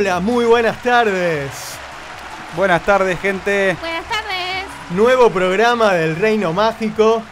Hola, 0.00 0.18
muy 0.18 0.46
buenas 0.46 0.82
tardes. 0.82 1.50
Buenas 2.56 2.82
tardes, 2.86 3.20
gente. 3.20 3.76
Buenas 3.80 4.06
tardes. 4.06 4.64
Nuevo 4.92 5.28
programa 5.28 5.92
del 5.92 6.16
Reino 6.16 6.54
Mágico. 6.54 7.22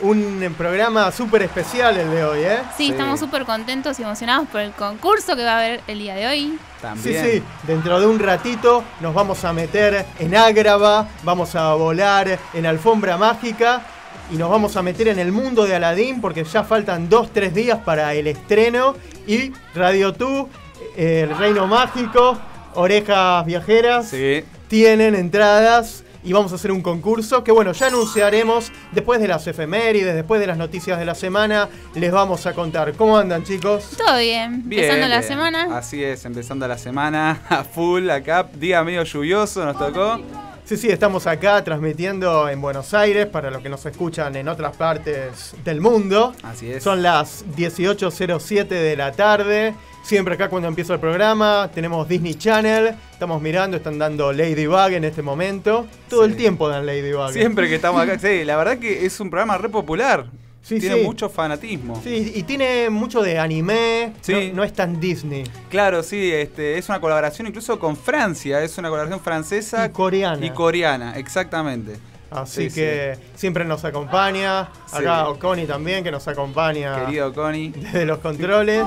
Un 0.00 0.54
programa 0.56 1.12
súper 1.12 1.42
especial 1.42 1.98
el 1.98 2.10
de 2.10 2.24
hoy, 2.24 2.38
¿eh? 2.44 2.60
Sí, 2.78 2.84
Sí. 2.86 2.90
estamos 2.92 3.20
súper 3.20 3.44
contentos 3.44 4.00
y 4.00 4.04
emocionados 4.04 4.48
por 4.48 4.62
el 4.62 4.72
concurso 4.72 5.36
que 5.36 5.44
va 5.44 5.52
a 5.52 5.58
haber 5.58 5.82
el 5.86 5.98
día 5.98 6.14
de 6.14 6.26
hoy. 6.28 6.40
Sí, 6.52 6.58
También. 6.80 7.24
sí, 7.26 7.42
dentro 7.64 8.00
de 8.00 8.06
un 8.06 8.18
ratito 8.18 8.82
nos 9.00 9.12
vamos 9.12 9.44
a 9.44 9.52
meter 9.52 10.06
en 10.18 10.34
Ágrava, 10.34 11.08
vamos 11.24 11.54
a 11.56 11.74
volar 11.74 12.38
en 12.54 12.64
alfombra 12.64 13.18
mágica 13.18 13.82
y 14.30 14.36
nos 14.36 14.48
vamos 14.48 14.74
a 14.78 14.82
meter 14.82 15.08
en 15.08 15.18
el 15.18 15.30
mundo 15.30 15.66
de 15.66 15.76
Aladdin 15.76 16.22
porque 16.22 16.42
ya 16.44 16.64
faltan 16.64 17.10
dos, 17.10 17.34
tres 17.34 17.52
días 17.52 17.80
para 17.84 18.14
el 18.14 18.28
estreno 18.28 18.96
y 19.26 19.52
Radio 19.74 20.14
Tú, 20.14 20.48
el 20.96 21.36
Reino 21.36 21.66
Mágico, 21.66 22.38
Orejas 22.74 23.44
Viajeras, 23.46 24.08
Sí. 24.08 24.44
tienen 24.68 25.14
entradas 25.14 26.04
y 26.24 26.32
vamos 26.32 26.50
a 26.52 26.56
hacer 26.56 26.72
un 26.72 26.82
concurso 26.82 27.42
que 27.44 27.52
bueno, 27.52 27.72
ya 27.72 27.86
anunciaremos 27.86 28.70
después 28.92 29.20
de 29.20 29.28
las 29.28 29.46
efemérides, 29.46 30.14
después 30.14 30.40
de 30.40 30.46
las 30.48 30.58
noticias 30.58 30.98
de 30.98 31.04
la 31.04 31.14
semana, 31.14 31.68
les 31.94 32.10
vamos 32.12 32.44
a 32.46 32.52
contar. 32.52 32.92
¿Cómo 32.94 33.16
andan 33.16 33.44
chicos? 33.44 33.90
Todo 33.96 34.18
bien, 34.18 34.62
Bien, 34.68 34.84
empezando 34.84 35.08
la 35.08 35.22
semana. 35.22 35.78
Así 35.78 36.02
es, 36.02 36.24
empezando 36.24 36.66
la 36.68 36.76
semana 36.76 37.40
a 37.48 37.64
full 37.64 38.10
acá. 38.10 38.46
Día 38.54 38.82
medio 38.84 39.04
lluvioso 39.04 39.64
nos 39.64 39.78
tocó. 39.78 40.20
Sí, 40.68 40.76
sí, 40.76 40.90
estamos 40.90 41.26
acá 41.26 41.64
transmitiendo 41.64 42.46
en 42.46 42.60
Buenos 42.60 42.92
Aires 42.92 43.24
para 43.26 43.50
los 43.50 43.62
que 43.62 43.70
nos 43.70 43.86
escuchan 43.86 44.36
en 44.36 44.48
otras 44.48 44.76
partes 44.76 45.54
del 45.64 45.80
mundo. 45.80 46.34
Así 46.42 46.70
es. 46.70 46.82
Son 46.84 47.02
las 47.02 47.42
18.07 47.56 48.68
de 48.68 48.94
la 48.94 49.12
tarde. 49.12 49.74
Siempre 50.02 50.34
acá 50.34 50.50
cuando 50.50 50.68
empieza 50.68 50.92
el 50.92 51.00
programa 51.00 51.70
tenemos 51.74 52.06
Disney 52.06 52.34
Channel. 52.34 52.94
Estamos 53.12 53.40
mirando, 53.40 53.78
están 53.78 53.98
dando 53.98 54.30
Ladybug 54.30 54.92
en 54.92 55.04
este 55.04 55.22
momento. 55.22 55.86
Todo 56.10 56.24
Sí. 56.26 56.32
el 56.32 56.36
tiempo 56.36 56.68
dan 56.68 56.84
Ladybug. 56.84 57.32
Siempre 57.32 57.66
que 57.70 57.76
estamos 57.76 58.02
acá. 58.02 58.18
Sí, 58.18 58.44
la 58.44 58.58
verdad 58.58 58.76
que 58.78 59.06
es 59.06 59.18
un 59.20 59.30
programa 59.30 59.56
re 59.56 59.70
popular. 59.70 60.26
Sí, 60.62 60.78
Tiene 60.80 60.96
sí. 60.96 61.02
mucho 61.02 61.30
fanatismo. 61.30 61.98
Sí, 62.04 62.32
y 62.34 62.42
tiene 62.42 62.90
mucho 62.90 63.22
de 63.22 63.38
anime. 63.38 64.12
Sí. 64.20 64.32
No, 64.50 64.56
no 64.56 64.64
es 64.64 64.72
tan 64.74 65.00
Disney. 65.00 65.44
Claro, 65.70 66.02
sí, 66.02 66.30
este, 66.32 66.76
es 66.76 66.88
una 66.90 67.00
colaboración 67.00 67.46
incluso 67.46 67.78
con 67.78 67.96
Francia. 67.96 68.62
Es 68.62 68.76
una 68.76 68.88
colaboración 68.90 69.20
francesa 69.20 69.86
Y 69.86 69.90
coreana. 69.90 70.44
y 70.44 70.50
coreana, 70.50 71.16
exactamente. 71.16 71.96
Así 72.30 72.68
Sí, 72.68 72.74
que 72.74 73.16
siempre 73.34 73.64
nos 73.64 73.82
acompaña. 73.86 74.68
Sí. 74.86 74.96
Acá 74.98 75.28
Oconi 75.30 75.64
también 75.64 76.04
que 76.04 76.10
nos 76.10 76.28
acompaña. 76.28 77.06
Querido 77.06 77.32
Connie. 77.32 77.70
desde 77.70 78.04
los 78.04 78.18
controles. 78.18 78.84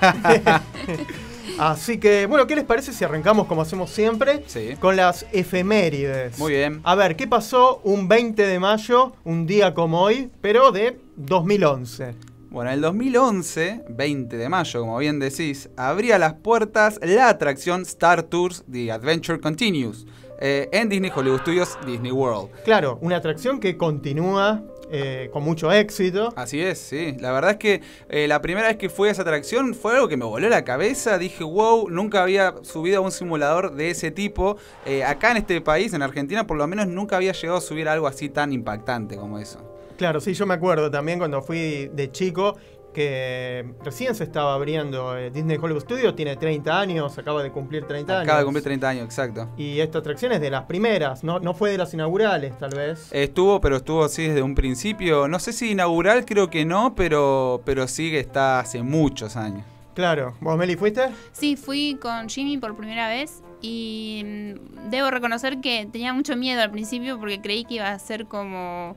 Así 1.58 1.98
que, 1.98 2.26
bueno, 2.26 2.46
¿qué 2.46 2.54
les 2.54 2.64
parece 2.64 2.92
si 2.92 3.04
arrancamos 3.04 3.46
como 3.46 3.62
hacemos 3.62 3.90
siempre? 3.90 4.44
Sí. 4.46 4.76
Con 4.80 4.96
las 4.96 5.26
efemérides. 5.32 6.38
Muy 6.38 6.52
bien. 6.52 6.80
A 6.84 6.94
ver, 6.94 7.16
¿qué 7.16 7.26
pasó 7.26 7.80
un 7.84 8.08
20 8.08 8.46
de 8.46 8.60
mayo, 8.60 9.12
un 9.24 9.46
día 9.46 9.74
como 9.74 10.00
hoy, 10.00 10.30
pero 10.40 10.70
de 10.72 10.98
2011? 11.16 12.14
Bueno, 12.50 12.70
en 12.70 12.76
el 12.76 12.80
2011, 12.80 13.84
20 13.90 14.36
de 14.36 14.48
mayo, 14.48 14.80
como 14.80 14.98
bien 14.98 15.18
decís, 15.18 15.68
abría 15.76 16.18
las 16.18 16.34
puertas 16.34 16.98
la 17.02 17.28
atracción 17.28 17.82
Star 17.82 18.22
Tours 18.22 18.64
The 18.70 18.90
Adventure 18.90 19.38
Continues 19.38 20.06
eh, 20.40 20.68
en 20.72 20.88
Disney 20.88 21.12
Hollywood 21.14 21.40
Studios 21.40 21.76
Disney 21.84 22.12
World. 22.12 22.50
Claro, 22.64 22.98
una 23.02 23.16
atracción 23.16 23.60
que 23.60 23.76
continúa 23.76 24.62
eh, 24.90 25.28
con 25.32 25.42
mucho 25.42 25.72
éxito. 25.72 26.32
Así 26.36 26.60
es, 26.60 26.78
sí. 26.78 27.16
La 27.20 27.32
verdad 27.32 27.52
es 27.52 27.56
que 27.58 27.80
eh, 28.08 28.26
la 28.28 28.40
primera 28.40 28.68
vez 28.68 28.76
que 28.76 28.88
fui 28.88 29.08
a 29.08 29.12
esa 29.12 29.22
atracción 29.22 29.74
fue 29.74 29.94
algo 29.94 30.08
que 30.08 30.16
me 30.16 30.24
voló 30.24 30.48
la 30.48 30.64
cabeza. 30.64 31.18
Dije, 31.18 31.44
wow, 31.44 31.90
nunca 31.90 32.22
había 32.22 32.54
subido 32.62 32.98
a 32.98 33.00
un 33.00 33.12
simulador 33.12 33.74
de 33.74 33.90
ese 33.90 34.10
tipo. 34.10 34.56
Eh, 34.86 35.04
acá 35.04 35.32
en 35.32 35.38
este 35.38 35.60
país, 35.60 35.92
en 35.92 36.02
Argentina, 36.02 36.46
por 36.46 36.56
lo 36.56 36.66
menos 36.66 36.86
nunca 36.86 37.16
había 37.16 37.32
llegado 37.32 37.58
a 37.58 37.60
subir 37.60 37.88
algo 37.88 38.06
así 38.06 38.28
tan 38.28 38.52
impactante 38.52 39.16
como 39.16 39.38
eso. 39.38 39.60
Claro, 39.98 40.20
sí, 40.20 40.32
yo 40.32 40.46
me 40.46 40.54
acuerdo 40.54 40.90
también 40.92 41.18
cuando 41.18 41.42
fui 41.42 41.90
de 41.92 42.12
chico 42.12 42.56
que 42.98 43.64
recién 43.84 44.12
se 44.16 44.24
estaba 44.24 44.54
abriendo 44.54 45.16
eh, 45.16 45.30
Disney 45.30 45.56
Hollywood 45.56 45.82
Studios, 45.82 46.16
tiene 46.16 46.34
30 46.34 46.80
años, 46.80 47.16
acaba 47.16 47.44
de 47.44 47.52
cumplir 47.52 47.86
30 47.86 48.12
años. 48.12 48.24
Acaba 48.24 48.40
de 48.40 48.44
cumplir 48.44 48.64
30 48.64 48.88
años, 48.88 49.04
exacto. 49.04 49.48
Y 49.56 49.78
esta 49.78 49.98
atracción 49.98 50.32
es 50.32 50.40
de 50.40 50.50
las 50.50 50.64
primeras, 50.64 51.22
no, 51.22 51.38
no 51.38 51.54
fue 51.54 51.70
de 51.70 51.78
las 51.78 51.94
inaugurales, 51.94 52.58
tal 52.58 52.70
vez. 52.70 53.08
Estuvo, 53.12 53.60
pero 53.60 53.76
estuvo 53.76 54.02
así 54.02 54.26
desde 54.26 54.42
un 54.42 54.56
principio. 54.56 55.28
No 55.28 55.38
sé 55.38 55.52
si 55.52 55.70
inaugural, 55.70 56.24
creo 56.24 56.50
que 56.50 56.64
no, 56.64 56.96
pero, 56.96 57.62
pero 57.64 57.86
sí 57.86 58.10
que 58.10 58.18
está 58.18 58.58
hace 58.58 58.82
muchos 58.82 59.36
años. 59.36 59.64
Claro. 59.94 60.34
¿Vos, 60.40 60.58
Meli, 60.58 60.74
fuiste? 60.74 61.02
Sí, 61.30 61.54
fui 61.54 61.98
con 62.02 62.28
Jimmy 62.28 62.58
por 62.58 62.76
primera 62.76 63.08
vez 63.08 63.44
y 63.60 64.24
mm, 64.24 64.90
debo 64.90 65.12
reconocer 65.12 65.60
que 65.60 65.88
tenía 65.92 66.12
mucho 66.12 66.36
miedo 66.36 66.62
al 66.62 66.72
principio 66.72 67.16
porque 67.20 67.40
creí 67.40 67.64
que 67.64 67.74
iba 67.74 67.92
a 67.92 67.98
ser 68.00 68.26
como 68.26 68.96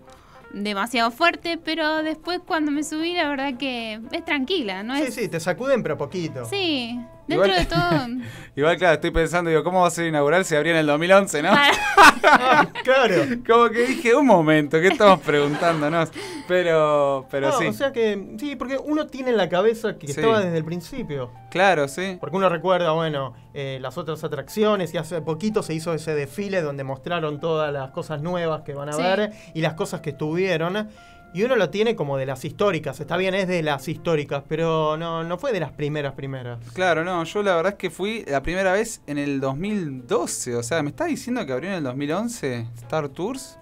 demasiado 0.54 1.12
fuerte, 1.12 1.58
pero 1.64 2.04
después 2.04 2.40
cuando 2.46 2.72
me 2.72 2.84
subí 2.84 3.14
la 3.14 3.30
verdad 3.30 3.58
que 3.58 4.00
es 4.12 4.26
tranquila, 4.26 4.84
¿no 4.84 4.96
Sí, 4.98 5.04
es? 5.04 5.14
sí, 5.16 5.28
te 5.28 5.40
sacuden, 5.40 5.82
pero 5.84 5.98
poquito. 5.98 6.46
Sí, 6.46 7.00
dentro 7.32 7.46
Igual- 7.48 7.60
de 7.60 7.66
todo. 7.66 8.08
Igual, 8.56 8.78
claro, 8.78 8.94
estoy 8.96 9.12
pensando, 9.12 9.50
digo, 9.50 9.64
¿cómo 9.64 9.82
va 9.82 9.88
a 9.88 9.92
ser 9.92 10.08
inaugural 10.08 10.44
si 10.46 10.56
abría 10.56 10.74
en 10.74 10.80
el 10.80 10.86
2011, 10.88 11.42
no? 11.42 11.52
Claro. 12.84 13.16
Como 13.48 13.70
que 13.70 13.86
dije, 13.88 14.16
un 14.16 14.26
momento, 14.28 14.80
¿qué 14.80 14.88
estamos 14.90 15.20
preguntándonos? 15.22 16.10
Pero, 16.48 17.26
pero 17.32 17.50
No, 17.50 17.58
sí. 17.58 17.66
O 17.68 17.74
sea 17.74 17.92
que, 17.92 18.36
sí, 18.40 18.56
porque 18.56 18.78
uno 18.78 19.08
tiene 19.08 19.32
en 19.32 19.38
la 19.38 19.50
cabeza 19.50 19.98
que 19.98 20.08
Sí. 20.08 20.14
estaba 20.20 20.40
desde 20.42 20.58
el 20.58 20.66
principio. 20.66 21.32
Claro, 21.50 21.88
sí. 21.88 22.18
Porque 22.20 22.38
uno 22.38 22.50
recuerda, 22.50 22.92
bueno, 22.92 23.34
eh, 23.54 23.80
las 23.82 23.98
otras 23.98 24.24
atracciones 24.24 24.94
y 24.94 24.98
hace 24.98 25.22
poquito 25.22 25.64
se 25.64 25.74
hizo 25.74 25.94
ese 25.94 26.14
desfile 26.16 26.62
donde 26.62 26.84
mostraron 26.84 27.40
todas 27.40 27.72
las 27.74 27.92
cosas 27.92 28.22
nuevas 28.22 28.62
que 28.64 28.74
van 28.74 28.90
a 28.90 28.94
Sí. 28.94 29.02
ver 29.02 29.32
y 29.54 29.62
las 29.62 29.74
cosas 29.74 30.02
que 30.02 30.12
estuvieron. 30.12 30.90
Y 31.34 31.44
uno 31.44 31.56
lo 31.56 31.70
tiene 31.70 31.96
como 31.96 32.18
de 32.18 32.26
las 32.26 32.44
históricas. 32.44 33.00
Está 33.00 33.16
bien, 33.16 33.34
es 33.34 33.48
de 33.48 33.64
las 33.64 33.88
históricas, 33.88 34.44
pero 34.50 34.98
no, 34.98 35.24
no 35.24 35.38
fue 35.38 35.54
de 35.54 35.62
las 35.62 35.72
primeras 35.72 36.14
primeras. 36.14 36.60
Claro, 36.74 37.06
no, 37.06 37.24
yo 37.24 37.42
la 37.42 37.56
verdad 37.56 37.72
es 37.74 37.78
que 37.78 37.90
fui 37.90 38.26
la 38.28 38.44
primera 38.44 38.74
vez 38.74 39.02
en 39.08 39.18
el 39.18 39.40
2012. 39.40 40.56
O 40.58 40.64
sea, 40.64 40.84
¿me 40.84 40.90
está 40.90 41.06
diciendo 41.06 41.46
que 41.46 41.54
abrió 41.54 41.70
en 41.70 41.78
el 41.78 41.84
2011 41.84 42.68
Star 42.76 43.08
Tours? 43.10 43.58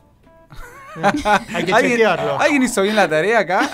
Hay 1.53 1.63
que 1.65 1.71
¿Alguien, 1.73 1.91
chequearlo. 1.91 2.39
¿Alguien 2.41 2.63
hizo 2.63 2.81
bien 2.81 2.95
la 2.95 3.07
tarea 3.07 3.39
acá? 3.39 3.69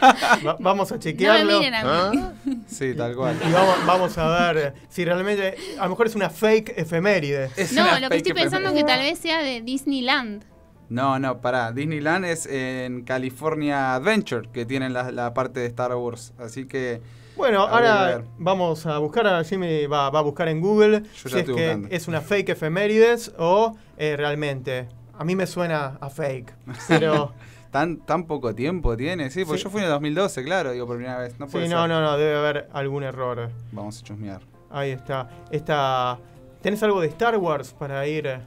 Va- 0.46 0.56
vamos 0.58 0.90
a 0.90 0.94
No 0.94 1.00
chequearlo. 1.00 1.58
miren 1.58 1.74
a 1.74 2.10
mí. 2.10 2.24
sí, 2.66 2.94
tal 2.94 3.14
cual. 3.14 3.36
Y 3.46 3.52
vamos, 3.52 3.76
vamos 3.86 4.16
a 4.18 4.50
ver 4.52 4.74
si 4.88 5.04
realmente, 5.04 5.54
a 5.78 5.84
lo 5.84 5.90
mejor 5.90 6.06
es 6.06 6.14
una 6.14 6.30
fake 6.30 6.72
efeméride. 6.78 7.50
Es 7.56 7.72
No, 7.74 7.98
lo 8.00 8.08
que 8.08 8.16
estoy 8.16 8.32
pensando 8.32 8.70
es 8.70 8.74
que 8.74 8.84
tal 8.84 9.00
vez 9.00 9.18
sea 9.18 9.42
de 9.42 9.60
Disneyland. 9.60 10.44
No, 10.90 11.18
no, 11.18 11.40
pará. 11.40 11.72
Disneyland 11.72 12.24
es 12.26 12.46
en 12.46 13.02
California 13.04 13.94
Adventure, 13.94 14.48
que 14.52 14.66
tienen 14.66 14.92
la, 14.92 15.10
la 15.12 15.32
parte 15.32 15.60
de 15.60 15.66
Star 15.66 15.94
Wars. 15.94 16.34
Así 16.38 16.66
que. 16.66 17.00
Bueno, 17.36 17.62
ahora 17.62 18.22
vamos 18.38 18.84
a 18.84 18.98
buscar, 18.98 19.26
a 19.26 19.42
Jimmy 19.44 19.86
va, 19.86 20.10
va 20.10 20.18
a 20.18 20.22
buscar 20.22 20.48
en 20.48 20.60
Google 20.60 21.02
Yo 21.02 21.08
si 21.14 21.28
ya 21.30 21.36
es 21.36 21.40
estoy 21.40 21.54
que 21.54 21.62
buscando. 21.68 21.88
es 21.90 22.08
una 22.08 22.20
fake 22.20 22.50
efemérides 22.50 23.32
o 23.38 23.76
eh, 23.96 24.14
realmente. 24.16 24.88
A 25.16 25.24
mí 25.24 25.34
me 25.36 25.46
suena 25.46 25.96
a 26.00 26.10
fake, 26.10 26.52
pero 26.88 27.32
Tan, 27.70 27.98
tan 27.98 28.24
poco 28.24 28.52
tiempo 28.52 28.96
tiene, 28.96 29.30
sí, 29.30 29.44
porque 29.44 29.58
Sí. 29.58 29.64
yo 29.64 29.70
fui 29.70 29.78
en 29.80 29.84
el 29.84 29.90
2012, 29.92 30.42
claro, 30.42 30.72
digo 30.72 30.88
por 30.88 30.96
primera 30.96 31.18
vez. 31.18 31.38
No 31.38 31.46
puede 31.46 31.66
sí, 31.66 31.70
ser. 31.70 31.78
no, 31.78 31.86
no, 31.86 32.00
no, 32.02 32.18
debe 32.18 32.36
haber 32.36 32.68
algún 32.72 33.04
error. 33.04 33.48
Vamos 33.70 34.00
a 34.00 34.02
chusmear. 34.02 34.40
Ahí 34.70 34.90
está. 34.90 35.28
Esta, 35.52 36.18
¿Tenés 36.62 36.82
algo 36.82 37.00
de 37.00 37.06
Star 37.06 37.36
Wars 37.38 37.72
para 37.78 38.04
ir? 38.08 38.40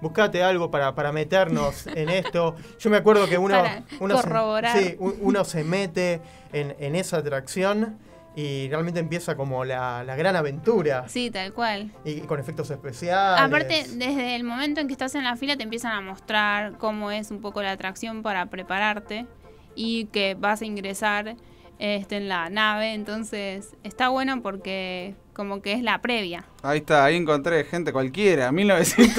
Buscate 0.00 0.42
algo 0.42 0.70
para, 0.70 0.94
para 0.94 1.12
meternos 1.12 1.86
en 1.94 2.08
esto. 2.08 2.56
Yo 2.78 2.90
me 2.90 2.96
acuerdo 2.96 3.28
que 3.28 3.38
uno, 3.38 3.62
uno, 4.00 4.22
se, 4.22 4.80
sí, 4.82 4.96
uno 4.98 5.44
se 5.44 5.64
mete 5.64 6.20
en, 6.52 6.74
en 6.78 6.96
esa 6.96 7.18
atracción 7.18 7.98
y 8.36 8.68
realmente 8.68 9.00
empieza 9.00 9.36
como 9.36 9.64
la, 9.64 10.04
la 10.04 10.16
gran 10.16 10.36
aventura. 10.36 11.08
Sí, 11.08 11.30
tal 11.30 11.52
cual. 11.52 11.90
Y 12.04 12.20
con 12.20 12.38
efectos 12.38 12.70
especiales. 12.70 13.40
Aparte, 13.40 13.84
desde 13.94 14.36
el 14.36 14.44
momento 14.44 14.80
en 14.80 14.86
que 14.86 14.92
estás 14.92 15.14
en 15.14 15.24
la 15.24 15.36
fila 15.36 15.56
te 15.56 15.64
empiezan 15.64 15.92
a 15.92 16.00
mostrar 16.00 16.78
cómo 16.78 17.10
es 17.10 17.30
un 17.30 17.40
poco 17.40 17.62
la 17.62 17.72
atracción 17.72 18.22
para 18.22 18.46
prepararte 18.46 19.26
y 19.74 20.06
que 20.06 20.36
vas 20.38 20.62
a 20.62 20.64
ingresar 20.64 21.36
este, 21.78 22.18
en 22.18 22.28
la 22.28 22.48
nave. 22.50 22.94
Entonces, 22.94 23.76
está 23.82 24.08
bueno 24.08 24.42
porque 24.42 25.16
como 25.40 25.62
que 25.62 25.72
es 25.72 25.82
la 25.82 26.02
previa. 26.02 26.44
Ahí 26.62 26.80
está, 26.80 27.02
ahí 27.06 27.16
encontré 27.16 27.64
gente 27.64 27.92
cualquiera, 27.94 28.52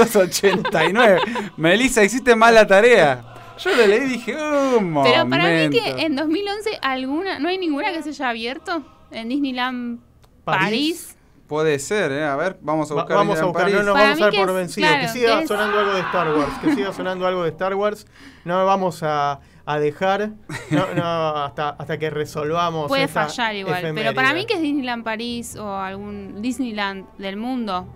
1989. 0.05 1.19
Melissa, 1.57 2.03
hiciste 2.03 2.35
mal 2.35 2.53
la 2.53 2.67
tarea. 2.67 3.23
Yo 3.57 3.75
lo 3.75 3.87
leí 3.87 4.03
y 4.03 4.07
dije, 4.07 4.35
un 4.35 4.91
momento. 4.91 5.17
Pero 5.17 5.29
para 5.29 5.45
mí 5.45 5.69
que 5.71 5.89
en 6.05 6.15
2011 6.15 6.77
alguna 6.81 7.39
no 7.39 7.49
hay 7.49 7.57
ninguna 7.57 7.91
que 7.91 8.03
se 8.03 8.09
haya 8.09 8.29
abierto 8.29 8.83
en 9.11 9.29
Disneyland 9.29 9.99
París. 10.43 10.63
París. 10.63 11.17
Puede 11.47 11.79
ser, 11.79 12.11
¿eh? 12.13 12.23
A 12.23 12.35
ver, 12.37 12.57
vamos 12.61 12.89
a 12.91 12.93
Va- 12.93 13.01
buscar. 13.01 13.17
vamos 13.17 13.39
a 13.39 13.45
buscar, 13.45 13.65
no 13.65 13.71
París. 13.73 13.85
nos 13.85 13.93
Para 13.93 14.05
vamos 14.05 14.21
a 14.21 14.25
dar 14.25 14.33
por 14.35 14.49
es- 14.49 14.55
vencido. 14.55 14.87
claro, 14.87 15.01
que 15.01 15.07
siga 15.09 15.37
que 15.37 15.41
es- 15.43 15.47
sonando 15.49 15.79
algo 15.79 15.93
de 15.93 15.99
Star 16.01 16.33
Wars. 16.37 16.53
Que 16.61 16.75
siga 16.75 16.93
sonando 16.93 17.27
algo 17.27 17.43
de 17.43 17.49
Star 17.49 17.75
Wars. 17.75 18.07
No 18.45 18.65
vamos 18.65 19.01
a, 19.03 19.39
a 19.65 19.79
dejar 19.79 20.31
no, 20.71 20.93
no, 20.95 21.03
hasta, 21.43 21.69
hasta 21.69 21.97
que 21.99 22.09
resolvamos. 22.09 22.87
Puede 22.87 23.03
esta 23.03 23.25
fallar 23.27 23.55
igual. 23.55 23.91
Pero 23.93 24.13
para 24.13 24.33
mí 24.33 24.45
que 24.45 24.55
es 24.55 24.61
Disneyland 24.61 25.03
París 25.03 25.55
o 25.55 25.75
algún 25.75 26.41
Disneyland 26.41 27.05
del 27.17 27.37
mundo. 27.37 27.87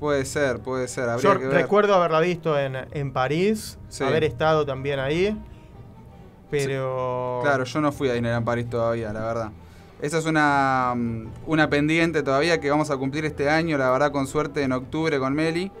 Puede 0.00 0.24
ser, 0.26 0.58
puede 0.60 0.88
ser. 0.88 1.08
Habría 1.08 1.32
Yo 1.32 1.38
que 1.40 1.46
ver. 1.46 1.56
recuerdo 1.62 1.94
haberla 1.94 2.20
visto 2.20 2.58
en, 2.58 2.76
en 2.90 3.12
París, 3.12 3.78
Sí. 3.88 4.04
haber 4.04 4.24
estado 4.24 4.66
también 4.66 4.98
ahí. 4.98 5.36
Pero. 6.50 7.40
Claro, 7.42 7.64
yo 7.64 7.80
no 7.80 7.92
fui 7.92 8.08
a 8.08 8.12
Disneyland 8.12 8.44
París 8.44 8.68
todavía, 8.68 9.12
la 9.12 9.20
verdad. 9.20 9.50
Esa 10.00 10.18
es 10.18 10.26
una, 10.26 10.92
mm, 10.94 11.26
una 11.46 11.70
pendiente 11.70 12.22
todavía 12.22 12.60
que 12.60 12.70
vamos 12.70 12.90
a 12.90 12.96
cumplir 12.98 13.24
este 13.24 13.48
año, 13.48 13.78
la 13.78 13.90
verdad, 13.90 14.12
con 14.12 14.26
suerte 14.26 14.62
en 14.62 14.72
octubre 14.72 15.18
con 15.18 15.34
Meli. 15.34 15.72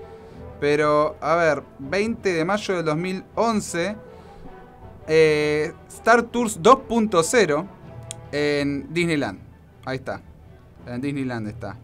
Pero, 0.58 1.16
a 1.20 1.34
ver, 1.34 1.62
20 1.78 2.32
de 2.32 2.44
mayo 2.44 2.76
del 2.76 2.84
2011, 2.86 3.96
eh, 5.06 5.72
Star 5.88 6.22
Tours 6.22 6.60
2.0 6.60 7.66
en 8.32 8.92
Disneyland. 8.92 9.40
Ahí 9.84 9.96
está. 9.96 10.20
En 10.86 11.00
Disneyland 11.00 11.48
está. 11.48 11.76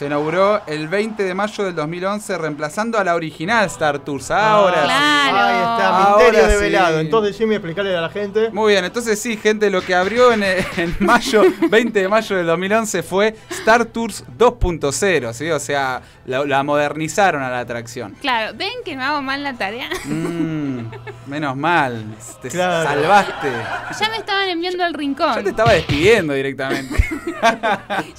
Se 0.00 0.06
inauguró 0.06 0.62
el 0.66 0.88
20 0.88 1.22
de 1.24 1.34
mayo 1.34 1.62
del 1.62 1.74
2011 1.74 2.38
reemplazando 2.38 2.96
a 2.98 3.04
la 3.04 3.14
original 3.14 3.66
Star 3.66 3.98
Tours. 3.98 4.30
Ahora 4.30 4.76
sí. 4.80 4.84
Claro. 4.86 5.36
Ahí 5.36 5.56
está, 5.58 5.88
Ahora 5.88 6.24
misterio 6.24 6.40
sí. 6.46 6.52
develado. 6.54 7.00
Entonces, 7.00 7.36
Jimmy, 7.36 7.54
explicarle 7.56 7.94
a 7.94 8.00
la 8.00 8.08
gente. 8.08 8.48
Muy 8.50 8.72
bien, 8.72 8.86
entonces 8.86 9.20
sí, 9.20 9.36
gente, 9.36 9.68
lo 9.68 9.82
que 9.82 9.94
abrió 9.94 10.32
en, 10.32 10.42
en 10.42 10.96
mayo, 11.00 11.42
20 11.68 12.00
de 12.00 12.08
mayo 12.08 12.34
del 12.34 12.46
2011 12.46 13.02
fue 13.02 13.36
Star 13.50 13.84
Tours 13.84 14.24
2.0, 14.38 15.34
¿sí? 15.34 15.50
O 15.50 15.60
sea, 15.60 16.00
la, 16.24 16.46
la 16.46 16.62
modernizaron 16.62 17.42
a 17.42 17.50
la 17.50 17.58
atracción. 17.60 18.16
Claro, 18.22 18.56
ven 18.56 18.72
que 18.82 18.96
no 18.96 19.04
hago 19.04 19.20
mal 19.20 19.42
la 19.44 19.52
tarea. 19.52 19.90
Mm, 20.06 20.78
menos 21.26 21.54
mal, 21.58 22.06
te 22.40 22.48
Claro. 22.48 22.88
salvaste. 22.88 23.52
Ya 24.00 24.08
me 24.08 24.16
estaban 24.16 24.48
enviando 24.48 24.82
al 24.82 24.94
rincón. 24.94 25.34
Yo 25.34 25.44
te 25.44 25.50
estaba 25.50 25.74
despidiendo 25.74 26.32
directamente. 26.32 27.04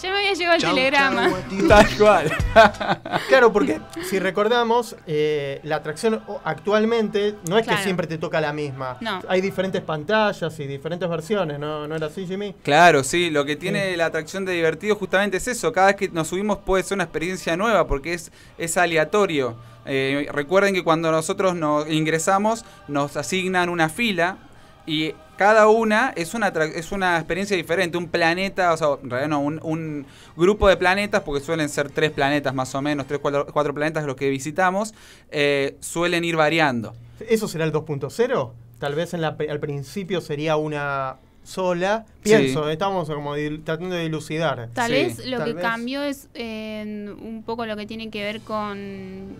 Ya 0.02 0.10
me 0.10 0.18
había 0.18 0.34
llegado 0.34 0.56
el 0.56 0.62
telegrama. 0.64 1.30
Tal 1.72 1.98
cual. 1.98 2.32
Claro, 3.30 3.54
porque 3.54 3.80
si 4.10 4.20
recordamos, 4.20 4.96
eh, 5.08 5.62
la 5.64 5.78
atracción 5.78 6.22
actualmente 6.44 7.36
no 7.48 7.58
es 7.58 7.64
Claro. 7.64 7.78
que 7.78 7.84
siempre 7.84 8.08
te 8.08 8.18
toca 8.18 8.42
la 8.42 8.52
misma. 8.52 8.98
No. 9.00 9.22
Hay 9.30 9.40
diferentes 9.42 9.82
pantallas 9.82 10.60
y 10.60 10.68
diferentes 10.68 11.08
versiones, 11.08 11.60
¿no, 11.60 11.88
¿No 11.88 11.96
era 11.96 12.08
así, 12.08 12.28
Jimmy? 12.28 12.54
Claro, 12.64 13.04
sí, 13.04 13.30
lo 13.30 13.46
que 13.46 13.56
tiene 13.56 13.96
la 13.96 14.08
atracción 14.08 14.44
de 14.44 14.52
divertido 14.54 14.96
justamente 14.96 15.38
es 15.38 15.48
eso. 15.48 15.72
Cada 15.72 15.88
vez 15.88 15.96
que 15.96 16.10
nos 16.10 16.28
subimos 16.28 16.58
puede 16.60 16.84
ser 16.84 16.96
una 16.96 17.06
experiencia 17.06 17.56
nueva 17.56 17.88
porque 17.88 18.14
es, 18.14 18.32
es 18.58 18.76
aleatorio. 18.78 19.56
Eh, 19.86 20.28
recuerden 20.34 20.74
que 20.74 20.84
cuando 20.84 21.10
nosotros 21.12 21.56
nos 21.56 21.90
ingresamos 21.90 22.66
nos 22.88 23.18
asignan 23.18 23.70
una 23.70 23.90
fila 23.90 24.38
y 24.86 25.14
cada 25.42 25.68
una 25.70 26.14
es 26.16 26.36
una, 26.36 26.50
es 26.50 26.92
una 26.92 27.18
experiencia 27.18 27.58
diferente, 27.58 27.98
un 27.98 28.08
planeta, 28.08 28.74
o 28.74 28.78
sea, 28.78 28.90
en 29.02 29.10
realidad 29.10 29.30
no, 29.30 29.40
un, 29.42 29.60
un 29.64 30.06
grupo 30.38 30.68
de 30.70 30.78
planetas, 30.78 31.24
porque 31.24 31.44
suelen 31.44 31.68
ser 31.68 31.90
tres 31.90 32.12
planetas 32.12 32.54
más 32.54 32.76
o 32.76 32.82
menos, 32.84 33.08
tres, 33.08 33.20
cuatro, 33.20 33.48
cuatro 33.52 33.74
planetas 33.74 34.06
los 34.06 34.16
que 34.16 34.30
visitamos, 34.30 34.94
eh, 35.32 35.78
suelen 35.80 36.24
ir 36.26 36.36
variando. 36.36 36.94
¿Eso 37.28 37.48
será 37.48 37.66
el 37.66 37.72
2.0? 37.72 38.52
Tal 38.78 38.94
vez 38.94 39.16
en 39.16 39.22
la, 39.22 39.36
pe- 39.36 39.50
al 39.50 39.60
principio 39.60 40.22
sería 40.22 40.58
una 40.58 41.16
sola. 41.44 42.06
Pienso, 42.22 42.66
Sí. 42.66 42.72
estamos 42.72 43.10
como 43.10 43.34
tratando 43.66 43.96
de 43.96 44.04
dilucidar. 44.04 44.70
Tal 44.76 44.92
Sí. 44.92 44.94
vez 44.94 45.26
lo 45.26 45.38
Tal 45.40 45.48
que 45.48 45.54
vez. 45.54 45.64
cambió 45.64 46.04
es 46.04 46.30
eh, 46.36 47.16
un 47.20 47.42
poco 47.44 47.66
lo 47.66 47.76
que 47.76 47.88
tiene 47.88 48.12
que 48.12 48.24
ver 48.24 48.42
con, 48.42 49.38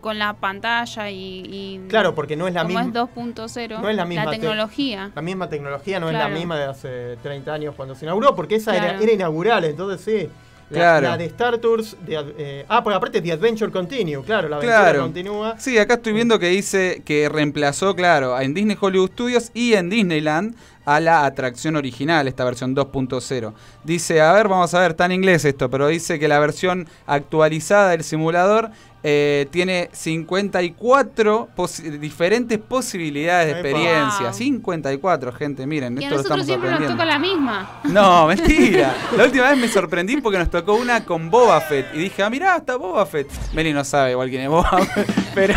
con 0.00 0.18
la 0.18 0.34
pantalla 0.34 1.10
y, 1.10 1.42
y 1.46 1.80
Claro, 1.88 2.14
porque 2.14 2.36
no 2.36 2.46
es 2.48 2.54
la 2.54 2.62
como 2.62 2.78
misma. 2.80 3.02
es 3.02 3.08
2.0, 3.14 3.80
no 3.80 3.88
es 3.88 3.96
la 3.96 4.04
misma 4.04 4.24
te- 4.30 4.38
tecnología. 4.38 5.10
La 5.14 5.22
misma 5.22 5.48
tecnología 5.48 5.98
no 6.00 6.08
es 6.08 6.14
la 6.14 6.28
misma 6.28 6.56
de 6.58 6.64
hace 6.66 7.16
30 7.22 7.52
años 7.52 7.74
cuando 7.76 7.94
se 7.94 8.04
inauguró, 8.04 8.34
porque 8.36 8.56
esa 8.56 8.76
era, 8.76 8.88
Claro. 8.90 9.02
era 9.02 9.12
inaugural, 9.12 9.64
entonces 9.64 10.00
sí. 10.04 10.28
La, 10.70 10.78
Claro. 10.78 11.08
la 11.08 11.16
de 11.16 11.24
Star 11.24 11.56
Tours, 11.58 11.96
de 12.04 12.34
eh, 12.36 12.66
ah, 12.68 12.84
porque 12.84 12.94
aparte 12.96 13.22
The 13.22 13.32
Adventure 13.32 13.72
Continue, 13.72 14.22
claro, 14.22 14.50
la 14.50 14.56
aventura 14.56 14.80
Claro. 14.82 15.00
continúa. 15.02 15.54
Sí, 15.58 15.78
acá 15.78 15.94
estoy 15.94 16.12
viendo 16.12 16.38
que 16.38 16.48
dice 16.48 17.00
que 17.06 17.30
reemplazó, 17.30 17.96
claro, 17.96 18.38
en 18.38 18.52
Disney 18.52 18.76
Hollywood 18.78 19.10
Studios 19.12 19.50
y 19.54 19.72
en 19.72 19.88
Disneyland 19.88 20.54
a 20.84 21.00
la 21.00 21.24
atracción 21.24 21.76
original, 21.76 22.28
esta 22.28 22.44
versión 22.44 22.74
2.0. 22.76 23.54
Dice, 23.84 24.20
a 24.20 24.32
ver, 24.34 24.48
vamos 24.48 24.72
a 24.74 24.80
ver, 24.80 24.90
está 24.90 25.06
en 25.06 25.12
inglés 25.12 25.46
esto, 25.46 25.70
pero 25.70 25.88
dice 25.88 26.18
que 26.18 26.28
la 26.28 26.38
versión 26.38 26.86
actualizada 27.06 27.90
del 27.90 28.04
simulador 28.04 28.70
eh, 29.02 29.46
tiene 29.50 29.90
54 29.92 31.48
posi- 31.56 31.98
diferentes 31.98 32.58
posibilidades 32.58 33.46
de 33.54 33.60
experiencia. 33.60 34.26
Wow. 34.26 34.32
54, 34.34 35.32
gente, 35.32 35.66
miren, 35.66 35.94
Y 36.00 36.04
a 36.04 36.08
esto 36.08 36.16
lo 36.16 36.22
nosotros 36.22 36.40
estamos 36.40 36.46
siempre 36.46 36.86
nos 36.86 36.96
toca 36.96 37.04
la 37.04 37.18
misma. 37.18 37.70
No, 37.84 38.26
mentira. 38.26 38.94
La 39.16 39.24
última 39.24 39.48
vez 39.50 39.58
me 39.58 39.68
sorprendí 39.68 40.18
porque 40.20 40.38
nos 40.38 40.50
tocó 40.50 40.74
una 40.74 41.04
con 41.04 41.30
Boba 41.30 41.60
Fett. 41.60 41.86
Y 41.94 41.98
dije, 41.98 42.22
ah, 42.22 42.30
mirá, 42.30 42.56
está 42.56 42.76
Boba 42.76 43.06
Fett. 43.06 43.28
Meli 43.54 43.72
no 43.72 43.84
sabe 43.84 44.12
igual 44.12 44.28
quién 44.28 44.42
es 44.42 44.48
Boba 44.48 44.78
Fett. 44.94 45.08
Pero, 45.38 45.54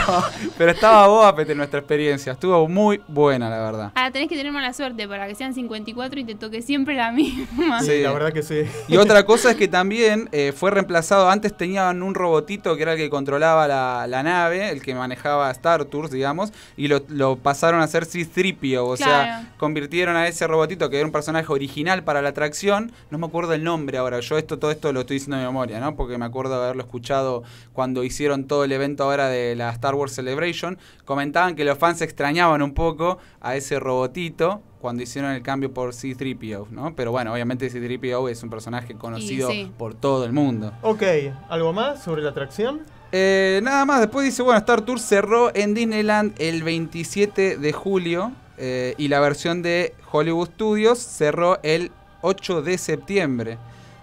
pero 0.60 0.72
estaba 0.74 1.08
Boba 1.08 1.34
Fett 1.34 1.50
en 1.50 1.58
nuestra 1.58 1.80
experiencia. 1.80 2.34
Estuvo 2.34 2.68
muy 2.68 3.02
buena, 3.08 3.50
la 3.50 3.58
verdad. 3.64 3.92
Ahora 3.96 4.12
tenés 4.12 4.30
que 4.30 4.36
tener 4.36 4.52
mala 4.52 4.74
suerte 4.74 5.08
para 5.08 5.28
que 5.28 5.34
sean 5.34 5.56
54 5.56 6.20
y 6.20 6.24
te 6.24 6.36
toque 6.36 6.62
siempre 6.62 6.94
la 6.96 7.12
misma. 7.12 7.80
Sí, 7.82 7.88
Sí. 7.88 8.02
la 8.04 8.12
verdad 8.14 8.32
que 8.32 8.44
sí. 8.44 8.62
Y 8.88 8.98
otra 8.98 9.26
cosa 9.26 9.50
es 9.52 9.58
que 9.58 9.68
también 9.68 10.30
eh, 10.34 10.54
fue 10.56 10.70
reemplazado. 10.70 11.32
Antes 11.32 11.58
tenían 11.58 12.04
un 12.04 12.14
robotito 12.14 12.76
que 12.76 12.84
era 12.84 12.92
el 12.94 13.00
que 13.00 13.10
controlaba 13.10 13.31
la, 13.40 14.08
la 14.08 14.24
nave, 14.24 14.70
el 14.70 14.82
que 14.82 14.96
manejaba 14.96 15.50
Star 15.52 15.86
Tours, 15.86 16.12
digamos. 16.12 16.52
Y 16.78 16.88
lo, 16.88 17.02
lo 17.10 17.38
pasaron 17.38 17.82
a 17.82 17.86
hacer 17.86 18.06
C-3PO. 18.06 18.84
O 18.84 18.98
sea, 18.98 19.52
convirtieron 19.58 20.16
a 20.16 20.28
ese 20.28 20.48
robotito 20.48 20.90
que 20.90 20.98
era 20.98 21.06
un 21.06 21.12
personaje 21.12 21.52
original 21.52 22.04
para 22.04 22.22
la 22.22 22.30
atracción. 22.30 22.92
No 23.10 23.18
me 23.18 23.28
acuerdo 23.28 23.54
el 23.54 23.64
nombre 23.64 23.98
ahora. 23.98 24.20
Yo 24.20 24.38
esto 24.38 24.60
todo 24.60 24.72
esto 24.72 24.92
lo 24.94 25.02
estoy 25.02 25.16
diciendo 25.16 25.38
de 25.38 25.46
memoria, 25.46 25.80
¿no? 25.80 25.96
Porque 25.96 26.18
me 26.18 26.26
acuerdo 26.26 26.58
de 26.58 26.66
haberlo 26.66 26.84
escuchado 26.84 27.44
cuando 27.74 28.04
hicieron 28.04 28.46
todo 28.46 28.64
el 28.64 28.72
evento 28.72 29.04
ahora 29.04 29.28
de 29.28 29.56
la 29.56 29.70
Star 29.72 29.96
Wars 29.96 30.14
Celebration. 30.14 30.78
Comentaban 31.06 31.56
que 31.56 31.66
los 31.66 31.78
fans 31.78 32.02
extrañaban 32.02 32.62
un 32.62 32.74
poco 32.74 33.18
a 33.40 33.56
ese 33.56 33.80
robotito 33.80 34.62
cuando 34.82 35.04
hicieron 35.04 35.32
el 35.32 35.44
cambio 35.44 35.72
por 35.72 35.94
C-3PO, 35.94 36.70
¿no? 36.72 36.96
Pero 36.96 37.12
bueno, 37.12 37.32
obviamente 37.32 37.70
C-3PO 37.70 38.30
es 38.30 38.42
un 38.44 38.50
personaje 38.50 38.96
conocido 38.96 39.50
sí. 39.50 39.72
por 39.78 39.94
todo 39.94 40.26
el 40.26 40.34
mundo. 40.34 40.74
Ok, 40.82 41.04
¿algo 41.50 41.72
más 41.72 42.04
sobre 42.04 42.24
la 42.24 42.32
atracción? 42.32 42.82
Eh, 43.12 43.60
nada 43.64 43.86
más, 43.86 44.00
después 44.00 44.26
dice, 44.26 44.42
bueno, 44.42 44.58
Star 44.60 44.82
Tours 44.82 45.02
cerró 45.02 45.54
en 45.54 45.74
Disneyland 45.74 46.34
el 46.40 46.64
27 46.64 47.58
de 47.58 47.74
julio 47.74 48.32
eh, 48.58 48.96
y 48.98 49.10
la 49.10 49.20
versión 49.20 49.62
de 49.62 49.94
Hollywood 50.12 50.50
Studios 50.50 51.00
cerró 51.00 51.60
el 51.64 51.92
8 52.22 52.62
de 52.62 52.78
septiembre 52.78 53.58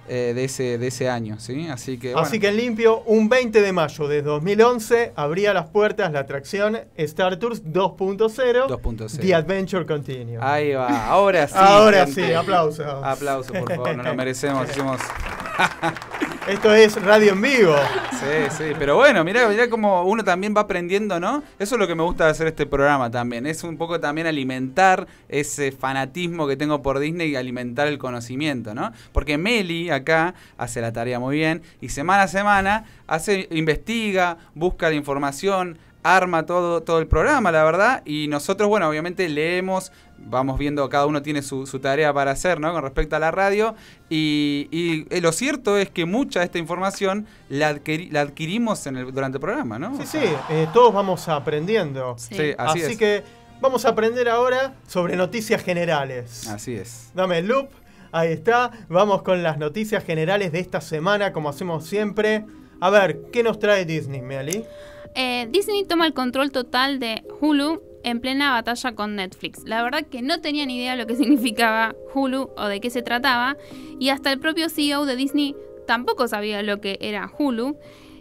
eh, 0.08 0.32
de, 0.34 0.44
ese, 0.44 0.78
de 0.78 0.86
ese 0.86 1.08
año, 1.08 1.38
¿sí? 1.38 1.68
Así 1.68 1.98
que, 1.98 2.12
bueno, 2.12 2.26
Así 2.26 2.40
que 2.40 2.48
en 2.48 2.56
limpio, 2.56 3.02
un 3.02 3.28
20 3.28 3.60
de 3.60 3.72
mayo 3.72 4.08
de 4.08 4.22
2011 4.22 5.12
abría 5.16 5.54
las 5.54 5.66
puertas 5.68 6.12
la 6.12 6.20
atracción 6.20 6.78
Star 6.96 7.36
Tours 7.36 7.64
2.0 7.64 8.66
2.0. 8.68 9.20
The 9.20 9.34
Adventure 9.34 9.86
Continue. 9.86 10.38
Ahí 10.40 10.72
va, 10.72 11.06
ahora 11.06 11.46
sí. 11.46 11.54
Ahora 11.56 12.06
gente. 12.06 12.26
sí, 12.26 12.32
aplausos. 12.32 12.86
Aplausos, 13.02 13.56
por 13.56 13.74
favor, 13.74 13.96
nos 13.96 14.06
lo 14.06 14.14
merecemos. 14.14 14.68
Hicimos... 14.70 15.00
Esto 16.48 16.72
es 16.72 17.00
radio 17.02 17.32
en 17.32 17.42
vivo. 17.42 17.76
Sí, 18.12 18.56
sí, 18.56 18.64
pero 18.78 18.96
bueno, 18.96 19.22
mirá, 19.22 19.46
mirá 19.48 19.68
cómo 19.68 20.04
uno 20.04 20.24
también 20.24 20.54
va 20.56 20.62
aprendiendo, 20.62 21.20
¿no? 21.20 21.42
Eso 21.58 21.74
es 21.74 21.78
lo 21.78 21.86
que 21.86 21.94
me 21.94 22.02
gusta 22.02 22.26
hacer 22.26 22.46
este 22.46 22.64
programa 22.64 23.10
también. 23.10 23.44
Es 23.44 23.64
un 23.64 23.76
poco 23.76 24.00
también 24.00 24.26
alimentar 24.26 25.06
ese 25.28 25.72
fanatismo 25.72 26.48
que 26.48 26.56
tengo 26.56 26.80
por 26.80 27.00
Disney 27.00 27.32
y 27.32 27.36
alimentar 27.36 27.86
el 27.86 27.98
conocimiento, 27.98 28.74
¿no? 28.74 28.92
Porque 29.12 29.36
Meli 29.36 29.90
acá 29.90 30.34
hace 30.56 30.80
la 30.80 30.90
tarea 30.90 31.20
muy 31.20 31.36
bien 31.36 31.60
y 31.82 31.90
semana 31.90 32.22
a 32.22 32.28
semana 32.28 32.84
hace, 33.06 33.46
investiga, 33.50 34.38
busca 34.54 34.88
la 34.88 34.94
información, 34.94 35.78
arma 36.02 36.46
todo, 36.46 36.82
todo 36.82 36.98
el 36.98 37.06
programa, 37.06 37.52
la 37.52 37.62
verdad. 37.62 38.02
Y 38.06 38.26
nosotros, 38.28 38.70
bueno, 38.70 38.88
obviamente 38.88 39.28
leemos, 39.28 39.92
vamos 40.26 40.58
viendo, 40.58 40.88
cada 40.88 41.06
uno 41.06 41.22
tiene 41.22 41.42
su, 41.42 41.66
su 41.66 41.78
tarea 41.80 42.12
para 42.12 42.32
hacer, 42.32 42.60
¿no? 42.60 42.72
Con 42.72 42.82
respecto 42.82 43.16
a 43.16 43.18
la 43.18 43.30
radio. 43.30 43.74
Y, 44.10 44.68
y, 44.70 45.06
eh, 45.10 45.20
lo 45.20 45.32
cierto 45.32 45.76
es 45.78 45.90
que 45.90 46.04
mucha 46.04 46.40
de 46.40 46.46
esta 46.46 46.58
información 46.58 47.26
la, 47.48 47.74
adquiri- 47.74 48.10
la 48.10 48.22
adquirimos 48.22 48.86
en 48.86 48.96
el, 48.96 49.12
durante 49.12 49.36
el 49.36 49.40
programa, 49.40 49.78
¿no? 49.78 49.96
Sí, 49.98 50.06
sí, 50.06 50.18
eh, 50.50 50.66
todos 50.72 50.92
vamos 50.92 51.28
aprendiendo. 51.28 52.14
Sí. 52.18 52.34
Sí, 52.34 52.54
así, 52.58 52.82
Así, 52.82 52.92
es. 52.92 52.98
que 52.98 53.22
vamos 53.60 53.84
a 53.84 53.90
aprender 53.90 54.28
ahora 54.28 54.74
sobre 54.86 55.16
noticias 55.16 55.62
generales. 55.62 56.46
Así 56.48 56.74
es. 56.74 57.10
Dame 57.14 57.38
el 57.38 57.46
loop. 57.48 57.68
Ahí 58.12 58.32
está. 58.32 58.70
Vamos 58.88 59.22
con 59.22 59.42
las 59.42 59.58
noticias 59.58 60.02
generales 60.04 60.50
de 60.52 60.60
esta 60.60 60.80
semana, 60.80 61.32
como 61.32 61.48
hacemos 61.50 61.86
siempre. 61.86 62.44
A 62.80 62.90
ver, 62.90 63.22
¿qué 63.32 63.42
nos 63.42 63.58
trae 63.58 63.84
Disney, 63.84 64.22
Meli? 64.22 64.64
Eh, 65.14 65.48
Disney 65.50 65.84
toma 65.84 66.06
el 66.06 66.14
control 66.14 66.50
total 66.52 67.00
de 67.00 67.22
Hulu 67.40 67.82
en 68.08 68.20
plena 68.20 68.52
batalla 68.52 68.94
con 68.94 69.16
Netflix. 69.16 69.64
La 69.64 69.82
verdad 69.82 70.06
que 70.06 70.22
no 70.22 70.40
tenía 70.40 70.66
ni 70.66 70.76
idea 70.76 70.96
lo 70.96 71.06
que 71.06 71.16
significaba 71.16 71.94
Hulu 72.14 72.50
o 72.56 72.66
de 72.66 72.80
qué 72.80 72.90
se 72.90 73.02
trataba. 73.02 73.56
Y 73.98 74.10
hasta 74.10 74.32
el 74.32 74.38
propio 74.38 74.68
CEO 74.68 75.06
de 75.06 75.16
Disney 75.16 75.54
tampoco 75.86 76.28
sabía 76.28 76.62
lo 76.62 76.80
que 76.80 76.98
era 77.00 77.30
Hulu. 77.38 77.76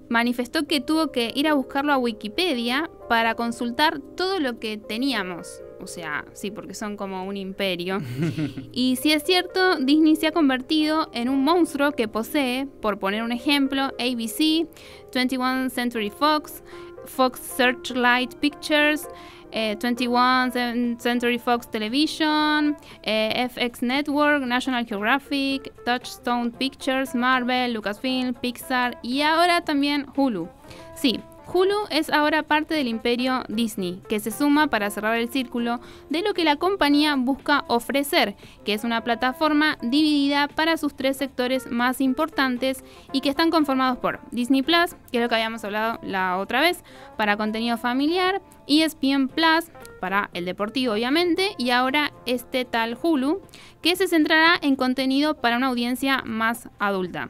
Manifestó 0.09 0.65
que 0.65 0.79
tuvo 0.79 1.11
que 1.11 1.33
ir 1.35 1.47
a 1.47 1.53
buscarlo 1.53 1.91
a 1.91 1.97
Wikipedia 1.97 2.89
para 3.09 3.35
consultar 3.35 3.99
todo 4.15 4.39
lo 4.39 4.57
que 4.57 4.77
teníamos. 4.77 5.61
O 5.79 5.87
sea, 5.87 6.25
sí, 6.33 6.49
porque 6.49 6.73
son 6.73 6.97
como 6.97 7.25
un 7.25 7.37
imperio. 7.37 7.99
y 8.71 8.95
si 8.95 9.11
es 9.11 9.23
cierto, 9.23 9.77
Disney 9.77 10.15
se 10.15 10.27
ha 10.27 10.31
convertido 10.31 11.09
en 11.13 11.29
un 11.29 11.43
monstruo 11.43 11.91
que 11.91 12.07
posee, 12.07 12.67
por 12.81 12.99
poner 12.99 13.23
un 13.23 13.31
ejemplo, 13.31 13.91
ABC, 13.99 14.67
21 15.13 15.69
Century 15.69 16.09
Fox, 16.09 16.63
Fox 17.05 17.39
Searchlight 17.39 18.35
Pictures, 18.35 19.07
21 19.51 20.51
eh, 20.55 20.95
Century 20.99 21.39
Fox 21.39 21.69
Television, 21.69 22.77
eh, 23.03 23.47
FX 23.49 23.81
Network, 23.81 24.43
National 24.43 24.85
Geographic, 24.85 25.73
Touchstone 25.85 26.51
Pictures, 26.51 27.15
Marvel, 27.15 27.73
Lucasfilm, 27.73 28.33
Pixar 28.33 28.97
y 29.01 29.21
ahora 29.21 29.61
también 29.61 30.07
Hulu. 30.15 30.47
Sí, 30.95 31.21
Hulu 31.53 31.87
es 31.89 32.09
ahora 32.09 32.43
parte 32.43 32.73
del 32.73 32.87
imperio 32.87 33.43
Disney, 33.47 34.01
que 34.09 34.19
se 34.19 34.31
suma 34.31 34.67
para 34.67 34.89
cerrar 34.89 35.17
el 35.17 35.29
círculo 35.29 35.79
de 36.09 36.21
lo 36.21 36.33
que 36.33 36.43
la 36.43 36.57
compañía 36.57 37.15
busca 37.15 37.63
ofrecer, 37.67 38.35
que 38.65 38.73
es 38.73 38.83
una 38.83 39.03
plataforma 39.03 39.77
dividida 39.81 40.49
para 40.49 40.77
sus 40.77 40.95
tres 40.95 41.17
sectores 41.17 41.71
más 41.71 42.01
importantes 42.01 42.83
y 43.13 43.21
que 43.21 43.29
están 43.29 43.49
conformados 43.49 43.97
por 43.97 44.19
Disney 44.31 44.61
Plus, 44.61 44.95
que 45.11 45.17
es 45.17 45.23
lo 45.23 45.29
que 45.29 45.35
habíamos 45.35 45.63
hablado 45.63 45.99
la 46.03 46.37
otra 46.37 46.59
vez, 46.61 46.83
para 47.15 47.37
contenido 47.37 47.77
familiar, 47.77 48.41
ESPN 48.67 49.27
Plus, 49.27 49.71
para 49.99 50.29
el 50.33 50.45
deportivo 50.45 50.93
obviamente, 50.93 51.51
y 51.57 51.71
ahora 51.71 52.13
este 52.25 52.65
tal 52.65 52.97
Hulu, 53.01 53.41
que 53.81 53.95
se 53.95 54.07
centrará 54.07 54.57
en 54.61 54.75
contenido 54.75 55.35
para 55.35 55.57
una 55.57 55.67
audiencia 55.67 56.21
más 56.25 56.69
adulta. 56.79 57.29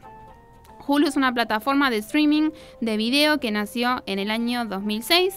Hulu 0.86 1.06
es 1.06 1.16
una 1.16 1.32
plataforma 1.32 1.90
de 1.90 1.98
streaming 1.98 2.50
de 2.80 2.96
video 2.96 3.38
que 3.40 3.50
nació 3.50 4.02
en 4.06 4.18
el 4.18 4.30
año 4.30 4.64
2006. 4.64 5.34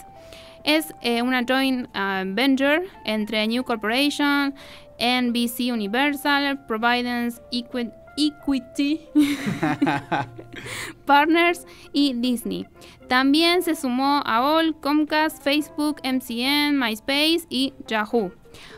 Es 0.63 0.93
eh, 1.01 1.21
una 1.21 1.43
joint 1.47 1.87
uh, 1.89 2.23
venture 2.33 2.83
entre 3.05 3.47
New 3.47 3.63
Corporation, 3.63 4.53
NBC 4.99 5.71
Universal, 5.71 6.65
Providence 6.67 7.41
Equity 7.51 9.01
Partners 11.05 11.65
y 11.91 12.13
Disney. 12.13 12.67
También 13.11 13.61
se 13.61 13.75
sumó 13.75 14.23
a 14.25 14.41
All, 14.41 14.73
Comcast, 14.73 15.43
Facebook, 15.43 15.97
MCN, 16.01 16.79
MySpace 16.79 17.41
y 17.49 17.73
Yahoo. 17.85 18.31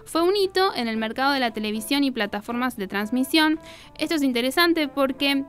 Fue 0.05 0.23
un 0.23 0.35
hito 0.35 0.73
en 0.73 0.87
el 0.87 0.97
mercado 0.97 1.33
de 1.33 1.39
la 1.39 1.51
televisión 1.51 2.03
y 2.03 2.09
plataformas 2.09 2.75
de 2.75 2.87
transmisión. 2.87 3.59
Esto 3.99 4.15
es 4.15 4.23
interesante 4.23 4.87
porque 4.87 5.45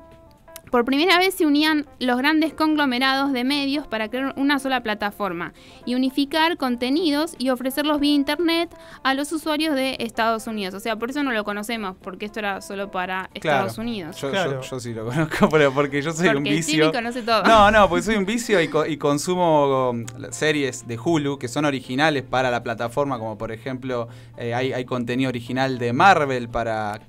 por 0.74 0.84
primera 0.84 1.18
vez 1.20 1.34
se 1.34 1.46
unían 1.46 1.86
los 2.00 2.18
grandes 2.18 2.52
conglomerados 2.52 3.32
de 3.32 3.44
medios 3.44 3.86
para 3.86 4.08
crear 4.08 4.34
una 4.36 4.58
sola 4.58 4.82
plataforma 4.82 5.52
y 5.86 5.94
unificar 5.94 6.56
contenidos 6.56 7.36
y 7.38 7.50
ofrecerlos 7.50 8.00
vía 8.00 8.12
internet 8.12 8.76
a 9.04 9.14
los 9.14 9.30
usuarios 9.30 9.76
de 9.76 9.96
Estados 10.00 10.48
Unidos. 10.48 10.74
O 10.74 10.80
sea, 10.80 10.96
por 10.96 11.10
eso 11.10 11.22
no 11.22 11.30
lo 11.30 11.44
conocemos, 11.44 11.94
porque 12.02 12.26
esto 12.26 12.40
era 12.40 12.60
solo 12.60 12.90
para 12.90 13.30
Estados 13.34 13.78
Unidos. 13.78 14.16
Yo, 14.16 14.80
sí 14.80 14.92
lo 14.92 15.04
conozco, 15.04 15.48
porque 15.76 16.02
yo 16.02 16.10
soy 16.10 16.30
un 16.30 16.42
vicio. 16.42 16.90
conoce 16.90 17.22
todo. 17.22 17.44
No, 17.44 17.70
no, 17.70 17.88
porque 17.88 18.02
soy 18.02 18.16
un 18.16 18.26
vicio 18.26 18.60
y, 18.60 18.96
consumo 18.96 19.90
um, 19.90 20.04
series 20.32 20.88
de 20.88 20.98
Hulu 20.98 21.38
que 21.38 21.46
son 21.46 21.66
originales 21.66 22.24
para 22.24 22.50
la 22.50 22.64
plataforma, 22.64 23.20
como 23.20 23.38
por 23.38 23.52
ejemplo 23.52 24.08
eh, 24.36 24.54
hay, 24.54 24.72
hay 24.72 24.84
contenido 24.84 25.28
original 25.28 25.78
de 25.78 25.92
Marvel 25.92 26.48
para 26.48 27.00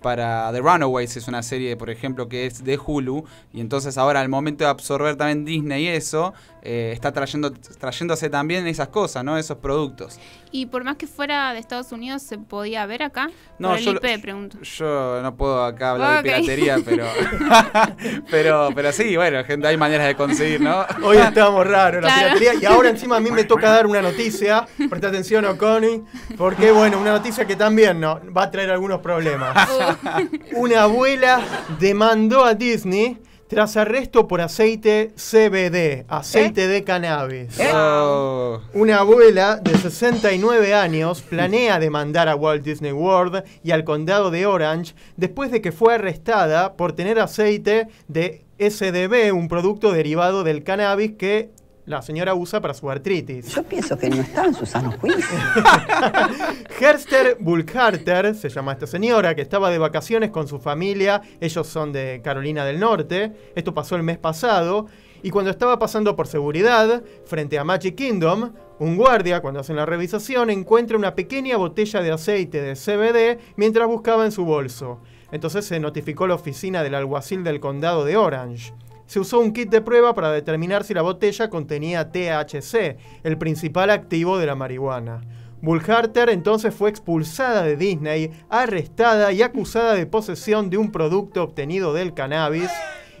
Para 0.00 0.50
The 0.52 0.60
Runaways 0.60 1.16
es 1.16 1.28
una 1.28 1.42
serie, 1.42 1.76
por 1.76 1.90
ejemplo, 1.90 2.28
que 2.28 2.46
es 2.46 2.64
de 2.64 2.78
Hulu. 2.78 3.24
Y 3.52 3.60
entonces 3.60 3.98
ahora 3.98 4.20
al 4.20 4.28
momento 4.28 4.64
de 4.64 4.70
absorber 4.70 5.16
también 5.16 5.44
Disney 5.44 5.88
eso, 5.88 6.34
eh, 6.64 6.92
está 6.94 7.12
trayendo, 7.12 7.52
trayéndose 7.52 8.30
también 8.30 8.66
esas 8.68 8.86
cosas, 8.86 9.24
¿no? 9.24 9.36
Esos 9.36 9.58
productos. 9.58 10.20
Y 10.52 10.66
por 10.66 10.84
más 10.84 10.94
que 10.94 11.08
fuera 11.08 11.52
de 11.52 11.58
Estados 11.58 11.90
Unidos, 11.90 12.22
¿se 12.22 12.38
podía 12.38 12.86
ver 12.86 13.02
acá? 13.02 13.30
No, 13.58 13.76
yo, 13.76 13.98
pregunto. 14.00 14.60
Yo 14.60 15.20
no 15.22 15.34
puedo 15.36 15.64
acá 15.64 15.92
hablar 15.92 16.22
de 16.22 16.30
piratería, 16.30 16.76
pero, 16.84 17.06
pero 18.30 18.68
pero 18.74 18.92
sí, 18.92 19.16
bueno, 19.16 19.42
gente, 19.44 19.66
hay 19.66 19.76
maneras 19.76 20.06
de 20.06 20.14
conseguir, 20.14 20.60
¿no? 20.60 20.86
Hoy 21.02 21.16
estamos 21.16 21.66
raros, 21.66 22.04
la 22.04 22.14
piratería. 22.14 22.54
Y 22.54 22.64
ahora 22.64 22.90
encima 22.90 23.16
a 23.16 23.20
mí 23.20 23.32
me 23.32 23.42
toca 23.42 23.68
dar 23.68 23.86
una 23.86 24.00
noticia. 24.00 24.66
Presta 24.88 25.08
atención, 25.08 25.44
O'Connie, 25.44 26.02
porque 26.36 26.70
bueno, 26.70 27.00
una 27.00 27.10
noticia 27.10 27.44
que 27.44 27.56
también 27.56 27.98
no, 27.98 28.20
va 28.32 28.44
a 28.44 28.50
traer 28.52 28.70
algunos 28.70 29.00
problemas. 29.00 29.68
Uh. 29.68 30.60
una 30.60 30.82
abuela 30.82 31.40
demandó 31.80 32.44
a 32.44 32.54
Disney 32.54 33.18
tras 33.52 33.76
arresto 33.76 34.28
por 34.28 34.40
aceite 34.40 35.12
CBD, 35.14 36.06
aceite 36.08 36.64
¿Eh? 36.64 36.68
de 36.68 36.84
cannabis. 36.84 37.60
¿Eh? 37.60 37.70
Oh. 37.74 38.62
Una 38.72 39.00
abuela 39.00 39.56
de 39.56 39.76
69 39.76 40.72
años 40.72 41.20
planea 41.20 41.78
demandar 41.78 42.30
a 42.30 42.34
Walt 42.34 42.64
Disney 42.64 42.92
World 42.92 43.44
y 43.62 43.72
al 43.72 43.84
condado 43.84 44.30
de 44.30 44.46
Orange 44.46 44.94
después 45.18 45.50
de 45.50 45.60
que 45.60 45.70
fue 45.70 45.96
arrestada 45.96 46.72
por 46.76 46.94
tener 46.94 47.18
aceite 47.18 47.88
de 48.08 48.42
SDB, 48.58 49.34
un 49.34 49.48
producto 49.48 49.92
derivado 49.92 50.44
del 50.44 50.64
cannabis 50.64 51.12
que 51.18 51.50
la 51.84 52.00
señora 52.00 52.34
usa 52.34 52.60
para 52.60 52.74
su 52.74 52.88
artritis. 52.88 53.48
Yo 53.48 53.62
pienso 53.64 53.98
que 53.98 54.08
no 54.08 54.16
está 54.16 54.44
en 54.44 54.54
sus 54.54 54.68
sanos 54.68 54.94
juicios. 54.96 55.26
Herster 56.80 57.36
Bulkharter, 57.40 58.34
se 58.34 58.48
llama 58.48 58.72
esta 58.72 58.86
señora, 58.86 59.34
que 59.34 59.42
estaba 59.42 59.70
de 59.70 59.78
vacaciones 59.78 60.30
con 60.30 60.46
su 60.46 60.60
familia. 60.60 61.22
Ellos 61.40 61.66
son 61.66 61.92
de 61.92 62.20
Carolina 62.22 62.64
del 62.64 62.78
Norte. 62.78 63.32
Esto 63.54 63.74
pasó 63.74 63.96
el 63.96 64.04
mes 64.04 64.18
pasado. 64.18 64.86
Y 65.24 65.30
cuando 65.30 65.50
estaba 65.50 65.78
pasando 65.78 66.14
por 66.16 66.26
seguridad, 66.26 67.02
frente 67.24 67.58
a 67.58 67.64
Magic 67.64 67.94
Kingdom, 67.96 68.52
un 68.78 68.96
guardia, 68.96 69.40
cuando 69.40 69.60
hacen 69.60 69.76
la 69.76 69.86
revisación, 69.86 70.50
encuentra 70.50 70.96
una 70.96 71.14
pequeña 71.14 71.56
botella 71.56 72.00
de 72.00 72.12
aceite 72.12 72.60
de 72.60 72.74
CBD 72.74 73.40
mientras 73.56 73.86
buscaba 73.86 74.24
en 74.24 74.32
su 74.32 74.44
bolso. 74.44 75.00
Entonces 75.30 75.64
se 75.64 75.80
notificó 75.80 76.26
la 76.26 76.34
oficina 76.34 76.82
del 76.82 76.94
alguacil 76.94 77.44
del 77.44 77.60
condado 77.60 78.04
de 78.04 78.16
Orange 78.16 78.72
se 79.12 79.20
usó 79.20 79.40
un 79.40 79.52
kit 79.52 79.68
de 79.68 79.82
prueba 79.82 80.14
para 80.14 80.32
determinar 80.32 80.84
si 80.84 80.94
la 80.94 81.02
botella 81.02 81.50
contenía 81.50 82.10
THC, 82.10 82.96
el 83.24 83.36
principal 83.36 83.90
activo 83.90 84.38
de 84.38 84.46
la 84.46 84.54
marihuana. 84.54 85.20
Bullharter 85.60 86.30
entonces 86.30 86.74
fue 86.74 86.88
expulsada 86.88 87.62
de 87.62 87.76
Disney, 87.76 88.30
arrestada 88.48 89.30
y 89.30 89.42
acusada 89.42 89.92
de 89.92 90.06
posesión 90.06 90.70
de 90.70 90.78
un 90.78 90.90
producto 90.90 91.42
obtenido 91.42 91.92
del 91.92 92.14
cannabis 92.14 92.70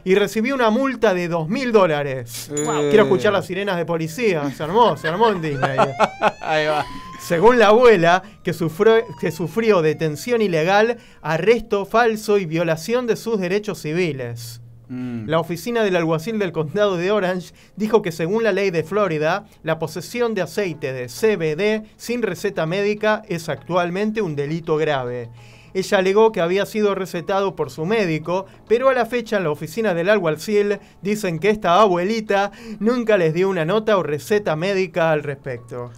y 0.02 0.14
recibió 0.14 0.54
una 0.54 0.70
multa 0.70 1.12
de 1.12 1.30
2.000 1.30 1.72
dólares. 1.72 2.50
Quiero 2.54 3.02
escuchar 3.02 3.34
las 3.34 3.44
sirenas 3.44 3.76
de 3.76 3.84
policía. 3.84 4.50
Se 4.50 4.62
armó, 4.62 4.96
se 4.96 5.08
armó 5.08 5.28
en 5.28 5.42
Disney. 5.42 5.78
Ahí 6.40 6.68
va. 6.68 6.86
Según 7.20 7.58
la 7.58 7.68
abuela, 7.68 8.22
que 8.42 8.54
sufrió, 8.54 8.94
que 9.20 9.30
sufrió 9.30 9.82
detención 9.82 10.40
ilegal, 10.40 10.96
arresto 11.20 11.84
falso 11.84 12.38
y 12.38 12.46
violación 12.46 13.06
de 13.06 13.16
sus 13.16 13.38
derechos 13.38 13.82
civiles. 13.82 14.61
Mm. 14.92 15.26
La 15.26 15.40
oficina 15.40 15.82
del 15.82 15.96
alguacil 15.96 16.38
del 16.38 16.52
condado 16.52 16.98
de 16.98 17.10
Orange 17.10 17.54
dijo 17.76 18.02
que 18.02 18.12
según 18.12 18.42
la 18.42 18.52
ley 18.52 18.70
de 18.70 18.84
Florida, 18.84 19.46
la 19.62 19.78
posesión 19.78 20.34
de 20.34 20.42
aceite 20.42 20.92
de 20.92 21.06
CBD 21.06 21.88
sin 21.96 22.20
receta 22.20 22.66
médica 22.66 23.22
es 23.26 23.48
actualmente 23.48 24.20
un 24.20 24.36
delito 24.36 24.76
grave. 24.76 25.30
Ella 25.72 25.96
alegó 25.96 26.30
que 26.30 26.42
había 26.42 26.66
sido 26.66 26.94
recetado 26.94 27.56
por 27.56 27.70
su 27.70 27.86
médico, 27.86 28.44
pero 28.68 28.90
a 28.90 28.92
la 28.92 29.06
fecha 29.06 29.38
en 29.38 29.44
la 29.44 29.50
oficina 29.50 29.94
del 29.94 30.10
alguacil 30.10 30.78
dicen 31.00 31.38
que 31.38 31.48
esta 31.48 31.80
abuelita 31.80 32.52
nunca 32.78 33.16
les 33.16 33.32
dio 33.32 33.48
una 33.48 33.64
nota 33.64 33.96
o 33.96 34.02
receta 34.02 34.56
médica 34.56 35.10
al 35.10 35.22
respecto. 35.22 35.90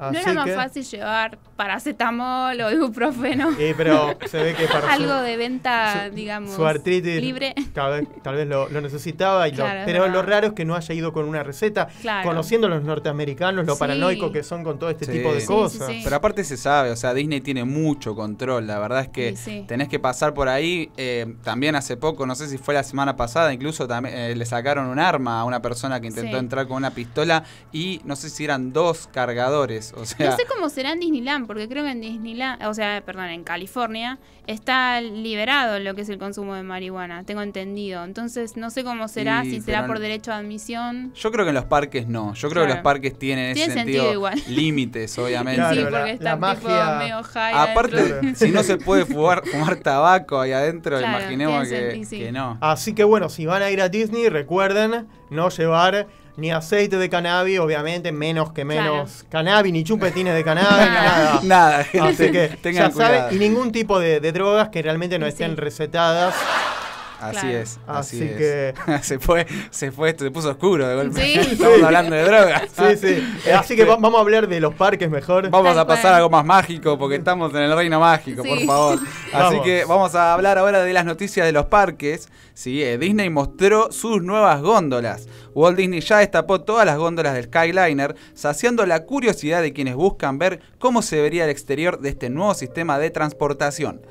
¿No 0.00 0.18
era 0.18 0.32
más 0.32 0.54
fácil 0.54 0.82
llevar 0.82 1.38
paracetamol 1.60 2.58
o 2.58 2.70
ibuprofeno? 2.70 3.52
Sí, 3.52 3.74
pero 3.76 4.16
se 4.26 4.42
ve 4.42 4.54
que 4.54 4.66
para 4.66 4.92
Algo 4.92 5.20
de 5.20 5.36
venta, 5.36 6.08
digamos, 6.08 6.54
su 6.54 6.64
artritis 6.64 7.20
libre. 7.20 7.54
Tal 7.74 8.06
vez, 8.34 8.48
lo, 8.48 8.68
necesitaba, 8.80 9.46
y 9.46 9.52
pero 9.52 10.08
lo 10.08 10.22
raro 10.22 10.48
es 10.48 10.52
que 10.54 10.64
no 10.64 10.74
haya 10.74 10.94
ido 10.94 11.12
con 11.12 11.26
una 11.26 11.42
receta, 11.42 11.88
conociendo 12.22 12.66
a 12.66 12.70
los 12.70 12.82
norteamericanos, 12.82 13.66
lo 13.66 13.76
paranoico 13.76 14.32
que 14.32 14.42
son 14.42 14.64
con 14.64 14.78
todo 14.78 14.90
este 14.90 15.06
tipo 15.06 15.34
de 15.34 15.44
cosas. 15.44 15.90
pero 16.02 16.16
aparte 16.16 16.44
se 16.44 16.56
sabe, 16.56 16.90
o 16.90 16.96
sea, 16.96 17.12
Disney 17.12 17.40
tiene 17.40 17.64
mucho 17.64 18.14
control, 18.14 18.66
la 18.66 18.78
verdad 18.78 19.02
es 19.02 19.08
que 19.08 19.64
tenés 19.66 19.88
que 19.88 19.98
pasar 19.98 20.32
por 20.32 20.48
ahí. 20.48 20.90
Eh, 20.96 21.34
también 21.42 21.76
hace 21.76 21.96
poco, 21.96 22.26
no 22.26 22.34
sé 22.34 22.48
si 22.48 22.58
fue 22.58 22.74
la 22.74 22.82
semana 22.82 23.16
pasada, 23.16 23.52
incluso 23.52 23.86
también 23.86 24.16
eh, 24.16 24.34
le 24.34 24.46
sacaron 24.46 24.86
un 24.86 24.98
arma 24.98 25.40
a 25.40 25.44
una 25.44 25.60
persona 25.60 26.00
que 26.00 26.06
intentó 26.06 26.38
entrar 26.38 26.66
con 26.66 26.76
una 26.76 26.90
pistola 26.90 27.44
y 27.72 28.00
no 28.04 28.16
sé 28.16 28.30
si 28.30 28.44
eran 28.44 28.72
dos 28.72 29.08
cargadores 29.12 29.92
no 29.96 30.04
sé 30.36 30.46
cómo 30.46 30.68
será 30.68 30.92
en 30.92 31.00
Disneyland, 31.00 31.46
porque 31.50 31.68
creo 31.68 31.82
que 31.82 31.90
en 31.90 32.00
Disneyland, 32.00 32.64
o 32.64 32.72
sea, 32.74 33.02
perdón, 33.04 33.24
en 33.24 33.42
California 33.42 34.20
está 34.46 35.00
liberado 35.00 35.80
lo 35.80 35.96
que 35.96 36.02
es 36.02 36.08
el 36.08 36.16
consumo 36.16 36.54
de 36.54 36.62
marihuana, 36.62 37.24
tengo 37.24 37.42
entendido. 37.42 38.04
Entonces, 38.04 38.56
no 38.56 38.70
sé 38.70 38.84
cómo 38.84 39.08
será, 39.08 39.42
si 39.42 39.60
será 39.60 39.84
por 39.84 39.98
derecho 39.98 40.30
de 40.30 40.36
admisión. 40.36 41.12
Yo 41.12 41.32
creo 41.32 41.44
que 41.44 41.48
en 41.48 41.56
los 41.56 41.64
parques 41.64 42.06
no. 42.06 42.34
Yo 42.34 42.50
creo 42.50 42.68
que 42.68 42.74
los 42.74 42.82
parques 42.82 43.18
tienen 43.18 43.50
ese 43.50 43.72
sentido, 43.72 44.30
límites, 44.46 45.18
obviamente. 45.18 45.74
sí, 45.74 45.86
porque 45.90 46.12
está 46.12 46.34
tipo 46.36 46.68
medio 46.68 47.20
high 47.24 47.52
Aparte, 47.52 48.36
si 48.36 48.50
no 48.52 48.62
se 48.62 48.76
puede 48.76 49.04
fumar, 49.04 49.42
fumar 49.44 49.74
tabaco 49.74 50.40
ahí 50.40 50.52
adentro, 50.52 51.00
imaginemos 51.00 51.66
que, 51.66 52.06
que 52.08 52.30
no. 52.30 52.58
Así 52.60 52.94
que 52.94 53.02
bueno, 53.02 53.28
si 53.28 53.44
van 53.46 53.62
a 53.62 53.70
ir 53.72 53.80
a 53.80 53.88
Disney, 53.88 54.28
recuerden 54.28 55.08
no 55.30 55.48
llevar 55.48 56.06
ni 56.36 56.50
aceite 56.50 56.96
de 56.96 57.08
cannabis, 57.10 57.58
obviamente, 57.58 58.12
menos 58.12 58.52
que 58.52 58.64
menos 58.64 59.10
Claro. 59.12 59.28
cannabis, 59.30 59.72
ni 59.72 59.84
chupetines 59.84 60.34
de 60.34 60.44
cannabis, 60.44 60.88
nada. 60.90 61.40
Nada, 61.42 61.84
gente, 61.90 62.06
Así 62.24 62.32
que 62.32 62.48
tengan 62.62 62.90
ya 62.90 62.96
saben, 62.96 63.24
y 63.34 63.38
ningún 63.38 63.72
tipo 63.72 63.98
de, 63.98 64.20
de 64.20 64.32
drogas 64.32 64.68
que 64.70 64.80
realmente 64.82 65.18
no 65.18 65.26
Sí. 65.26 65.30
estén 65.32 65.56
recetadas. 65.56 66.34
Así 67.20 67.32
Claro. 67.40 67.48
es, 67.58 67.78
así, 67.86 68.16
Así 68.16 68.24
es. 68.24 68.36
que- 68.36 68.74
se 69.02 69.18
fue, 69.18 69.46
se 69.70 69.92
fue, 69.92 70.16
se 70.18 70.30
puso 70.30 70.50
oscuro 70.50 70.86
de 70.88 70.94
golpe. 70.94 71.20
Sí. 71.22 71.38
Estamos 71.52 71.82
hablando 71.82 72.16
de 72.16 72.24
drogas. 72.24 72.62
Sí, 72.76 72.96
sí. 72.96 73.50
Así 73.52 73.76
que 73.76 73.84
va- 73.84 73.96
vamos 73.96 74.18
a 74.18 74.20
hablar 74.22 74.48
de 74.48 74.60
los 74.60 74.74
parques 74.74 75.10
mejor. 75.10 75.50
Vamos 75.50 75.76
a 75.76 75.86
pasar 75.86 76.14
a 76.14 76.16
algo 76.16 76.30
más 76.30 76.44
mágico 76.44 76.98
porque 76.98 77.16
estamos 77.16 77.50
en 77.54 77.60
el 77.62 77.74
reino 77.76 78.00
mágico, 78.00 78.42
por 78.42 78.58
Sí. 78.58 78.66
favor. 78.66 78.94
Así 78.98 79.06
Vamos. 79.32 79.62
que 79.64 79.84
vamos 79.84 80.14
a 80.14 80.32
hablar 80.34 80.58
ahora 80.58 80.82
de 80.82 80.92
las 80.92 81.04
noticias 81.04 81.44
de 81.46 81.52
los 81.52 81.66
parques. 81.66 82.28
Sí, 82.54 82.82
eh, 82.82 82.98
Disney 82.98 83.30
mostró 83.30 83.90
sus 83.92 84.22
nuevas 84.22 84.60
góndolas. 84.60 85.28
Walt 85.54 85.76
Disney 85.78 86.00
ya 86.00 86.18
destapó 86.18 86.60
todas 86.60 86.84
las 86.86 86.96
góndolas 86.98 87.34
del 87.34 87.44
Skyliner, 87.44 88.14
saciando 88.34 88.86
la 88.86 89.04
curiosidad 89.04 89.62
de 89.62 89.72
quienes 89.72 89.94
buscan 89.94 90.38
ver 90.38 90.60
cómo 90.78 91.02
se 91.02 91.20
vería 91.20 91.44
el 91.44 91.50
exterior 91.50 92.00
de 92.00 92.10
este 92.10 92.30
nuevo 92.30 92.54
sistema 92.54 92.98
de 92.98 93.10
transportación. 93.10 94.02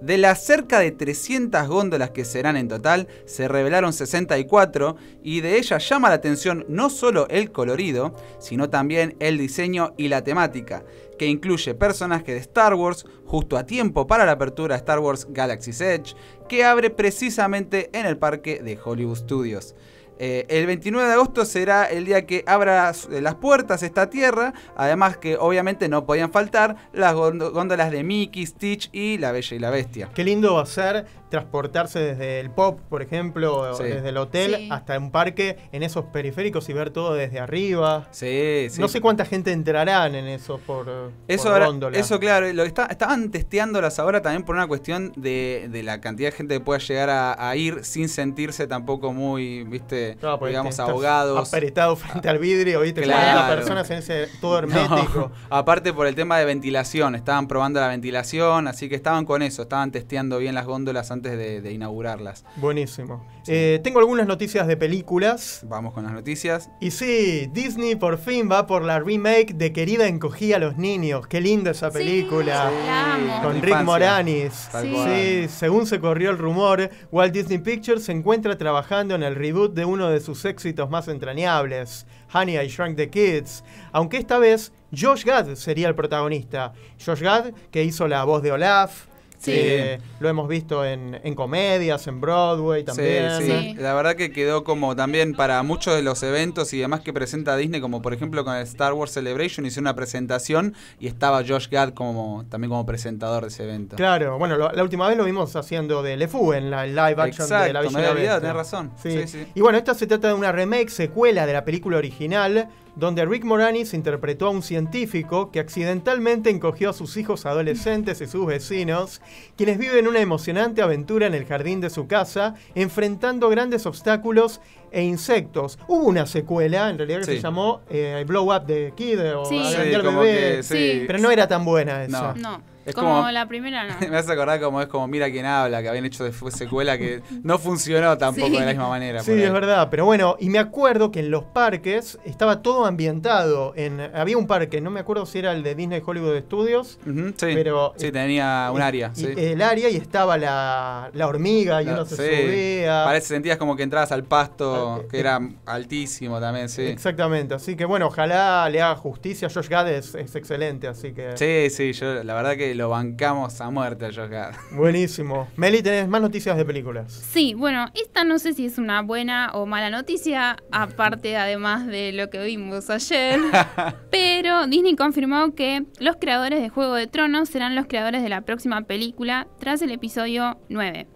De 0.00 0.18
las 0.18 0.44
cerca 0.44 0.80
de 0.80 0.90
300 0.90 1.66
góndolas 1.68 2.10
que 2.10 2.24
serán 2.24 2.56
en 2.56 2.68
total, 2.68 3.08
se 3.24 3.48
revelaron 3.48 3.92
64 3.92 4.96
y 5.22 5.40
de 5.40 5.56
ellas 5.56 5.88
llama 5.88 6.08
la 6.08 6.16
atención 6.16 6.64
no 6.68 6.90
solo 6.90 7.26
el 7.28 7.52
colorido, 7.52 8.14
sino 8.38 8.68
también 8.68 9.16
el 9.20 9.38
diseño 9.38 9.94
y 9.96 10.08
la 10.08 10.22
temática, 10.22 10.84
que 11.18 11.26
incluye 11.26 11.74
personajes 11.74 12.26
de 12.26 12.38
Star 12.38 12.74
Wars 12.74 13.06
justo 13.24 13.56
a 13.56 13.64
tiempo 13.64 14.06
para 14.06 14.26
la 14.26 14.32
apertura 14.32 14.74
de 14.74 14.80
Star 14.80 14.98
Wars 14.98 15.26
Galaxy's 15.30 15.80
Edge, 15.80 16.14
que 16.48 16.64
abre 16.64 16.90
precisamente 16.90 17.88
en 17.92 18.04
el 18.04 18.18
parque 18.18 18.60
de 18.62 18.78
Hollywood 18.82 19.16
Studios. 19.16 19.74
Eh, 20.18 20.46
el 20.48 20.66
29 20.66 21.08
de 21.08 21.14
agosto 21.14 21.44
será 21.44 21.84
el 21.86 22.04
día 22.04 22.24
que 22.26 22.44
abra 22.46 22.90
s- 22.90 23.20
las 23.20 23.34
puertas 23.34 23.82
esta 23.82 24.10
tierra, 24.10 24.52
además 24.76 25.16
que 25.16 25.36
obviamente 25.36 25.88
no 25.88 26.06
podían 26.06 26.30
faltar 26.30 26.76
las 26.92 27.14
gónd- 27.14 27.50
góndolas 27.50 27.90
de 27.90 28.04
Mickey, 28.04 28.46
Stitch 28.46 28.90
y 28.92 29.18
La 29.18 29.32
Bella 29.32 29.56
y 29.56 29.58
la 29.58 29.70
Bestia. 29.70 30.10
Qué 30.14 30.22
lindo 30.24 30.54
va 30.54 30.62
a 30.62 30.66
ser 30.66 31.06
transportarse 31.38 31.98
desde 31.98 32.38
el 32.38 32.50
pop, 32.50 32.78
por 32.88 33.02
ejemplo, 33.02 33.56
o 33.72 33.74
Sí. 33.74 33.82
desde 33.84 34.10
el 34.10 34.16
hotel 34.18 34.54
Sí. 34.56 34.68
hasta 34.70 34.96
un 34.96 35.10
parque 35.10 35.56
en 35.72 35.82
esos 35.82 36.04
periféricos 36.06 36.68
y 36.68 36.72
ver 36.72 36.90
todo 36.90 37.14
desde 37.14 37.40
arriba. 37.40 38.06
Sí, 38.12 38.68
sí. 38.70 38.80
No 38.80 38.86
sé 38.86 39.00
cuánta 39.00 39.24
gente 39.24 39.50
entrarán 39.50 40.14
en 40.14 40.26
eso 40.26 40.58
por, 40.58 41.10
Eso, 41.26 41.44
por 41.44 41.52
ahora- 41.54 41.66
góndola. 41.66 41.98
eso 41.98 42.20
claro, 42.20 42.52
lo 42.52 42.62
está, 42.62 42.86
estaban 42.86 43.30
testeándolas 43.32 43.98
ahora 43.98 44.22
también 44.22 44.44
por 44.44 44.54
una 44.54 44.68
cuestión 44.68 45.12
de, 45.16 45.68
de 45.70 45.82
la 45.82 46.00
cantidad 46.00 46.30
de 46.30 46.36
gente 46.36 46.54
que 46.54 46.60
pueda 46.60 46.78
llegar 46.78 47.10
a, 47.10 47.48
a 47.50 47.56
ir 47.56 47.84
sin 47.84 48.08
sentirse 48.08 48.66
tampoco 48.68 49.12
muy, 49.12 49.64
viste, 49.64 50.16
digamos, 50.46 50.78
ahogados. 50.78 51.52
Apretado 51.52 51.96
frente 51.96 52.28
al 52.28 52.38
vidrio, 52.38 52.80
¿viste? 52.80 53.02
Claro. 53.02 53.22
40 53.40 53.54
personas 53.56 53.90
en 53.90 53.98
ese 53.98 54.28
todo 54.40 54.58
hermético. 54.60 55.18
No, 55.18 55.30
aparte 55.50 55.92
por 55.92 56.06
el 56.06 56.14
tema 56.14 56.38
de 56.38 56.44
ventilación, 56.44 57.14
estaban 57.16 57.48
probando 57.48 57.80
la 57.80 57.88
ventilación, 57.88 58.68
así 58.68 58.88
que 58.88 58.94
estaban 58.94 59.24
con 59.24 59.42
eso, 59.42 59.62
estaban 59.62 59.90
testeando 59.90 60.38
bien 60.38 60.54
las 60.54 60.66
góndolas 60.66 61.10
antes 61.10 61.23
de, 61.30 61.60
de 61.60 61.72
inaugurarlas. 61.72 62.44
Buenísimo. 62.56 63.24
Eh, 63.46 63.80
tengo 63.84 63.98
algunas 63.98 64.26
noticias 64.26 64.66
de 64.66 64.76
películas. 64.76 65.60
Vamos 65.68 65.92
con 65.92 66.04
las 66.04 66.12
noticias. 66.12 66.70
Y 66.80 66.90
sí, 66.92 67.48
Disney 67.52 67.94
por 67.96 68.18
fin 68.18 68.48
va 68.50 68.66
por 68.66 68.82
la 68.82 69.00
remake 69.00 69.54
de 69.54 69.72
Querida 69.72 70.06
encogía 70.06 70.56
a 70.56 70.58
los 70.58 70.76
niños. 70.78 71.26
Qué 71.26 71.40
linda 71.40 71.72
esa 71.72 71.90
Sí, 71.90 71.98
película. 71.98 72.70
la 72.70 73.14
amo. 73.14 73.42
Con 73.42 73.54
La 73.56 73.60
Rick. 73.62 73.82
Moranis. 73.84 74.68
Tal 74.72 74.84
Sí. 74.84 74.94
Sí, 75.04 75.48
según 75.48 75.86
se 75.86 76.00
corrió 76.00 76.30
el 76.30 76.38
rumor, 76.38 76.88
Walt 77.12 77.32
Disney 77.34 77.58
Pictures 77.58 78.04
se 78.04 78.12
encuentra 78.12 78.56
trabajando 78.56 79.14
en 79.14 79.22
el 79.22 79.34
reboot 79.34 79.74
de 79.74 79.84
uno 79.84 80.08
de 80.10 80.20
sus 80.20 80.44
éxitos 80.44 80.88
más 80.90 81.08
entrañables, 81.08 82.06
Honey, 82.32 82.56
I 82.58 82.68
Shrunk 82.68 82.96
the 82.96 83.10
Kids, 83.10 83.62
aunque 83.92 84.16
esta 84.16 84.38
vez 84.38 84.72
Josh 84.96 85.24
Gad 85.24 85.54
sería 85.54 85.88
el 85.88 85.94
protagonista. 85.94 86.72
Josh 87.04 87.20
Gad, 87.20 87.52
que 87.70 87.84
hizo 87.84 88.08
la 88.08 88.24
voz 88.24 88.42
de 88.42 88.52
Olaf, 88.52 89.06
Sí. 89.38 89.52
eh, 89.54 89.98
lo 90.20 90.28
hemos 90.28 90.48
visto 90.48 90.84
en, 90.86 91.20
en 91.22 91.34
comedias, 91.34 92.06
en 92.06 92.20
Broadway 92.20 92.82
también. 92.84 93.30
Sí, 93.38 93.44
sí. 93.46 93.52
Sí. 93.52 93.74
La 93.74 93.92
verdad 93.94 94.14
que 94.16 94.30
quedó 94.32 94.64
como 94.64 94.96
también 94.96 95.34
para 95.34 95.62
muchos 95.62 95.94
de 95.94 96.02
los 96.02 96.22
eventos 96.22 96.72
y 96.72 96.78
demás 96.78 97.00
que 97.00 97.12
presenta 97.12 97.56
Disney, 97.56 97.80
como 97.80 98.00
por 98.00 98.14
ejemplo 98.14 98.44
con 98.44 98.54
el 98.54 98.62
Star 98.62 98.94
Wars 98.94 99.12
Celebration, 99.12 99.66
hizo 99.66 99.80
una 99.80 99.94
presentación 99.94 100.74
y 100.98 101.08
estaba 101.08 101.42
Josh 101.46 101.68
Gad 101.68 101.90
como 101.90 102.44
también 102.48 102.70
como 102.70 102.86
presentador 102.86 103.42
de 103.42 103.48
ese 103.48 103.64
evento. 103.64 103.96
Claro, 103.96 104.38
bueno, 104.38 104.56
lo- 104.56 104.72
la 104.72 104.82
última 104.82 105.08
vez 105.08 105.16
lo 105.18 105.24
vimos 105.24 105.54
haciendo 105.56 106.02
de 106.02 106.16
LeFou 106.16 106.52
en 106.54 106.70
la 106.70 106.86
live 106.86 107.20
action 107.20 107.46
de 107.48 107.72
La 107.72 107.80
Bella 107.82 107.98
y 107.98 108.02
la 108.02 108.12
Bestia. 108.14 108.40
tenés 108.40 108.54
razón. 108.56 108.92
Sí. 109.02 109.10
Sí, 109.12 109.28
sí. 109.28 109.46
Y 109.54 109.60
bueno, 109.60 109.76
esta 109.76 109.92
se 109.94 110.06
trata 110.06 110.28
de 110.28 110.34
una 110.34 110.52
remake, 110.52 110.88
secuela 110.88 111.44
de 111.46 111.52
la 111.52 111.64
película 111.64 111.98
original, 111.98 112.68
donde 112.96 113.24
Rick 113.26 113.44
Moranis 113.44 113.92
interpretó 113.94 114.46
a 114.46 114.50
un 114.50 114.62
científico 114.62 115.50
que 115.50 115.60
accidentalmente 115.60 116.50
encogió 116.50 116.90
a 116.90 116.92
sus 116.92 117.16
hijos 117.16 117.44
adolescentes 117.46 118.20
y 118.20 118.26
sus 118.26 118.46
vecinos, 118.46 119.20
quienes 119.56 119.78
viven 119.78 120.06
una 120.06 120.20
emocionante 120.20 120.80
aventura 120.82 121.26
en 121.26 121.34
el 121.34 121.44
jardín 121.46 121.80
de 121.80 121.90
su 121.90 122.06
casa, 122.06 122.54
enfrentando 122.74 123.48
grandes 123.48 123.86
obstáculos 123.86 124.60
e 124.92 125.02
insectos. 125.02 125.78
Hubo 125.88 126.04
una 126.06 126.24
secuela, 126.26 126.88
en 126.90 126.98
realidad, 126.98 127.18
que 127.20 127.24
Sí. 127.24 127.36
se 127.36 127.42
llamó 127.42 127.80
eh, 127.90 128.24
Blow 128.26 128.54
Up 128.54 128.66
the 128.66 128.92
Kid 128.96 129.18
o 129.34 129.44
Sí. 129.44 129.58
Bebé, 129.58 130.56
que 130.56 130.62
Sí. 130.62 130.76
sí. 131.00 131.04
pero 131.06 131.18
no 131.18 131.30
era 131.32 131.48
tan 131.48 131.64
buena 131.64 132.04
esa. 132.04 132.32
No. 132.34 132.58
No, 132.58 132.62
Es 132.86 132.94
como, 132.94 133.16
como- 133.16 133.30
la 133.30 133.46
primera 133.48 133.84
no. 133.86 133.94
Me 134.10 134.16
hace 134.16 134.32
acordar 134.32 134.60
como 134.60 134.80
es 134.80 134.88
como 134.88 135.06
Mira 135.08 135.30
quién 135.30 135.46
habla, 135.46 135.82
que 135.82 135.88
habían 135.88 136.04
hecho 136.04 136.24
de 136.24 136.32
secuela 136.50 136.98
que 136.98 137.22
no 137.42 137.58
funcionó 137.58 138.16
tampoco 138.18 138.46
Sí. 138.48 138.52
de 138.54 138.60
la 138.60 138.66
misma 138.66 138.88
manera. 138.88 139.20
Sí, 139.22 139.32
es 139.32 139.52
verdad, 139.52 139.88
pero 139.90 140.04
bueno, 140.04 140.36
y 140.38 140.50
me 140.50 140.58
acuerdo 140.58 141.10
que 141.10 141.20
en 141.20 141.30
los 141.30 141.44
parques 141.44 142.18
estaba 142.24 142.62
todo 142.62 142.84
ambientado. 142.84 143.72
En, 143.76 144.00
había 144.14 144.36
un 144.36 144.46
parque, 144.46 144.80
no 144.80 144.90
me 144.90 145.00
acuerdo 145.00 145.24
si 145.26 145.38
era 145.38 145.52
el 145.52 145.62
de 145.62 145.74
Disney 145.74 146.02
Hollywood 146.04 146.38
Studios, 146.40 146.98
sí, 147.04 147.32
Pero- 147.38 147.94
sí, 147.96 148.10
tenía 148.12 148.70
un 148.72 148.82
área. 148.82 149.12
y- 149.16 149.20
sí. 149.20 149.32
el 149.36 149.62
área 149.62 149.88
y 149.88 149.96
estaba 149.96 150.36
la, 150.36 151.10
la 151.12 151.26
hormiga 151.26 151.80
y 151.82 151.86
La- 151.86 151.92
uno 151.94 152.04
se 152.04 152.16
sí. 152.16 152.42
subía. 152.42 153.04
Parece, 153.04 153.28
sentías 153.28 153.56
como 153.58 153.76
que 153.76 153.82
entrabas 153.82 154.12
al 154.12 154.24
pasto, 154.24 155.00
Ah, 155.00 155.08
que 155.10 155.16
eh, 155.16 155.20
era 155.20 155.40
altísimo 155.66 156.40
también, 156.40 156.68
sí. 156.68 156.82
Exactamente, 156.82 157.54
así 157.54 157.76
que 157.76 157.84
bueno, 157.84 158.06
ojalá 158.06 158.68
le 158.70 158.80
haga 158.82 158.94
justicia. 158.96 159.48
Josh 159.52 159.68
Gad 159.68 159.90
es, 159.90 160.14
es 160.14 160.34
excelente, 160.36 160.86
así 160.88 161.12
que 161.12 161.36
Sí, 161.36 161.70
sí, 161.74 161.92
yo 161.92 162.22
la 162.24 162.34
verdad 162.34 162.56
que 162.56 162.73
lo 162.74 162.88
bancamos 162.88 163.60
a 163.60 163.70
muerte 163.70 164.06
a 164.06 164.08
Josh 164.08 164.28
Gad. 164.28 164.54
buenísimo. 164.72 165.48
Meli, 165.56 165.82
tenés 165.82 166.08
más 166.08 166.20
noticias 166.20 166.56
de 166.56 166.64
películas. 166.64 167.12
Sí, 167.12 167.54
bueno, 167.54 167.86
esta 167.94 168.24
no 168.24 168.38
sé 168.38 168.54
si 168.54 168.66
es 168.66 168.78
una 168.78 169.02
buena 169.02 169.50
o 169.54 169.66
mala 169.66 169.90
noticia, 169.90 170.56
aparte 170.70 171.36
además 171.36 171.86
de 171.86 172.12
lo 172.12 172.30
que 172.30 172.42
vimos 172.44 172.90
ayer, 172.90 173.40
pero 174.10 174.66
Disney 174.66 174.96
confirmó 174.96 175.54
que 175.54 175.84
los 175.98 176.16
creadores 176.16 176.60
de 176.60 176.68
Juego 176.68 176.94
de 176.94 177.06
Tronos 177.06 177.48
serán 177.48 177.74
los 177.74 177.86
creadores 177.86 178.22
de 178.22 178.28
la 178.28 178.42
próxima 178.42 178.82
película 178.82 179.46
tras 179.58 179.82
el 179.82 179.90
episodio 179.90 180.58
9. 180.68 181.06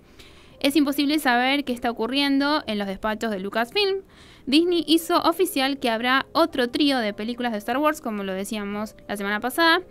Es 0.61 0.75
imposible 0.75 1.19
saber 1.21 1.65
qué 1.65 1.73
está 1.73 1.91
ocurriendo 1.91 2.65
en 2.67 2.79
los 2.79 2.89
despachos 2.89 3.31
de 3.31 3.39
Lucasfilm. 3.39 4.03
Disney 4.47 4.83
hizo 4.87 5.21
oficial 5.23 5.79
que 5.79 5.91
habrá 5.91 6.27
otro 6.33 6.71
trío 6.71 6.99
de 6.99 7.13
películas 7.13 7.53
de 7.53 7.59
Star 7.59 7.77
Wars, 7.77 8.01
como 8.01 8.25
lo 8.25 8.33
decíamos 8.33 8.97
la 9.07 9.17
semana 9.17 9.41
pasada. 9.41 9.83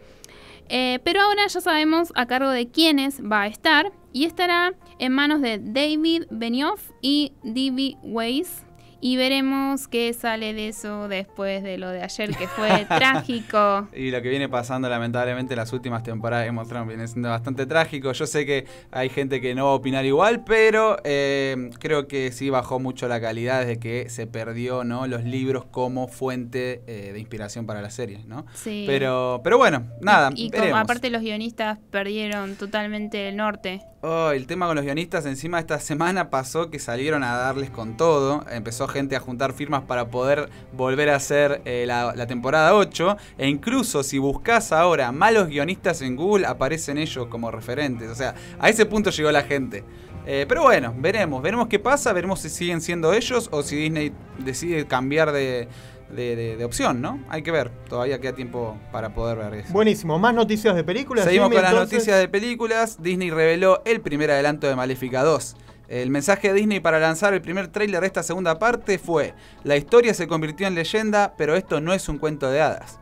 Eh, 0.70 1.00
pero 1.04 1.22
ahora 1.22 1.48
ya 1.48 1.62
sabemos 1.62 2.12
a 2.16 2.26
cargo 2.26 2.50
de 2.50 2.70
quiénes 2.70 3.22
va 3.22 3.44
a 3.44 3.48
estar 3.48 3.92
y 4.14 4.26
estará 4.26 4.74
en 5.00 5.14
manos 5.14 5.42
de 5.42 5.60
David 5.60 6.24
Benioff 6.30 6.92
y 7.02 7.34
D.B. 7.44 7.98
Weiss. 8.04 8.67
Y 9.00 9.16
veremos 9.18 9.88
qué 9.88 10.12
sale 10.14 10.54
de 10.54 10.70
eso 10.70 11.08
después 11.08 11.64
de 11.64 11.78
lo 11.78 11.90
de 11.90 12.02
ayer, 12.04 12.36
que 12.36 12.48
fue 12.48 12.86
trágico. 12.98 13.88
Y 13.94 14.12
lo 14.12 14.22
que 14.22 14.30
viene 14.30 14.50
pasando 14.50 14.90
lamentablemente 14.90 15.54
en 15.54 15.58
las 15.60 15.72
últimas 15.74 16.04
temporadas 16.04 16.46
de 16.46 16.52
Game 16.52 16.66
Thrones 16.68 16.88
viene 16.88 17.08
siendo 17.08 17.30
bastante 17.30 17.66
trágico. 17.66 18.12
Yo 18.12 18.26
sé 18.26 18.46
que 18.46 18.66
hay 18.92 19.10
gente 19.10 19.40
que 19.42 19.54
no 19.56 19.66
va 19.66 19.72
a 19.72 19.76
opinar 19.76 20.06
igual, 20.06 20.44
pero 20.44 20.98
eh, 21.04 21.70
creo 21.80 22.08
que 22.08 22.32
sí 22.32 22.50
bajó 22.50 22.80
mucho 22.80 23.08
la 23.08 23.22
calidad 23.22 23.60
desde 23.62 23.80
que 23.80 24.10
se 24.10 24.28
perdió 24.28 24.84
¿no? 24.84 25.06
los 25.08 25.24
libros 25.24 25.66
como 25.66 26.08
fuente 26.08 26.82
eh, 26.88 27.12
de 27.14 27.20
inspiración 27.20 27.66
para 27.66 27.82
las 27.82 27.94
series, 27.94 28.26
¿no? 28.26 28.46
Sí. 28.54 28.86
Pero, 28.88 29.42
pero 29.44 29.58
bueno, 29.58 29.84
nada, 30.02 30.32
Y 30.34 30.50
como 30.50 30.62
veremos. 30.62 30.82
aparte 30.82 31.10
los 31.10 31.22
guionistas 31.22 31.80
perdieron 31.92 32.56
totalmente 32.56 33.30
el 33.30 33.38
norte. 33.38 33.82
Oh, 34.02 34.32
el 34.32 34.46
tema 34.48 34.68
con 34.68 34.76
los 34.76 34.86
guionistas, 34.86 35.26
encima 35.26 35.60
esta 35.60 35.80
semana 35.80 36.30
pasó 36.30 36.70
que 36.70 36.80
salieron 36.80 37.24
a 37.24 37.36
darles 37.36 37.70
con 37.70 37.98
todo. 37.98 38.46
Empezó 38.50 38.87
gente 38.88 39.16
a 39.16 39.20
juntar 39.20 39.54
firmas 39.54 39.84
para 39.84 40.10
poder 40.10 40.50
volver 40.74 41.10
a 41.10 41.16
hacer 41.16 41.62
eh, 41.66 41.86
la, 41.88 42.14
la 42.16 42.28
temporada 42.28 42.74
8. 42.76 43.18
E 43.38 43.48
incluso 43.48 44.04
si 44.04 44.18
buscas 44.18 44.72
ahora 44.72 45.12
malos 45.12 45.48
guionistas 45.48 46.02
en 46.02 46.16
Google, 46.16 46.46
aparecen 46.48 46.98
ellos 46.98 47.28
como 47.28 47.52
referentes. 47.52 48.10
O 48.10 48.16
sea, 48.16 48.36
a 48.60 48.70
ese 48.70 48.86
punto 48.86 49.10
llegó 49.10 49.32
la 49.32 49.44
gente. 49.44 49.84
Eh, 50.26 50.46
pero 50.48 50.64
bueno, 50.64 50.94
veremos, 50.98 51.42
veremos 51.42 51.68
qué 51.68 51.80
pasa, 51.80 52.12
veremos 52.12 52.42
si 52.42 52.50
siguen 52.50 52.82
siendo 52.82 53.14
ellos 53.14 53.48
o 53.52 53.64
si 53.64 53.78
Disney 53.78 54.12
decide 54.40 54.86
cambiar 54.86 55.32
de, 55.32 55.70
de- 56.14 56.36
de- 56.36 56.58
de 56.58 56.66
opción, 56.66 57.02
¿no? 57.02 57.22
Hay 57.30 57.44
que 57.44 57.52
ver, 57.52 57.70
todavía 57.88 58.20
queda 58.20 58.34
tiempo 58.34 58.78
para 58.92 59.14
poder 59.14 59.38
ver 59.38 59.54
eso. 59.62 59.72
Buenísimo, 59.72 60.20
más 60.20 60.34
noticias 60.34 60.76
de 60.76 60.84
películas. 60.84 61.24
Seguimos 61.24 61.46
Jimmy, 61.48 61.56
con 61.56 61.64
las 61.64 61.72
entonces? 61.72 61.94
noticias 62.00 62.20
de 62.20 62.28
películas. 62.28 63.02
Disney 63.02 63.30
reveló 63.30 63.82
el 63.86 64.02
primer 64.02 64.30
adelanto 64.32 64.68
de 64.68 64.76
Maléfica 64.76 65.24
2. 65.24 65.56
El 65.88 66.10
mensaje 66.10 66.50
de 66.50 66.54
Disney 66.56 66.80
para 66.82 67.00
lanzar 67.00 67.34
el 67.34 67.42
primer 67.42 67.70
tráiler 67.70 68.02
de 68.02 68.08
esta 68.08 68.24
segunda 68.24 68.60
parte 68.60 69.00
fue, 69.00 69.34
la 69.64 69.78
historia 69.78 70.14
se 70.14 70.28
convirtió 70.28 70.68
en 70.68 70.76
leyenda, 70.76 71.34
pero 71.38 71.56
esto 71.56 71.80
no 71.80 71.94
es 71.94 72.10
un 72.10 72.18
cuento 72.18 72.52
de 72.52 72.62
hadas. 72.62 73.00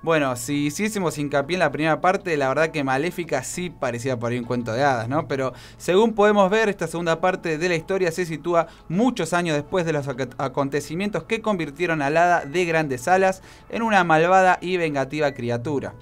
Bueno, 0.00 0.34
si 0.34 0.66
hiciésemos 0.66 1.16
hincapié 1.16 1.54
en 1.54 1.60
la 1.60 1.70
primera 1.70 2.00
parte, 2.00 2.36
la 2.36 2.48
verdad 2.48 2.70
que 2.70 2.82
Maléfica 2.82 3.44
sí 3.44 3.70
parecía 3.70 4.18
por 4.18 4.32
ahí 4.32 4.38
un 4.38 4.44
cuento 4.44 4.72
de 4.72 4.82
hadas, 4.82 5.08
¿no? 5.08 5.28
Pero 5.28 5.52
según 5.76 6.14
podemos 6.14 6.50
ver, 6.50 6.68
esta 6.68 6.88
segunda 6.88 7.20
parte 7.20 7.56
de 7.56 7.68
la 7.68 7.76
historia 7.76 8.10
se 8.10 8.26
sitúa 8.26 8.66
muchos 8.88 9.32
años 9.32 9.54
después 9.54 9.86
de 9.86 9.92
los 9.92 10.08
acontecimientos 10.38 11.22
que 11.24 11.40
convirtieron 11.40 12.02
al 12.02 12.16
hada 12.16 12.44
de 12.44 12.64
grandes 12.64 13.06
alas 13.06 13.42
en 13.68 13.82
una 13.82 14.02
malvada 14.02 14.58
y 14.60 14.76
vengativa 14.76 15.34
criatura. 15.34 15.94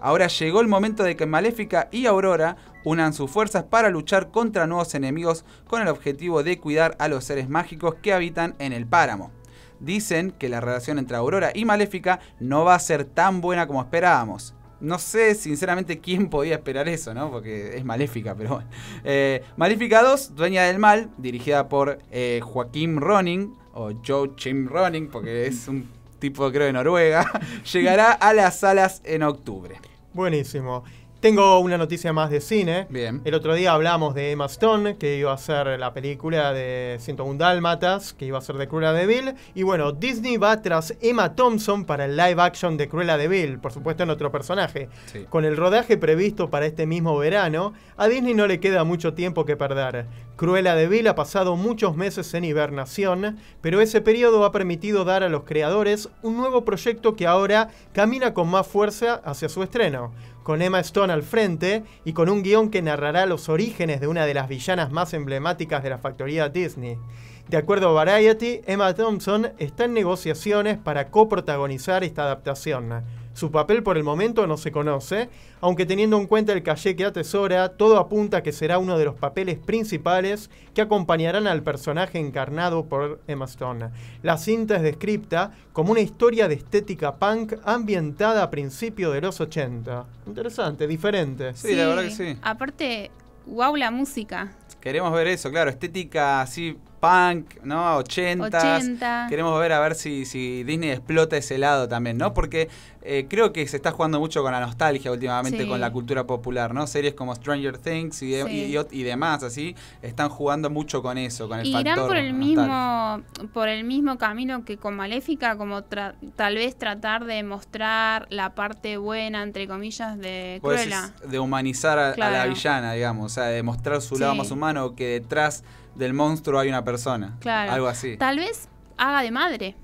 Ahora 0.00 0.26
llegó 0.26 0.60
el 0.60 0.68
momento 0.68 1.02
de 1.02 1.16
que 1.16 1.24
Maléfica 1.24 1.88
y 1.90 2.04
Aurora 2.04 2.56
unan 2.86 3.12
sus 3.12 3.28
fuerzas 3.28 3.64
para 3.64 3.90
luchar 3.90 4.30
contra 4.30 4.68
nuevos 4.68 4.94
enemigos 4.94 5.44
con 5.66 5.82
el 5.82 5.88
objetivo 5.88 6.44
de 6.44 6.60
cuidar 6.60 6.96
a 7.00 7.08
los 7.08 7.24
seres 7.24 7.48
mágicos 7.48 7.96
que 7.96 8.12
habitan 8.12 8.54
en 8.60 8.72
el 8.72 8.86
páramo 8.86 9.32
dicen 9.80 10.30
que 10.30 10.48
la 10.48 10.60
relación 10.60 10.98
entre 10.98 11.16
Aurora 11.16 11.50
y 11.52 11.64
Maléfica 11.64 12.20
no 12.40 12.64
va 12.64 12.76
a 12.76 12.78
ser 12.78 13.04
tan 13.04 13.40
buena 13.40 13.66
como 13.66 13.82
esperábamos. 13.82 14.54
No 14.80 14.98
sé 14.98 15.34
sinceramente 15.34 16.00
quién 16.00 16.28
podía 16.28 16.54
esperar 16.54 16.88
eso, 16.88 17.12
¿no? 17.12 17.30
Porque 17.30 17.76
es 17.76 17.84
Maléfica, 17.84 18.34
pero 18.34 18.56
bueno. 18.56 18.68
Eh, 19.04 19.42
Maléfica 19.56 20.02
2, 20.02 20.34
Dueña 20.34 20.64
del 20.64 20.78
Mal, 20.78 21.10
dirigida 21.18 21.68
por 21.68 21.98
eh, 22.10 22.40
Joaquín 22.42 23.00
Ronin, 23.00 23.54
o 23.72 23.92
Joe 24.06 24.30
Chim 24.36 24.68
Ronin, 24.68 25.08
porque 25.08 25.46
es 25.46 25.68
un 25.68 25.88
tipo 26.18 26.50
creo 26.50 26.66
de 26.66 26.72
Noruega, 26.72 27.30
llegará 27.72 28.12
a 28.12 28.32
las 28.32 28.60
salas 28.60 29.02
en 29.04 29.22
octubre. 29.22 29.76
Buenísimo. 30.12 30.84
Tengo 31.26 31.58
una 31.58 31.76
noticia 31.76 32.12
más 32.12 32.30
de 32.30 32.40
cine. 32.40 32.86
Bien. 32.88 33.20
El 33.24 33.34
otro 33.34 33.56
día 33.56 33.72
hablamos 33.72 34.14
de 34.14 34.30
Emma 34.30 34.46
Stone, 34.46 34.96
que 34.96 35.16
iba 35.16 35.32
a 35.32 35.38
ser 35.38 35.76
la 35.76 35.92
película 35.92 36.52
de 36.52 36.98
101 37.00 37.36
Dálmatas, 37.36 38.12
que 38.12 38.26
iba 38.26 38.38
a 38.38 38.40
ser 38.40 38.54
de 38.58 38.68
Cruella 38.68 38.92
de 38.92 39.06
Vil. 39.06 39.34
Y 39.52 39.64
bueno, 39.64 39.90
Disney 39.90 40.36
va 40.36 40.62
tras 40.62 40.94
Emma 41.00 41.34
Thompson 41.34 41.84
para 41.84 42.04
el 42.04 42.16
live 42.16 42.40
action 42.40 42.76
de 42.76 42.88
Cruella 42.88 43.16
de 43.16 43.26
Vil, 43.26 43.58
por 43.58 43.72
supuesto 43.72 44.04
en 44.04 44.10
otro 44.10 44.30
personaje. 44.30 44.88
Con 45.28 45.44
el 45.44 45.56
rodaje 45.56 45.96
previsto 45.96 46.48
para 46.48 46.66
este 46.66 46.86
mismo 46.86 47.18
verano, 47.18 47.72
a 47.96 48.06
Disney 48.06 48.34
no 48.34 48.46
le 48.46 48.60
queda 48.60 48.84
mucho 48.84 49.14
tiempo 49.14 49.44
que 49.44 49.56
perder. 49.56 50.06
Cruella 50.36 50.74
de 50.74 50.86
Vil 50.86 51.08
ha 51.08 51.14
pasado 51.14 51.56
muchos 51.56 51.96
meses 51.96 52.34
en 52.34 52.44
hibernación, 52.44 53.38
pero 53.62 53.80
ese 53.80 54.02
periodo 54.02 54.44
ha 54.44 54.52
permitido 54.52 55.06
dar 55.06 55.22
a 55.22 55.30
los 55.30 55.44
creadores 55.44 56.10
un 56.22 56.36
nuevo 56.36 56.62
proyecto 56.62 57.16
que 57.16 57.26
ahora 57.26 57.70
camina 57.94 58.34
con 58.34 58.50
más 58.50 58.66
fuerza 58.66 59.14
hacia 59.24 59.48
su 59.48 59.62
estreno 59.62 60.12
con 60.46 60.62
Emma 60.62 60.78
Stone 60.78 61.12
al 61.12 61.24
frente 61.24 61.82
y 62.04 62.12
con 62.12 62.28
un 62.28 62.44
guion 62.44 62.70
que 62.70 62.80
narrará 62.80 63.26
los 63.26 63.48
orígenes 63.48 64.00
de 64.00 64.06
una 64.06 64.26
de 64.26 64.34
las 64.34 64.48
villanas 64.48 64.92
más 64.92 65.12
emblemáticas 65.12 65.82
de 65.82 65.90
la 65.90 65.98
factoría 65.98 66.48
Disney. 66.48 67.00
De 67.48 67.56
acuerdo 67.56 67.88
a 67.88 68.04
Variety, 68.04 68.60
Emma 68.64 68.94
Thompson 68.94 69.48
está 69.58 69.86
en 69.86 69.94
negociaciones 69.94 70.78
para 70.78 71.10
coprotagonizar 71.10 72.04
esta 72.04 72.22
adaptación. 72.22 73.02
Su 73.36 73.50
papel 73.50 73.82
por 73.82 73.98
el 73.98 74.02
momento 74.02 74.46
no 74.46 74.56
se 74.56 74.72
conoce, 74.72 75.28
aunque 75.60 75.84
teniendo 75.84 76.16
en 76.16 76.26
cuenta 76.26 76.54
el 76.54 76.62
calle 76.62 76.96
que 76.96 77.04
atesora, 77.04 77.68
todo 77.68 77.98
apunta 77.98 78.38
a 78.38 78.42
que 78.42 78.50
será 78.50 78.78
uno 78.78 78.96
de 78.96 79.04
los 79.04 79.14
papeles 79.14 79.58
principales 79.58 80.48
que 80.72 80.80
acompañarán 80.80 81.46
al 81.46 81.62
personaje 81.62 82.18
encarnado 82.18 82.86
por 82.86 83.20
Emma 83.26 83.44
Stone. 83.44 83.90
La 84.22 84.38
cinta 84.38 84.76
es 84.76 84.82
descripta 84.82 85.50
como 85.74 85.92
una 85.92 86.00
historia 86.00 86.48
de 86.48 86.54
estética 86.54 87.16
punk 87.16 87.52
ambientada 87.62 88.42
a 88.42 88.48
principios 88.48 89.12
de 89.12 89.20
los 89.20 89.38
80. 89.38 90.06
Interesante, 90.26 90.86
diferente. 90.86 91.52
Sí, 91.52 91.74
la 91.74 91.88
verdad 91.88 92.04
que 92.04 92.12
sí. 92.12 92.38
Aparte, 92.40 93.10
wow 93.44 93.76
la 93.76 93.90
música. 93.90 94.54
Queremos 94.80 95.12
ver 95.12 95.26
eso, 95.26 95.50
claro, 95.50 95.68
estética 95.68 96.40
así 96.40 96.78
punk, 97.06 97.62
¿no? 97.62 97.96
80. 97.96 99.26
Queremos 99.28 99.58
ver 99.60 99.72
a 99.72 99.80
ver 99.80 99.94
si, 99.94 100.24
si 100.24 100.64
Disney 100.64 100.90
explota 100.90 101.36
ese 101.36 101.58
lado 101.58 101.88
también, 101.88 102.18
¿no? 102.18 102.34
Porque 102.34 102.68
eh, 103.02 103.26
creo 103.28 103.52
que 103.52 103.66
se 103.68 103.76
está 103.76 103.92
jugando 103.92 104.18
mucho 104.18 104.42
con 104.42 104.50
la 104.50 104.58
nostalgia 104.58 105.12
últimamente 105.12 105.68
con 105.68 105.80
la 105.80 105.92
cultura 105.92 106.26
popular, 106.26 106.74
¿no? 106.74 106.86
Series 106.88 107.14
como 107.14 107.34
Stranger 107.34 107.78
Things 107.78 108.20
y, 108.22 108.34
y, 108.34 109.02
demás, 109.04 109.44
así, 109.44 109.76
están 110.02 110.28
jugando 110.28 110.70
mucho 110.70 111.02
con 111.02 111.16
eso, 111.16 111.48
con 111.48 111.60
el 111.60 111.66
y 111.66 111.76
irán 111.76 112.06
por 112.06 112.16
el 112.16 112.32
mismo 112.34 113.22
por 113.52 113.68
el 113.68 113.84
mismo 113.84 114.18
camino 114.18 114.64
que 114.64 114.76
con 114.76 114.96
Maléfica, 114.96 115.56
como 115.56 115.82
tal 115.82 116.54
vez 116.54 116.76
tratar 116.76 117.26
de 117.26 117.44
mostrar 117.44 118.26
la 118.30 118.54
parte 118.54 118.96
buena, 118.96 119.44
entre 119.44 119.68
comillas, 119.68 120.18
de 120.18 120.58
Cruella. 120.60 121.12
de 121.24 121.38
humanizar 121.38 121.98
a, 121.98 122.16
la 122.16 122.46
villana, 122.46 122.94
digamos, 122.94 123.26
o 123.26 123.34
sea, 123.34 123.44
de 123.44 123.62
mostrar 123.62 124.02
su 124.02 124.18
lado 124.18 124.34
más 124.34 124.50
humano, 124.50 124.96
que 124.96 125.20
detrás 125.20 125.62
del 125.96 126.12
monstruo 126.14 126.60
hay 126.60 126.68
una 126.68 126.84
persona. 126.84 127.36
Claro. 127.40 127.72
Algo 127.72 127.86
así. 127.88 128.16
Tal 128.16 128.38
vez 128.38 128.68
haga 128.96 129.22
de 129.22 129.30
madre. 129.30 129.76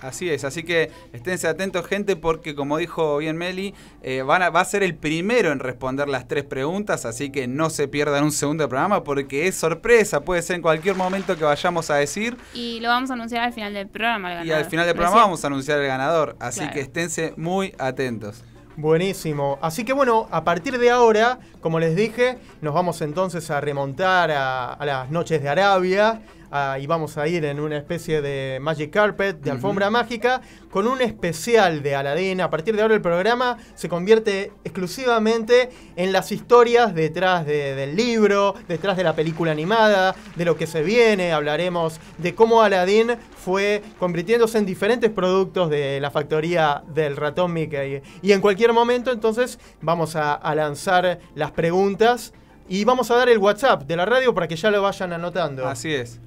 Así 0.00 0.28
es, 0.28 0.44
así 0.44 0.64
que 0.64 0.90
esténse 1.14 1.48
atentos 1.48 1.86
gente 1.86 2.14
porque 2.14 2.54
como 2.54 2.76
dijo 2.76 3.16
bien 3.16 3.36
Meli, 3.38 3.74
eh, 4.02 4.22
van 4.22 4.42
a, 4.42 4.50
va 4.50 4.60
a 4.60 4.64
ser 4.64 4.82
el 4.82 4.94
primero 4.94 5.50
en 5.50 5.58
responder 5.58 6.08
las 6.08 6.28
tres 6.28 6.44
preguntas, 6.44 7.06
así 7.06 7.30
que 7.30 7.48
no 7.48 7.70
se 7.70 7.88
pierdan 7.88 8.22
un 8.22 8.30
segundo 8.30 8.68
programa 8.68 9.02
porque 9.02 9.48
es 9.48 9.54
sorpresa, 9.56 10.20
puede 10.20 10.42
ser 10.42 10.56
en 10.56 10.62
cualquier 10.62 10.94
momento 10.94 11.36
que 11.38 11.44
vayamos 11.44 11.90
a 11.90 11.94
decir. 11.94 12.36
Y 12.52 12.80
lo 12.80 12.90
vamos 12.90 13.10
a 13.10 13.14
anunciar 13.14 13.44
al 13.44 13.54
final 13.54 13.72
del 13.72 13.88
programa. 13.88 14.44
Y 14.44 14.52
al 14.52 14.66
final 14.66 14.84
del 14.84 14.94
programa 14.94 15.22
vamos 15.22 15.42
a 15.42 15.46
anunciar 15.46 15.80
el 15.80 15.86
ganador, 15.86 16.36
así 16.38 16.68
que 16.68 16.80
esténse 16.80 17.32
muy 17.38 17.74
atentos. 17.78 18.44
Buenísimo. 18.76 19.58
Así 19.62 19.84
que 19.84 19.92
bueno, 19.92 20.26
a 20.32 20.42
partir 20.42 20.78
de 20.78 20.90
ahora, 20.90 21.38
como 21.60 21.78
les 21.78 21.94
dije, 21.94 22.38
nos 22.60 22.74
vamos 22.74 23.00
entonces 23.02 23.48
a 23.50 23.60
remontar 23.60 24.32
a, 24.32 24.76
las 24.84 25.10
noches 25.10 25.40
de 25.40 25.48
Arabia, 25.48 26.22
ah, 26.56 26.78
y 26.78 26.86
vamos 26.86 27.18
a 27.18 27.26
ir 27.26 27.44
en 27.44 27.58
una 27.60 27.76
especie 27.76 28.22
de 28.22 28.58
Magic 28.60 28.90
Carpet, 28.90 29.40
de 29.40 29.50
alfombra 29.50 29.90
mágica, 29.90 30.40
con 30.70 30.86
un 30.86 31.00
especial 31.02 31.82
de 31.82 31.94
Aladdin. 31.96 32.40
A 32.40 32.48
partir 32.48 32.76
de 32.76 32.82
ahora 32.82 32.94
el 32.94 33.00
programa 33.02 33.58
se 33.74 33.88
convierte 33.88 34.52
exclusivamente 34.62 35.70
en 35.96 36.12
las 36.12 36.30
historias 36.30 36.94
detrás 36.94 37.44
de- 37.46 37.74
del 37.74 37.96
libro, 37.96 38.54
detrás 38.68 38.96
de 38.96 39.02
la 39.04 39.14
película 39.14 39.50
animada, 39.52 40.14
de 40.36 40.44
lo 40.44 40.56
que 40.56 40.66
se 40.66 40.82
viene. 40.82 41.32
Hablaremos 41.32 41.98
de 42.18 42.34
cómo 42.34 42.62
Aladdin 42.62 43.16
fue 43.36 43.82
convirtiéndose 43.98 44.58
en 44.58 44.66
diferentes 44.66 45.10
productos 45.10 45.68
de 45.70 45.98
la 46.00 46.10
factoría 46.10 46.82
del 46.94 47.16
ratón 47.16 47.52
Mickey. 47.52 48.00
Y 48.22 48.32
en 48.32 48.40
cualquier 48.40 48.72
momento 48.72 49.10
entonces 49.10 49.58
vamos 49.80 50.14
a, 50.16 50.34
a 50.34 50.54
lanzar 50.54 51.18
las 51.34 51.50
preguntas 51.50 52.32
y 52.68 52.84
vamos 52.84 53.10
a 53.10 53.16
dar 53.16 53.28
el 53.28 53.38
WhatsApp 53.38 53.82
de 53.82 53.96
la 53.96 54.06
radio 54.06 54.32
para 54.32 54.46
que 54.48 54.56
ya 54.56 54.70
lo 54.70 54.80
vayan 54.82 55.12
anotando. 55.12 55.66
Así 55.66 55.92
es. 55.92 56.20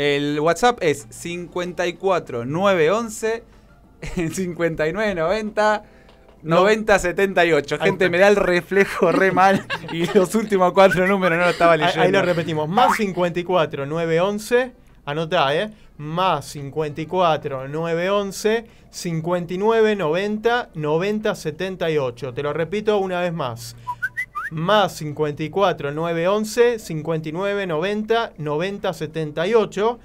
El 0.00 0.38
WhatsApp 0.38 0.78
es 0.80 1.08
54 1.10 2.44
911 2.44 3.42
59 4.32 5.14
90 5.16 5.82
90 6.40 6.98
78. 7.00 7.74
Ahí 7.80 7.80
Gente, 7.88 8.04
está. 8.04 8.10
me 8.12 8.18
da 8.18 8.28
el 8.28 8.36
reflejo 8.36 9.10
re 9.10 9.32
mal 9.32 9.66
y 9.92 10.06
los 10.16 10.36
últimos 10.36 10.72
cuatro 10.72 11.04
números 11.08 11.36
no 11.36 11.44
lo 11.46 11.50
estaba 11.50 11.72
Ahí, 11.72 11.80
leyendo. 11.80 12.02
ahí 12.02 12.12
lo 12.12 12.22
repetimos. 12.22 12.68
Más 12.68 12.96
54 12.96 13.86
911. 13.86 14.72
Anotá, 15.04 15.56
¿eh? 15.56 15.70
Más 15.96 16.44
54 16.44 17.66
911 17.66 18.66
59 18.90 19.96
90 19.96 20.68
90 20.74 21.34
78. 21.34 22.34
Te 22.34 22.42
lo 22.44 22.52
repito 22.52 22.98
una 22.98 23.20
vez 23.22 23.32
más. 23.32 23.74
Más 24.50 24.94
54 24.96 25.92
911 25.92 26.78
59 26.78 27.66
90 27.66 28.32
90 28.38 28.92
78. 28.92 29.98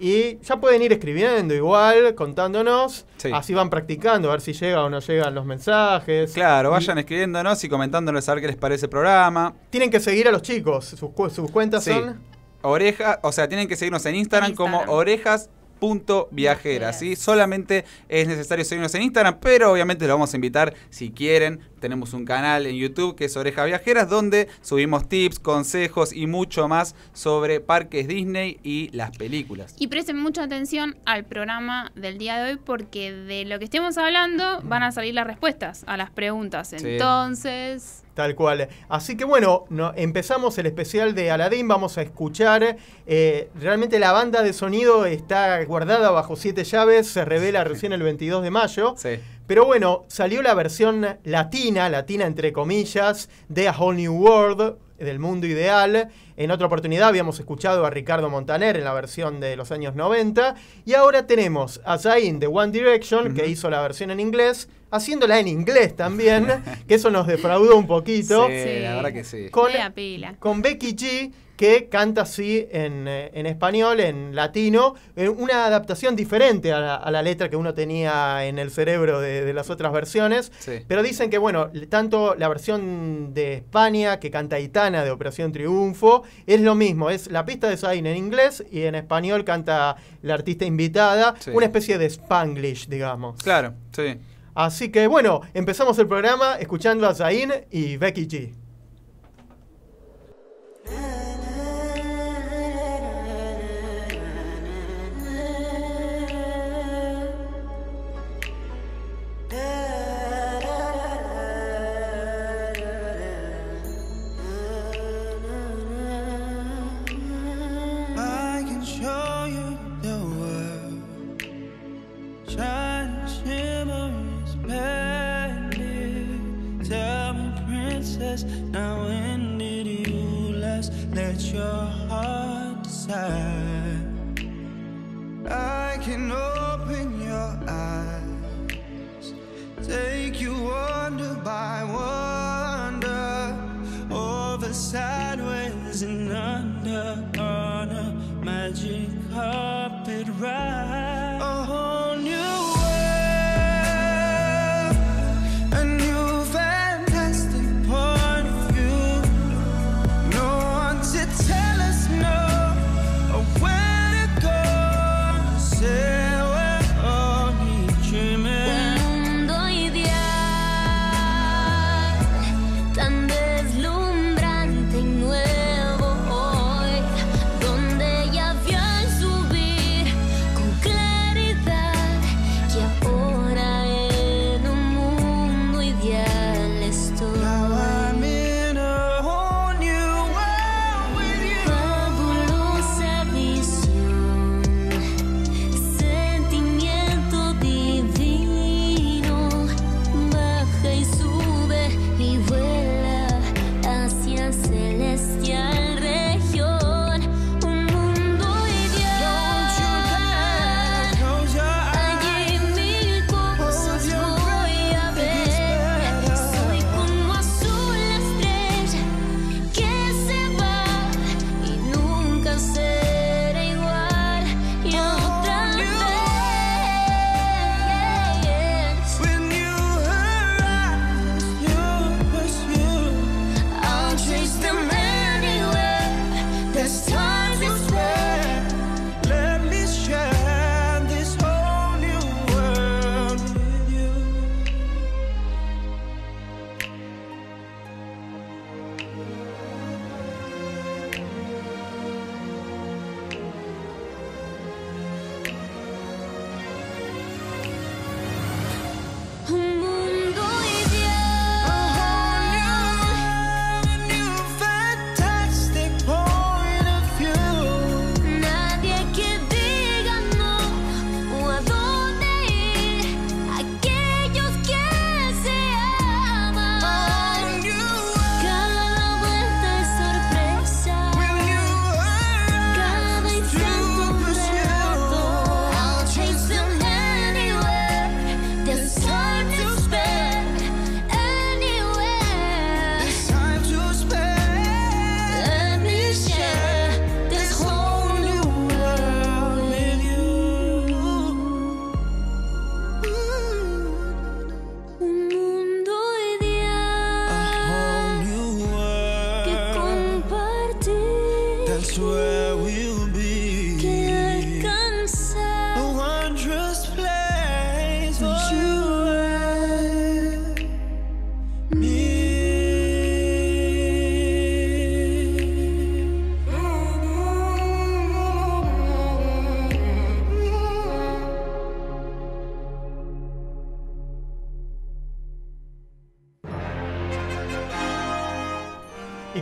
Y 0.00 0.38
ya 0.42 0.60
pueden 0.60 0.80
ir 0.82 0.92
escribiendo 0.92 1.54
igual, 1.54 2.14
contándonos. 2.14 3.04
Sí. 3.16 3.30
Así 3.34 3.52
van 3.52 3.68
practicando, 3.68 4.28
a 4.28 4.32
ver 4.32 4.40
si 4.40 4.52
llega 4.52 4.84
o 4.84 4.88
no 4.88 5.00
llegan 5.00 5.34
los 5.34 5.44
mensajes. 5.44 6.32
Claro, 6.32 6.68
Y 6.68 6.72
vayan 6.72 6.98
escribiéndonos 6.98 7.64
y 7.64 7.68
comentándonos 7.68 8.28
a 8.28 8.34
ver 8.34 8.42
qué 8.42 8.46
les 8.46 8.56
parece 8.56 8.86
el 8.86 8.90
programa. 8.90 9.54
Tienen 9.70 9.90
que 9.90 9.98
seguir 9.98 10.28
a 10.28 10.30
los 10.30 10.42
chicos. 10.42 10.84
Sus, 10.84 11.10
cu- 11.10 11.30
sus 11.30 11.50
cuentas 11.50 11.82
Sí. 11.82 11.90
son. 11.92 12.20
Oreja, 12.62 13.18
o 13.22 13.32
sea, 13.32 13.48
tienen 13.48 13.66
que 13.66 13.74
seguirnos 13.76 14.04
en 14.06 14.14
Instagram, 14.16 14.50
En 14.50 14.56
como 14.56 14.76
Instagram. 14.78 14.96
orejas.viajeras, 14.96 16.28
Viajeras. 16.30 16.98
¿sí? 16.98 17.16
Solamente 17.16 17.84
es 18.08 18.26
necesario 18.28 18.64
seguirnos 18.64 18.94
en 18.94 19.02
Instagram, 19.02 19.38
pero 19.40 19.72
obviamente 19.72 20.06
los 20.06 20.14
vamos 20.14 20.32
a 20.32 20.36
invitar 20.36 20.74
si 20.90 21.10
quieren. 21.10 21.60
Tenemos 21.80 22.12
un 22.12 22.24
canal 22.24 22.66
en 22.66 22.76
YouTube 22.76 23.16
que 23.16 23.26
es 23.26 23.36
Orejas 23.36 23.66
Viajeras, 23.66 24.08
donde 24.08 24.48
subimos 24.62 25.08
tips, 25.08 25.38
consejos 25.38 26.12
y 26.12 26.26
mucho 26.26 26.68
más 26.68 26.94
sobre 27.12 27.60
parques 27.60 28.08
Disney 28.08 28.58
y 28.62 28.90
las 28.96 29.16
películas. 29.16 29.74
Y 29.78 29.86
presten 29.88 30.16
mucha 30.18 30.42
atención 30.44 30.96
al 31.04 31.24
programa 31.24 31.90
del 31.94 32.18
día 32.18 32.38
de 32.42 32.52
hoy 32.52 32.58
porque 32.64 33.12
de 33.12 33.44
lo 33.44 33.58
que 33.58 33.64
estemos 33.66 33.96
hablando 33.98 34.60
van 34.62 34.82
a 34.82 34.92
salir 34.92 35.14
las 35.14 35.26
respuestas 35.26 35.84
a 35.86 35.96
las 35.96 36.10
preguntas. 36.10 36.68
Sí. 36.76 36.76
Entonces, 36.86 38.02
Tal 38.14 38.34
cual. 38.34 38.68
Así 38.88 39.16
que 39.16 39.24
bueno, 39.24 39.64
no- 39.70 39.92
empezamos 39.94 40.58
el 40.58 40.66
especial 40.66 41.14
de 41.14 41.30
Aladdin. 41.30 41.68
Vamos 41.68 41.98
a 41.98 42.02
escuchar. 42.02 42.76
eh, 43.06 43.48
realmente 43.54 44.00
la 44.00 44.10
banda 44.10 44.42
de 44.42 44.52
sonido 44.52 45.06
está 45.06 45.64
guardada 45.64 46.10
bajo 46.10 46.34
siete 46.34 46.64
llaves. 46.64 47.06
Se 47.06 47.24
revela 47.24 47.62
recién 47.62 47.92
el 47.92 48.02
22 48.02 48.42
de 48.42 48.50
mayo. 48.50 48.94
Sí. 48.96 49.10
Pero 49.48 49.64
bueno, 49.64 50.04
salió 50.08 50.42
la 50.42 50.54
versión 50.54 51.04
latina, 51.24 51.88
latina 51.88 52.26
entre 52.26 52.52
comillas, 52.52 53.28
de 53.48 53.66
A 53.68 53.72
Whole 53.76 53.96
New 53.96 54.14
World, 54.14 54.76
del 54.98 55.18
mundo 55.18 55.46
ideal. 55.46 56.10
En 56.36 56.50
otra 56.50 56.66
oportunidad 56.66 57.08
habíamos 57.08 57.38
escuchado 57.40 57.86
a 57.86 57.90
Ricardo 57.90 58.28
Montaner 58.28 58.76
en 58.76 58.84
la 58.84 58.92
versión 58.92 59.40
de 59.40 59.56
los 59.56 59.72
años 59.72 59.94
90. 59.94 60.54
Y 60.84 60.94
ahora 60.94 61.26
tenemos 61.26 61.80
a 61.84 61.98
Zayn 61.98 62.38
de 62.40 62.46
One 62.46 62.72
Direction, 62.72 63.32
que 63.34 63.46
hizo 63.48 63.70
la 63.70 63.80
versión 63.80 64.10
en 64.10 64.20
inglés, 64.20 64.68
haciéndola 64.90 65.38
en 65.40 65.48
inglés 65.48 65.96
también, 65.96 66.46
que 66.86 66.96
eso 66.96 67.10
nos 67.10 67.26
defraudó 67.26 67.76
un 67.76 67.86
poquito. 67.86 68.48
Sí, 68.48 68.52
Sí. 68.52 68.80
la 68.80 68.96
verdad 68.96 69.12
que 69.12 69.24
sí. 69.24 69.48
Con, 69.50 69.72
con 70.38 70.60
Becky 70.62 70.94
G, 70.94 71.32
que 71.58 71.88
canta 71.90 72.22
así 72.22 72.66
en, 72.70 73.06
eh, 73.08 73.30
en 73.34 73.44
español, 73.46 73.98
en 74.00 74.34
latino, 74.34 74.94
eh, 75.16 75.28
una 75.28 75.66
adaptación 75.66 76.14
diferente 76.16 76.72
a 76.72 76.78
la, 76.78 76.94
a 76.94 77.10
la 77.10 77.20
letra 77.20 77.50
que 77.50 77.56
uno 77.56 77.74
tenía 77.74 78.46
en 78.46 78.58
el 78.60 78.70
cerebro 78.70 79.20
de, 79.20 79.44
de 79.44 79.52
las 79.52 79.68
otras 79.68 79.92
versiones. 79.92 80.52
Sí. 80.60 80.84
Pero 80.86 81.02
dicen 81.02 81.28
que, 81.30 81.36
bueno, 81.36 81.68
tanto 81.90 82.36
la 82.36 82.48
versión 82.48 83.34
de 83.34 83.54
España 83.54 84.20
que 84.20 84.30
canta 84.30 84.60
Itana 84.60 85.02
de 85.04 85.10
Operación 85.10 85.50
Triunfo 85.52 86.22
es 86.46 86.60
lo 86.60 86.76
mismo, 86.76 87.10
es 87.10 87.28
la 87.30 87.44
pista 87.44 87.68
de 87.68 87.76
Zayn 87.76 88.06
en 88.06 88.16
inglés 88.16 88.64
y 88.70 88.82
en 88.82 88.94
español 88.94 89.44
canta 89.44 89.96
la 90.22 90.34
artista 90.34 90.64
invitada, 90.64 91.34
Sí. 91.40 91.50
una 91.52 91.66
especie 91.66 91.98
de 91.98 92.06
Spanglish, 92.06 92.86
digamos. 92.88 93.42
Claro, 93.42 93.74
sí. 93.92 94.16
Así 94.54 94.90
que 94.90 95.08
bueno, 95.08 95.40
empezamos 95.54 95.98
el 95.98 96.06
programa 96.06 96.54
escuchando 96.60 97.08
a 97.08 97.14
Zayn 97.14 97.52
y 97.70 97.96
Becky 97.96 98.28
G. 98.28 98.52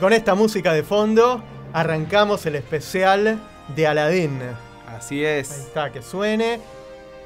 con 0.07 0.13
esta 0.13 0.37
música 0.37 0.73
de 0.73 0.85
fondo 0.85 1.43
arrancamos 1.73 2.47
el 2.47 2.55
especial 2.55 3.41
de 3.75 3.87
Aladdin. 3.89 4.39
Así 4.87 5.17
Ahí 5.17 5.41
es. 5.41 5.51
está, 5.51 5.91
que 5.91 6.01
suene. 6.01 6.61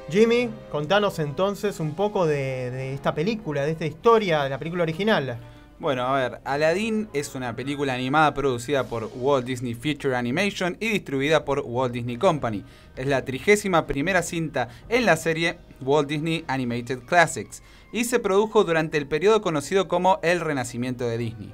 Jimmy, 0.09 0.49
contanos 0.71 1.19
entonces 1.19 1.79
un 1.79 1.93
poco 1.93 2.25
de, 2.25 2.71
de 2.71 2.95
esta 2.95 3.13
película, 3.13 3.65
de 3.65 3.73
esta 3.73 3.85
historia, 3.85 4.41
de 4.45 4.49
la 4.49 4.57
película 4.57 4.81
original. 4.81 5.37
Bueno, 5.77 6.07
a 6.07 6.19
ver, 6.19 6.41
Aladdin 6.43 7.07
es 7.13 7.35
una 7.35 7.55
película 7.55 7.93
animada 7.93 8.33
producida 8.33 8.83
por 8.83 9.11
Walt 9.13 9.45
Disney 9.45 9.75
Feature 9.75 10.15
Animation 10.15 10.75
y 10.79 10.89
distribuida 10.89 11.45
por 11.45 11.61
Walt 11.63 11.93
Disney 11.93 12.17
Company. 12.17 12.63
Es 12.95 13.05
la 13.05 13.23
trigésima 13.23 13.85
primera 13.85 14.23
cinta 14.23 14.69
en 14.89 15.05
la 15.05 15.17
serie 15.17 15.59
Walt 15.81 16.09
Disney 16.09 16.45
Animated 16.47 17.01
Classics 17.05 17.61
y 17.93 18.05
se 18.05 18.17
produjo 18.17 18.63
durante 18.63 18.97
el 18.97 19.05
periodo 19.05 19.43
conocido 19.43 19.87
como 19.87 20.17
el 20.23 20.39
Renacimiento 20.39 21.07
de 21.07 21.19
Disney. 21.19 21.53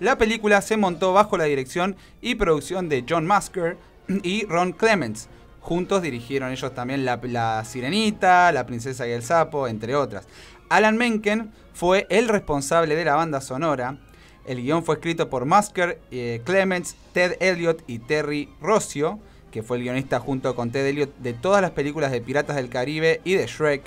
La 0.00 0.18
película 0.18 0.60
se 0.60 0.76
montó 0.76 1.12
bajo 1.12 1.36
la 1.36 1.44
dirección 1.44 1.96
y 2.20 2.34
producción 2.34 2.88
de 2.88 3.04
John 3.08 3.26
Musker 3.26 3.76
y 4.08 4.44
Ron 4.46 4.72
Clements. 4.72 5.28
Juntos 5.60 6.02
dirigieron 6.02 6.50
ellos 6.50 6.74
también 6.74 7.04
la, 7.04 7.64
Sirenita, 7.64 8.52
La 8.52 8.66
Princesa 8.66 9.06
y 9.06 9.12
el 9.12 9.22
Sapo, 9.22 9.68
entre 9.68 9.94
otras. 9.94 10.26
Alan 10.68 10.96
Menken 10.96 11.52
fue 11.72 12.06
el 12.10 12.28
responsable 12.28 12.96
de 12.96 13.04
la 13.04 13.14
banda 13.14 13.40
sonora. 13.40 13.98
El 14.46 14.62
guion 14.62 14.84
fue 14.84 14.96
escrito 14.96 15.30
por 15.30 15.46
Musker, 15.46 16.00
eh, 16.10 16.42
Clements, 16.44 16.96
Ted 17.12 17.36
Elliott 17.40 17.82
y 17.86 18.00
Terry 18.00 18.50
Rossio, 18.60 19.20
que 19.50 19.62
fue 19.62 19.78
el 19.78 19.84
guionista 19.84 20.18
junto 20.18 20.54
con 20.54 20.70
Ted 20.70 20.86
Elliott 20.86 21.16
de 21.18 21.32
todas 21.32 21.62
las 21.62 21.70
películas 21.70 22.10
de 22.10 22.20
Piratas 22.20 22.56
del 22.56 22.68
Caribe 22.68 23.20
y 23.24 23.34
de 23.34 23.46
Shrek. 23.46 23.84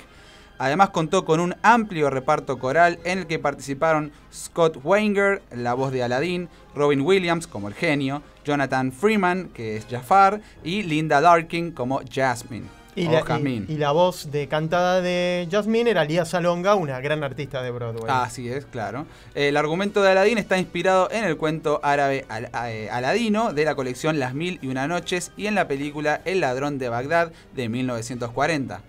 Además 0.58 0.90
contó 0.90 1.24
con 1.24 1.40
un 1.40 1.54
amplio 1.62 2.10
reparto 2.10 2.58
coral 2.58 2.98
en 3.04 3.20
el 3.20 3.26
que 3.26 3.38
participaron 3.38 4.12
Scott 4.32 4.78
Wanger, 4.82 5.42
la 5.52 5.74
voz 5.74 5.92
de 5.92 6.02
Aladdin, 6.02 6.48
Robin 6.74 7.00
Williams 7.00 7.46
como 7.46 7.68
el 7.68 7.74
genio, 7.74 8.22
Jonathan 8.44 8.92
Freeman, 8.92 9.48
que 9.54 9.76
es 9.76 9.86
Jafar, 9.90 10.40
y 10.64 10.82
Linda 10.82 11.20
Larkin 11.20 11.70
como 11.72 12.00
Jasmine. 12.12 12.66
Y 12.96 13.06
o 13.06 13.12
la, 13.12 13.20
y- 13.68 13.76
la 13.76 13.92
voz 13.92 14.32
de 14.32 14.48
cantada 14.48 15.00
de 15.00 15.46
Jasmine 15.48 15.88
era 15.90 16.04
Lía 16.04 16.24
Salonga, 16.24 16.74
una 16.74 16.98
gran 17.00 17.22
artista 17.22 17.62
de 17.62 17.70
Broadway. 17.70 18.06
Así 18.08 18.48
es, 18.48 18.64
claro. 18.66 19.06
El 19.36 19.56
argumento 19.56 20.02
de 20.02 20.10
Aladín 20.10 20.36
está 20.38 20.58
inspirado 20.58 21.08
en 21.12 21.22
el 21.22 21.36
cuento 21.36 21.78
árabe 21.84 22.24
Al- 22.28 22.50
eh, 22.66 22.88
Aladino 22.90 23.52
de 23.52 23.64
la 23.64 23.76
colección 23.76 24.18
Las 24.18 24.34
Mil 24.34 24.58
y 24.62 24.66
Una 24.66 24.88
Noches 24.88 25.30
y 25.36 25.46
en 25.46 25.54
la 25.54 25.68
película 25.68 26.22
El 26.24 26.40
Ladrón 26.40 26.78
de 26.78 26.88
Bagdad 26.88 27.30
de 27.54 27.68
1940. 27.68 28.80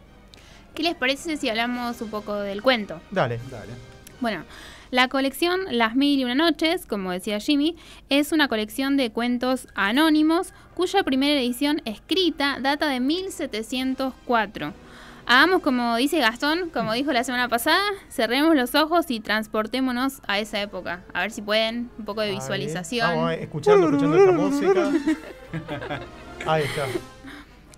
¿Qué 0.79 0.83
les 0.83 0.95
parece 0.95 1.35
si 1.35 1.49
hablamos 1.49 1.99
un 1.99 2.09
poco 2.09 2.35
del 2.35 2.61
cuento? 2.61 3.01
Dale. 3.11 3.37
Dale. 3.51 3.73
Bueno, 4.21 4.45
la 4.91 5.09
colección 5.09 5.59
Las 5.71 5.93
Mil 5.97 6.17
y 6.17 6.23
Una 6.23 6.35
Noches, 6.35 6.85
como 6.85 7.11
decía 7.11 7.41
Jimmy, 7.41 7.75
es 8.07 8.31
una 8.31 8.47
colección 8.47 8.95
de 8.95 9.11
cuentos 9.11 9.67
anónimos 9.75 10.53
cuya 10.75 11.03
primera 11.03 11.37
edición 11.37 11.81
escrita 11.83 12.59
data 12.61 12.87
de 12.87 13.01
1704. 13.01 14.73
Hagamos 15.25 15.61
como 15.63 15.97
dice 15.97 16.19
Gastón, 16.19 16.69
como 16.69 16.93
dijo 16.93 17.11
la 17.11 17.25
semana 17.25 17.49
pasada, 17.49 17.83
cerremos 18.09 18.55
los 18.55 18.73
ojos 18.73 19.11
y 19.11 19.19
transportémonos 19.19 20.21
a 20.27 20.39
esa 20.39 20.61
época. 20.61 21.03
A 21.13 21.23
ver 21.23 21.31
si 21.31 21.41
pueden, 21.41 21.91
un 21.97 22.05
poco 22.05 22.21
de 22.21 22.27
Ahí. 22.27 22.35
visualización. 22.35 23.17
Vamos, 23.17 23.33
escuchando, 23.33 23.87
escuchando 23.87 24.17
esta 24.17 24.31
música. 24.31 24.91
Ahí 26.49 26.63
está. 26.63 26.85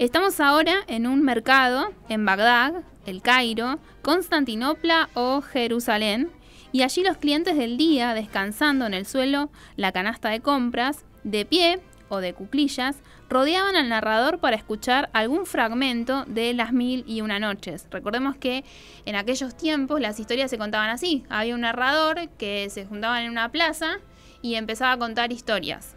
Estamos 0.01 0.39
ahora 0.39 0.77
en 0.87 1.05
un 1.05 1.21
mercado 1.21 1.93
en 2.09 2.25
Bagdad, 2.25 2.83
El 3.05 3.21
Cairo, 3.21 3.79
Constantinopla 4.01 5.09
o 5.13 5.41
Jerusalén, 5.41 6.31
y 6.71 6.83
allí 6.83 7.03
los 7.03 7.17
clientes 7.17 7.57
del 7.57 7.77
día, 7.77 8.13
descansando 8.13 8.85
en 8.85 8.93
el 8.93 9.05
suelo, 9.05 9.49
la 9.75 9.91
canasta 9.91 10.29
de 10.29 10.39
compras, 10.39 11.03
de 11.23 11.45
pie 11.45 11.79
o 12.09 12.19
de 12.19 12.33
cuclillas, 12.33 12.97
rodeaban 13.29 13.75
al 13.75 13.89
narrador 13.89 14.39
para 14.39 14.55
escuchar 14.55 15.09
algún 15.13 15.45
fragmento 15.45 16.25
de 16.27 16.53
Las 16.53 16.73
Mil 16.73 17.03
y 17.07 17.21
Una 17.21 17.39
Noches. 17.39 17.87
Recordemos 17.89 18.35
que 18.35 18.65
en 19.05 19.15
aquellos 19.15 19.55
tiempos 19.55 20.01
las 20.01 20.19
historias 20.19 20.49
se 20.49 20.57
contaban 20.57 20.89
así. 20.89 21.23
Había 21.29 21.55
un 21.55 21.61
narrador 21.61 22.29
que 22.37 22.69
se 22.69 22.85
juntaban 22.85 23.23
en 23.23 23.31
una 23.31 23.49
plaza 23.49 23.99
y 24.41 24.55
empezaba 24.55 24.93
a 24.93 24.97
contar 24.97 25.31
historias. 25.31 25.95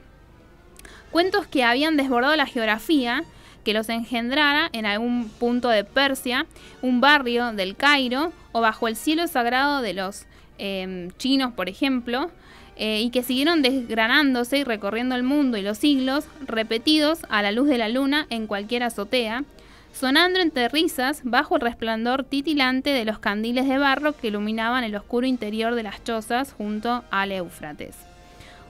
Cuentos 1.11 1.47
que 1.47 1.65
habían 1.65 1.97
desbordado 1.97 2.35
la 2.37 2.47
geografía, 2.47 3.25
que 3.65 3.73
los 3.73 3.89
engendrara 3.89 4.69
en 4.73 4.87
algún 4.87 5.29
punto 5.29 5.69
de 5.69 5.85
Persia, 5.85 6.47
un 6.83 7.01
barrio 7.01 7.53
del 7.53 7.75
Cairo 7.75 8.33
o 8.53 8.61
bajo 8.61 8.87
el 8.87 8.97
cielo 8.97 9.27
sagrado 9.27 9.81
de 9.81 9.95
los 9.95 10.27
eh, 10.59 11.09
chinos, 11.19 11.53
por 11.55 11.69
ejemplo, 11.69 12.31
eh, 12.77 13.01
y 13.03 13.11
que 13.11 13.23
siguieron 13.23 13.63
desgranándose 13.63 14.59
y 14.59 14.65
recorriendo 14.65 15.15
el 15.15 15.23
mundo 15.23 15.57
y 15.57 15.63
los 15.63 15.79
siglos, 15.79 16.27
repetidos 16.47 17.21
a 17.29 17.43
la 17.43 17.53
luz 17.53 17.69
de 17.69 17.79
la 17.79 17.89
luna 17.89 18.27
en 18.31 18.47
cualquier 18.47 18.83
azotea, 18.83 19.45
sonando 19.93 20.41
entre 20.41 20.69
risas 20.69 21.21
bajo 21.23 21.55
el 21.55 21.63
resplandor 21.63 22.25
titilante 22.25 22.91
de 22.91 23.05
los 23.05 23.21
candiles 23.21 23.69
de 23.69 23.79
barro 23.79 24.17
que 24.17 24.27
iluminaban 24.27 24.83
el 24.83 24.97
oscuro 24.97 25.27
interior 25.27 25.77
de 25.77 25.85
las 25.85 26.03
chozas 26.03 26.53
junto 26.53 27.05
al 27.11 27.31
Éufrates. 27.31 28.14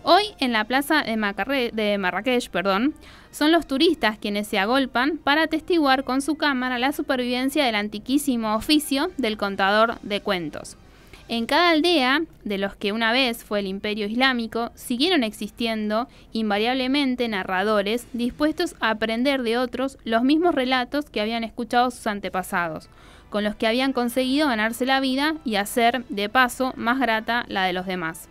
Hoy 0.06 0.24
en 0.38 0.52
la 0.52 0.64
plaza 0.64 1.02
de, 1.02 1.16
Macarre- 1.16 1.72
de 1.72 1.96
Marrakech 1.96 2.50
perdón, 2.50 2.92
son 3.30 3.52
los 3.52 3.66
turistas 3.66 4.18
quienes 4.18 4.46
se 4.46 4.58
agolpan 4.58 5.16
para 5.16 5.44
atestiguar 5.44 6.04
con 6.04 6.20
su 6.20 6.36
cámara 6.36 6.78
la 6.78 6.92
supervivencia 6.92 7.64
del 7.64 7.74
antiquísimo 7.74 8.54
oficio 8.54 9.10
del 9.16 9.38
contador 9.38 9.98
de 10.02 10.20
cuentos. 10.20 10.76
En 11.28 11.46
cada 11.46 11.70
aldea, 11.70 12.20
de 12.44 12.58
los 12.58 12.76
que 12.76 12.92
una 12.92 13.12
vez 13.12 13.44
fue 13.44 13.60
el 13.60 13.66
imperio 13.66 14.06
islámico, 14.06 14.72
siguieron 14.74 15.24
existiendo 15.24 16.06
invariablemente 16.34 17.26
narradores 17.26 18.06
dispuestos 18.12 18.76
a 18.80 18.90
aprender 18.90 19.42
de 19.42 19.56
otros 19.56 19.96
los 20.04 20.22
mismos 20.22 20.54
relatos 20.54 21.08
que 21.08 21.22
habían 21.22 21.44
escuchado 21.44 21.90
sus 21.90 22.06
antepasados, 22.06 22.90
con 23.30 23.42
los 23.42 23.54
que 23.54 23.66
habían 23.66 23.94
conseguido 23.94 24.48
ganarse 24.48 24.84
la 24.84 25.00
vida 25.00 25.36
y 25.46 25.54
hacer, 25.54 26.04
de 26.10 26.28
paso, 26.28 26.74
más 26.76 27.00
grata 27.00 27.46
la 27.48 27.64
de 27.64 27.72
los 27.72 27.86
demás. 27.86 28.28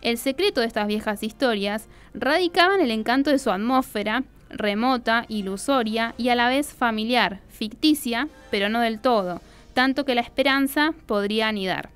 El 0.00 0.16
secreto 0.16 0.60
de 0.60 0.66
estas 0.66 0.86
viejas 0.86 1.22
historias 1.22 1.88
radicaba 2.14 2.74
en 2.74 2.82
el 2.82 2.90
encanto 2.90 3.30
de 3.30 3.38
su 3.38 3.50
atmósfera, 3.50 4.22
remota, 4.50 5.24
ilusoria 5.28 6.14
y 6.16 6.28
a 6.28 6.34
la 6.34 6.48
vez 6.48 6.72
familiar, 6.72 7.40
ficticia, 7.48 8.28
pero 8.50 8.68
no 8.68 8.80
del 8.80 9.00
todo, 9.00 9.40
tanto 9.74 10.04
que 10.04 10.14
la 10.14 10.20
esperanza 10.20 10.94
podría 11.06 11.48
anidar. 11.48 11.90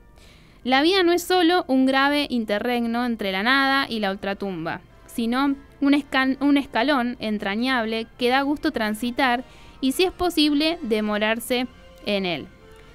La 0.65 0.83
vida 0.83 1.03
no 1.03 1.13
es 1.13 1.23
solo 1.23 1.65
un 1.69 1.87
grave 1.87 2.27
interregno 2.29 3.05
entre 3.05 3.33
la 3.33 3.43
nada 3.43 3.87
y 3.89 4.01
la 4.01 4.11
ultratumba, 4.11 4.81
sino 5.07 5.57
un, 5.81 6.05
un 6.41 6.57
escalón 6.57 7.17
entrañable 7.21 8.07
que 8.19 8.29
da 8.29 8.43
gusto 8.43 8.71
transitar 8.71 9.45
y, 9.81 9.93
si 9.93 10.05
es 10.05 10.13
posible, 10.13 10.79
demorarse 10.83 11.67
en 12.07 12.27
él. 12.27 12.47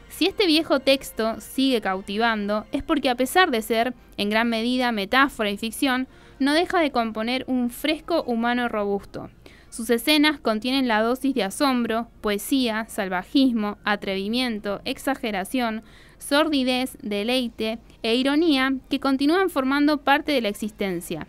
Si 0.09 0.25
este 0.25 0.47
viejo 0.47 0.79
texto 0.79 1.39
sigue 1.41 1.81
cautivando, 1.81 2.65
es 2.71 2.83
porque 2.83 3.09
a 3.09 3.15
pesar 3.15 3.51
de 3.51 3.61
ser 3.61 3.93
en 4.17 4.29
gran 4.29 4.49
medida 4.49 4.91
metáfora 4.91 5.49
y 5.49 5.57
ficción, 5.57 6.07
no 6.39 6.53
deja 6.53 6.79
de 6.79 6.91
componer 6.91 7.45
un 7.47 7.69
fresco 7.69 8.23
humano 8.23 8.67
robusto. 8.67 9.29
Sus 9.69 9.89
escenas 9.89 10.39
contienen 10.39 10.87
la 10.87 11.01
dosis 11.01 11.35
de 11.35 11.43
asombro, 11.43 12.07
poesía, 12.21 12.85
salvajismo, 12.87 13.77
atrevimiento, 13.83 14.81
exageración, 14.85 15.83
sordidez, 16.17 16.97
deleite 17.01 17.79
e 18.01 18.15
ironía 18.15 18.73
que 18.89 18.99
continúan 18.99 19.49
formando 19.49 20.03
parte 20.03 20.31
de 20.31 20.41
la 20.41 20.49
existencia, 20.49 21.27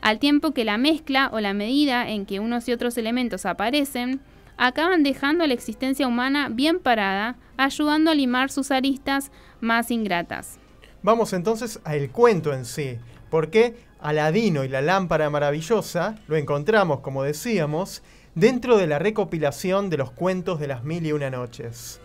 al 0.00 0.18
tiempo 0.18 0.52
que 0.52 0.64
la 0.64 0.78
mezcla 0.78 1.30
o 1.32 1.40
la 1.40 1.52
medida 1.52 2.08
en 2.08 2.26
que 2.26 2.40
unos 2.40 2.68
y 2.68 2.72
otros 2.72 2.96
elementos 2.96 3.44
aparecen 3.44 4.20
acaban 4.56 5.02
dejando 5.02 5.46
la 5.46 5.54
existencia 5.54 6.06
humana 6.06 6.48
bien 6.50 6.80
parada, 6.80 7.36
ayudando 7.56 8.10
a 8.10 8.14
limar 8.14 8.50
sus 8.50 8.70
aristas 8.70 9.32
más 9.60 9.90
ingratas. 9.90 10.59
Vamos 11.02 11.32
entonces 11.32 11.80
al 11.84 12.10
cuento 12.10 12.52
en 12.52 12.64
sí. 12.64 12.98
Porque 13.30 13.76
Aladino 14.00 14.64
y 14.64 14.68
la 14.68 14.82
lámpara 14.82 15.30
maravillosa 15.30 16.16
lo 16.26 16.36
encontramos, 16.36 17.00
como 17.00 17.22
decíamos, 17.22 18.02
dentro 18.34 18.76
de 18.76 18.86
la 18.86 18.98
recopilación 18.98 19.90
de 19.90 19.98
los 19.98 20.10
cuentos 20.10 20.58
de 20.60 20.66
las 20.68 20.84
mil 20.84 21.06
y 21.06 21.12
una 21.12 21.30
noches. 21.30 22.00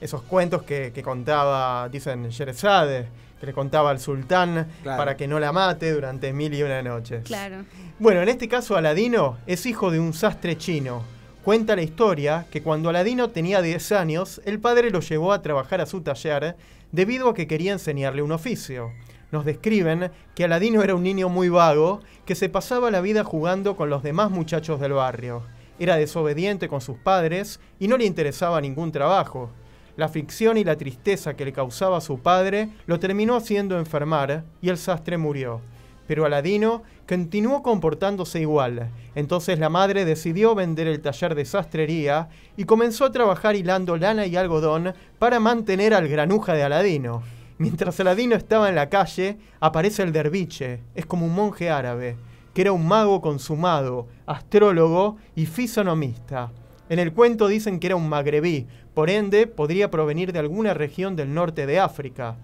Esos 0.00 0.22
cuentos 0.22 0.62
que, 0.62 0.92
que 0.94 1.02
contaba, 1.02 1.88
dicen 1.88 2.28
Sherazade, 2.28 3.08
que 3.40 3.46
le 3.46 3.52
contaba 3.52 3.90
al 3.90 4.00
sultán 4.00 4.66
Claro. 4.82 4.98
para 4.98 5.16
que 5.16 5.26
no 5.26 5.38
la 5.40 5.52
mate 5.52 5.92
durante 5.92 6.32
mil 6.32 6.52
y 6.54 6.62
una 6.62 6.82
noches. 6.82 7.24
Claro. 7.24 7.64
Bueno, 7.98 8.20
en 8.22 8.28
este 8.28 8.48
caso 8.48 8.76
Aladino 8.76 9.38
es 9.46 9.64
hijo 9.66 9.90
de 9.90 9.98
un 10.00 10.12
sastre 10.12 10.56
chino. 10.58 11.02
Cuenta 11.46 11.76
la 11.76 11.82
historia 11.82 12.44
que 12.50 12.60
cuando 12.60 12.88
Aladino 12.88 13.30
tenía 13.30 13.62
10 13.62 13.92
años, 13.92 14.40
el 14.46 14.58
padre 14.58 14.90
lo 14.90 14.98
llevó 14.98 15.32
a 15.32 15.42
trabajar 15.42 15.80
a 15.80 15.86
su 15.86 16.00
taller 16.00 16.56
debido 16.90 17.28
a 17.28 17.34
que 17.34 17.46
quería 17.46 17.70
enseñarle 17.70 18.22
un 18.22 18.32
oficio. 18.32 18.90
Nos 19.30 19.44
describen 19.44 20.10
que 20.34 20.42
Aladino 20.42 20.82
era 20.82 20.96
un 20.96 21.04
niño 21.04 21.28
muy 21.28 21.48
vago 21.48 22.00
que 22.24 22.34
se 22.34 22.48
pasaba 22.48 22.90
la 22.90 23.00
vida 23.00 23.22
jugando 23.22 23.76
con 23.76 23.90
los 23.90 24.02
demás 24.02 24.32
muchachos 24.32 24.80
del 24.80 24.94
barrio. 24.94 25.44
Era 25.78 25.94
desobediente 25.94 26.66
con 26.66 26.80
sus 26.80 26.98
padres 26.98 27.60
y 27.78 27.86
no 27.86 27.96
le 27.96 28.06
interesaba 28.06 28.60
ningún 28.60 28.90
trabajo. 28.90 29.52
La 29.96 30.06
aflicción 30.06 30.58
y 30.58 30.64
la 30.64 30.74
tristeza 30.74 31.36
que 31.36 31.44
le 31.44 31.52
causaba 31.52 32.00
su 32.00 32.18
padre 32.18 32.70
lo 32.86 32.98
terminó 32.98 33.36
haciendo 33.36 33.78
enfermar 33.78 34.42
y 34.60 34.68
el 34.68 34.78
sastre 34.78 35.16
murió. 35.16 35.60
Pero 36.06 36.24
Aladino 36.24 36.82
continuó 37.08 37.62
comportándose 37.62 38.40
igual. 38.40 38.90
Entonces 39.14 39.58
la 39.58 39.68
madre 39.68 40.04
decidió 40.04 40.54
vender 40.54 40.86
el 40.86 41.00
taller 41.00 41.34
de 41.34 41.44
sastrería 41.44 42.28
y 42.56 42.64
comenzó 42.64 43.04
a 43.04 43.12
trabajar 43.12 43.56
hilando 43.56 43.96
lana 43.96 44.26
y 44.26 44.36
algodón 44.36 44.94
para 45.18 45.40
mantener 45.40 45.94
al 45.94 46.08
granuja 46.08 46.54
de 46.54 46.62
Aladino. 46.62 47.22
Mientras 47.58 47.98
Aladino 48.00 48.36
estaba 48.36 48.68
en 48.68 48.74
la 48.74 48.90
calle, 48.90 49.38
aparece 49.60 50.02
el 50.02 50.12
derviche, 50.12 50.80
es 50.94 51.06
como 51.06 51.24
un 51.24 51.34
monje 51.34 51.70
árabe, 51.70 52.16
que 52.52 52.60
era 52.60 52.72
un 52.72 52.86
mago 52.86 53.22
consumado, 53.22 54.06
astrólogo 54.26 55.16
y 55.34 55.46
fisonomista. 55.46 56.52
En 56.88 56.98
el 56.98 57.12
cuento 57.12 57.48
dicen 57.48 57.80
que 57.80 57.88
era 57.88 57.96
un 57.96 58.08
magrebí, 58.08 58.66
por 58.94 59.10
ende 59.10 59.46
podría 59.46 59.90
provenir 59.90 60.32
de 60.32 60.38
alguna 60.38 60.72
región 60.72 61.16
del 61.16 61.34
norte 61.34 61.66
de 61.66 61.80
África. 61.80 62.36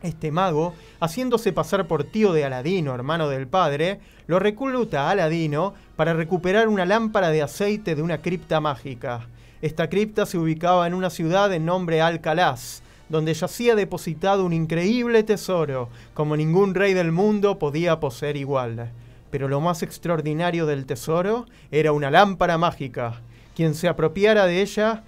Este 0.00 0.30
mago, 0.30 0.74
haciéndose 1.00 1.52
pasar 1.52 1.88
por 1.88 2.04
tío 2.04 2.32
de 2.32 2.44
Aladino, 2.44 2.94
hermano 2.94 3.28
del 3.28 3.48
padre, 3.48 3.98
lo 4.28 4.38
recluta 4.38 5.08
a 5.08 5.10
Aladino 5.10 5.74
para 5.96 6.14
recuperar 6.14 6.68
una 6.68 6.86
lámpara 6.86 7.30
de 7.30 7.42
aceite 7.42 7.96
de 7.96 8.02
una 8.02 8.18
cripta 8.18 8.60
mágica. 8.60 9.26
Esta 9.60 9.88
cripta 9.88 10.24
se 10.24 10.38
ubicaba 10.38 10.86
en 10.86 10.94
una 10.94 11.10
ciudad 11.10 11.50
de 11.50 11.58
nombre 11.58 12.00
Alcalaz, 12.00 12.80
donde 13.08 13.34
yacía 13.34 13.74
depositado 13.74 14.44
un 14.44 14.52
increíble 14.52 15.24
tesoro, 15.24 15.88
como 16.14 16.36
ningún 16.36 16.76
rey 16.76 16.94
del 16.94 17.10
mundo 17.10 17.58
podía 17.58 17.98
poseer 17.98 18.36
igual. 18.36 18.92
Pero 19.32 19.48
lo 19.48 19.60
más 19.60 19.82
extraordinario 19.82 20.66
del 20.66 20.86
tesoro 20.86 21.46
era 21.72 21.90
una 21.90 22.12
lámpara 22.12 22.56
mágica. 22.56 23.20
Quien 23.56 23.74
se 23.74 23.88
apropiara 23.88 24.46
de 24.46 24.62
ella 24.62 25.02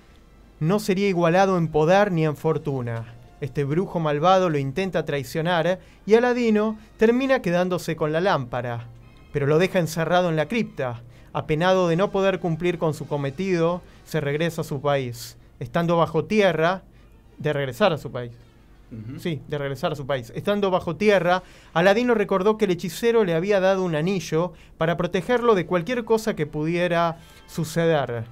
no 0.59 0.80
sería 0.80 1.09
igualado 1.09 1.59
en 1.59 1.68
poder 1.68 2.11
ni 2.11 2.24
en 2.24 2.36
fortuna. 2.36 3.20
Este 3.41 3.64
brujo 3.64 4.01
malvado 4.01 4.51
lo 4.51 4.59
intenta 4.59 5.05
traicionar 5.05 5.80
y 6.05 6.14
Aladino 6.14 6.78
termina 6.99 7.41
quedándose 7.41 7.97
con 7.97 8.12
la 8.12 8.20
lámpara, 8.20 8.86
pero 9.32 9.47
lo 9.47 9.59
deja 9.59 9.78
encerrado 9.78 10.28
en 10.28 10.36
la 10.36 10.47
cripta. 10.47 11.03
Apenado 11.32 11.88
de 11.88 11.97
no 11.97 12.11
poder 12.11 12.38
cumplir 12.38 12.78
con 12.78 12.93
su 12.93 13.07
cometido, 13.07 13.82
se 14.05 14.20
regresa 14.20 14.61
a 14.61 14.64
su 14.64 14.80
país. 14.80 15.38
Estando 15.59 15.97
bajo 15.97 16.24
tierra, 16.24 16.82
de 17.38 17.53
regresar 17.53 17.93
a 17.93 17.99
su 17.99 18.11
país. 18.11 18.32
Sí, 19.18 19.41
de 19.47 19.57
regresar 19.57 19.93
a 19.93 19.95
su 19.97 20.05
país. 20.05 20.32
Estando 20.34 20.72
bajo 20.72 20.97
tierra, 20.97 21.45
Aladino 21.72 22.14
recordó 22.14 22.59
que 22.59 22.64
el 22.64 22.72
hechicero 22.72 23.22
le 23.24 23.34
había 23.34 23.61
dado 23.61 23.84
un 23.84 23.95
anillo 23.95 24.53
para 24.78 24.97
protegerlo 24.97 25.55
de 25.55 25.64
cualquier 25.64 26.05
cosa 26.05 26.34
que 26.34 26.47
pudiera 26.47 27.18
suceder 27.47 28.24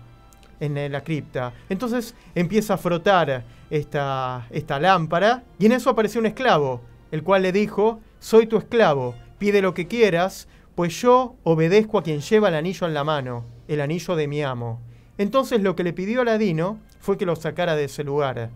en 0.60 0.76
eh, 0.76 0.88
la 0.88 1.02
cripta. 1.02 1.52
Entonces 1.68 2.14
empieza 2.34 2.74
a 2.74 2.78
frotar 2.78 3.44
esta, 3.70 4.46
esta 4.50 4.80
lámpara 4.80 5.44
y 5.58 5.66
en 5.66 5.72
eso 5.72 5.90
apareció 5.90 6.20
un 6.20 6.26
esclavo, 6.26 6.80
el 7.10 7.22
cual 7.22 7.42
le 7.42 7.52
dijo, 7.52 8.00
soy 8.18 8.46
tu 8.46 8.56
esclavo, 8.56 9.14
pide 9.38 9.62
lo 9.62 9.74
que 9.74 9.86
quieras, 9.86 10.48
pues 10.74 11.00
yo 11.00 11.36
obedezco 11.44 11.98
a 11.98 12.02
quien 12.02 12.20
lleva 12.20 12.48
el 12.48 12.54
anillo 12.54 12.86
en 12.86 12.94
la 12.94 13.04
mano, 13.04 13.44
el 13.66 13.80
anillo 13.80 14.16
de 14.16 14.28
mi 14.28 14.42
amo. 14.42 14.80
Entonces 15.18 15.60
lo 15.60 15.74
que 15.74 15.84
le 15.84 15.92
pidió 15.92 16.20
Aladino 16.20 16.78
fue 17.00 17.18
que 17.18 17.26
lo 17.26 17.34
sacara 17.36 17.74
de 17.74 17.84
ese 17.84 18.04
lugar. 18.04 18.50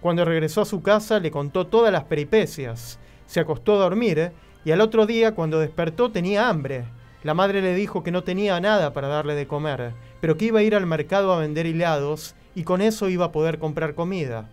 Cuando 0.00 0.24
regresó 0.24 0.62
a 0.62 0.66
su 0.66 0.82
casa 0.82 1.20
le 1.20 1.30
contó 1.30 1.66
todas 1.66 1.92
las 1.92 2.04
peripecias. 2.04 2.98
Se 3.26 3.38
acostó 3.38 3.74
a 3.74 3.84
dormir 3.84 4.32
y 4.64 4.72
al 4.72 4.80
otro 4.80 5.06
día 5.06 5.34
cuando 5.34 5.60
despertó 5.60 6.10
tenía 6.10 6.48
hambre. 6.48 6.84
La 7.22 7.34
madre 7.34 7.60
le 7.60 7.74
dijo 7.74 8.02
que 8.02 8.10
no 8.10 8.24
tenía 8.24 8.58
nada 8.60 8.92
para 8.92 9.08
darle 9.08 9.34
de 9.34 9.46
comer, 9.46 9.92
pero 10.20 10.36
que 10.36 10.46
iba 10.46 10.60
a 10.60 10.62
ir 10.62 10.74
al 10.74 10.86
mercado 10.86 11.32
a 11.32 11.38
vender 11.38 11.66
hilados 11.66 12.34
y 12.54 12.64
con 12.64 12.80
eso 12.80 13.08
iba 13.08 13.26
a 13.26 13.32
poder 13.32 13.58
comprar 13.58 13.94
comida. 13.94 14.48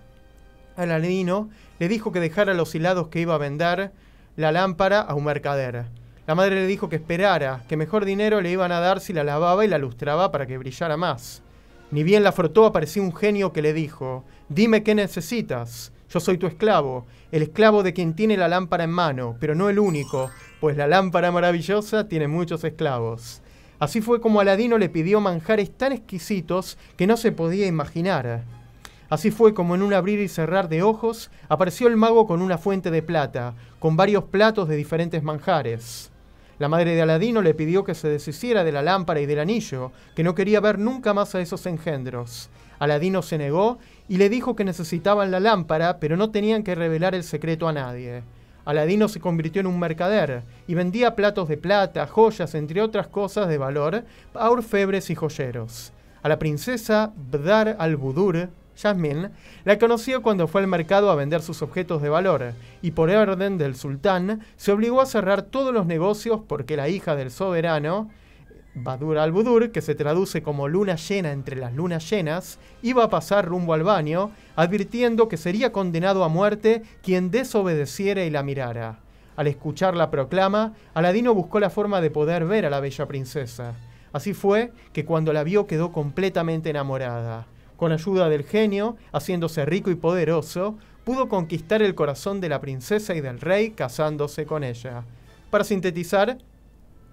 Aladino 0.76 1.50
le 1.80 1.88
dijo 1.88 2.12
que 2.12 2.20
dejara 2.20 2.54
los 2.54 2.76
hilados 2.76 3.08
que 3.08 3.22
iba 3.22 3.36
a 3.36 3.40
vender 3.40 3.92
la 4.36 4.52
lámpara 4.52 5.00
a 5.00 5.16
un 5.16 5.24
mercader. 5.24 5.86
La 6.28 6.36
madre 6.36 6.56
le 6.56 6.68
dijo 6.68 6.90
que 6.90 6.98
esperara, 6.98 7.64
que 7.70 7.78
mejor 7.78 8.04
dinero 8.04 8.42
le 8.42 8.52
iban 8.52 8.74
a 8.74 8.82
dar 8.82 9.00
si 9.00 9.14
la 9.14 9.24
lavaba 9.24 9.64
y 9.64 9.70
la 9.70 9.78
lustraba 9.78 10.32
para 10.32 10.46
que 10.46 10.58
brillara 10.58 10.98
más. 10.98 11.42
Ni 11.90 12.04
bien 12.04 12.22
la 12.22 12.34
frotó 12.34 12.66
apareció 12.66 13.02
un 13.02 13.16
genio 13.16 13.54
que 13.54 13.62
le 13.62 13.72
dijo, 13.72 14.26
dime 14.50 14.84
qué 14.84 14.94
necesitas. 14.94 15.94
Yo 16.10 16.20
soy 16.22 16.38
tu 16.38 16.48
esclavo, 16.48 17.06
el 17.32 17.44
esclavo 17.44 17.84
de 17.84 17.94
quien 17.94 18.16
tiene 18.16 18.38
la 18.38 18.48
lámpara 18.48 18.86
en 18.86 18.92
mano, 18.92 19.36
pero 19.40 19.56
no 19.56 19.70
el 19.70 19.78
único, 19.78 20.30
pues 20.62 20.78
la 20.78 20.88
lámpara 20.88 21.32
maravillosa 21.32 22.08
tiene 22.08 22.30
muchos 22.30 22.64
esclavos. 22.64 23.42
Así 23.80 24.02
fue 24.02 24.22
como 24.22 24.40
Aladino 24.40 24.78
le 24.78 24.90
pidió 24.90 25.20
manjares 25.20 25.70
tan 25.70 25.92
exquisitos 25.92 26.78
que 26.96 27.08
no 27.08 27.18
se 27.18 27.32
podía 27.32 27.68
imaginar. 27.68 28.44
Así 29.10 29.32
fue 29.32 29.54
como 29.54 29.76
en 29.76 29.82
un 29.82 29.94
abrir 29.94 30.20
y 30.20 30.30
cerrar 30.30 30.70
de 30.70 30.82
ojos 30.82 31.30
apareció 31.50 31.88
el 31.88 31.98
mago 31.98 32.26
con 32.26 32.42
una 32.42 32.58
fuente 32.58 32.90
de 32.90 33.04
plata, 33.04 33.54
con 33.80 33.98
varios 33.98 34.24
platos 34.24 34.68
de 34.68 34.78
diferentes 34.78 35.24
manjares. 35.24 36.12
La 36.58 36.70
madre 36.70 36.96
de 36.96 37.02
Aladino 37.04 37.42
le 37.42 37.54
pidió 37.54 37.84
que 37.84 37.94
se 37.94 38.10
deshiciera 38.10 38.64
de 38.64 38.72
la 38.72 38.82
lámpara 38.82 39.20
y 39.20 39.26
del 39.26 39.40
anillo, 39.40 39.92
que 40.16 40.24
no 40.24 40.34
quería 40.34 40.60
ver 40.60 40.80
nunca 40.80 41.14
más 41.14 41.36
a 41.36 41.42
esos 41.42 41.66
engendros. 41.68 42.50
Aladino 42.80 43.22
se 43.22 43.38
negó 43.38 43.78
y 44.10 44.18
le 44.18 44.30
dijo 44.30 44.56
que 44.56 44.64
necesitaban 44.64 45.32
la 45.32 45.40
lámpara, 45.40 46.00
pero 46.00 46.18
no 46.18 46.32
tenían 46.32 46.64
que 46.64 46.76
revelar 46.76 47.16
el 47.16 47.24
secreto 47.24 47.68
a 47.68 47.74
nadie. 47.74 48.24
Aladino 48.66 49.08
se 49.08 49.22
convirtió 49.22 49.62
en 49.62 49.68
un 49.68 49.80
mercader 49.80 50.44
y 50.68 50.74
vendía 50.74 51.16
platos 51.16 51.48
de 51.48 51.58
plata, 51.58 52.06
joyas, 52.06 52.54
entre 52.54 52.82
otras 52.82 53.08
cosas 53.08 53.48
de 53.48 53.58
valor, 53.58 54.04
a 54.34 54.50
orfebres 54.50 55.10
y 55.10 55.16
joyeros. 55.16 55.94
A 56.22 56.28
la 56.28 56.38
princesa 56.38 57.14
Bdar 57.16 57.78
al-Budur, 57.80 58.50
Yasmin, 58.76 59.30
la 59.64 59.80
conoció 59.80 60.22
cuando 60.22 60.48
fue 60.48 60.62
al 60.62 60.68
mercado 60.68 61.10
a 61.10 61.16
vender 61.16 61.42
sus 61.42 61.62
objetos 61.62 62.02
de 62.02 62.10
valor, 62.10 62.54
y 62.82 62.92
por 62.92 63.10
orden 63.10 63.58
del 63.58 63.76
sultán 63.76 64.42
se 64.58 64.72
obligó 64.72 65.00
a 65.00 65.06
cerrar 65.06 65.44
todos 65.44 65.74
los 65.74 65.86
negocios 65.86 66.42
porque 66.46 66.76
la 66.76 66.90
hija 66.90 67.16
del 67.16 67.32
soberano, 67.32 68.10
Badur 68.84 69.18
al-Budur, 69.18 69.72
que 69.72 69.82
se 69.82 69.96
traduce 69.96 70.44
como 70.44 70.68
luna 70.68 70.96
llena 70.96 71.32
entre 71.32 71.56
las 71.56 71.74
lunas 71.74 72.10
llenas, 72.10 72.60
iba 72.82 73.04
a 73.04 73.10
pasar 73.10 73.46
rumbo 73.46 73.74
al 73.74 73.84
baño, 73.84 74.32
advirtiendo 74.56 75.28
que 75.28 75.38
sería 75.38 75.72
condenado 75.72 76.24
a 76.24 76.30
muerte 76.30 76.84
quien 77.02 77.32
desobedeciera 77.32 78.24
y 78.24 78.30
la 78.30 78.44
mirara. 78.44 79.00
Al 79.36 79.48
escuchar 79.48 79.96
la 79.96 80.12
proclama, 80.12 80.74
Aladino 80.94 81.34
buscó 81.34 81.60
la 81.60 81.70
forma 81.70 82.02
de 82.02 82.12
poder 82.12 82.46
ver 82.46 82.66
a 82.66 82.70
la 82.70 82.80
bella 82.80 83.08
princesa. 83.08 83.74
Así 84.14 84.34
fue 84.34 84.72
que 84.94 85.06
cuando 85.06 85.34
la 85.34 85.44
vio 85.44 85.68
quedó 85.68 85.92
completamente 85.92 86.70
enamorada. 86.70 87.48
Con 87.78 87.92
ayuda 87.92 88.30
del 88.30 88.44
genio, 88.44 88.96
haciéndose 89.12 89.66
rico 89.66 89.92
y 89.92 89.96
poderoso, 89.96 90.78
pudo 91.04 91.30
conquistar 91.30 91.82
el 91.82 91.96
corazón 91.96 92.42
de 92.42 92.50
la 92.50 92.62
princesa 92.62 93.16
y 93.16 93.22
del 93.22 93.40
rey 93.40 93.72
casándose 93.72 94.46
con 94.46 94.64
ella. 94.64 95.04
Para 95.50 95.64
sintetizar, 95.64 96.38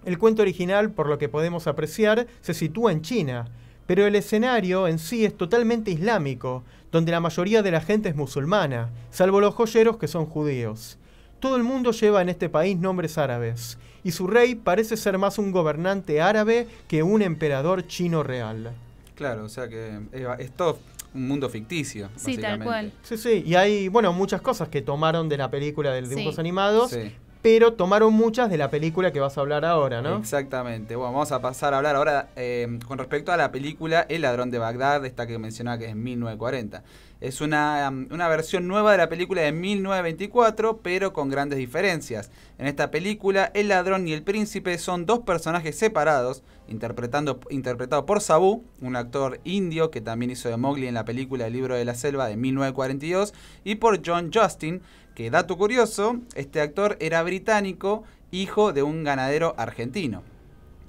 el 0.07 0.19
cuento 0.19 0.43
original, 0.43 0.91
por 0.91 1.09
lo 1.09 1.19
que 1.19 1.29
podemos 1.29 1.67
apreciar, 1.67 2.27
se 2.41 2.55
sitúa 2.55 2.93
en 2.93 3.03
China, 3.03 3.47
pero 3.87 4.07
el 4.07 4.15
escenario 4.15 4.89
en 4.89 4.99
sí 4.99 5.25
es 5.25 5.37
totalmente 5.37 5.91
islámico, 5.91 6.63
donde 6.91 7.13
la 7.13 7.21
mayoría 7.21 7.63
de 7.63 7.71
la 7.71 7.81
gente 7.81 8.09
es 8.09 8.17
musulmana, 8.17 8.91
salvo 9.11 9.41
los 9.41 9.55
joyeros 9.55 9.97
que 9.99 10.09
son 10.09 10.27
judíos. 10.27 10.97
Todo 11.41 11.57
el 11.57 11.65
mundo 11.65 11.91
lleva 11.91 12.23
en 12.23 12.29
este 12.29 12.49
país 12.49 12.79
nombres 12.79 13.19
árabes, 13.19 13.79
y 14.03 14.13
su 14.13 14.27
rey 14.27 14.55
parece 14.55 14.97
ser 14.97 15.19
más 15.19 15.39
un 15.39 15.51
gobernante 15.53 16.21
árabe 16.21 16.67
que 16.89 17.03
un 17.03 17.23
emperador 17.23 17.87
chino 17.87 18.23
real. 18.23 18.73
Claro, 19.15 19.45
o 19.45 19.49
sea 19.49 19.69
que 19.69 19.99
es, 20.13 20.27
es 20.39 20.51
todo 20.53 20.79
un 21.15 21.29
mundo 21.29 21.49
ficticio. 21.49 22.09
Sí, 22.17 22.37
tal 22.37 22.63
cual. 22.63 22.93
Sí, 23.03 23.17
sí, 23.17 23.43
y 23.47 23.55
hay, 23.55 23.89
bueno, 23.89 24.13
muchas 24.13 24.41
cosas 24.43 24.69
que 24.69 24.83
tomaron 24.83 25.29
de 25.29 25.37
la 25.37 25.51
película 25.51 25.93
de 25.93 26.03
dibujos 26.03 26.35
Sí. 26.35 26.41
animados, 26.41 26.91
Sí. 26.91 27.13
Pero 27.45 27.75
tomaron 27.75 28.15
muchas 28.15 28.49
de 28.49 28.57
la 28.57 28.71
película 28.71 29.13
que 29.13 29.21
vas 29.21 29.37
a 29.37 29.43
hablar 29.43 29.67
ahora, 29.67 30.01
¿no? 30.01 30.17
Exactamente. 30.17 30.97
Bueno, 30.97 31.13
vamos 31.13 31.31
a 31.31 31.43
pasar 31.43 31.75
a 31.75 31.77
hablar 31.77 31.95
ahora 31.95 32.31
eh, 32.37 32.79
con 32.89 32.97
respecto 32.97 33.33
a 33.33 33.37
la 33.37 33.53
película 33.53 34.07
El 34.09 34.23
ladrón 34.23 34.51
de 34.51 34.57
Bagdad, 34.57 35.05
esta 35.05 35.27
que 35.27 35.39
mencionaba 35.39 35.77
que 35.77 35.91
es 35.91 35.95
1940. 35.95 36.83
Es 37.21 37.43
una, 37.43 37.91
um, 37.91 38.07
una 38.11 38.29
versión 38.29 38.67
nueva 38.67 38.93
de 38.93 38.97
la 38.97 39.11
película 39.11 39.43
de 39.43 39.53
1924, 39.53 40.79
pero 40.79 41.13
con 41.13 41.29
grandes 41.29 41.59
diferencias. 41.59 42.31
En 42.57 42.67
esta 42.67 42.91
película, 42.91 43.51
el 43.53 43.69
ladrón 43.69 44.09
y 44.09 44.15
el 44.15 44.23
príncipe 44.23 44.79
son 44.79 45.05
dos 45.05 45.19
personajes 45.19 45.77
separados, 45.77 46.43
interpretando, 46.75 47.41
interpretado 47.51 48.05
por 48.05 48.21
Sabu, 48.21 48.65
un 48.81 48.97
actor 48.97 49.41
indio 49.45 49.91
que 49.91 50.01
también 50.01 50.31
hizo 50.31 50.49
de 50.49 50.57
Mowgli 50.57 50.87
en 50.87 50.95
la 50.95 51.05
película 51.05 51.47
El 51.47 51.53
libro 51.55 51.75
de 51.75 51.85
la 51.85 51.95
selva 51.95 52.29
de 52.29 52.37
1942, 52.37 53.33
y 53.65 53.77
por 53.77 54.03
John 54.05 54.31
Justin, 54.35 54.83
que 55.15 55.31
dato 55.31 55.57
curioso, 55.57 56.21
este 56.35 56.61
actor 56.61 56.97
era 57.01 57.23
británico, 57.23 58.03
hijo 58.31 58.73
de 58.73 58.83
un 58.83 59.05
ganadero 59.05 59.55
argentino. 59.57 60.23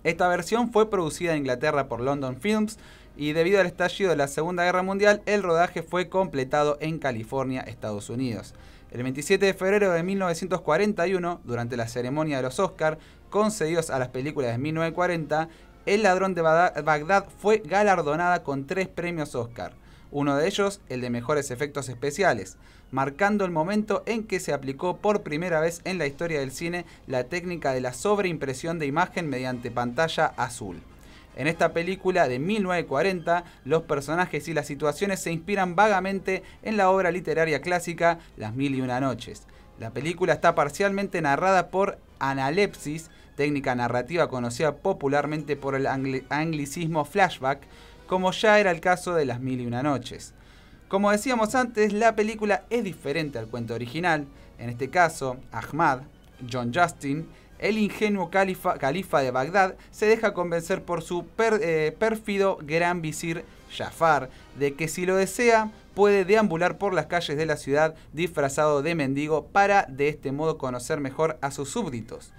Esta 0.04 0.28
versión 0.28 0.72
fue 0.72 0.90
producida 0.90 1.32
en 1.32 1.40
Inglaterra 1.40 1.88
por 1.88 2.02
London 2.02 2.38
Films 2.38 2.78
y 3.18 3.34
debido 3.34 3.60
al 3.62 3.68
estallido 3.68 4.10
de 4.10 4.16
la 4.16 4.28
Segunda 4.28 4.64
Guerra 4.64 4.84
Mundial, 4.84 5.22
el 5.26 5.42
rodaje 5.42 5.84
fue 5.84 6.10
completado 6.10 6.78
en 6.82 7.00
California, 7.00 7.62
Estados 7.62 8.10
Unidos. 8.10 8.54
El 8.92 9.04
27 9.04 9.46
de 9.46 9.54
febrero 9.54 9.92
de 9.92 10.04
1941, 10.04 11.42
durante 11.44 11.78
la 11.78 11.88
ceremonia 11.88 12.38
de 12.38 12.44
los 12.44 12.60
Oscar, 12.60 12.98
concedidos 13.30 13.90
a 13.90 14.00
las 14.00 14.10
películas 14.10 14.52
de 14.52 14.58
1940, 14.58 15.50
El 15.86 16.02
ladrón 16.02 16.34
de 16.34 16.42
Bagdad 16.42 17.28
fue 17.40 17.62
galardonada 17.64 18.42
con 18.42 18.66
tres 18.66 18.88
premios 18.88 19.36
Oscar. 19.36 19.74
Uno 20.12 20.36
de 20.36 20.48
ellos, 20.48 20.82
el 20.90 21.02
de 21.02 21.12
mejores 21.12 21.52
efectos 21.52 21.90
especiales, 21.90 22.58
marcando 22.90 23.46
el 23.46 23.52
momento 23.52 24.02
en 24.08 24.24
que 24.24 24.40
se 24.40 24.52
aplicó 24.52 24.98
por 24.98 25.22
primera 25.22 25.60
vez 25.60 25.82
en 25.84 26.00
la 26.00 26.08
historia 26.08 26.40
del 26.40 26.52
cine 26.52 26.86
la 27.06 27.26
técnica 27.26 27.72
de 27.72 27.82
la 27.82 27.94
sobreimpresión 27.94 28.80
de 28.80 28.88
imagen 28.88 29.30
mediante 29.30 29.70
pantalla 29.70 30.34
azul. 30.38 30.82
En 31.36 31.48
esta 31.48 31.72
película 31.74 32.28
de 32.28 32.40
1940, 32.40 33.44
los 33.66 33.84
personajes 33.84 34.48
y 34.48 34.54
las 34.54 34.66
situaciones 34.66 35.20
se 35.20 35.32
inspiran 35.32 35.76
vagamente 35.76 36.42
en 36.64 36.78
la 36.78 36.90
obra 36.90 37.12
literaria 37.12 37.62
clásica 37.62 38.20
Las 38.38 38.56
Mil 38.56 38.74
y 38.74 38.82
Una 38.82 39.00
Noches. 39.02 39.44
La 39.80 39.92
película 39.92 40.34
está 40.34 40.56
parcialmente 40.56 41.22
narrada 41.22 41.70
por 41.70 42.00
analepsis, 42.20 43.12
técnica 43.36 43.76
narrativa 43.76 44.28
conocida 44.28 44.78
popularmente 44.78 45.56
por 45.56 45.76
el 45.76 45.86
angli- 45.86 46.24
anglicismo 46.30 47.06
flashback, 47.06 47.60
como 48.08 48.32
ya 48.32 48.60
era 48.60 48.72
el 48.72 48.80
caso 48.80 49.14
de 49.14 49.26
Las 49.26 49.40
Mil 49.40 49.62
y 49.62 49.66
Una 49.66 49.84
Noches. 49.84 50.34
Como 50.88 51.12
decíamos 51.12 51.56
antes, 51.56 51.94
la 51.94 52.16
película 52.16 52.64
es 52.70 52.84
diferente 52.84 53.40
al 53.40 53.48
cuento 53.48 53.74
original. 53.74 54.28
En 54.60 54.70
este 54.70 54.90
caso, 54.90 55.38
Ahmad, 55.52 56.02
John 56.52 56.72
Justin, 56.74 57.28
el 57.58 57.78
ingenuo 57.78 58.30
califa, 58.30 59.22
de 59.22 59.32
Bagdad, 59.32 59.76
se 59.92 60.06
deja 60.06 60.34
convencer 60.34 60.84
por 60.84 61.02
su 61.02 61.26
eh, 61.40 61.96
pérfido 61.98 62.60
gran 62.62 63.02
visir 63.02 63.44
Jafar 63.76 64.30
de 64.60 64.76
que 64.76 64.88
si 64.88 65.06
lo 65.06 65.16
desea 65.16 65.72
puede 65.96 66.26
deambular 66.26 66.78
por 66.78 66.94
las 66.94 67.08
calles 67.08 67.38
de 67.38 67.46
la 67.46 67.58
ciudad 67.58 67.96
disfrazado 68.14 68.82
de 68.82 68.96
mendigo 68.96 69.48
para 69.48 69.86
de 69.90 70.10
este 70.10 70.32
modo 70.32 70.58
conocer 70.58 71.00
mejor 71.00 71.38
a 71.42 71.52
sus 71.52 71.70
súbditos. 71.70 72.32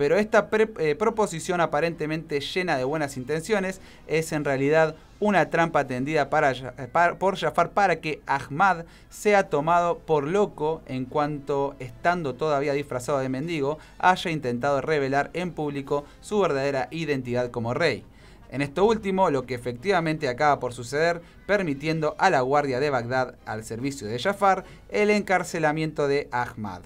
Pero 0.00 0.16
esta 0.16 0.48
eh, 0.50 0.94
proposición 0.94 1.60
aparentemente 1.60 2.40
llena 2.40 2.78
de 2.78 2.84
buenas 2.84 3.18
intenciones 3.18 3.82
es 4.06 4.32
en 4.32 4.46
realidad 4.46 4.96
una 5.18 5.50
trampa 5.50 5.86
tendida 5.86 6.30
eh, 6.32 6.88
por 7.18 7.36
Jafar 7.36 7.72
para 7.72 8.00
que 8.00 8.22
Ahmad 8.24 8.86
sea 9.10 9.50
tomado 9.50 9.98
por 9.98 10.26
loco 10.26 10.80
en 10.86 11.04
cuanto, 11.04 11.76
estando 11.80 12.34
todavía 12.34 12.72
disfrazado 12.72 13.18
de 13.18 13.28
mendigo, 13.28 13.78
haya 13.98 14.30
intentado 14.30 14.80
revelar 14.80 15.28
en 15.34 15.52
público 15.52 16.06
su 16.22 16.40
verdadera 16.40 16.88
identidad 16.90 17.50
como 17.50 17.74
rey. 17.74 18.02
En 18.50 18.62
esto 18.62 18.86
último, 18.86 19.28
lo 19.28 19.44
que 19.44 19.54
efectivamente 19.54 20.30
acaba 20.30 20.60
por 20.60 20.72
suceder, 20.72 21.20
permitiendo 21.46 22.16
a 22.18 22.30
la 22.30 22.40
Guardia 22.40 22.80
de 22.80 22.88
Bagdad, 22.88 23.34
al 23.44 23.64
servicio 23.64 24.08
de 24.08 24.18
Jafar, 24.18 24.64
el 24.88 25.10
encarcelamiento 25.10 26.08
de 26.08 26.26
Ahmad. 26.32 26.84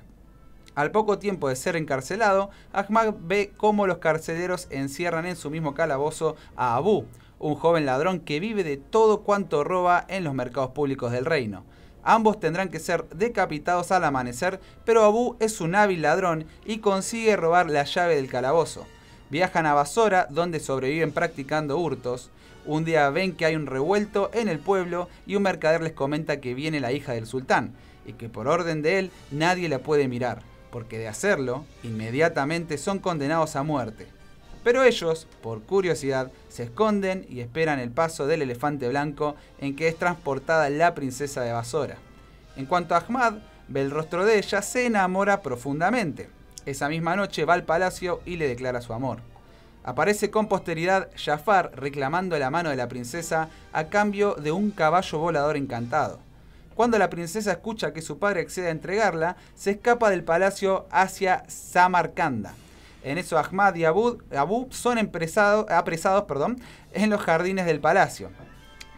Al 0.74 0.90
poco 0.90 1.18
tiempo 1.18 1.48
de 1.48 1.56
ser 1.56 1.76
encarcelado, 1.76 2.50
Ahmad 2.72 3.14
ve 3.20 3.52
cómo 3.56 3.86
los 3.86 3.98
carceleros 3.98 4.66
encierran 4.70 5.24
en 5.24 5.36
su 5.36 5.48
mismo 5.48 5.72
calabozo 5.72 6.34
a 6.56 6.74
Abu, 6.74 7.06
un 7.38 7.54
joven 7.54 7.86
ladrón 7.86 8.18
que 8.18 8.40
vive 8.40 8.64
de 8.64 8.76
todo 8.76 9.20
cuanto 9.20 9.62
roba 9.62 10.04
en 10.08 10.24
los 10.24 10.34
mercados 10.34 10.70
públicos 10.70 11.12
del 11.12 11.26
reino. 11.26 11.64
Ambos 12.02 12.40
tendrán 12.40 12.70
que 12.70 12.80
ser 12.80 13.08
decapitados 13.10 13.92
al 13.92 14.04
amanecer, 14.04 14.60
pero 14.84 15.04
Abu 15.04 15.36
es 15.40 15.60
un 15.60 15.74
hábil 15.76 16.02
ladrón 16.02 16.44
y 16.66 16.78
consigue 16.78 17.36
robar 17.36 17.70
la 17.70 17.84
llave 17.84 18.16
del 18.16 18.28
calabozo. 18.28 18.84
Viajan 19.30 19.66
a 19.66 19.74
Basora, 19.74 20.26
donde 20.28 20.60
sobreviven 20.60 21.12
practicando 21.12 21.78
hurtos. 21.78 22.30
Un 22.66 22.84
día 22.84 23.08
ven 23.10 23.34
que 23.36 23.46
hay 23.46 23.56
un 23.56 23.66
revuelto 23.66 24.30
en 24.34 24.48
el 24.48 24.58
pueblo 24.58 25.08
y 25.26 25.36
un 25.36 25.44
mercader 25.44 25.82
les 25.82 25.92
comenta 25.92 26.40
que 26.40 26.54
viene 26.54 26.80
la 26.80 26.92
hija 26.92 27.12
del 27.12 27.26
sultán 27.26 27.74
y 28.06 28.14
que 28.14 28.28
por 28.28 28.48
orden 28.48 28.82
de 28.82 28.98
él 28.98 29.10
nadie 29.30 29.68
la 29.68 29.78
puede 29.78 30.08
mirar, 30.08 30.42
porque 30.74 30.98
de 30.98 31.06
hacerlo, 31.06 31.64
inmediatamente 31.84 32.78
son 32.78 32.98
condenados 32.98 33.54
a 33.54 33.62
muerte. 33.62 34.08
Pero 34.64 34.82
ellos, 34.82 35.28
por 35.40 35.62
curiosidad, 35.62 36.32
se 36.48 36.64
esconden 36.64 37.24
y 37.28 37.38
esperan 37.38 37.78
el 37.78 37.92
paso 37.92 38.26
del 38.26 38.42
elefante 38.42 38.88
blanco 38.88 39.36
en 39.60 39.76
que 39.76 39.86
es 39.86 39.96
transportada 39.96 40.68
la 40.70 40.92
princesa 40.96 41.42
de 41.42 41.52
Basora. 41.52 41.98
En 42.56 42.66
cuanto 42.66 42.96
a 42.96 42.98
Ahmad, 42.98 43.34
ve 43.68 43.82
el 43.82 43.92
rostro 43.92 44.24
de 44.24 44.36
ella, 44.36 44.62
se 44.62 44.86
enamora 44.86 45.42
profundamente. 45.42 46.28
Esa 46.66 46.88
misma 46.88 47.14
noche 47.14 47.44
va 47.44 47.54
al 47.54 47.62
palacio 47.62 48.20
y 48.26 48.34
le 48.34 48.48
declara 48.48 48.80
su 48.80 48.92
amor. 48.92 49.20
Aparece 49.84 50.32
con 50.32 50.48
posteridad 50.48 51.08
Jafar 51.14 51.70
reclamando 51.76 52.36
la 52.36 52.50
mano 52.50 52.70
de 52.70 52.76
la 52.76 52.88
princesa 52.88 53.48
a 53.72 53.84
cambio 53.84 54.34
de 54.34 54.50
un 54.50 54.72
caballo 54.72 55.20
volador 55.20 55.56
encantado. 55.56 56.18
Cuando 56.74 56.98
la 56.98 57.10
princesa 57.10 57.52
escucha 57.52 57.92
que 57.92 58.02
su 58.02 58.18
padre 58.18 58.40
accede 58.40 58.68
a 58.68 58.72
entregarla, 58.72 59.36
se 59.54 59.72
escapa 59.72 60.10
del 60.10 60.24
palacio 60.24 60.86
hacia 60.90 61.44
Samarcanda. 61.48 62.54
En 63.04 63.18
eso 63.18 63.38
Ahmad 63.38 63.74
y 63.74 63.84
Abu, 63.84 64.18
son 64.70 64.98
apresados 64.98 66.24
perdón, 66.26 66.60
en 66.92 67.10
los 67.10 67.20
jardines 67.20 67.66
del 67.66 67.80
palacio. 67.80 68.30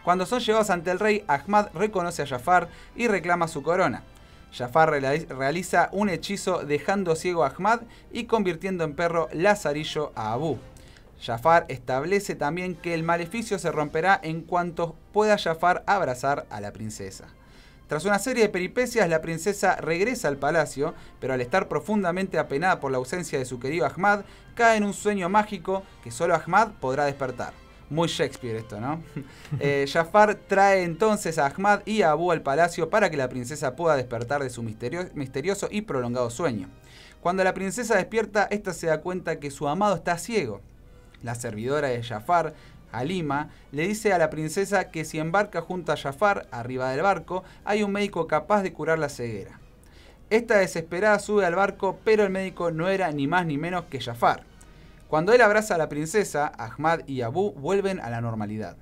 Cuando 0.03 0.25
son 0.25 0.39
llevados 0.39 0.69
ante 0.69 0.89
el 0.91 0.99
rey, 0.99 1.23
Ahmad 1.27 1.67
reconoce 1.73 2.23
a 2.23 2.27
Jafar 2.27 2.69
y 2.95 3.09
reclama 3.09 3.49
su 3.49 3.61
corona. 3.61 4.03
Jafar 4.53 4.89
reali- 4.89 5.27
realiza 5.27 5.89
un 5.91 6.07
hechizo 6.09 6.63
dejando 6.63 7.15
ciego 7.17 7.43
a 7.43 7.49
Ahmad 7.49 7.81
y 8.13 8.23
convirtiendo 8.23 8.85
en 8.85 8.95
perro 8.95 9.27
lazarillo 9.33 10.13
a 10.15 10.31
Abu. 10.31 10.57
Jafar 11.21 11.65
establece 11.67 12.35
también 12.35 12.75
que 12.75 12.93
el 12.93 13.03
maleficio 13.03 13.59
se 13.59 13.71
romperá 13.71 14.17
en 14.23 14.41
cuanto 14.41 14.95
pueda 15.11 15.37
Jafar 15.37 15.83
abrazar 15.85 16.45
a 16.49 16.61
la 16.61 16.71
princesa. 16.71 17.25
Tras 17.87 18.03
una 18.03 18.19
serie 18.19 18.43
de 18.43 18.49
peripecias, 18.49 19.07
la 19.09 19.21
princesa 19.21 19.77
regresa 19.77 20.27
al 20.27 20.37
palacio, 20.37 20.93
pero 21.21 21.33
al 21.33 21.41
estar 21.41 21.67
profundamente 21.69 22.37
apenada 22.37 22.79
por 22.79 22.91
la 22.91 22.97
ausencia 22.97 23.39
de 23.39 23.45
su 23.45 23.59
querido 23.59 23.85
Ahmad, 23.85 24.25
cae 24.55 24.77
en 24.77 24.83
un 24.83 24.93
sueño 24.93 25.29
mágico 25.29 25.83
que 26.03 26.11
solo 26.11 26.35
Ahmad 26.35 26.69
podrá 26.81 27.05
despertar. 27.05 27.53
Muy 27.89 28.09
Shakespeare 28.09 28.57
esto, 28.57 28.81
¿no? 28.81 29.01
Eh, 29.61 29.85
Jafar 29.89 30.35
trae 30.35 30.83
entonces 30.83 31.37
a 31.37 31.45
Ahmad 31.45 31.79
y 31.85 32.01
a 32.01 32.11
Abu 32.11 32.31
al 32.33 32.41
palacio 32.41 32.89
para 32.89 33.09
que 33.09 33.15
la 33.15 33.29
princesa 33.29 33.77
pueda 33.77 33.95
despertar 33.95 34.43
de 34.43 34.49
su 34.49 34.61
misterio- 34.63 35.09
misterioso 35.13 35.69
y 35.71 35.83
prolongado 35.83 36.29
sueño. 36.29 36.67
Cuando 37.21 37.45
la 37.45 37.53
princesa 37.53 37.95
despierta, 37.95 38.47
esta 38.51 38.73
se 38.73 38.87
da 38.87 38.99
cuenta 38.99 39.39
que 39.39 39.49
su 39.49 39.67
amado 39.69 39.95
está 39.95 40.17
ciego. 40.17 40.59
La 41.23 41.33
servidora 41.35 41.87
de 41.87 42.03
Jafar, 42.03 42.53
Halima, 42.91 43.49
le 43.71 43.87
dice 43.87 44.13
a 44.13 44.17
la 44.17 44.29
princesa 44.29 44.89
que 44.89 45.05
si 45.05 45.19
embarca 45.19 45.61
junto 45.61 45.91
a 45.91 45.97
Jafar, 45.97 46.47
arriba 46.51 46.89
del 46.89 47.01
barco, 47.01 47.43
hay 47.65 47.83
un 47.83 47.91
médico 47.91 48.27
capaz 48.27 48.63
de 48.63 48.73
curar 48.73 48.99
la 48.99 49.09
ceguera. 49.09 49.59
Esta 50.29 50.57
desesperada 50.57 51.19
sube 51.19 51.45
al 51.45 51.55
barco, 51.55 51.99
pero 52.03 52.23
el 52.23 52.29
médico 52.29 52.71
no 52.71 52.89
era 52.89 53.11
ni 53.11 53.27
más 53.27 53.45
ni 53.45 53.57
menos 53.57 53.85
que 53.85 54.01
Jafar. 54.01 54.43
Cuando 55.07 55.31
él 55.31 55.41
abraza 55.41 55.75
a 55.75 55.77
la 55.77 55.87
princesa, 55.87 56.51
Ahmad 56.57 56.99
y 57.07 57.21
Abu 57.21 57.53
vuelven 57.53 57.99
a 58.01 58.09
la 58.09 58.19
normalidad. 58.19 58.75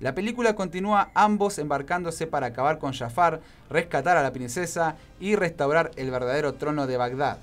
La 0.00 0.14
película 0.14 0.54
continúa 0.54 1.10
ambos 1.14 1.58
embarcándose 1.58 2.26
para 2.26 2.48
acabar 2.48 2.78
con 2.78 2.92
Jafar, 2.92 3.40
rescatar 3.68 4.16
a 4.16 4.22
la 4.22 4.32
princesa 4.32 4.96
y 5.18 5.34
restaurar 5.34 5.90
el 5.96 6.10
verdadero 6.10 6.54
trono 6.54 6.86
de 6.86 6.96
Bagdad. 6.96 7.38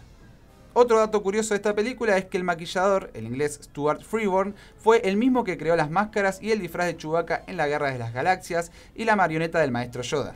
Otro 0.78 0.98
dato 1.00 1.24
curioso 1.24 1.54
de 1.54 1.56
esta 1.56 1.74
película 1.74 2.18
es 2.18 2.26
que 2.26 2.36
el 2.36 2.44
maquillador, 2.44 3.10
el 3.14 3.28
inglés 3.28 3.62
Stuart 3.64 4.02
Freeborn, 4.02 4.56
fue 4.78 5.00
el 5.08 5.16
mismo 5.16 5.46
que 5.46 5.58
creó 5.58 5.78
las 5.78 5.90
máscaras 5.90 6.44
y 6.44 6.52
el 6.52 6.60
disfraz 6.60 6.88
de 6.88 6.98
Chewbacca 6.98 7.44
en 7.48 7.56
la 7.56 7.66
Guerra 7.66 7.94
de 7.94 7.98
las 7.98 8.14
Galaxias 8.14 8.74
y 8.94 9.06
la 9.06 9.16
marioneta 9.16 9.60
del 9.60 9.72
maestro 9.72 10.02
Yoda. 10.02 10.36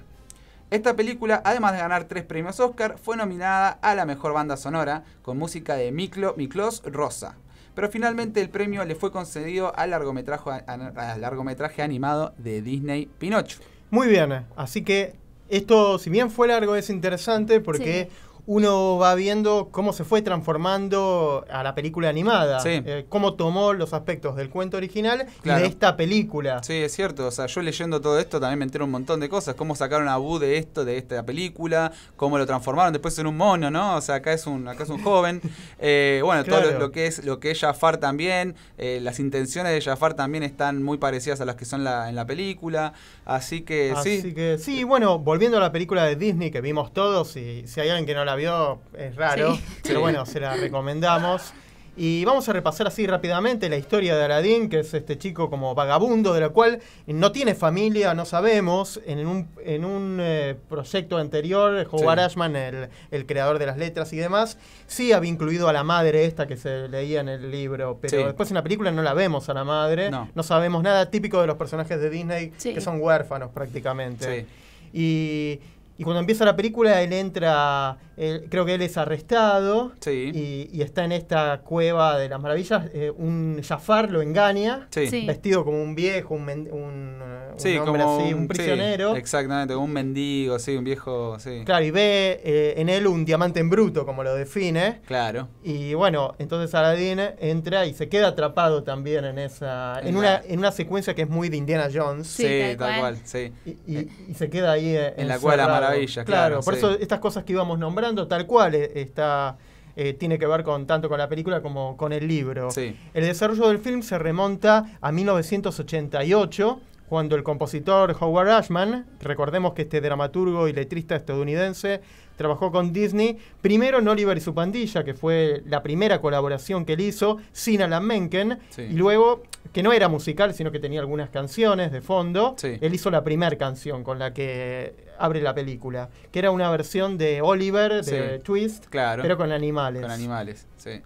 Esta 0.72 0.96
película, 0.96 1.42
además 1.44 1.74
de 1.74 1.80
ganar 1.80 2.06
tres 2.06 2.24
premios 2.24 2.58
Oscar, 2.62 2.98
fue 2.98 3.18
nominada 3.18 3.80
a 3.82 3.96
la 3.96 4.06
mejor 4.06 4.32
banda 4.32 4.56
sonora 4.56 5.04
con 5.24 5.38
música 5.38 5.76
de 5.76 5.92
Miklo, 5.92 6.36
Miklos 6.38 6.84
Rosa. 6.86 7.36
Pero 7.76 7.90
finalmente 7.90 8.40
el 8.40 8.50
premio 8.50 8.86
le 8.86 8.96
fue 8.96 9.12
concedido 9.12 9.78
al 9.78 9.90
largometraje, 9.90 10.52
al 10.68 11.20
largometraje 11.20 11.82
animado 11.82 12.34
de 12.38 12.62
Disney 12.62 13.10
Pinocho. 13.18 13.60
Muy 13.90 14.08
bien, 14.08 14.46
así 14.56 14.86
que 14.86 15.18
esto, 15.50 15.98
si 15.98 16.10
bien 16.12 16.30
fue 16.30 16.48
largo, 16.48 16.76
es 16.76 16.90
interesante 16.92 17.60
porque 17.60 18.10
uno 18.46 18.98
va 18.98 19.16
viendo 19.16 19.70
cómo 19.72 19.94
se 19.94 20.04
fue 20.04 20.22
transformando 20.22 21.46
a 21.52 21.64
la 21.64 21.76
película 21.76 22.10
animada, 22.10 22.60
Sí. 22.60 22.82
eh, 22.86 23.06
cómo 23.10 23.34
tomó 23.36 23.74
los 23.74 23.94
aspectos 23.94 24.36
del 24.36 24.50
cuento 24.50 24.78
original 24.78 25.26
Claro. 25.42 25.60
y 25.60 25.64
de 25.64 25.68
esta 25.70 25.96
película. 25.98 26.62
Sí, 26.64 26.74
es 26.76 26.94
cierto. 26.94 27.28
O 27.28 27.32
sea, 27.32 27.46
yo 27.48 27.62
leyendo 27.62 28.02
todo 28.02 28.20
esto 28.20 28.40
también 28.40 28.60
me 28.60 28.66
entero 28.66 28.86
un 28.86 28.92
montón 28.92 29.20
de 29.20 29.30
cosas. 29.30 29.56
Cómo 29.56 29.76
sacaron 29.76 30.08
a 30.08 30.14
Abu 30.14 30.40
de 30.40 30.58
esto, 30.58 30.86
de 30.86 30.98
esta 30.98 31.24
película, 31.24 31.92
cómo 32.16 32.38
lo 32.38 32.46
transformaron 32.46 32.94
después 32.94 33.18
en 33.20 33.28
un 33.28 33.38
mono, 33.38 33.70
¿no? 33.72 33.96
O 33.96 34.02
sea, 34.02 34.16
acá 34.16 34.34
es 34.34 34.46
un, 34.48 34.68
acá 34.68 34.84
es 34.84 34.90
un 34.90 35.02
joven. 35.04 35.42
Eh, 35.82 36.22
bueno, 36.24 36.44
todo 36.44 36.60
lo, 36.62 36.78
lo 36.80 36.92
que 36.92 37.06
es 37.08 37.24
lo 37.24 37.40
que 37.40 37.52
es 37.52 37.60
Jafar 37.60 37.98
también. 37.98 38.56
eh, 38.78 39.00
las 39.02 39.20
intenciones 39.20 39.72
de 39.72 39.82
Jafar 39.82 40.14
también 40.14 40.44
están 40.44 40.84
muy 40.84 40.98
parecidas 40.98 41.40
a 41.42 41.46
las 41.46 41.56
que 41.56 41.66
son 41.66 41.84
la, 41.84 42.10
en 42.10 42.16
la 42.16 42.26
película. 42.26 42.94
Así 43.26 43.62
que 43.62 43.92
Así 43.96 44.22
sí. 44.22 44.34
que 44.34 44.58
sí, 44.58 44.84
bueno, 44.84 45.20
volviendo 45.20 45.58
a 45.58 45.62
la 45.62 45.72
película 45.72 46.04
de 46.06 46.16
Disney 46.16 46.52
que 46.52 46.62
vimos 46.62 46.92
todos, 46.94 47.36
y 47.38 47.66
si 47.68 47.80
hay 47.80 47.90
alguien 47.90 48.06
que 48.06 48.14
no 48.14 48.26
la 48.26 48.36
vio, 48.40 48.80
es 48.98 49.16
raro, 49.16 49.56
Sí. 49.56 49.62
pero 49.84 50.00
bueno, 50.02 50.26
se 50.26 50.40
la 50.40 50.56
recomendamos. 50.56 51.54
Y 52.02 52.24
vamos 52.24 52.48
a 52.48 52.54
repasar 52.54 52.88
así 52.88 53.06
rápidamente 53.08 53.68
la 53.68 53.76
historia 53.76 54.16
de 54.16 54.24
Aladdin, 54.24 54.70
que 54.70 54.80
es 54.80 54.94
este 54.94 55.18
chico 55.18 55.50
como 55.50 55.76
vagabundo, 55.76 56.34
de 56.34 56.40
la 56.40 56.48
cual 56.50 56.80
no 57.08 57.34
tiene 57.34 57.56
familia, 57.56 58.14
no 58.14 58.24
sabemos. 58.24 59.02
En 59.06 59.28
un, 59.28 59.50
en 59.66 59.84
un 59.84 60.18
eh, 60.22 60.56
proyecto 60.70 61.18
anterior, 61.18 61.86
Howard 61.92 62.20
Sí. 62.20 62.24
Ashman, 62.26 62.56
el, 62.56 62.88
el 63.12 63.26
creador 63.26 63.60
de 63.60 63.66
las 63.66 63.78
letras 63.78 64.14
y 64.14 64.18
demás, 64.18 64.58
sí 64.88 65.12
había 65.12 65.30
incluido 65.30 65.68
a 65.68 65.74
la 65.74 65.84
madre 65.84 66.24
esta 66.24 66.48
que 66.48 66.56
se 66.56 66.88
leía 66.88 67.20
en 67.20 67.28
el 67.28 67.52
libro, 67.52 67.98
pero 68.02 68.18
Sí. 68.18 68.24
después 68.24 68.50
en 68.50 68.56
la 68.56 68.64
película 68.64 68.92
no 68.92 69.02
la 69.02 69.14
vemos 69.14 69.50
a 69.50 69.54
la 69.54 69.66
madre, 69.66 70.10
No. 70.10 70.30
sabemos 70.44 70.82
nada 70.82 71.10
típico 71.12 71.42
de 71.42 71.48
los 71.48 71.58
personajes 71.58 72.00
de 72.00 72.10
Disney, 72.10 72.54
Sí. 72.56 72.74
que 72.74 72.80
son 72.80 73.02
huérfanos 73.02 73.50
prácticamente. 73.52 74.42
Sí. 74.42 74.48
Y, 74.94 75.60
y 76.00 76.04
cuando 76.04 76.22
empieza 76.22 76.46
la 76.46 76.56
película, 76.56 77.02
él 77.02 77.12
entra, 77.14 77.98
él- 78.18 78.48
creo 78.50 78.66
que 78.66 78.76
él 78.76 78.82
es 78.82 78.98
arrestado 78.98 79.92
Sí. 80.00 80.32
y, 80.34 80.70
y 80.78 80.82
está 80.82 81.04
en 81.04 81.12
esta 81.12 81.62
cueva 81.64 82.18
de 82.18 82.30
las 82.30 82.40
maravillas. 82.42 82.86
eh, 82.94 83.12
un 83.16 83.62
Jafar 83.64 84.10
lo 84.10 84.22
engaña, 84.22 84.88
Sí. 84.92 85.26
Vestido 85.28 85.64
como 85.66 85.82
un 85.82 85.94
viejo, 85.96 86.34
un, 86.36 86.46
men- 86.46 86.70
un, 86.72 87.22
un 87.54 87.60
Sí, 87.60 87.78
hombre 87.78 88.02
como 88.04 88.20
así, 88.22 88.34
un 88.34 88.48
prisionero. 88.48 89.16
exactamente, 89.16 89.74
como 89.74 89.86
un 89.86 89.94
mendigo, 89.94 90.58
sí, 90.60 90.76
un 90.76 90.84
viejo, 90.86 91.38
sí. 91.40 91.64
Claro, 91.66 91.84
y 91.86 91.92
ve 91.92 92.42
eh, 92.44 92.74
en 92.78 92.90
él 92.90 93.06
un 93.08 93.26
diamante 93.26 93.60
en 93.60 93.70
bruto, 93.70 94.06
como 94.06 94.24
lo 94.24 94.34
define. 94.36 95.02
Claro. 95.06 95.50
Y 95.64 95.94
bueno, 95.94 96.34
entonces 96.40 96.74
Aladdin 96.76 97.20
entra 97.40 97.86
y 97.86 97.94
se 97.94 98.08
queda 98.08 98.30
atrapado 98.30 98.84
también 98.84 99.26
en 99.26 99.38
esa. 99.40 100.00
En, 100.02 100.08
En 100.10 100.16
una, 100.18 100.42
en 100.48 100.60
una 100.60 100.72
secuencia 100.72 101.14
que 101.14 101.24
es 101.24 101.30
muy 101.30 101.50
de 101.50 101.58
Indiana 101.58 101.90
Jones. 101.94 102.28
Sí, 102.28 102.44
Sí, 102.44 102.60
tal 102.62 102.78
tal 102.78 102.88
cual. 102.88 103.00
cual, 103.00 103.18
sí. 103.26 103.52
Y, 103.66 103.70
y- 103.94 104.10
y 104.30 104.34
se 104.36 104.50
queda 104.50 104.72
ahí 104.72 104.96
eh, 104.96 105.14
En 105.18 105.28
la 105.28 105.38
Cueva 105.40 105.52
de 105.54 105.58
las 105.58 105.68
encerrado. 105.68 105.89
Maravillas, 105.90 106.26
claro, 106.26 106.62
por 106.62 106.74
sí. 106.74 106.80
eso 106.80 106.92
estas 106.92 107.20
cosas 107.20 107.44
que 107.44 107.54
íbamos 107.54 107.80
nombrando, 107.80 108.28
tal 108.28 108.46
cual, 108.46 108.76
eh, 108.76 108.92
está 108.96 109.58
eh, 109.96 110.14
tiene 110.14 110.40
que 110.40 110.48
ver 110.48 110.64
con 110.64 110.88
tanto 110.88 111.10
con 111.10 111.18
la 111.18 111.28
película 111.28 111.62
como 111.62 111.98
con 111.98 112.14
el 112.14 112.28
libro. 112.28 112.72
Sí. 112.72 112.96
El 113.14 113.26
desarrollo 113.26 113.68
del 113.68 113.80
film 113.80 114.02
se 114.02 114.18
remonta 114.18 114.98
a 115.02 115.12
1988, 115.12 116.80
cuando 117.10 117.36
el 117.36 117.44
compositor 117.44 118.16
Howard 118.20 118.50
Ashman, 118.50 119.06
recordemos 119.20 119.74
que 119.74 119.82
este 119.82 120.00
dramaturgo 120.00 120.68
y 120.68 120.74
letrista 120.74 121.16
estadounidense, 121.16 122.02
trabajó 122.40 122.72
con 122.72 122.94
Disney, 122.94 123.38
primero 123.62 124.00
en 124.00 124.08
Oliver 124.08 124.38
y 124.38 124.40
su 124.40 124.54
pandilla, 124.56 125.04
que 125.04 125.14
fue 125.14 125.62
la 125.66 125.84
primera 125.84 126.22
colaboración 126.22 126.86
que 126.86 126.94
él 126.94 127.02
hizo, 127.02 127.38
sin 127.52 127.82
Alan 127.82 128.06
Menken, 128.06 128.60
Sí. 128.70 128.84
y 128.84 128.94
luego, 128.94 129.44
que 129.74 129.84
no 129.84 129.92
era 129.92 130.08
musical, 130.08 130.54
sino 130.54 130.72
que 130.72 130.80
tenía 130.80 131.02
algunas 131.02 131.30
canciones 131.30 131.92
de 131.92 132.00
fondo, 132.00 132.56
Sí. 132.58 132.78
él 132.80 132.94
hizo 132.94 133.12
la 133.12 133.26
primera 133.26 133.58
canción 133.58 134.06
con 134.06 134.20
la 134.20 134.34
que 134.34 134.96
abre 135.20 135.42
la 135.42 135.54
película, 135.54 136.08
que 136.32 136.40
era 136.40 136.50
una 136.52 136.72
versión 136.72 137.18
de 137.18 137.42
Oliver, 137.42 138.06
de 138.06 138.38
Sí. 138.38 138.44
Twist, 138.44 138.86
Claro. 138.86 139.22
pero 139.22 139.36
con 139.36 139.52
animales. 139.52 140.02
Con 140.02 140.12
animales, 140.12 140.66
sí. 140.78 141.02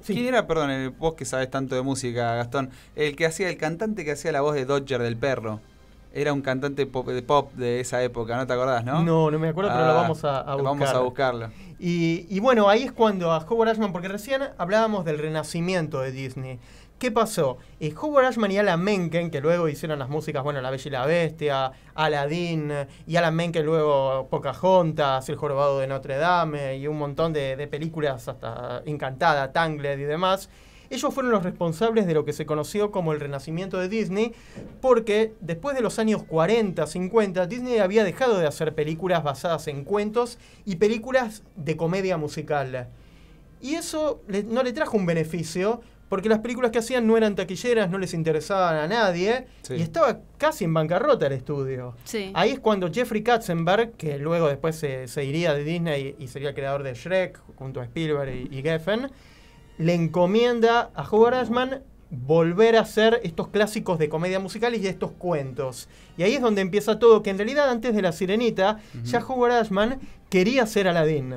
Sí. 0.00 0.14
¿Quién 0.14 0.26
era, 0.26 0.48
perdón, 0.48 0.70
el, 0.70 0.90
vos 0.90 1.14
que 1.14 1.24
sabes 1.24 1.48
tanto 1.48 1.76
de 1.76 1.82
música, 1.82 2.34
Gastón? 2.34 2.70
El 2.96 3.14
que 3.14 3.24
hacía, 3.24 3.48
el 3.48 3.56
cantante 3.56 4.04
que 4.04 4.10
hacía 4.12 4.32
la 4.32 4.40
voz 4.40 4.54
de 4.56 4.64
Dodger 4.64 5.00
del 5.00 5.16
perro. 5.16 5.60
Era 6.18 6.32
un 6.32 6.40
cantante 6.40 6.86
pop, 6.86 7.06
de 7.08 7.22
pop 7.22 7.52
de 7.52 7.80
esa 7.80 8.02
época, 8.02 8.36
¿no 8.36 8.46
te 8.46 8.52
acordás, 8.54 8.82
no? 8.84 9.02
No, 9.02 9.30
no 9.30 9.38
me 9.38 9.48
acuerdo, 9.48 9.70
pero 9.70 9.84
lo 9.84 9.92
Ah, 9.92 9.94
vamos 9.94 10.24
a, 10.24 10.38
a 10.38 10.54
buscar. 10.54 10.64
Vamos 10.64 10.88
a 10.88 10.98
buscarlo. 11.00 11.50
Y, 11.78 12.26
y 12.30 12.40
bueno, 12.40 12.70
ahí 12.70 12.84
es 12.84 12.92
cuando 12.92 13.32
a 13.32 13.38
Howard 13.38 13.68
Ashman, 13.68 13.92
porque 13.92 14.08
recién 14.08 14.42
hablábamos 14.56 15.04
del 15.04 15.18
renacimiento 15.18 16.00
de 16.00 16.12
Disney. 16.12 16.58
¿Qué 16.98 17.10
pasó? 17.10 17.58
Eh, 17.78 17.92
Howard 18.00 18.24
Ashman 18.24 18.50
y 18.50 18.56
Alan 18.56 18.82
Menken, 18.82 19.30
que 19.30 19.42
luego 19.42 19.68
hicieron 19.68 19.98
las 19.98 20.08
músicas, 20.08 20.42
bueno, 20.42 20.62
La 20.62 20.70
Bella 20.70 20.88
y 20.88 20.90
la 20.90 21.04
Bestia, 21.04 21.72
Aladdin, 21.94 22.72
y 23.06 23.16
Alan 23.16 23.34
Menken 23.36 23.66
luego 23.66 24.26
Pocahontas, 24.30 25.28
El 25.28 25.36
Jorobado 25.36 25.78
de 25.80 25.86
Notre 25.86 26.16
Dame, 26.16 26.78
y 26.78 26.86
un 26.86 26.96
montón 26.96 27.34
de, 27.34 27.56
de 27.56 27.66
películas 27.66 28.26
hasta 28.28 28.80
Encantada, 28.86 29.52
Tangled 29.52 29.98
y 29.98 30.04
demás. 30.04 30.48
Ellos 30.90 31.12
fueron 31.14 31.32
los 31.32 31.42
responsables 31.42 32.06
de 32.06 32.14
lo 32.14 32.24
que 32.24 32.32
se 32.32 32.46
conoció 32.46 32.90
como 32.90 33.12
el 33.12 33.20
renacimiento 33.20 33.78
de 33.78 33.88
Disney, 33.88 34.32
porque 34.80 35.32
después 35.40 35.74
de 35.76 35.82
los 35.82 35.98
años 35.98 36.22
40, 36.24 36.86
50, 36.86 37.46
Disney 37.46 37.78
había 37.78 38.04
dejado 38.04 38.38
de 38.38 38.46
hacer 38.46 38.74
películas 38.74 39.22
basadas 39.22 39.66
en 39.68 39.84
cuentos 39.84 40.38
y 40.64 40.76
películas 40.76 41.42
de 41.56 41.76
comedia 41.76 42.16
musical. 42.16 42.88
Y 43.60 43.74
eso 43.74 44.20
le- 44.28 44.44
no 44.44 44.62
le 44.62 44.72
trajo 44.72 44.96
un 44.96 45.06
beneficio, 45.06 45.80
porque 46.08 46.28
las 46.28 46.38
películas 46.38 46.70
que 46.70 46.78
hacían 46.78 47.04
no 47.06 47.16
eran 47.16 47.34
taquilleras, 47.34 47.90
no 47.90 47.98
les 47.98 48.14
interesaban 48.14 48.76
a 48.76 48.86
nadie, 48.86 49.46
Sí. 49.62 49.74
y 49.74 49.82
estaba 49.82 50.20
casi 50.38 50.62
en 50.64 50.72
bancarrota 50.72 51.26
el 51.26 51.32
estudio. 51.32 51.96
Sí. 52.04 52.30
Ahí 52.34 52.50
es 52.52 52.60
cuando 52.60 52.92
Jeffrey 52.92 53.22
Katzenberg, 53.24 53.92
que 53.96 54.16
luego 54.18 54.46
después 54.46 54.76
se, 54.76 55.08
se 55.08 55.24
iría 55.24 55.52
de 55.52 55.64
Disney 55.64 56.14
y 56.18 56.28
sería 56.28 56.50
el 56.50 56.54
creador 56.54 56.84
de 56.84 56.94
Shrek, 56.94 57.40
junto 57.56 57.80
a 57.80 57.84
Spielberg 57.84 58.32
y, 58.32 58.56
y 58.56 58.62
Geffen, 58.62 59.10
le 59.78 59.94
encomienda 59.94 60.90
a 60.94 61.08
Howard 61.08 61.34
Ashman 61.34 61.82
volver 62.10 62.76
a 62.76 62.80
hacer 62.80 63.20
estos 63.24 63.48
clásicos 63.48 63.98
de 63.98 64.08
comedia 64.08 64.38
musical 64.38 64.74
y 64.74 64.78
de 64.78 64.88
estos 64.90 65.10
cuentos. 65.12 65.88
Y 66.16 66.22
ahí 66.22 66.34
es 66.34 66.40
donde 66.40 66.60
empieza 66.62 66.98
todo, 66.98 67.22
que 67.22 67.30
en 67.30 67.38
realidad 67.38 67.68
antes 67.68 67.94
de 67.94 68.02
La 68.02 68.12
Sirenita, 68.12 68.78
ya 69.04 69.24
Howard 69.26 69.52
Ashman 69.52 69.98
quería 70.30 70.66
ser 70.66 70.86
Aladdin. 70.88 71.34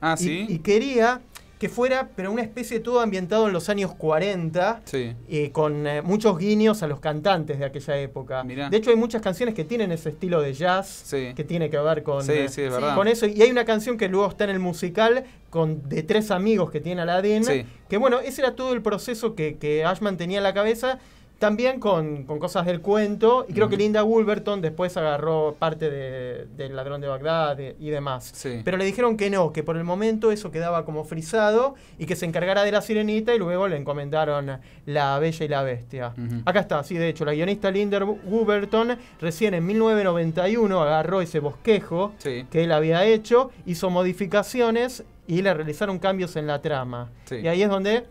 Ah, 0.00 0.14
Y- 0.18 0.22
sí. 0.22 0.46
y 0.48 0.58
quería 0.60 1.20
que 1.62 1.68
fuera, 1.68 2.08
pero 2.16 2.32
una 2.32 2.42
especie 2.42 2.78
de 2.78 2.82
todo 2.82 2.98
ambientado 2.98 3.46
en 3.46 3.52
los 3.52 3.68
años 3.68 3.94
40, 3.94 4.82
Sí. 4.84 5.14
eh, 5.28 5.50
con 5.52 5.86
eh, 5.86 6.02
muchos 6.02 6.36
guiños 6.36 6.82
a 6.82 6.88
los 6.88 6.98
cantantes 6.98 7.60
de 7.60 7.64
aquella 7.64 7.96
época. 7.98 8.42
Mirá. 8.42 8.68
De 8.68 8.76
hecho, 8.78 8.90
hay 8.90 8.96
muchas 8.96 9.22
canciones 9.22 9.54
que 9.54 9.62
tienen 9.62 9.92
ese 9.92 10.08
estilo 10.08 10.40
de 10.40 10.54
jazz 10.54 11.02
Sí. 11.04 11.32
que 11.36 11.44
tiene 11.44 11.70
que 11.70 11.78
ver 11.78 12.02
con, 12.02 12.24
Sí, 12.24 12.32
eh, 12.32 12.70
con 12.96 13.06
eso. 13.06 13.26
Y 13.26 13.40
hay 13.42 13.50
una 13.52 13.64
canción 13.64 13.96
que 13.96 14.08
luego 14.08 14.28
está 14.28 14.42
en 14.42 14.50
el 14.50 14.58
musical 14.58 15.22
con 15.50 15.88
de 15.88 16.02
tres 16.02 16.32
amigos 16.32 16.72
que 16.72 16.80
tiene 16.80 17.02
Aladdin. 17.02 17.44
Que 17.88 17.96
bueno, 17.96 18.18
ese 18.18 18.40
era 18.40 18.56
todo 18.56 18.72
el 18.72 18.82
proceso 18.82 19.36
que, 19.36 19.56
que 19.56 19.84
Ashman 19.84 20.16
tenía 20.16 20.38
en 20.38 20.44
la 20.44 20.54
cabeza. 20.54 20.98
También 21.42 21.80
con, 21.80 22.22
con 22.22 22.38
cosas 22.38 22.64
del 22.66 22.80
cuento. 22.80 23.44
Y 23.48 23.52
creo 23.52 23.68
que. 23.68 23.76
Linda 23.76 24.02
Wolverton 24.02 24.60
después 24.60 24.96
agarró 24.96 25.56
parte 25.58 25.90
de- 25.90 26.46
del 26.56 26.76
ladrón 26.76 27.00
de 27.00 27.08
Bagdad 27.08 27.58
y, 27.58 27.88
y 27.88 27.90
demás. 27.90 28.30
Sí. 28.32 28.60
Pero 28.64 28.76
le 28.76 28.84
dijeron 28.84 29.16
que 29.16 29.28
no, 29.28 29.52
que 29.52 29.64
por 29.64 29.76
el 29.76 29.82
momento 29.82 30.30
eso 30.30 30.52
quedaba 30.52 30.84
como 30.84 31.04
frisado 31.04 31.74
y 31.98 32.06
que 32.06 32.14
se 32.14 32.26
encargara 32.26 32.62
de 32.62 32.70
la 32.70 32.80
sirenita 32.80 33.34
y 33.34 33.38
luego 33.40 33.66
le 33.66 33.76
encomendaron 33.76 34.60
La 34.86 35.18
Bella 35.18 35.44
y 35.44 35.48
la 35.48 35.62
Bestia. 35.64 36.14
Acá 36.44 36.60
está, 36.60 36.84
sí, 36.84 36.94
de 36.96 37.08
hecho, 37.08 37.24
la 37.24 37.32
guionista 37.34 37.72
Linda 37.72 37.98
Wolverton 38.04 38.96
recién 39.20 39.54
en 39.54 39.66
1991 39.66 40.80
agarró 40.80 41.20
ese 41.22 41.40
bosquejo 41.40 42.12
Sí. 42.18 42.46
que 42.50 42.62
él 42.64 42.70
había 42.70 43.04
hecho, 43.04 43.50
hizo 43.66 43.90
modificaciones 43.90 45.02
y 45.26 45.42
le 45.42 45.52
realizaron 45.54 45.98
cambios 45.98 46.36
en 46.36 46.46
la 46.46 46.60
trama. 46.62 47.10
Sí. 47.24 47.36
Y 47.36 47.48
ahí 47.48 47.62
es 47.62 47.68
donde 47.68 48.04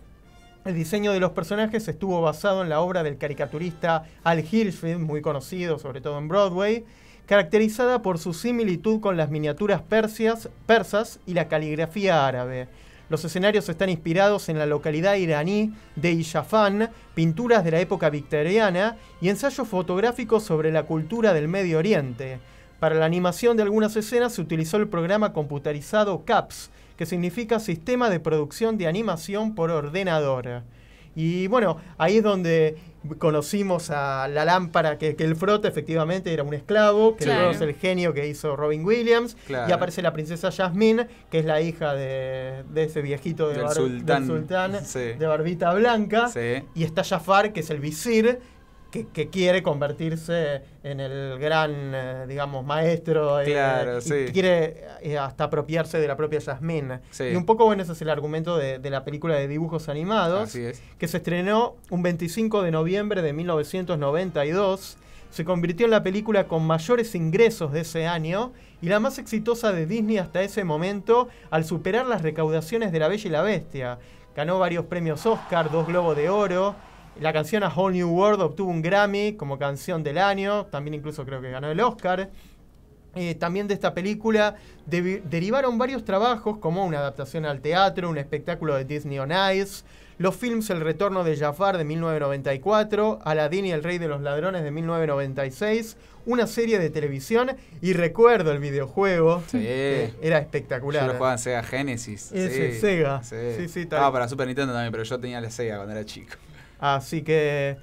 el 0.66 0.76
diseño 0.76 1.12
de 1.12 1.20
los 1.20 1.32
personajes 1.32 1.88
estuvo 1.88 2.22
basado 2.22 2.62
en 2.62 2.70
la 2.70 2.82
obra 2.82 3.04
del 3.04 3.18
caricaturista 3.18 4.04
Al 4.24 4.40
Hirschfeld, 4.40 5.00
muy 5.00 5.22
conocido 5.22 5.80
sobre 5.80 6.02
todo 6.02 6.20
en 6.20 6.28
Broadway, 6.28 6.86
caracterizada 7.26 8.02
por 8.02 8.20
su 8.20 8.34
similitud 8.34 9.00
con 9.00 9.18
las 9.18 9.30
miniaturas 9.30 9.82
persias, 9.82 10.50
persas 10.68 11.20
y 11.26 11.34
la 11.34 11.48
caligrafía 11.48 12.28
árabe. 12.28 12.68
Los 13.10 13.26
escenarios 13.26 13.68
están 13.68 13.90
inspirados 13.90 14.50
en 14.50 14.58
la 14.58 14.66
localidad 14.66 15.16
iraní 15.16 15.74
de 15.96 16.12
Ishafan, 16.12 16.90
pinturas 17.14 17.64
de 17.64 17.72
la 17.72 17.80
época 17.80 18.10
victoriana 18.10 18.98
y 19.20 19.30
ensayos 19.30 19.68
fotográficos 19.68 20.44
sobre 20.44 20.72
la 20.72 20.84
cultura 20.84 21.34
del 21.34 21.48
Medio 21.48 21.80
Oriente. 21.80 22.40
Para 22.80 22.96
la 22.96 23.06
animación 23.06 23.58
de 23.58 23.64
algunas 23.64 23.96
escenas 23.96 24.34
se 24.34 24.42
utilizó 24.42 24.78
el 24.78 24.88
programa 24.88 25.34
computarizado 25.34 26.24
CAPS, 26.24 26.72
que 27.02 27.08
significa 27.08 27.60
Sistema 27.60 28.12
de 28.12 28.20
Producción 28.20 28.78
de 28.78 28.86
Animación 28.86 29.56
por 29.56 29.72
Ordenador. 29.72 30.62
Y 31.16 31.48
bueno, 31.48 31.78
ahí 31.98 32.18
es 32.18 32.24
donde 32.24 32.78
conocimos 33.18 33.90
a 33.90 34.28
la 34.28 34.46
lámpara 34.46 35.00
que, 35.00 35.16
que 35.16 35.24
el 35.24 35.36
frota 35.36 35.68
efectivamente 35.68 36.32
era 36.32 36.44
un 36.44 36.54
esclavo, 36.54 37.18
que 37.18 37.24
Claro. 37.26 37.40
luego 37.40 37.56
es 37.56 37.62
el 37.62 37.74
genio 37.74 38.14
que 38.14 38.28
hizo 38.28 38.56
Robin 38.56 38.86
Williams, 38.86 39.36
Claro. 39.48 39.68
y 39.68 39.72
aparece 39.72 40.04
la 40.04 40.14
princesa 40.14 40.52
Jasmine, 40.52 41.08
que 41.32 41.40
es 41.40 41.46
la 41.46 41.60
hija 41.60 41.96
de, 41.96 42.66
de 42.72 42.84
ese 42.84 43.02
viejito 43.02 43.48
de 43.48 43.56
Del 43.56 43.64
bar- 43.64 43.74
sultán. 43.74 44.28
del 44.28 44.38
sultán 44.38 44.86
Sí. 44.86 45.00
de 45.18 45.26
barbita 45.26 45.74
blanca, 45.74 46.28
Sí. 46.28 46.62
y 46.76 46.84
está 46.84 47.04
Jafar, 47.04 47.52
que 47.52 47.62
es 47.62 47.70
el 47.72 47.80
visir, 47.80 48.38
que, 48.92 49.08
que 49.08 49.30
quiere 49.30 49.64
convertirse 49.64 50.62
en 50.84 51.00
el 51.00 51.40
gran, 51.40 51.72
eh, 51.96 52.26
digamos, 52.28 52.66
maestro. 52.66 53.40
eh, 53.42 53.46
Claro, 53.46 53.98
y 54.00 54.02
sí. 54.02 54.26
quiere 54.34 54.84
eh, 55.02 55.18
hasta 55.18 55.46
apropiarse 55.46 55.98
de 56.00 56.08
la 56.08 56.18
propia 56.18 56.42
Jasmine. 56.42 57.00
Sí. 57.10 57.24
Y 57.26 57.36
un 57.36 57.46
poco, 57.46 57.66
bueno, 57.66 57.82
ese 57.84 57.94
es 57.94 58.02
el 58.02 58.10
argumento 58.10 58.58
de, 58.58 58.80
de 58.80 58.90
la 58.90 59.04
película 59.06 59.36
de 59.36 59.48
dibujos 59.48 59.88
animados, 59.90 60.50
Así 60.50 60.64
es. 60.66 60.82
que 60.98 61.08
se 61.08 61.18
estrenó 61.18 61.76
un 61.90 62.04
25 62.04 62.62
de 62.64 62.72
noviembre 62.72 63.22
de 63.22 63.32
1992. 63.34 64.98
Se 65.30 65.46
convirtió 65.46 65.86
en 65.86 65.92
la 65.92 66.04
película 66.04 66.48
con 66.48 66.66
mayores 66.68 67.16
ingresos 67.16 67.72
de 67.72 67.82
ese 67.82 68.06
año 68.06 68.52
y 68.82 68.90
la 68.90 69.00
más 69.00 69.18
exitosa 69.18 69.72
de 69.72 69.86
Disney 69.86 70.18
hasta 70.18 70.42
ese 70.42 70.66
momento 70.66 71.30
al 71.52 71.64
superar 71.64 72.06
las 72.06 72.22
recaudaciones 72.22 72.92
de 72.92 73.00
La 73.00 73.08
Bella 73.08 73.28
y 73.28 73.32
la 73.32 73.42
Bestia. 73.42 73.98
Ganó 74.36 74.60
varios 74.60 74.86
premios 74.86 75.26
Oscar, 75.26 75.72
dos 75.72 75.88
Globos 75.88 76.18
de 76.18 76.30
Oro. 76.30 76.76
La 77.20 77.34
canción 77.34 77.64
A 77.64 77.70
Whole 77.74 77.96
New 77.98 78.10
World 78.10 78.42
obtuvo 78.42 78.72
un 78.72 78.82
Grammy 78.82 79.34
como 79.34 79.60
canción 79.60 80.02
del 80.04 80.18
año. 80.18 80.66
También 80.68 80.94
incluso 80.96 81.26
creo 81.26 81.42
que 81.42 81.52
ganó 81.52 81.70
el 81.70 81.80
Oscar. 81.80 82.30
eh, 83.14 83.36
también 83.36 83.68
de 83.68 83.74
esta 83.74 83.94
película 83.94 84.56
derivaron 84.86 85.78
varios 85.78 86.06
trabajos 86.06 86.58
como 86.60 86.86
una 86.86 87.00
adaptación 87.00 87.46
al 87.46 87.60
teatro, 87.60 88.10
un 88.10 88.18
espectáculo 88.18 88.74
de 88.76 88.86
Disney 88.86 89.20
on 89.20 89.32
Ice, 89.54 89.84
los 90.18 90.36
films 90.36 90.70
El 90.70 90.80
retorno 90.80 91.24
de 91.26 91.36
Jafar 91.36 91.78
de 91.78 91.84
1994, 91.84 93.20
Aladdin 93.26 93.66
y 93.66 93.72
el 93.72 93.84
rey 93.84 93.98
de 93.98 94.08
los 94.08 94.22
ladrones 94.22 94.64
de 94.64 94.72
1996, 94.72 95.98
una 96.26 96.48
serie 96.48 96.80
de 96.80 96.90
televisión 96.90 97.52
y 97.82 97.92
recuerdo 97.94 98.52
el 98.54 98.60
videojuego, 98.60 99.44
Sí. 99.48 99.60
que 99.60 100.14
era 100.22 100.38
espectacular. 100.40 101.02
Yo 101.02 101.08
lo 101.12 101.14
jugaba 101.18 101.34
en 101.34 101.40
Sega 101.40 101.64
Genesis. 101.64 102.32
Ese, 102.32 102.74
sí. 102.74 102.80
Sega. 102.80 103.24
Sí, 103.24 103.36
Sí, 103.58 103.68
sí, 103.68 103.86
tal. 103.88 104.10
Para 104.12 104.30
Super 104.30 104.48
Nintendo 104.48 104.72
también, 104.74 104.92
pero 104.92 105.04
yo 105.04 105.20
tenía 105.20 105.42
la 105.42 105.50
Sega 105.50 105.76
cuando 105.76 105.94
era 105.94 106.06
chico. 106.06 106.36
Así 106.82 107.22
que 107.22 107.78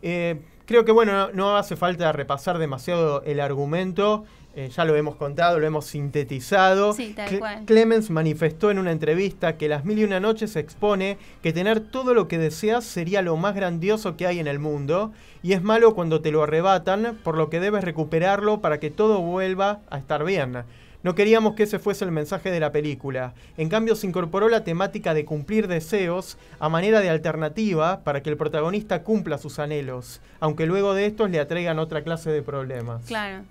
eh, 0.00 0.40
creo 0.64 0.86
que 0.86 0.92
bueno, 0.92 1.30
no, 1.32 1.56
hace 1.58 1.76
falta 1.76 2.10
repasar 2.12 2.56
demasiado 2.58 3.22
el 3.24 3.40
argumento. 3.40 4.24
eh, 4.56 4.70
ya 4.74 4.84
lo 4.84 4.94
hemos 4.94 5.16
contado, 5.16 5.58
lo 5.58 5.66
hemos 5.66 5.84
sintetizado. 5.86 6.92
Sí, 6.92 7.12
tal 7.16 7.28
Cle- 7.28 7.38
cual. 7.40 7.64
Clemens 7.66 8.10
manifestó 8.10 8.70
en 8.70 8.78
una 8.78 8.92
entrevista 8.92 9.56
que 9.58 9.68
Las 9.68 9.84
Mil 9.84 9.98
y 9.98 10.04
Una 10.04 10.20
Noches 10.20 10.54
expone 10.54 11.18
que 11.42 11.52
tener 11.52 11.80
todo 11.80 12.14
lo 12.14 12.28
que 12.28 12.38
deseas 12.38 12.84
sería 12.84 13.20
lo 13.20 13.36
más 13.36 13.56
grandioso 13.56 14.16
que 14.16 14.28
hay 14.28 14.38
en 14.38 14.46
el 14.46 14.60
mundo 14.60 15.10
y 15.42 15.54
es 15.54 15.62
malo 15.64 15.94
cuando 15.96 16.20
te 16.20 16.30
lo 16.30 16.44
arrebatan, 16.44 17.18
por 17.24 17.36
lo 17.36 17.50
que 17.50 17.58
debes 17.58 17.82
recuperarlo 17.82 18.60
para 18.60 18.78
que 18.78 18.90
todo 18.92 19.20
vuelva 19.20 19.80
a 19.90 19.98
estar 19.98 20.24
bien. 20.24 20.62
No 21.04 21.14
queríamos 21.14 21.54
que 21.54 21.64
ese 21.64 21.78
fuese 21.78 22.06
el 22.06 22.12
mensaje 22.12 22.50
de 22.50 22.60
la 22.60 22.72
película. 22.72 23.34
En 23.58 23.68
cambio, 23.68 23.94
se 23.94 24.06
incorporó 24.06 24.48
la 24.48 24.64
temática 24.64 25.12
de 25.12 25.26
cumplir 25.26 25.68
deseos 25.68 26.38
a 26.58 26.70
manera 26.70 27.02
de 27.02 27.10
alternativa 27.10 28.02
para 28.02 28.22
que 28.22 28.30
el 28.30 28.38
protagonista 28.38 29.02
cumpla 29.02 29.36
sus 29.36 29.58
anhelos, 29.58 30.22
aunque 30.40 30.64
luego 30.64 30.94
de 30.94 31.04
estos 31.04 31.30
le 31.30 31.40
atraigan 31.40 31.78
otra 31.78 32.02
clase 32.02 32.30
de 32.30 32.42
problemas. 32.42 33.04
Claro. 33.04 33.44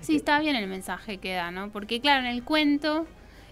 Sí, 0.00 0.16
está 0.16 0.40
bien 0.40 0.56
el 0.56 0.66
mensaje 0.66 1.18
que 1.18 1.32
da, 1.32 1.52
¿no? 1.52 1.70
Porque 1.70 2.00
claro, 2.00 2.26
en 2.26 2.32
el 2.32 2.42
cuento 2.42 3.06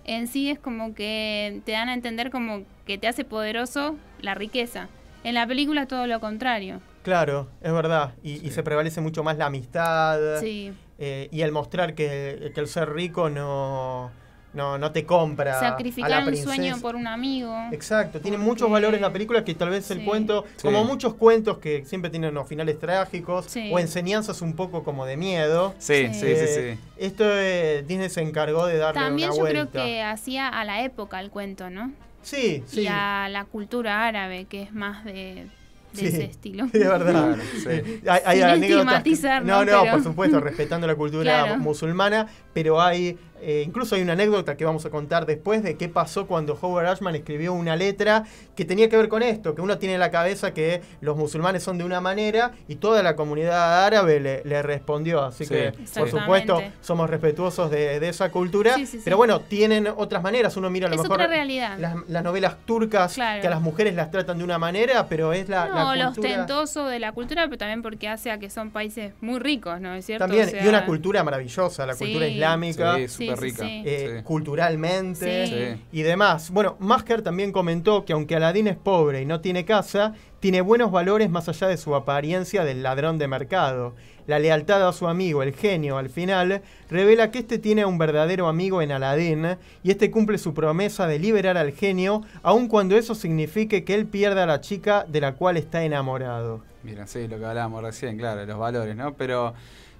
en 0.05 0.27
sí 0.27 0.51
es 0.51 0.59
como 0.59 0.93
que 0.95 1.63
te 1.65 1.73
dan 1.73 1.89
a 1.91 1.95
entender 1.95 2.33
como 2.33 2.65
que 2.87 2.99
te 2.99 3.07
hace 3.07 3.25
poderoso 3.25 3.97
la 4.21 4.35
riqueza. 4.35 4.89
En 5.23 5.35
la 5.35 5.47
película 5.47 5.83
es 5.83 5.89
todo 5.89 6.09
lo 6.09 6.19
contrario. 6.19 6.81
Claro, 7.05 7.49
es 7.61 7.73
verdad. 7.73 8.15
Y, 8.25 8.45
y 8.45 8.51
se 8.51 8.65
prevalece 8.65 9.01
mucho 9.01 9.23
más 9.23 9.39
la 9.39 9.47
amistad 9.47 10.41
Sí. 10.41 10.73
Eh, 10.99 11.29
y 11.31 11.43
el 11.43 11.53
mostrar 11.53 11.95
que, 11.95 12.51
que 12.55 12.61
el 12.61 12.67
ser 12.69 12.91
rico 12.93 13.31
no, 13.31 14.11
no, 14.55 14.79
no 14.79 14.91
te 14.93 15.05
compra. 15.05 15.59
a 15.59 15.63
la 15.63 15.69
Sacrificar 15.71 16.19
un 16.21 16.25
princesa. 16.27 16.55
sueño 16.55 16.79
por 16.81 16.97
un 16.97 17.07
amigo. 17.07 17.55
Exacto, 17.71 18.21
tiene 18.21 18.37
Porque- 18.37 18.51
muchos 18.51 18.71
valores 18.71 19.01
la 19.01 19.13
película 19.13 19.45
que 19.45 19.55
tal 19.55 19.71
vez 19.71 19.91
el 19.91 20.05
cuento, 20.05 20.45
Sí. 20.57 20.63
como 20.63 20.85
muchos 20.85 21.15
cuentos 21.15 21.59
que 21.59 21.85
siempre 21.85 22.11
tienen 22.11 22.31
unos 22.31 22.49
finales 22.49 22.79
trágicos 22.79 23.47
Sí. 23.47 23.71
o 23.73 23.79
enseñanzas 23.79 24.43
un 24.43 24.55
poco 24.55 24.83
como 24.83 25.07
de 25.07 25.17
miedo. 25.17 25.75
Sí, 25.79 26.09
sí, 26.09 26.15
sí, 26.21 26.27
Eh, 26.27 26.77
sí. 26.77 26.85
Esto 26.97 27.25
eh, 27.27 27.85
Disney 27.87 28.11
se 28.11 28.23
encargó 28.23 28.67
de 28.67 28.79
darle 28.79 29.01
También 29.01 29.29
una 29.31 29.37
yo 29.37 29.43
vuelta. 29.43 29.71
creo 29.71 29.85
que 29.85 30.03
hacía 30.03 30.49
a 30.49 30.65
la 30.65 30.83
época 30.83 31.21
el 31.21 31.31
cuento, 31.31 31.71
¿no? 31.71 31.93
Sí, 32.23 32.65
sí. 32.67 32.81
Y 32.83 32.87
a 32.89 33.29
la 33.31 33.45
cultura 33.45 34.07
árabe, 34.07 34.47
que 34.47 34.63
es 34.63 34.73
más 34.73 35.05
de, 35.05 35.47
de 35.93 36.01
Sí. 36.01 36.07
ese 36.07 36.25
estilo. 36.25 36.67
De 36.73 36.79
verdad. 36.81 37.37
Claro, 37.37 37.43
sí. 37.63 38.01
Hay, 38.09 38.21
hay 38.25 38.37
Sin 38.39 38.47
anécdotas 38.47 39.03
que- 39.03 39.11
no, 39.41 39.41
¿no? 39.41 39.65
no, 39.65 39.81
Pero- 39.83 39.93
por 39.93 40.03
supuesto, 40.03 40.41
respetando 40.41 40.87
la 40.87 40.95
cultura 40.95 41.45
Claro. 41.45 41.59
musulmana, 41.59 42.27
pero 42.53 42.81
hay, 42.81 43.17
eh, 43.43 43.63
incluso 43.67 43.95
hay 43.95 44.03
una 44.03 44.13
anécdota 44.15 44.57
que 44.57 44.65
vamos 44.65 44.85
a 44.87 44.91
contar 44.91 45.27
después 45.27 45.63
de 45.63 45.77
qué 45.77 45.89
pasó 45.89 46.27
cuando 46.27 46.59
Howard 46.61 46.87
Ashman 46.87 47.15
escribió 47.15 47.53
una 47.53 47.77
letra 47.77 48.25
que 48.57 48.65
tenía 48.65 48.89
que 48.89 48.97
ver 48.97 49.09
con 49.09 49.23
esto, 49.23 49.55
que 49.55 49.63
uno 49.63 49.79
tiene 49.79 49.95
en 49.95 50.01
la 50.01 50.11
cabeza 50.11 50.53
que 50.55 50.83
los 51.01 51.17
musulmanes 51.17 51.63
son 51.63 51.79
de 51.79 51.85
una 51.85 52.01
manera 52.01 52.53
y 52.69 52.77
toda 52.77 53.03
la 53.03 53.17
comunidad 53.17 53.85
árabe 53.87 54.21
le, 54.21 54.43
le 54.45 54.63
respondió, 54.63 55.23
así 55.25 55.45
Sí, 55.45 55.55
que 55.55 55.73
por 55.95 56.11
supuesto 56.11 56.63
somos 56.81 57.09
respetuosos 57.09 57.71
de, 57.71 58.01
de 58.01 58.09
esa 58.09 58.31
cultura, 58.31 58.75
Sí, 58.75 58.87
sí, 58.87 58.97
sí. 58.99 59.03
pero 59.05 59.17
bueno, 59.17 59.41
tienen 59.41 59.89
otras 59.97 60.23
maneras, 60.23 60.57
uno 60.57 60.71
mira 60.71 60.87
a 60.87 60.91
lo 60.91 60.97
Es 60.97 61.03
mejor 61.03 61.17
otra 61.19 61.27
realidad. 61.29 61.79
las, 61.79 61.95
las 62.09 62.25
novelas 62.25 62.57
turcas 62.67 63.15
Claro. 63.15 63.41
que 63.41 63.47
a 63.47 63.51
las 63.51 63.61
mujeres 63.61 63.95
las 63.95 64.11
tratan 64.11 64.39
de 64.39 64.45
una 64.45 64.59
manera, 64.59 65.07
pero 65.09 65.33
es 65.33 65.49
la, 65.49 65.69
no, 65.69 65.95
la 65.95 66.05
lo 66.05 66.11
ostentoso 66.11 66.87
de 66.87 66.99
la 66.99 67.13
cultura, 67.13 67.45
pero 67.47 67.59
también 67.59 67.83
porque 67.83 68.09
hace 68.09 68.31
a 68.31 68.39
que 68.39 68.51
son 68.51 68.71
países 68.71 69.13
muy 69.21 69.39
ricos, 69.39 69.81
¿no 69.81 69.95
es 69.95 70.05
cierto? 70.07 70.25
También, 70.25 70.47
O 70.47 70.51
sea, 70.51 70.65
y 70.65 70.69
una 70.69 70.85
cultura 70.87 71.23
maravillosa, 71.25 71.87
la 71.87 71.95
Sí. 71.95 72.05
cultura 72.05 72.27
islámica, 72.27 72.97
Sí, 72.97 73.09
Sí, 73.09 73.28
súper 73.37 73.39
sí, 73.39 73.45
rica. 73.45 73.63
sí. 73.65 73.83
eh, 73.87 74.15
Sí. 74.19 74.23
culturalmente 74.25 75.47
Sí. 75.77 75.83
y 75.93 76.03
demás. 76.03 76.51
Bueno, 76.51 76.77
Masker 76.79 77.23
también 77.23 77.53
comentó 77.53 78.05
que 78.05 78.13
aunque 78.13 78.37
Aladdin 78.37 78.69
es 78.69 78.77
pobre 78.77 79.23
y 79.23 79.27
no 79.27 79.41
tiene 79.41 79.65
casa, 79.65 80.15
tiene 80.41 80.61
buenos 80.61 80.91
valores 80.93 81.31
más 81.31 81.49
allá 81.49 81.69
de 81.69 81.77
su 81.77 81.95
apariencia 81.95 82.65
del 82.65 82.83
ladrón 82.83 83.19
de 83.19 83.29
mercado. 83.29 83.95
La 84.27 84.39
lealtad 84.39 84.87
a 84.87 84.93
su 84.93 85.09
amigo, 85.09 85.43
el 85.43 85.55
genio, 85.55 85.97
al 85.97 86.11
final, 86.11 86.61
revela 86.91 87.31
que 87.31 87.39
este 87.39 87.59
tiene 87.59 87.83
a 87.83 87.87
un 87.87 87.97
verdadero 87.97 88.47
amigo 88.47 88.83
en 88.83 88.93
Aladdin 88.93 89.57
y 89.83 89.91
este 89.91 90.11
cumple 90.11 90.37
su 90.37 90.53
promesa 90.53 91.07
de 91.07 91.19
liberar 91.19 91.57
al 91.57 91.73
genio, 91.73 92.23
aun 92.43 92.69
cuando 92.69 92.95
eso 92.97 93.15
signifique 93.15 93.85
que 93.85 93.95
él 93.95 94.05
pierda 94.07 94.43
a 94.43 94.47
la 94.47 94.61
chica 94.61 95.07
de 95.09 95.23
la 95.23 95.33
cual 95.33 95.57
está 95.57 95.83
enamorado. 95.83 96.61
Mira, 96.85 97.07
sí, 97.07 97.27
lo 97.27 97.39
que 97.39 97.45
hablábamos 97.47 97.83
recién, 97.83 98.19
claro, 98.19 98.45
los 98.45 98.59
valores, 98.59 98.95
¿no? 98.97 99.15
Pero, 99.15 99.55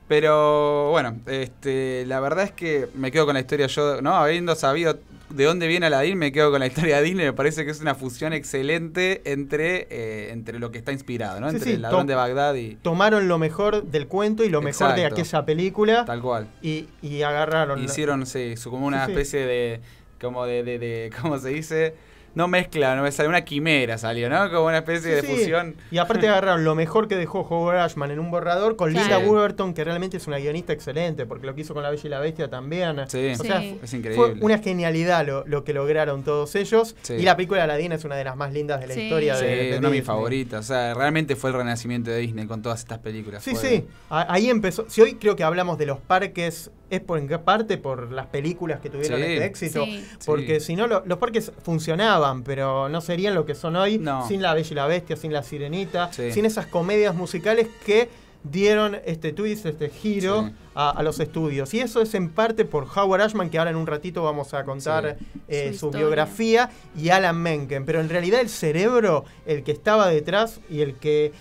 pero 0.09 0.91
bueno, 0.91 1.17
este, 1.27 2.05
la 2.07 2.19
verdad 2.21 2.45
es 2.45 2.53
que 2.53 2.89
me 2.95 3.11
quedo 3.13 3.27
con 3.27 3.35
la 3.35 3.41
historia 3.41 3.67
yo, 3.67 4.01
¿no? 4.03 4.17
Habiendo 4.17 4.55
sabido 4.55 4.99
de 5.31 5.45
dónde 5.45 5.67
viene 5.67 5.85
Aladdin, 5.87 6.17
me 6.17 6.33
quedo 6.33 6.51
con 6.51 6.61
la 6.61 6.67
historia 6.67 6.97
de 6.97 7.03
Disney. 7.03 7.27
Me 7.27 7.33
parece 7.35 7.65
que 7.67 7.71
es 7.71 7.81
una 7.83 7.95
fusión 7.95 8.33
excelente 8.33 9.21
entre, 9.31 9.87
eh, 9.91 10.31
entre 10.33 10.59
lo 10.59 10.71
que 10.71 10.79
está 10.79 10.93
inspirado, 10.93 11.39
¿no? 11.41 11.51
Sí, 11.51 11.57
entre 11.57 11.69
sí, 11.71 11.75
el 11.77 11.83
ladrón 11.83 12.07
de 12.07 12.15
Bagdad 12.15 12.55
y 12.55 12.77
Tomaron 12.77 13.29
lo 13.29 13.37
mejor 13.39 13.83
del 13.85 14.07
cuento 14.07 14.43
y 14.45 14.49
lo 14.49 14.63
mejor 14.63 14.95
de 14.95 15.05
aquella 15.05 15.45
película 15.45 16.05
tal 16.07 16.23
cual. 16.23 16.49
y, 16.63 16.87
y 17.03 17.21
agarraron. 17.23 17.83
Hicieron, 17.85 18.25
sí, 18.25 18.57
su- 18.57 18.71
como 18.71 18.87
una 18.87 19.01
Sí, 19.01 19.07
sí. 19.07 19.13
especie 19.13 19.47
de, 19.47 19.81
como 20.21 20.47
de, 20.47 20.63
de, 20.63 20.79
de- 20.79 21.13
¿cómo 21.21 21.39
se 21.39 21.51
dice? 21.51 21.95
No 22.39 22.47
mezcla, 22.47 22.95
no 22.95 23.03
me 23.03 23.11
sale, 23.11 23.29
una 23.29 23.45
quimera 23.45 23.99
salió, 23.99 24.31
¿no? 24.31 24.49
Como 24.51 24.67
una 24.67 24.79
especie 24.79 25.17
de 25.17 25.23
Sí, 25.23 25.27
fusión. 25.27 25.75
Y 25.91 25.99
aparte 25.99 26.29
agarraron 26.29 26.63
lo 26.65 26.77
mejor 26.77 27.09
que 27.09 27.17
dejó 27.17 27.41
Howard 27.41 27.79
Ashman 27.81 28.13
en 28.13 28.21
un 28.21 28.31
borrador 28.31 28.77
con 28.77 28.93
Claro. 28.93 29.09
Linda 29.09 29.29
Woolverton, 29.29 29.75
que 29.75 29.83
realmente 29.83 30.19
es 30.19 30.27
una 30.29 30.39
guionista 30.39 30.73
excelente, 30.73 31.27
porque 31.27 31.47
lo 31.47 31.55
que 31.57 31.63
hizo 31.63 31.75
con 31.75 31.83
La 31.83 31.91
Bella 31.91 32.03
y 32.05 32.09
la 32.09 32.21
Bestia 32.21 32.49
también. 32.49 32.97
Sí. 33.09 33.33
O 33.39 33.43
sea, 33.43 33.61
Sí. 33.61 33.79
Es 33.83 33.91
fue 33.91 33.99
increíble. 33.99 34.39
una 34.41 34.59
genialidad 34.59 35.27
lo, 35.27 35.45
lo 35.47 35.65
que 35.65 35.73
lograron 35.73 36.23
todos 36.23 36.55
ellos. 36.55 36.95
Sí. 37.03 37.15
Y 37.15 37.23
la 37.23 37.35
película 37.37 37.65
Aladdin 37.65 37.91
es 37.91 38.05
una 38.05 38.15
de 38.15 38.23
las 38.23 38.37
más 38.37 38.53
lindas 38.53 38.81
de 38.81 38.87
la 38.87 38.95
Sí. 38.95 39.01
historia 39.03 39.35
Sí, 39.35 39.45
de, 39.45 39.57
de 39.73 39.79
una 39.79 39.89
de 39.91 39.97
mis 39.97 40.05
favoritas. 40.05 40.61
O 40.61 40.69
sea, 40.69 40.95
realmente 40.95 41.35
fue 41.35 41.51
el 41.51 41.57
renacimiento 41.57 42.11
de 42.13 42.19
Disney 42.19 42.47
con 42.47 42.63
todas 42.63 42.79
estas 42.79 42.99
películas. 43.01 43.43
Sí, 43.43 43.57
Fue- 43.57 43.69
sí. 43.69 43.87
A- 44.11 44.33
Ahí 44.33 44.49
empezó. 44.49 44.85
Si 44.89 45.01
hoy 45.03 45.15
creo 45.17 45.35
que 45.35 45.43
hablamos 45.43 45.77
de 45.77 45.87
los 45.87 45.99
parques, 45.99 46.71
es 46.91 47.01
por 47.01 47.19
en 47.19 47.29
parte 47.45 47.77
por 47.79 48.11
las 48.13 48.27
películas 48.27 48.81
que 48.81 48.91
tuvieron 48.91 49.21
Sí. 49.21 49.27
este 49.27 49.45
éxito. 49.45 49.85
Sí. 49.85 50.05
Porque 50.25 50.61
Sí. 50.61 50.67
si 50.67 50.77
no, 50.77 50.87
lo- 50.87 51.03
los 51.07 51.19
parques 51.19 51.53
funcionaban, 51.63 52.43
pero 52.43 52.89
no 52.89 53.01
serían 53.01 53.35
lo 53.35 53.45
que 53.47 53.55
son 53.55 53.77
hoy 53.77 53.99
No. 53.99 54.27
sin 54.27 54.43
La 54.43 54.55
Bella 54.55 54.69
y 54.71 54.75
la 54.75 54.87
Bestia, 54.87 55.17
sin 55.17 55.33
La 55.33 55.43
Sirenita, 55.43 56.13
Sí. 56.13 56.33
sin 56.33 56.45
esas 56.45 56.67
comedias 56.67 57.15
musicales 57.15 57.69
que 57.85 58.09
dieron 58.45 58.97
este 59.05 59.33
twist, 59.33 59.67
este 59.67 59.91
giro 59.91 60.45
Sí. 60.47 60.53
a, 60.75 60.91
a 60.91 61.03
los 61.03 61.19
estudios. 61.21 61.75
Y 61.75 61.81
eso 61.81 62.01
es 62.01 62.15
en 62.15 62.31
parte 62.31 62.65
por 62.65 62.85
Howard 62.97 63.21
Ashman, 63.23 63.51
que 63.51 63.59
ahora 63.59 63.71
en 63.71 63.77
un 63.77 63.87
ratito 63.87 64.23
vamos 64.23 64.55
a 64.55 64.65
contar 64.65 65.17
Sí. 65.19 65.27
eh, 65.49 65.73
Su 65.73 65.91
su, 65.91 65.91
biografía, 65.91 66.71
y 66.97 67.09
Alan 67.11 67.37
Menken. 67.43 67.85
Pero 67.85 68.01
en 68.01 68.09
realidad 68.09 68.41
el 68.41 68.49
cerebro, 68.49 69.25
el 69.45 69.65
que 69.65 69.73
estaba 69.73 70.09
detrás 70.09 70.61
y 70.71 70.81
el 70.83 70.95
que 70.95 71.33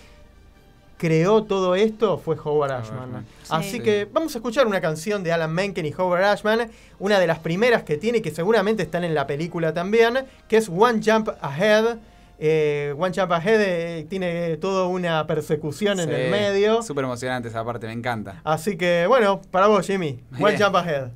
creó 0.98 1.44
todo 1.44 1.76
esto 1.76 2.18
fue 2.18 2.36
Howard 2.44 2.72
Ashman. 2.72 3.26
Así 3.50 3.72
Sí. 3.72 3.80
que 3.82 4.08
vamos 4.12 4.34
a 4.36 4.40
escuchar 4.40 4.66
una 4.68 4.82
canción 4.82 5.24
de 5.24 5.32
Alan 5.32 5.54
Menken 5.54 5.86
y 5.86 5.94
Howard 5.98 6.24
Ashman, 6.24 6.70
una 7.00 7.20
de 7.20 7.28
las 7.28 7.40
primeras 7.40 7.84
que 7.84 7.98
tiene 7.98 8.18
y 8.18 8.22
que 8.22 8.32
seguramente 8.32 8.84
están 8.84 9.04
en 9.04 9.14
la 9.14 9.28
película 9.28 9.74
también, 9.74 10.26
que 10.48 10.58
es 10.58 10.70
One 10.70 11.00
Jump 11.06 11.30
Ahead. 11.42 11.98
Eh, 12.40 12.94
One 12.98 13.14
Jump 13.16 13.32
Ahead 13.32 13.62
eh, 13.62 14.06
tiene 14.10 14.58
toda 14.58 14.88
una 14.88 15.26
persecución 15.26 16.00
en 16.00 16.12
el 16.12 16.30
medio. 16.30 16.82
Súper 16.84 17.04
emocionante 17.06 17.48
esa 17.50 17.64
parte, 17.64 17.88
me 17.88 17.94
encanta. 17.94 18.42
Así 18.44 18.78
que 18.78 19.06
bueno, 19.08 19.42
para 19.52 19.68
vos 19.68 19.86
Jimmy, 19.88 20.20
One. 20.40 20.58
Jump 20.58 20.76
Ahead. 20.76 21.10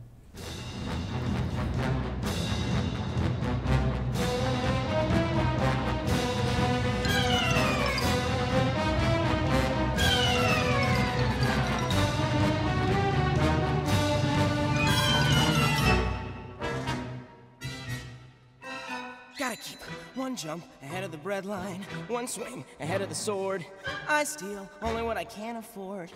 Gotta 19.52 19.64
keep 19.64 19.82
one 20.16 20.38
jump 20.38 20.64
ahead 20.82 21.04
of 21.04 21.12
the 21.12 21.18
bread 21.18 21.46
line, 21.46 21.82
one 22.08 22.26
swing 22.26 22.64
ahead 22.80 23.02
of 23.02 23.10
the 23.10 23.16
sword. 23.16 23.66
I 24.08 24.24
steal 24.24 24.70
only 24.82 25.04
what 25.04 25.18
I 25.18 25.26
can 25.26 25.58
afford. 25.58 26.10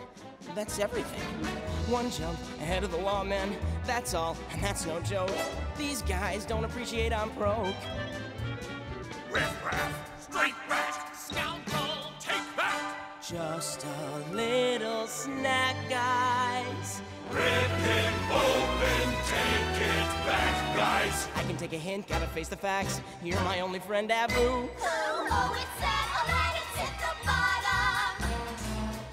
That's 0.56 0.80
everything. 0.80 1.20
One 1.92 2.10
jump 2.12 2.40
ahead 2.62 2.86
of 2.86 2.94
the 2.94 2.98
lawmen, 2.98 3.54
that's 3.86 4.14
all, 4.14 4.38
and 4.54 4.64
that's 4.64 4.86
no 4.86 5.02
joke. 5.02 5.36
These 5.78 6.02
guys 6.04 6.46
don't 6.46 6.64
appreciate 6.64 7.12
I'm 7.12 7.30
broke. 7.32 7.76
Just 13.28 13.84
a 13.84 14.36
little 14.36 15.08
snack, 15.08 15.76
guys. 15.90 17.02
Rip 17.32 17.42
him 17.42 18.14
open, 18.32 19.14
take 19.26 19.82
it 19.82 20.28
back, 20.28 20.78
guys. 20.78 21.28
I 21.36 21.42
can 21.42 21.58
take 21.58 21.74
a 21.74 21.78
hint, 21.78 22.08
gotta 22.08 22.28
face 22.28 22.50
the 22.50 22.56
facts. 22.56 23.02
You're 23.24 23.42
my 23.42 23.62
only 23.62 23.80
friend, 23.80 24.12
Abu. 24.12 24.34
Who? 24.36 24.70
Oh, 24.80 25.58
it's 25.58 25.82
man 25.82 26.56
is 26.56 26.78
at 26.80 27.00
the 27.00 27.16
bottom. 27.26 28.30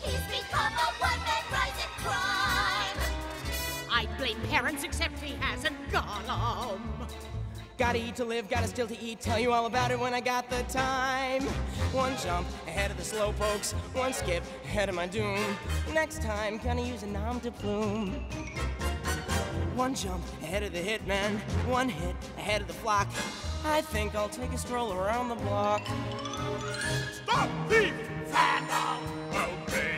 He's 0.02 0.26
become 0.26 0.74
a 0.74 0.92
one-man 1.00 1.44
rising 1.50 1.92
crime. 2.04 2.98
I 3.90 4.06
blame 4.18 4.38
parents, 4.50 4.84
except 4.84 5.20
he 5.20 5.36
has 5.36 5.64
a 5.64 5.70
golem. 5.90 6.82
Gotta 7.78 7.98
eat 7.98 8.16
to 8.16 8.24
live, 8.24 8.48
gotta 8.48 8.68
still 8.68 8.86
to 8.86 9.00
eat. 9.00 9.20
Tell 9.20 9.38
you 9.38 9.52
all 9.52 9.66
about 9.66 9.90
it 9.90 9.98
when 9.98 10.14
I 10.14 10.20
got 10.20 10.48
the 10.50 10.62
time. 10.64 11.42
One 11.92 12.12
jump 12.22 12.46
ahead 12.66 12.90
of 12.90 12.96
the 12.96 13.04
slow 13.04 13.32
pokes, 13.32 13.72
one 13.92 14.12
skip 14.12 14.44
ahead 14.64 14.88
of 14.88 14.94
my 14.94 15.06
doom. 15.06 15.40
Next 15.92 16.22
time, 16.22 16.58
gonna 16.58 16.82
use 16.82 17.02
a 17.02 17.06
nom 17.06 17.38
de 17.38 17.50
plume. 17.50 18.10
One 19.74 19.94
jump 19.94 20.22
ahead 20.42 20.62
of 20.62 20.72
the 20.72 20.80
hitman, 20.80 21.38
one 21.66 21.88
hit 21.88 22.14
ahead 22.36 22.60
of 22.60 22.66
the 22.66 22.74
flock. 22.74 23.08
I 23.64 23.80
think 23.80 24.14
I'll 24.14 24.28
take 24.28 24.52
a 24.52 24.58
stroll 24.58 24.92
around 24.92 25.28
the 25.28 25.36
block. 25.36 25.82
Stop 27.24 27.48
thief! 27.68 27.94
Vandal! 28.26 29.00
Outrage! 29.32 29.92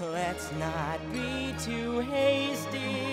Let's 0.00 0.52
not 0.52 1.00
be 1.12 1.54
too 1.58 2.00
hasty. 2.00 3.05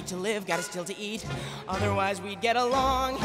Tasty. 0.00 0.14
Gotta 0.16 0.22
live, 0.22 0.46
gotta 0.46 0.62
still 0.62 0.84
to 0.84 0.98
eat. 0.98 1.24
Otherwise, 1.68 2.20
we'd 2.20 2.40
get 2.40 2.56
along. 2.56 3.18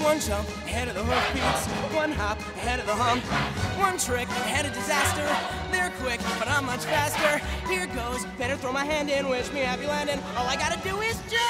One 0.00 0.20
jump 0.20 0.57
ahead 0.68 0.88
of 0.88 0.94
the 0.94 1.02
hoofbeats, 1.02 1.66
one 1.96 2.12
hop 2.12 2.38
ahead 2.60 2.78
of 2.78 2.84
the 2.84 2.94
hump, 2.94 3.24
one 3.80 3.96
trick 3.96 4.28
ahead 4.44 4.66
of 4.66 4.74
disaster. 4.74 5.24
They're 5.72 5.92
quick, 5.98 6.20
but 6.38 6.46
I'm 6.46 6.66
much 6.66 6.84
faster. 6.84 7.40
Here 7.66 7.86
goes, 7.86 8.26
better 8.36 8.54
throw 8.54 8.72
my 8.72 8.84
hand 8.84 9.08
in, 9.08 9.30
wish 9.30 9.50
me 9.50 9.60
happy 9.60 9.86
landing. 9.86 10.20
All 10.36 10.46
I 10.46 10.56
gotta 10.56 10.78
do 10.86 11.00
is 11.00 11.16
jump! 11.22 11.40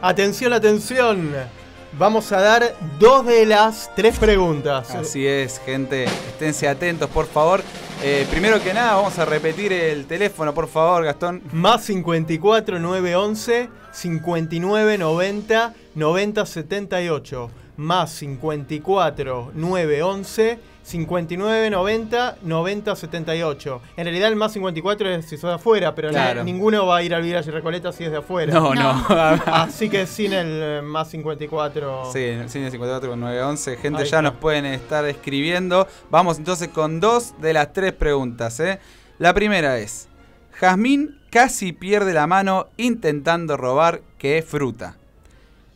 Atención, 0.00 0.54
atención. 0.54 1.59
Vamos 1.92 2.30
a 2.30 2.40
dar 2.40 2.74
dos 2.98 3.26
de 3.26 3.44
las 3.46 3.90
tres 3.96 4.16
preguntas. 4.18 4.94
Así 4.94 5.26
es, 5.26 5.60
gente. 5.64 6.04
Esténse 6.04 6.68
atentos, 6.68 7.10
por 7.10 7.26
favor. 7.26 7.62
Eh, 8.02 8.26
primero 8.30 8.62
que 8.62 8.72
nada, 8.72 8.94
vamos 8.94 9.18
a 9.18 9.24
repetir 9.24 9.72
el 9.72 10.06
teléfono, 10.06 10.54
por 10.54 10.68
favor, 10.68 11.04
Gastón. 11.04 11.42
Más 11.52 11.82
54 11.84 12.78
911 12.78 13.68
59 13.92 14.98
90 14.98 15.74
90 15.96 16.46
78. 16.46 17.50
Más 17.80 18.10
54 18.12 19.52
911 19.54 20.58
59 20.82 21.70
90 21.70 22.36
90 22.42 22.96
78. 22.96 23.82
En 23.96 24.04
realidad 24.04 24.28
el 24.28 24.36
más 24.36 24.52
54 24.52 25.08
es 25.08 25.24
si 25.26 25.38
sos 25.38 25.48
de 25.50 25.54
afuera, 25.54 25.94
pero 25.94 26.10
Claro. 26.10 26.44
ninguno 26.44 26.84
va 26.86 26.98
a 26.98 27.02
ir 27.02 27.14
al 27.14 27.22
Village 27.22 27.50
Recoleta 27.50 27.90
si 27.92 28.04
es 28.04 28.10
de 28.10 28.18
afuera. 28.18 28.52
No, 28.52 28.74
no. 28.74 28.90
Así 29.46 29.88
que 29.88 30.06
sin 30.06 30.34
el 30.34 30.60
eh, 30.62 30.82
más 30.82 31.08
54. 31.08 32.10
Sí, 32.12 32.18
en 32.18 32.40
el 32.40 32.50
cine 32.50 32.70
54 32.70 33.08
con 33.08 33.20
911. 33.20 33.76
Gente, 33.78 34.04
ya 34.04 34.20
nos 34.20 34.34
pueden 34.34 34.66
estar 34.66 35.06
escribiendo. 35.06 35.88
Vamos 36.10 36.36
entonces 36.36 36.68
con 36.68 37.00
dos 37.00 37.32
de 37.40 37.54
las 37.54 37.72
tres 37.72 37.92
preguntas. 37.94 38.60
¿eh? 38.60 38.78
La 39.18 39.32
primera 39.32 39.78
es: 39.78 40.06
Jazmín 40.52 41.18
casi 41.30 41.72
pierde 41.72 42.12
la 42.12 42.26
mano 42.26 42.66
intentando 42.76 43.56
robar 43.56 44.02
qué 44.18 44.44
fruta. 44.46 44.96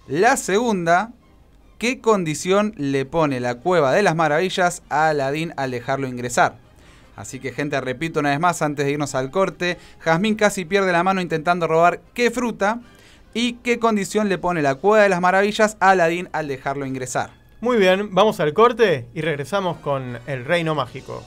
La 0.07 0.37
segunda: 0.37 1.13
¿Qué 1.85 2.01
condición 2.01 2.73
le 2.79 3.05
pone 3.05 3.41
la 3.41 3.57
cueva 3.57 3.93
de 3.93 4.03
las 4.03 4.17
maravillas 4.17 4.83
a 4.89 5.11
Aladín 5.11 5.53
al 5.59 5.71
dejarlo 5.71 6.09
ingresar? 6.09 6.57
Así 7.15 7.41
que, 7.41 7.53
gente, 7.53 7.79
repito 7.79 8.21
una 8.21 8.31
vez 8.31 8.41
más 8.41 8.63
antes 8.63 8.87
de 8.87 8.93
irnos 8.93 9.15
al 9.15 9.31
corte: 9.31 9.77
Jazmín 10.01 10.35
casi 10.35 10.65
pierde 10.65 10.93
la 10.93 11.05
mano 11.05 11.21
intentando 11.21 11.67
robar 11.67 12.01
qué 12.15 12.31
fruta. 12.31 12.81
¿Y 13.35 13.57
qué 13.57 13.79
condición 13.79 14.31
le 14.31 14.39
pone 14.39 14.63
la 14.63 14.77
cueva 14.77 15.03
de 15.03 15.11
las 15.11 15.21
maravillas 15.21 15.77
a 15.79 15.91
Aladín 15.91 16.31
al 16.33 16.49
dejarlo 16.49 16.87
ingresar? 16.87 17.33
Muy 17.61 17.77
bien, 17.77 18.15
vamos 18.15 18.41
al 18.41 18.55
corte 18.55 19.07
y 19.13 19.21
regresamos 19.21 19.77
con 19.77 20.19
el 20.27 20.47
reino 20.47 20.75
mágico. 20.75 21.23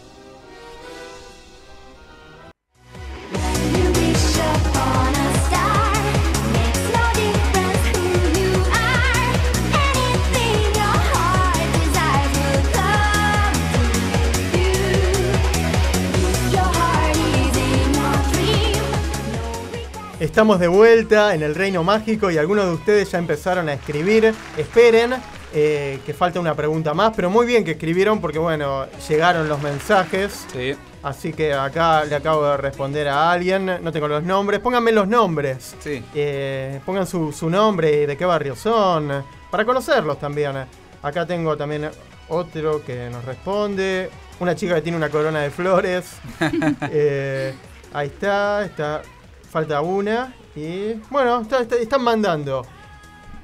Estamos 20.28 20.60
de 20.60 20.68
vuelta 20.68 21.34
en 21.34 21.42
el 21.42 21.56
reino 21.56 21.86
mágico 21.86 22.30
y 22.30 22.38
algunos 22.38 22.66
de 22.66 22.72
ustedes 22.74 23.10
ya 23.10 23.18
empezaron 23.18 23.70
a 23.70 23.74
escribir. 23.74 24.34
Esperen, 24.58 25.14
eh, 25.54 26.02
que 26.06 26.14
falta 26.14 26.42
una 26.42 26.54
pregunta 26.54 26.94
más, 26.94 27.14
pero 27.16 27.30
muy 27.30 27.46
bien 27.46 27.64
que 27.64 27.72
escribieron 27.72 28.20
porque 28.20 28.38
bueno, 28.38 28.88
llegaron 29.08 29.48
los 29.48 29.62
mensajes. 29.62 30.46
Sí. 30.52 30.76
Así 31.02 31.32
que 31.32 31.54
acá 31.54 32.04
le 32.04 32.14
acabo 32.14 32.46
de 32.46 32.58
responder 32.58 33.08
a 33.08 33.32
alguien, 33.32 33.66
no 33.82 33.92
tengo 33.94 34.10
los 34.10 34.22
nombres, 34.22 34.60
pónganme 34.60 34.92
los 34.92 35.08
nombres. 35.08 35.78
Sí. 35.80 36.04
Eh, 36.14 36.82
pongan 36.86 37.08
su, 37.08 37.32
su 37.32 37.50
nombre 37.50 38.04
y 38.04 38.06
de 38.06 38.18
qué 38.18 38.26
barrio 38.26 38.54
son, 38.58 39.24
para 39.50 39.64
conocerlos 39.64 40.20
también. 40.20 40.58
Acá 41.04 41.26
tengo 41.26 41.56
también 41.56 41.90
otro 42.28 42.84
que 42.84 43.10
nos 43.10 43.24
responde, 43.24 44.10
una 44.42 44.56
chica 44.56 44.76
que 44.76 44.82
tiene 44.82 44.98
una 44.98 45.10
corona 45.10 45.40
de 45.40 45.52
flores. 45.52 46.18
Eh, 46.92 47.54
ahí 47.94 48.08
está, 48.08 48.66
está, 48.66 49.02
falta 49.50 49.82
una. 49.82 50.34
Y 50.56 50.94
bueno, 51.10 51.42
está- 51.42 51.62
está- 51.62 51.76
están 51.78 52.02
mandando. 52.04 52.66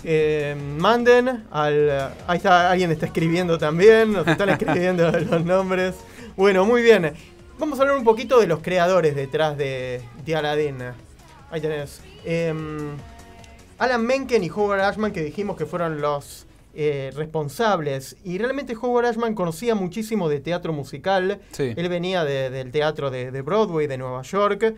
Eh, 0.04 0.56
manden 0.78 1.45
al. 1.51 1.89
Ahí 2.28 2.38
está, 2.38 2.70
alguien 2.72 2.91
está 2.91 3.06
escribiendo 3.06 3.58
también, 3.58 4.12
nos 4.12 4.28
están 4.28 4.49
escribiendo 4.49 5.10
los 5.12 5.45
nombres. 5.45 5.95
Bueno, 6.36 6.66
muy 6.66 6.82
bien. 6.82 7.14
Vamos 7.60 7.80
a 7.80 7.84
hablar 7.84 7.97
un 7.97 8.04
poquito 8.04 8.39
de 8.39 8.47
los 8.47 8.60
creadores 8.60 9.16
detrás 9.16 9.58
de, 9.58 10.01
de 10.26 10.36
Aladdin. 10.36 10.78
Ahí 11.51 11.62
tenés. 11.62 12.01
Em, 12.26 12.91
Alan 13.78 14.06
Menken 14.06 14.43
y 14.43 14.49
Howard 14.49 14.82
Ashman, 14.82 15.12
que 15.14 15.24
dijimos 15.24 15.56
que 15.56 15.66
fueron 15.66 16.01
los 16.01 16.45
eh, 16.74 17.12
responsables. 17.16 18.18
Y 18.26 18.39
realmente 18.39 18.76
Howard 18.76 19.06
Ashman 19.06 19.36
conocía 19.36 19.76
muchísimo 19.76 20.28
de 20.28 20.39
teatro 20.39 20.74
musical. 20.74 21.39
Sí. 21.51 21.74
Él 21.78 21.88
venía 21.89 22.26
de- 22.26 22.49
del 22.49 22.72
teatro 22.72 23.12
de, 23.12 23.32
de 23.32 23.41
Broadway, 23.41 23.88
de 23.88 23.97
Nueva 23.97 24.24
York. 24.24 24.74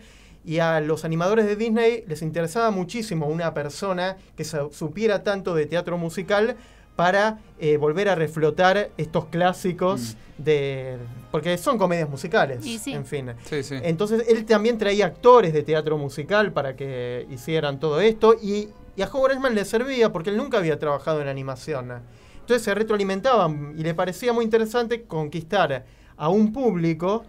Y 0.46 0.60
a 0.60 0.80
los 0.80 1.04
animadores 1.04 1.44
de 1.44 1.56
Disney 1.56 2.04
les 2.06 2.22
interesaba 2.22 2.70
muchísimo 2.70 3.26
una 3.26 3.52
persona 3.52 4.16
que 4.36 4.44
supiera 4.44 5.24
tanto 5.24 5.54
de 5.56 5.66
teatro 5.66 5.98
musical 5.98 6.56
para 6.94 7.40
eh, 7.58 7.76
volver 7.76 8.08
a 8.08 8.14
reflotar 8.14 8.90
estos 8.96 9.26
clásicos 9.26 10.16
de... 10.38 10.96
Porque 11.30 11.58
son 11.58 11.76
comedias 11.78 12.08
musicales, 12.08 12.64
Y 12.64 12.78
sí. 12.78 12.92
en 12.92 13.04
fin. 13.04 13.32
Sí, 13.44 13.62
sí. 13.62 13.74
Entonces 13.82 14.24
él 14.28 14.46
también 14.46 14.78
traía 14.78 15.06
actores 15.06 15.52
de 15.52 15.62
teatro 15.62 15.98
musical 15.98 16.52
para 16.52 16.76
que 16.76 17.26
hicieran 17.30 17.80
todo 17.80 18.00
esto 18.00 18.34
y, 18.40 18.68
y 18.96 19.02
a 19.02 19.08
Howard 19.08 19.32
Ashman 19.32 19.54
le 19.54 19.64
servía 19.64 20.12
porque 20.12 20.30
él 20.30 20.36
nunca 20.36 20.58
había 20.58 20.78
trabajado 20.78 21.20
en 21.20 21.28
animación. 21.28 21.92
Entonces 22.40 22.62
se 22.62 22.74
retroalimentaban 22.74 23.74
y 23.76 23.82
le 23.82 23.94
parecía 23.94 24.32
muy 24.32 24.44
interesante 24.44 25.02
conquistar 25.02 25.84
a 26.16 26.28
un 26.28 26.52
público 26.52 27.24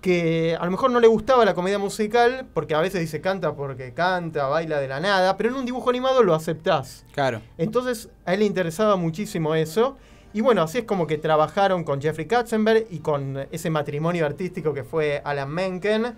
que 0.00 0.56
a 0.58 0.64
lo 0.64 0.70
mejor 0.70 0.90
no 0.90 1.00
le 1.00 1.08
gustaba 1.08 1.44
la 1.44 1.54
comedia 1.54 1.78
musical 1.78 2.46
porque 2.54 2.74
a 2.74 2.80
veces 2.80 3.00
dice 3.00 3.20
canta 3.20 3.54
porque 3.54 3.92
canta, 3.92 4.46
baila 4.46 4.78
de 4.78 4.88
la 4.88 5.00
nada, 5.00 5.36
pero 5.36 5.50
en 5.50 5.56
un 5.56 5.66
dibujo 5.66 5.90
animado 5.90 6.22
lo 6.22 6.34
aceptás. 6.34 7.04
Claro. 7.12 7.40
Entonces 7.56 8.08
a 8.24 8.34
él 8.34 8.40
le 8.40 8.46
interesaba 8.46 8.96
muchísimo 8.96 9.54
eso. 9.54 9.96
Y 10.32 10.40
bueno, 10.40 10.62
así 10.62 10.78
es 10.78 10.84
como 10.84 11.06
que 11.06 11.18
trabajaron 11.18 11.84
con 11.84 12.00
Jeffrey 12.00 12.26
Katzenberg 12.26 12.86
y 12.90 12.98
con 12.98 13.46
ese 13.50 13.70
matrimonio 13.70 14.26
artístico 14.26 14.74
que 14.74 14.84
fue 14.84 15.22
Alan 15.24 15.50
Menken. 15.50 16.14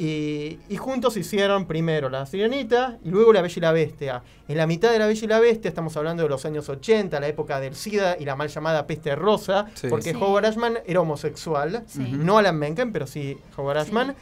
Y, 0.00 0.60
y 0.68 0.76
juntos 0.76 1.16
hicieron 1.16 1.66
primero 1.66 2.08
La 2.08 2.24
Sirenita 2.24 2.98
y 3.04 3.10
luego 3.10 3.32
La 3.32 3.42
Bella 3.42 3.54
y 3.56 3.60
la 3.60 3.72
Bestia. 3.72 4.22
En 4.46 4.56
la 4.56 4.66
mitad 4.68 4.92
de 4.92 4.98
La 5.00 5.06
Bella 5.08 5.24
y 5.24 5.26
la 5.26 5.40
Bestia, 5.40 5.68
estamos 5.68 5.96
hablando 5.96 6.22
de 6.22 6.28
los 6.28 6.44
años 6.44 6.68
80, 6.68 7.18
la 7.18 7.26
época 7.26 7.58
del 7.58 7.74
SIDA 7.74 8.16
y 8.18 8.24
la 8.24 8.36
mal 8.36 8.48
llamada 8.48 8.86
peste 8.86 9.16
rosa, 9.16 9.66
Sí. 9.74 9.88
porque 9.88 10.12
Sí. 10.12 10.16
Howard 10.20 10.46
Ashman 10.46 10.78
era 10.86 11.00
homosexual, 11.00 11.82
Sí. 11.88 12.00
no 12.12 12.38
Alan 12.38 12.56
Menken, 12.56 12.92
pero 12.92 13.08
sí 13.08 13.36
Howard 13.56 13.78
Sí. 13.78 13.82
Ashman. 13.88 14.14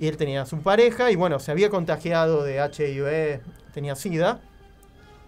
Y 0.00 0.08
él 0.08 0.16
tenía 0.16 0.46
su 0.46 0.58
pareja 0.62 1.10
y 1.12 1.16
bueno, 1.16 1.38
se 1.38 1.52
había 1.52 1.70
contagiado 1.70 2.42
de 2.42 2.56
HIV, 2.58 3.40
tenía 3.72 3.94
SIDA. 3.94 4.40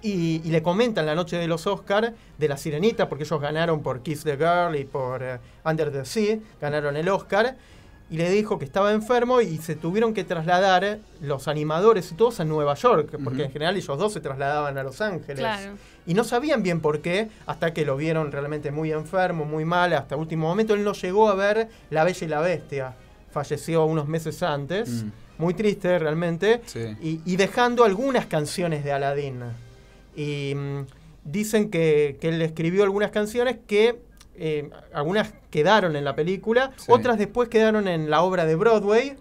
Y, 0.05 0.41
y 0.45 0.51
le 0.51 0.63
comentan 0.65 1.07
la 1.07 1.15
noche 1.15 1.37
de 1.37 1.47
los 1.47 1.65
Oscar 1.69 2.13
de 2.37 2.49
la 2.49 2.57
Sirenita, 2.57 3.09
porque 3.09 3.23
ellos 3.23 3.41
ganaron 3.41 3.83
por 3.85 4.01
Kiss 4.03 4.25
the 4.25 4.37
Girl 4.37 4.75
y 4.75 4.83
por 4.83 5.23
eh, 5.23 5.39
Under 5.65 5.93
the 5.93 6.05
Sea, 6.05 6.39
ganaron 6.61 6.97
el 6.97 7.09
Oscar. 7.09 7.55
Y 8.11 8.19
le 8.19 8.29
dijo 8.31 8.59
que 8.59 8.67
estaba 8.67 8.93
enfermo 8.93 9.41
y 9.41 9.57
se 9.59 9.75
tuvieron 9.75 10.13
que 10.13 10.23
trasladar 10.23 10.99
los 11.23 11.49
animadores 11.49 12.13
y 12.13 12.15
todos 12.15 12.41
a 12.41 12.45
Nueva 12.45 12.75
York, 12.75 13.19
porque 13.25 13.45
en 13.45 13.51
general 13.51 13.77
ellos 13.77 13.99
dos 13.99 14.13
se 14.13 14.21
trasladaban 14.21 14.77
a 14.77 14.83
Los 14.83 15.01
Ángeles. 15.01 15.39
Claro. 15.39 15.73
Y 16.07 16.15
no 16.15 16.25
sabían 16.25 16.63
bien 16.63 16.81
por 16.81 17.01
qué, 17.01 17.29
hasta 17.47 17.73
que 17.73 17.87
lo 17.87 17.97
vieron 17.97 18.31
realmente 18.31 18.71
muy 18.71 18.93
enfermo, 18.93 19.45
muy 19.45 19.65
mal, 19.65 19.93
hasta 19.95 20.17
último 20.17 20.49
momento. 20.49 20.75
Él 20.75 20.85
no 20.85 20.93
llegó 20.93 21.29
a 21.29 21.35
ver 21.35 21.69
La 21.91 22.05
Bella 22.05 22.27
y 22.27 22.29
la 22.29 22.41
Bestia. 22.41 22.95
Falleció 23.31 23.85
unos 23.87 24.09
meses 24.09 24.43
antes. 24.43 25.05
Mm. 25.05 25.11
Muy 25.39 25.55
triste 25.55 25.99
realmente. 25.99 26.61
Sí. 26.67 26.97
Y, 27.01 27.21
y 27.25 27.37
dejando 27.37 27.85
algunas 27.85 28.27
canciones 28.27 28.85
de 28.85 28.93
Aladdin. 28.93 29.41
Y 30.15 30.55
mm, 30.55 30.87
dicen 31.25 31.71
que, 31.71 32.19
que 32.21 32.29
él 32.29 32.43
escribió 32.43 32.85
algunas 32.85 33.11
canciones 33.11 33.57
que 33.67 34.01
eh, 34.37 34.71
algunas 34.93 35.33
quedaron 35.51 35.97
en 35.97 36.05
la 36.05 36.15
película, 36.15 36.71
Sí. 36.77 36.87
otras 36.89 37.19
después 37.19 37.49
quedaron 37.49 37.89
en 37.89 38.11
la 38.11 38.23
obra 38.23 38.45
de 38.47 38.55
Broadway. 38.55 39.17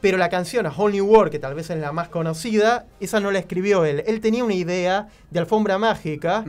Pero 0.00 0.18
la 0.18 0.28
canción 0.28 0.66
A 0.66 0.70
Whole 0.70 0.92
New 0.96 1.06
World, 1.06 1.32
que 1.32 1.38
tal 1.38 1.54
vez 1.54 1.70
es 1.70 1.78
la 1.78 1.90
más 1.90 2.08
conocida, 2.10 2.84
esa 3.00 3.20
no 3.20 3.30
la 3.30 3.38
escribió 3.38 3.86
él. 3.86 4.04
Él 4.06 4.20
tenía 4.20 4.44
una 4.44 4.52
idea 4.52 5.08
de 5.30 5.38
alfombra 5.38 5.78
mágica. 5.78 6.44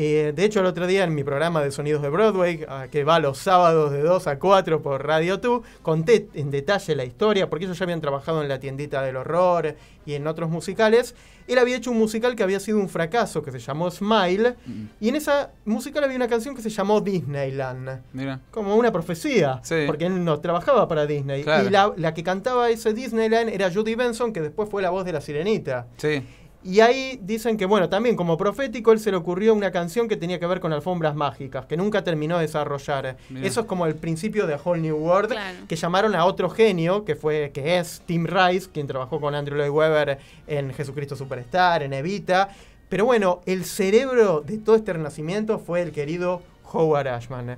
Eh, 0.00 0.32
de 0.32 0.44
hecho, 0.44 0.60
el 0.60 0.66
otro 0.66 0.86
día 0.86 1.02
en 1.02 1.12
mi 1.12 1.24
programa 1.24 1.60
de 1.60 1.72
Sonidos 1.72 2.02
de 2.02 2.08
Broadway, 2.08 2.64
ah, 2.68 2.86
que 2.88 3.02
va 3.02 3.18
los 3.18 3.36
sábados 3.38 3.90
de 3.90 4.00
2 4.00 4.28
a 4.28 4.38
4 4.38 4.80
por 4.80 5.04
Radio 5.04 5.38
2, 5.38 5.62
conté 5.82 6.28
en 6.34 6.52
detalle 6.52 6.94
la 6.94 7.04
historia, 7.04 7.50
porque 7.50 7.64
ellos 7.64 7.76
ya 7.76 7.82
habían 7.84 8.00
trabajado 8.00 8.40
en 8.40 8.48
La 8.48 8.60
Tiendita 8.60 9.02
del 9.02 9.16
Horror 9.16 9.74
y 10.06 10.14
en 10.14 10.28
otros 10.28 10.50
musicales. 10.50 11.16
Él 11.48 11.58
había 11.58 11.76
hecho 11.78 11.90
un 11.90 11.98
musical 11.98 12.36
que 12.36 12.42
había 12.44 12.60
sido 12.60 12.78
un 12.78 12.88
fracaso, 12.88 13.42
que 13.42 13.50
se 13.50 13.58
llamó 13.58 13.90
Smile, 13.90 14.54
Mm. 14.66 14.84
y 15.00 15.08
en 15.08 15.16
esa 15.16 15.50
musical 15.64 16.04
había 16.04 16.14
una 16.16 16.28
canción 16.28 16.54
que 16.54 16.62
se 16.62 16.70
llamó 16.70 17.00
Disneyland. 17.00 18.02
Mira. 18.12 18.40
Como 18.52 18.76
una 18.76 18.92
profecía, 18.92 19.58
Sí. 19.64 19.82
porque 19.86 20.06
él 20.06 20.24
no 20.24 20.38
trabajaba 20.40 20.86
para 20.86 21.06
Disney. 21.06 21.42
Claro. 21.42 21.66
Y 21.66 21.70
la, 21.70 21.92
la 21.96 22.14
que 22.14 22.22
cantaba 22.22 22.70
ese 22.70 22.92
Disneyland 22.94 23.48
era 23.48 23.68
Judy 23.72 23.96
Benson, 23.96 24.32
que 24.32 24.42
después 24.42 24.68
fue 24.68 24.80
la 24.80 24.90
voz 24.90 25.04
de 25.04 25.12
la 25.12 25.20
sirenita. 25.20 25.86
Sí. 25.96 26.22
Y 26.64 26.80
ahí 26.80 27.20
dicen 27.22 27.56
que, 27.56 27.66
bueno, 27.66 27.88
también 27.88 28.16
como 28.16 28.36
profético, 28.36 28.90
él 28.92 28.98
se 28.98 29.10
le 29.12 29.16
ocurrió 29.16 29.54
una 29.54 29.70
canción 29.70 30.08
que 30.08 30.16
tenía 30.16 30.40
que 30.40 30.46
ver 30.46 30.58
con 30.58 30.72
alfombras 30.72 31.14
mágicas, 31.14 31.66
que 31.66 31.76
nunca 31.76 32.02
terminó 32.02 32.36
de 32.36 32.42
desarrollar. 32.42 33.16
Mirá. 33.30 33.46
Eso 33.46 33.60
es 33.60 33.66
como 33.66 33.86
el 33.86 33.94
principio 33.94 34.46
de 34.46 34.56
Whole 34.62 34.82
New 34.82 34.96
World, 34.96 35.30
Claro. 35.30 35.58
que 35.68 35.76
llamaron 35.76 36.16
a 36.16 36.24
otro 36.24 36.50
genio, 36.50 37.04
que 37.04 37.14
fue 37.14 37.52
que 37.54 37.78
es 37.78 38.02
Tim 38.06 38.26
Rice, 38.26 38.68
quien 38.72 38.88
trabajó 38.88 39.20
con 39.20 39.34
Andrew 39.36 39.56
Lloyd 39.56 39.70
Webber 39.70 40.18
en 40.48 40.74
Jesucristo 40.74 41.14
Superstar, 41.14 41.84
en 41.84 41.92
Evita. 41.92 42.48
Pero 42.88 43.04
bueno, 43.04 43.40
el 43.46 43.64
cerebro 43.64 44.40
de 44.40 44.58
todo 44.58 44.74
este 44.74 44.92
renacimiento 44.92 45.58
fue 45.60 45.82
el 45.82 45.92
querido 45.92 46.42
Howard 46.72 47.06
Ashman. 47.08 47.56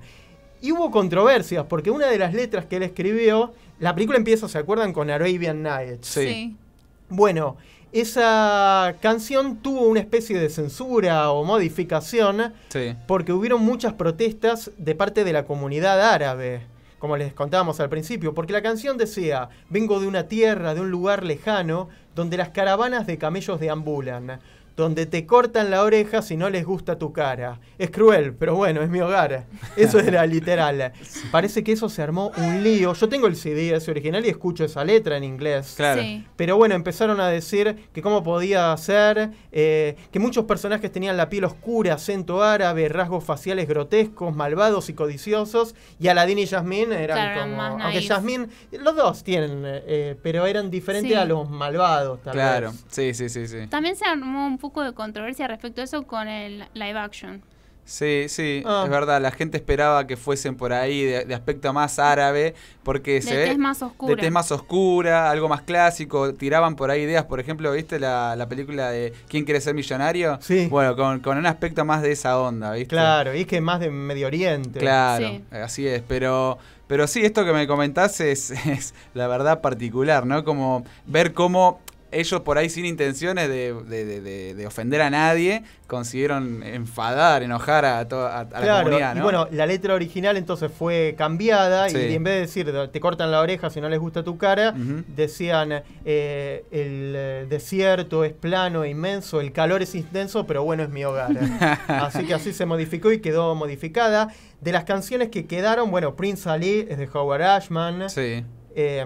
Y 0.60 0.72
hubo 0.72 0.90
controversias, 0.90 1.64
porque 1.66 1.90
una 1.90 2.06
de 2.08 2.18
las 2.18 2.34
letras 2.34 2.66
que 2.66 2.76
él 2.76 2.82
escribió, 2.82 3.54
la 3.78 3.94
película 3.94 4.18
empieza, 4.18 4.46
¿se 4.46 4.58
acuerdan? 4.58 4.92
Con 4.92 5.08
Arabian 5.08 5.62
Nights. 5.62 6.06
Sí. 6.06 6.54
Bueno, 7.08 7.56
esa 7.92 8.94
canción 9.00 9.56
tuvo 9.56 9.82
una 9.82 10.00
especie 10.00 10.38
de 10.38 10.48
censura 10.50 11.30
o 11.30 11.44
modificación 11.44 12.52
Sí. 12.68 12.94
porque 13.06 13.32
hubieron 13.32 13.62
muchas 13.62 13.94
protestas 13.94 14.70
de 14.78 14.94
parte 14.94 15.24
de 15.24 15.32
la 15.32 15.44
comunidad 15.44 16.00
árabe, 16.00 16.62
como 16.98 17.16
les 17.16 17.32
contábamos 17.32 17.80
al 17.80 17.88
principio, 17.88 18.34
porque 18.34 18.52
la 18.52 18.62
canción 18.62 18.96
decía, 18.98 19.48
vengo 19.70 20.00
de 20.00 20.06
una 20.06 20.24
tierra, 20.28 20.74
de 20.74 20.80
un 20.82 20.90
lugar 20.90 21.24
lejano, 21.24 21.88
donde 22.14 22.36
las 22.36 22.50
caravanas 22.50 23.06
de 23.06 23.18
camellos 23.18 23.58
deambulan, 23.60 24.40
donde 24.80 25.06
te 25.06 25.26
cortan 25.26 25.70
la 25.70 25.82
oreja 25.82 26.22
si 26.22 26.36
no 26.36 26.50
les 26.50 26.64
gusta 26.64 26.98
tu 26.98 27.12
cara. 27.12 27.60
Es 27.78 27.90
cruel, 27.90 28.34
pero 28.34 28.56
bueno, 28.56 28.82
es 28.82 28.90
mi 28.90 29.00
hogar. 29.00 29.46
Eso 29.76 29.98
era 30.00 30.26
literal. 30.26 30.92
Parece 31.30 31.62
que 31.62 31.72
eso 31.72 31.88
se 31.88 32.02
armó 32.02 32.32
un 32.36 32.62
lío. 32.64 32.92
Yo 32.94 33.08
tengo 33.08 33.26
el 33.28 33.36
CD 33.36 33.74
ese 33.74 33.90
original 33.90 34.24
y 34.26 34.28
escucho 34.28 34.64
esa 34.64 34.84
letra 34.84 35.16
en 35.16 35.24
inglés. 35.24 35.74
Claro. 35.76 36.02
Sí. 36.02 36.26
Pero 36.36 36.56
bueno, 36.56 36.74
empezaron 36.74 37.20
a 37.20 37.28
decir 37.28 37.88
que 37.92 38.02
cómo 38.02 38.22
podía 38.22 38.76
ser, 38.76 39.30
eh, 39.52 39.96
que 40.10 40.18
muchos 40.18 40.44
personajes 40.46 40.90
tenían 40.90 41.16
la 41.16 41.28
piel 41.28 41.44
oscura, 41.44 41.94
acento 41.94 42.42
árabe, 42.42 42.88
rasgos 42.88 43.24
faciales 43.24 43.68
grotescos, 43.68 44.34
malvados 44.34 44.88
y 44.88 44.94
codiciosos, 44.94 45.74
y 45.98 46.08
Aladdin 46.08 46.38
y 46.38 46.46
Jasmine 46.46 47.02
eran 47.04 47.16
Claro, 47.16 47.40
como... 47.42 47.56
más 47.56 47.82
Aunque. 47.84 48.02
Jasmine, 48.02 48.48
los 48.72 48.96
dos 48.96 49.22
tienen, 49.24 49.64
eh, 49.66 49.82
eh, 49.86 50.16
pero 50.22 50.46
eran 50.46 50.70
diferentes 50.70 51.10
Sí. 51.10 51.14
a 51.16 51.24
los 51.24 51.50
malvados, 51.50 52.22
tal 52.22 52.32
Claro. 52.32 52.70
vez. 52.70 52.84
Sí, 52.88 53.12
sí, 53.14 53.28
sí, 53.28 53.46
sí. 53.48 53.66
También 53.68 53.96
se 53.96 54.04
armó 54.04 54.46
un 54.46 54.56
poco 54.58 54.69
de 54.82 54.92
controversia 54.94 55.46
respecto 55.48 55.80
a 55.80 55.84
eso 55.84 56.02
con 56.04 56.28
el 56.28 56.64
live 56.74 56.98
action. 56.98 57.42
Sí, 57.82 58.26
sí, 58.28 58.62
Ah. 58.66 58.82
es 58.84 58.90
verdad. 58.90 59.20
La 59.20 59.32
gente 59.32 59.56
esperaba 59.56 60.06
que 60.06 60.16
fuesen 60.16 60.54
por 60.54 60.72
ahí 60.72 61.02
de, 61.02 61.24
de 61.24 61.34
aspecto 61.34 61.72
más 61.72 61.98
árabe, 61.98 62.54
porque 62.84 63.20
se 63.20 63.32
De 63.32 63.36
ve 63.38 63.46
tez 63.48 63.58
más 63.58 63.82
oscura. 63.82 64.14
de 64.14 64.20
tez 64.20 64.30
más 64.30 64.52
oscura, 64.52 65.28
algo 65.28 65.48
más 65.48 65.62
clásico. 65.62 66.32
Tiraban 66.34 66.76
por 66.76 66.90
ahí 66.92 67.02
ideas, 67.02 67.24
por 67.24 67.40
ejemplo, 67.40 67.72
¿viste 67.72 67.98
la, 67.98 68.36
la 68.36 68.48
película 68.48 68.90
de 68.90 69.12
¿Quién 69.28 69.44
quiere 69.44 69.60
ser 69.60 69.74
millonario? 69.74 70.38
Sí. 70.40 70.68
Bueno, 70.70 70.94
con, 70.94 71.18
con 71.18 71.36
un 71.36 71.46
aspecto 71.46 71.84
más 71.84 72.02
de 72.02 72.12
esa 72.12 72.38
onda, 72.38 72.70
¿viste? 72.74 72.90
Claro, 72.90 73.34
y 73.34 73.40
es 73.40 73.46
que 73.48 73.60
más 73.60 73.80
de 73.80 73.90
Medio 73.90 74.28
Oriente. 74.28 74.78
Claro, 74.78 75.26
Sí. 75.26 75.42
así 75.50 75.86
es, 75.88 76.02
pero 76.06 76.58
pero 76.86 77.06
sí, 77.08 77.24
esto 77.24 77.44
que 77.44 77.52
me 77.52 77.66
comentás 77.66 78.20
es, 78.20 78.50
es 78.66 78.94
la 79.14 79.26
verdad 79.26 79.60
particular, 79.62 80.26
¿no? 80.26 80.44
Como 80.44 80.84
ver 81.06 81.32
cómo 81.32 81.80
ellos 82.12 82.40
por 82.40 82.58
ahí 82.58 82.68
sin 82.70 82.84
intenciones 82.86 83.48
de, 83.48 83.72
de- 83.74 84.04
de- 84.04 84.20
de- 84.20 84.54
de 84.54 84.66
ofender 84.66 85.00
a 85.02 85.10
nadie 85.10 85.62
consiguieron 85.86 86.62
enfadar, 86.62 87.42
enojar 87.42 87.84
a, 87.84 88.06
toda 88.08 88.40
a, 88.40 88.44
la 88.64 88.82
comunidad, 88.82 89.22
bueno, 89.22 89.48
la 89.50 89.66
letra 89.66 89.94
original 89.94 90.36
entonces 90.36 90.70
fue 90.76 91.14
cambiada 91.18 91.88
Sí. 91.88 91.96
y 91.98 92.14
en 92.14 92.22
vez 92.24 92.34
de 92.34 92.40
decir 92.40 92.72
te 92.92 93.00
cortan 93.00 93.30
la 93.30 93.40
oreja 93.40 93.70
si 93.70 93.80
no 93.80 93.88
les 93.88 93.98
gusta 93.98 94.22
tu 94.22 94.38
cara, 94.38 94.72
decían 95.08 95.72
eh, 96.04 96.64
el 96.70 97.12
eh, 97.16 97.46
desierto 97.48 98.24
es 98.24 98.32
plano 98.32 98.84
e 98.84 98.90
inmenso, 98.90 99.40
el 99.40 99.52
calor 99.52 99.82
es 99.82 99.94
intenso, 99.94 100.46
pero 100.46 100.62
bueno 100.64 100.82
es 100.84 100.88
mi 100.90 101.04
hogar. 101.04 101.30
así 101.88 102.24
que 102.26 102.34
así 102.34 102.52
se 102.52 102.66
modificó 102.66 103.10
y 103.12 103.20
quedó 103.20 103.54
modificada. 103.54 104.28
De 104.60 104.72
las 104.72 104.84
canciones 104.84 105.30
que 105.30 105.46
quedaron, 105.46 105.90
bueno, 105.90 106.14
Prince 106.16 106.48
Ali 106.48 106.86
es 106.88 106.98
de 106.98 107.08
Howard 107.12 107.42
Ashman, 107.42 108.10
Sí, 108.10 108.44
eh, 108.76 109.04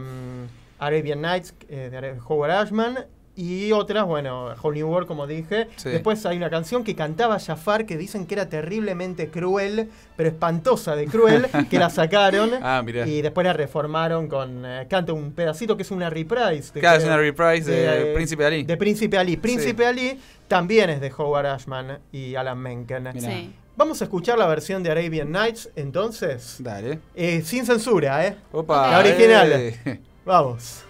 Arabian 0.86 1.20
Nights 1.20 1.54
eh, 1.68 1.88
de 1.90 2.14
Howard 2.28 2.50
Ashman. 2.52 3.06
Y 3.36 3.72
otras, 3.72 4.04
bueno, 4.06 4.54
Holy 4.62 4.84
War, 4.84 5.06
como 5.06 5.26
dije. 5.26 5.66
Sí. 5.74 5.88
Después 5.88 6.24
hay 6.24 6.36
una 6.36 6.50
canción 6.50 6.84
que 6.84 6.94
cantaba 6.94 7.40
Jafar 7.40 7.84
que 7.84 7.96
dicen 7.96 8.26
que 8.28 8.34
era 8.34 8.48
terriblemente 8.48 9.28
cruel, 9.28 9.90
pero 10.16 10.28
espantosa 10.28 10.94
de 10.94 11.06
cruel, 11.06 11.48
que 11.68 11.80
la 11.80 11.90
sacaron. 11.90 12.50
Ah, 12.62 12.80
mirá. 12.84 13.04
Y 13.08 13.22
después 13.22 13.44
la 13.44 13.52
reformaron 13.52 14.28
con. 14.28 14.64
eh, 14.64 14.86
canta 14.88 15.12
un 15.12 15.32
pedacito 15.32 15.76
que 15.76 15.82
es 15.82 15.90
una 15.90 16.10
reprise. 16.10 16.74
de- 16.74 16.80
Claro, 16.80 16.98
es 16.98 17.04
una 17.04 17.16
reprise 17.16 17.72
de 17.72 18.12
eh, 18.12 18.14
Príncipe 18.14 18.44
Ali. 18.46 18.62
De 18.62 18.76
Príncipe 18.76 19.18
Ali. 19.18 19.36
Príncipe 19.36 19.84
Ali 19.84 20.16
también 20.46 20.90
es 20.90 21.00
de 21.00 21.12
Howard 21.18 21.46
Ashman 21.46 21.98
y 22.12 22.36
Alan 22.36 22.58
Menken. 22.58 23.08
Sí. 23.20 23.52
Vamos 23.76 24.00
a 24.00 24.04
escuchar 24.04 24.38
la 24.38 24.46
versión 24.46 24.84
de 24.84 24.92
Arabian 24.92 25.32
Nights 25.32 25.70
entonces. 25.74 26.58
Dale. 26.60 27.00
Eh, 27.16 27.42
sin 27.44 27.66
censura, 27.66 28.24
¿eh? 28.28 28.36
Opa, 28.52 28.92
La 28.92 28.98
original. 29.00 29.50
eh. 29.52 30.00
Vamos. 30.24 30.84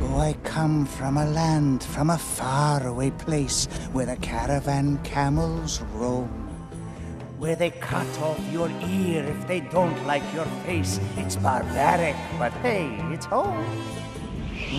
Oh, 0.00 0.18
I 0.18 0.34
come 0.42 0.86
from 0.86 1.18
a 1.18 1.26
land, 1.26 1.82
from 1.82 2.08
a 2.08 2.16
faraway 2.16 3.10
place 3.10 3.66
where 3.92 4.06
the 4.06 4.16
caravan 4.16 4.98
camels 5.04 5.82
roam. 5.92 6.43
Where 7.44 7.56
they 7.56 7.72
cut 7.72 8.08
off 8.20 8.40
your 8.50 8.70
ear 8.88 9.22
if 9.22 9.46
they 9.46 9.60
don't 9.60 10.06
like 10.06 10.22
your 10.32 10.46
face. 10.64 10.98
It's 11.18 11.36
barbaric, 11.36 12.16
but 12.38 12.54
hey, 12.64 12.88
it's 13.12 13.26
home. 13.26 13.66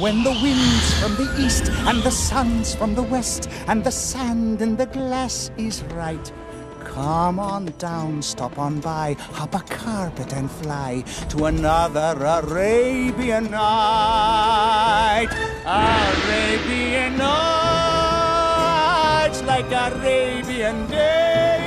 When 0.02 0.24
the 0.24 0.32
wind's 0.32 0.94
from 1.00 1.14
the 1.16 1.32
east 1.40 1.70
and 1.70 2.02
the 2.02 2.10
sun's 2.10 2.74
from 2.74 2.96
the 2.96 3.04
west 3.04 3.52
and 3.68 3.84
the 3.84 3.92
sand 3.92 4.64
in 4.64 4.78
the 4.78 4.88
glass 4.88 5.52
is 5.58 5.84
right, 5.94 6.32
Come 6.84 7.40
on 7.40 7.66
down, 7.78 8.24
stop 8.24 8.58
on 8.58 8.80
by, 8.80 9.16
hop 9.20 9.54
a 9.54 9.60
carpet 9.60 10.34
and 10.34 10.50
fly 10.50 11.04
to 11.30 11.46
another 11.46 12.16
Arabian 12.18 13.52
night. 13.52 15.30
Arabian 15.68 17.16
nights 17.18 17.30
like 19.44 19.70
Arabian 19.72 20.88
days. 20.88 21.65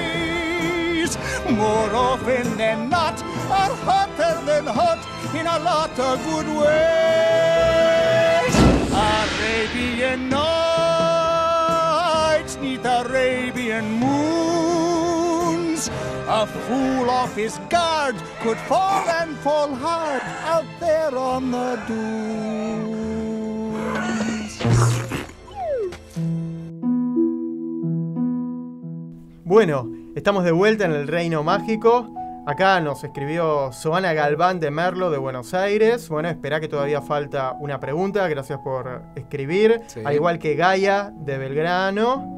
More 1.50 1.94
often 1.94 2.56
than 2.56 2.88
not, 2.90 3.22
are 3.50 3.74
hotter 3.86 4.40
than 4.44 4.66
hot 4.66 4.98
in 5.34 5.46
a 5.46 5.58
lot 5.58 5.98
of 5.98 6.22
good 6.24 6.46
ways. 6.46 8.54
Arabian 8.92 10.28
nights 10.28 10.48
neath 12.56 12.84
Arabian 12.84 13.90
moons. 13.92 15.88
A 16.28 16.46
fool 16.46 17.08
off 17.08 17.34
his 17.34 17.56
guard 17.70 18.14
could 18.42 18.58
fall 18.58 19.08
and 19.08 19.34
fall 19.38 19.74
hard 19.74 20.20
out 20.44 20.66
there 20.80 21.16
on 21.16 21.50
the 21.50 21.76
dunes. 21.88 22.18
Bueno, 29.46 29.97
estamos 30.18 30.42
de 30.42 30.50
vuelta 30.50 30.84
en 30.84 30.90
el 30.92 31.06
Reino 31.06 31.44
Mágico. 31.44 32.12
Acá 32.44 32.80
nos 32.80 33.04
escribió 33.04 33.70
Soana 33.72 34.14
Galván 34.14 34.58
de 34.58 34.72
Merlo 34.72 35.12
de 35.12 35.18
Buenos 35.18 35.54
Aires. 35.54 36.08
Bueno, 36.08 36.28
espera 36.28 36.58
que 36.58 36.66
todavía 36.66 37.00
falta 37.00 37.52
una 37.60 37.78
pregunta. 37.78 38.26
Gracias 38.26 38.58
por 38.58 39.02
escribir. 39.14 39.80
Sí. 39.86 40.00
Al 40.04 40.16
igual 40.16 40.40
que 40.40 40.56
Gaia 40.56 41.12
de 41.14 41.38
Belgrano. 41.38 42.36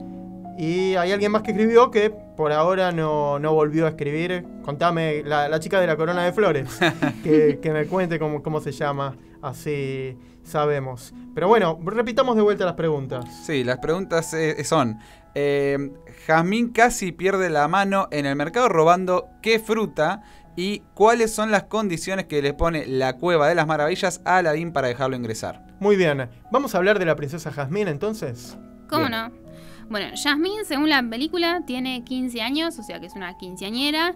Y 0.58 0.94
hay 0.96 1.12
alguien 1.12 1.32
más 1.32 1.40
que 1.40 1.52
escribió 1.52 1.90
que 1.90 2.10
por 2.10 2.52
ahora 2.52 2.92
no, 2.92 3.38
no 3.38 3.54
volvió 3.54 3.86
a 3.86 3.88
escribir. 3.88 4.44
Contame, 4.62 5.22
la, 5.24 5.48
la 5.48 5.58
chica 5.58 5.80
de 5.80 5.86
la 5.86 5.96
corona 5.96 6.22
de 6.22 6.34
flores. 6.34 6.68
que, 7.24 7.60
que 7.62 7.70
me 7.72 7.86
cuente 7.86 8.18
cómo, 8.18 8.42
cómo 8.42 8.60
se 8.60 8.72
llama. 8.72 9.16
Así 9.40 10.18
sabemos. 10.42 11.14
Pero 11.34 11.48
bueno, 11.48 11.78
repitamos 11.82 12.36
de 12.36 12.42
vuelta 12.42 12.64
las 12.64 12.74
preguntas. 12.74 13.24
Sí, 13.44 13.64
las 13.64 13.78
preguntas 13.78 14.34
eh, 14.34 14.62
son: 14.64 14.98
eh, 15.34 15.92
Jazmín 16.26 16.70
casi 16.70 17.12
pierde 17.12 17.50
la 17.50 17.68
mano 17.68 18.08
en 18.10 18.26
el 18.26 18.36
mercado 18.36 18.68
robando 18.68 19.28
qué 19.42 19.58
fruta 19.58 20.22
y 20.56 20.80
cuáles 20.94 21.32
son 21.32 21.50
las 21.50 21.64
condiciones 21.64 22.26
que 22.26 22.42
le 22.42 22.54
pone 22.54 22.86
la 22.86 23.16
Cueva 23.16 23.48
de 23.48 23.54
las 23.54 23.66
Maravillas 23.66 24.20
a 24.24 24.38
Aladín 24.38 24.72
para 24.72 24.88
dejarlo 24.88 25.16
ingresar. 25.16 25.64
Muy 25.80 25.96
bien. 25.96 26.28
¿Vamos 26.50 26.74
a 26.74 26.78
hablar 26.78 26.98
de 26.98 27.06
la 27.06 27.16
princesa 27.16 27.50
Jazmín 27.50 27.88
entonces? 27.88 28.58
¿Cómo 28.88 29.06
Bien. 29.06 29.12
no? 29.12 29.50
Bueno, 29.88 30.14
Jasmine, 30.14 30.64
según 30.64 30.88
la 30.88 31.02
película, 31.02 31.62
tiene 31.66 32.04
15 32.04 32.42
años, 32.42 32.78
o 32.78 32.82
sea 32.84 33.00
que 33.00 33.06
es 33.06 33.16
una 33.16 33.36
quinceañera. 33.38 34.14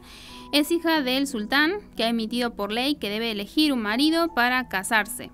Es 0.53 0.71
hija 0.71 1.01
del 1.01 1.27
sultán, 1.27 1.73
que 1.97 2.05
ha 2.05 2.09
emitido 2.09 2.55
por 2.55 2.71
ley 2.71 2.95
que 2.95 3.11
debe 3.11 3.33
elegir 3.33 3.73
un 3.73 3.83
marido 3.83 4.33
para 4.35 4.69
casarse. 4.69 5.33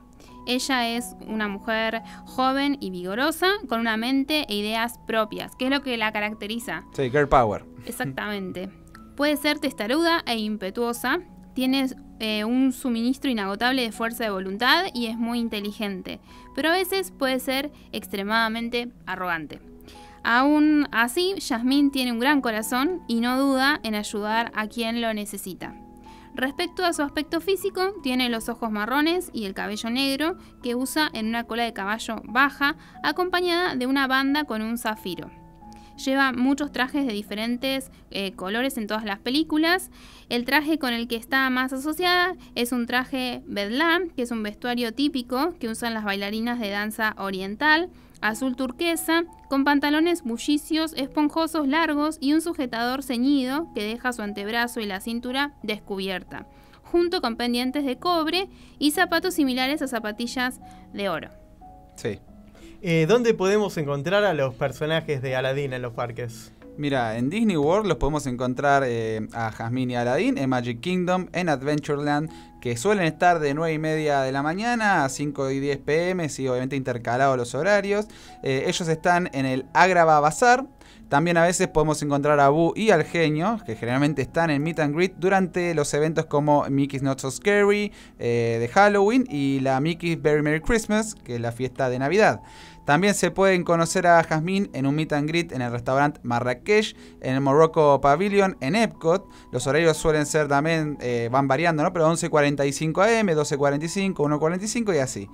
Ella 0.51 0.89
es 0.97 1.15
una 1.29 1.47
mujer 1.47 2.03
joven 2.27 2.77
y 2.81 2.91
vigorosa, 2.91 3.53
con 3.69 3.79
una 3.79 3.97
mente 3.97 4.47
e 4.49 4.57
ideas 4.57 4.99
propias, 5.07 5.55
que 5.55 5.67
es 5.67 5.71
lo 5.71 5.81
que 5.81 5.97
la 5.97 6.11
caracteriza. 6.11 6.83
Sí, 6.93 7.09
Girl 7.09 7.29
Power. 7.29 7.65
Exactamente. 7.87 8.69
Puede 9.17 9.37
ser 9.37 9.61
testaruda 9.61 10.25
e 10.27 10.39
impetuosa, 10.39 11.21
tiene 11.55 11.87
eh, 12.19 12.43
un 12.43 12.73
suministro 12.73 13.31
inagotable 13.31 13.83
de 13.83 13.93
fuerza 13.93 14.25
de 14.25 14.31
voluntad 14.31 14.87
y 14.93 15.07
es 15.07 15.17
muy 15.17 15.39
inteligente, 15.39 16.19
pero 16.57 16.71
a 16.71 16.73
veces 16.73 17.13
puede 17.13 17.39
ser 17.39 17.71
extremadamente 17.93 18.91
arrogante. 19.07 19.61
Aún 20.25 20.89
así, 20.91 21.37
Yasmín 21.39 21.93
tiene 21.93 22.11
un 22.11 22.19
gran 22.19 22.41
corazón 22.41 23.03
y 23.07 23.21
no 23.21 23.39
duda 23.39 23.79
en 23.85 23.95
ayudar 23.95 24.51
a 24.57 24.67
quien 24.67 25.01
lo 25.01 25.15
necesita. 25.15 25.77
Respecto 26.35 26.85
a 26.85 26.93
su 26.93 27.03
aspecto 27.03 27.41
físico, 27.41 27.95
tiene 28.03 28.29
los 28.29 28.49
ojos 28.49 28.71
marrones 28.71 29.31
y 29.33 29.47
el 29.47 29.55
cabello 29.55 29.91
negro 29.91 30.37
que 30.63 30.75
usa 30.75 31.11
en 31.13 31.27
una 31.27 31.45
cola 31.45 31.65
de 31.65 31.73
caballo 31.73 32.23
baja, 32.25 32.77
acompañada 33.03 33.75
de 33.75 33.87
una 33.87 34.07
banda 34.07 34.45
con 34.45 34.63
un 34.63 34.79
zafiro. 34.79 35.31
Lleva 36.05 36.33
muchos 36.33 36.73
trajes 36.73 37.07
de 37.07 37.13
diferentes 37.13 37.91
eh, 38.11 38.33
colores 38.33 38.79
en 38.79 38.87
todas 38.87 39.05
las 39.05 39.19
películas. 39.19 39.91
El 40.31 40.47
traje 40.47 40.79
con 40.79 40.95
el 40.95 41.09
que 41.09 41.17
está 41.17 41.51
más 41.51 41.75
asociada 41.75 42.37
es 42.55 42.73
un 42.73 42.87
traje 42.87 43.43
bedlam, 43.47 44.09
que 44.09 44.23
es 44.23 44.31
un 44.31 44.43
vestuario 44.43 44.95
típico 44.95 45.55
que 45.59 45.69
usan 45.69 45.93
las 45.93 46.05
bailarinas 46.05 46.59
de 46.59 46.71
danza 46.71 47.15
oriental, 47.19 47.91
azul 48.21 48.57
turquesa, 48.57 49.25
con 49.49 49.65
pantalones 49.65 50.23
bullicios, 50.23 50.93
esponjosos 50.95 51.67
largos 51.67 52.19
y 52.21 52.33
un 52.33 52.41
sujetador 52.41 53.03
ceñido 53.03 53.69
que 53.75 53.85
deja 53.85 54.13
su 54.13 54.23
antebrazo 54.23 54.81
y 54.81 54.87
la 54.87 55.01
cintura 55.01 55.55
descubierta, 55.63 56.47
junto 56.83 57.21
con 57.21 57.37
pendientes 57.37 57.85
de 57.85 57.99
cobre 57.99 58.49
y 58.79 58.91
zapatos 58.93 59.35
similares 59.35 59.83
a 59.83 59.89
zapatillas 59.89 60.61
de 60.93 61.09
oro. 61.09 61.31
Sí. 61.97 62.19
Eh, 62.83 63.07
¿Dónde 63.07 63.35
podemos 63.35 63.77
encontrar 63.77 64.25
a 64.25 64.33
los 64.33 64.55
personajes 64.55 65.21
de 65.21 65.37
Aladdin 65.37 65.75
en 65.75 65.83
los 65.83 65.93
parques? 65.93 66.53
Mira, 66.79 67.19
en 67.19 67.29
Disney 67.29 67.59
World 67.59 67.89
los 67.89 67.99
podemos 67.99 68.27
encontrar 68.27 68.85
eh, 68.87 69.29
a 69.35 69.51
Jasmine 69.51 69.93
y 69.93 69.97
Aladdin, 69.97 70.39
en 70.39 70.49
Magic 70.49 70.81
Kingdom, 70.81 71.27
en 71.33 71.51
Adventureland, 71.51 72.31
que 72.61 72.77
suelen 72.77 73.05
estar 73.07 73.41
de 73.41 73.55
9 73.55 73.73
y 73.73 73.79
media 73.79 74.21
de 74.21 74.33
la 74.33 74.43
mañana 74.43 75.05
a 75.05 75.09
5 75.09 75.51
y 75.51 75.61
10 75.61 75.79
pm, 75.79 76.29
sí, 76.29 76.47
obviamente 76.47 76.77
intercalados 76.77 77.37
los 77.37 77.55
horarios. 77.55 78.07
Eh, 78.43 78.65
ellos 78.67 78.87
están 78.89 79.31
en 79.33 79.47
el 79.47 79.67
Agrava 79.73 80.21
Bazar. 80.21 80.67
También 81.09 81.37
a 81.39 81.43
veces 81.43 81.67
podemos 81.67 82.01
encontrar 82.03 82.39
a 82.39 82.51
Boo 82.51 82.73
y 82.77 82.91
al 82.91 83.03
genio, 83.03 83.59
que 83.67 83.75
generalmente 83.75 84.23
están 84.23 84.49
en 84.49 84.63
Meet 84.63 84.79
and 84.79 84.95
Greet 84.95 85.15
durante 85.19 85.75
los 85.75 85.93
eventos 85.93 86.27
como 86.27 86.65
Mickey's 86.71 87.03
Not 87.03 87.19
So 87.19 87.33
Scary 87.33 87.91
eh, 88.21 88.59
de 88.61 88.69
Halloween 88.69 89.27
y 89.29 89.59
la 89.59 89.81
Mickey's 89.81 90.23
Very 90.23 90.41
Merry 90.41 90.61
Christmas, 90.61 91.17
que 91.17 91.35
es 91.35 91.41
la 91.41 91.51
fiesta 91.51 91.91
de 91.91 91.99
Navidad. 91.99 92.43
También 92.87 93.15
se 93.15 93.31
pueden 93.31 93.63
conocer 93.63 94.07
a 94.07 94.23
Jasmine 94.25 94.71
en 94.73 94.87
un 94.87 94.95
meet 94.95 95.13
and 95.13 95.29
greet 95.29 95.53
en 95.53 95.63
el 95.63 95.71
restaurante 95.71 96.19
Marrakech, 96.25 96.97
en 97.21 97.35
el 97.35 97.41
Morocco 97.41 98.01
Pavilion, 98.01 98.57
en 98.61 98.75
Epcot. 98.75 99.29
Los 99.53 99.67
horarios 99.67 99.97
suelen 99.97 100.27
ser 100.27 100.49
también, 100.49 100.99
eh, 101.01 101.29
van 101.31 101.47
variando, 101.47 101.83
¿no? 101.83 101.93
Pero 101.93 102.09
11.45 102.11 103.21
am, 103.21 103.27
12.45, 103.29 104.15
1.45 104.15 104.95
y 104.95 104.99
así. 104.99 105.29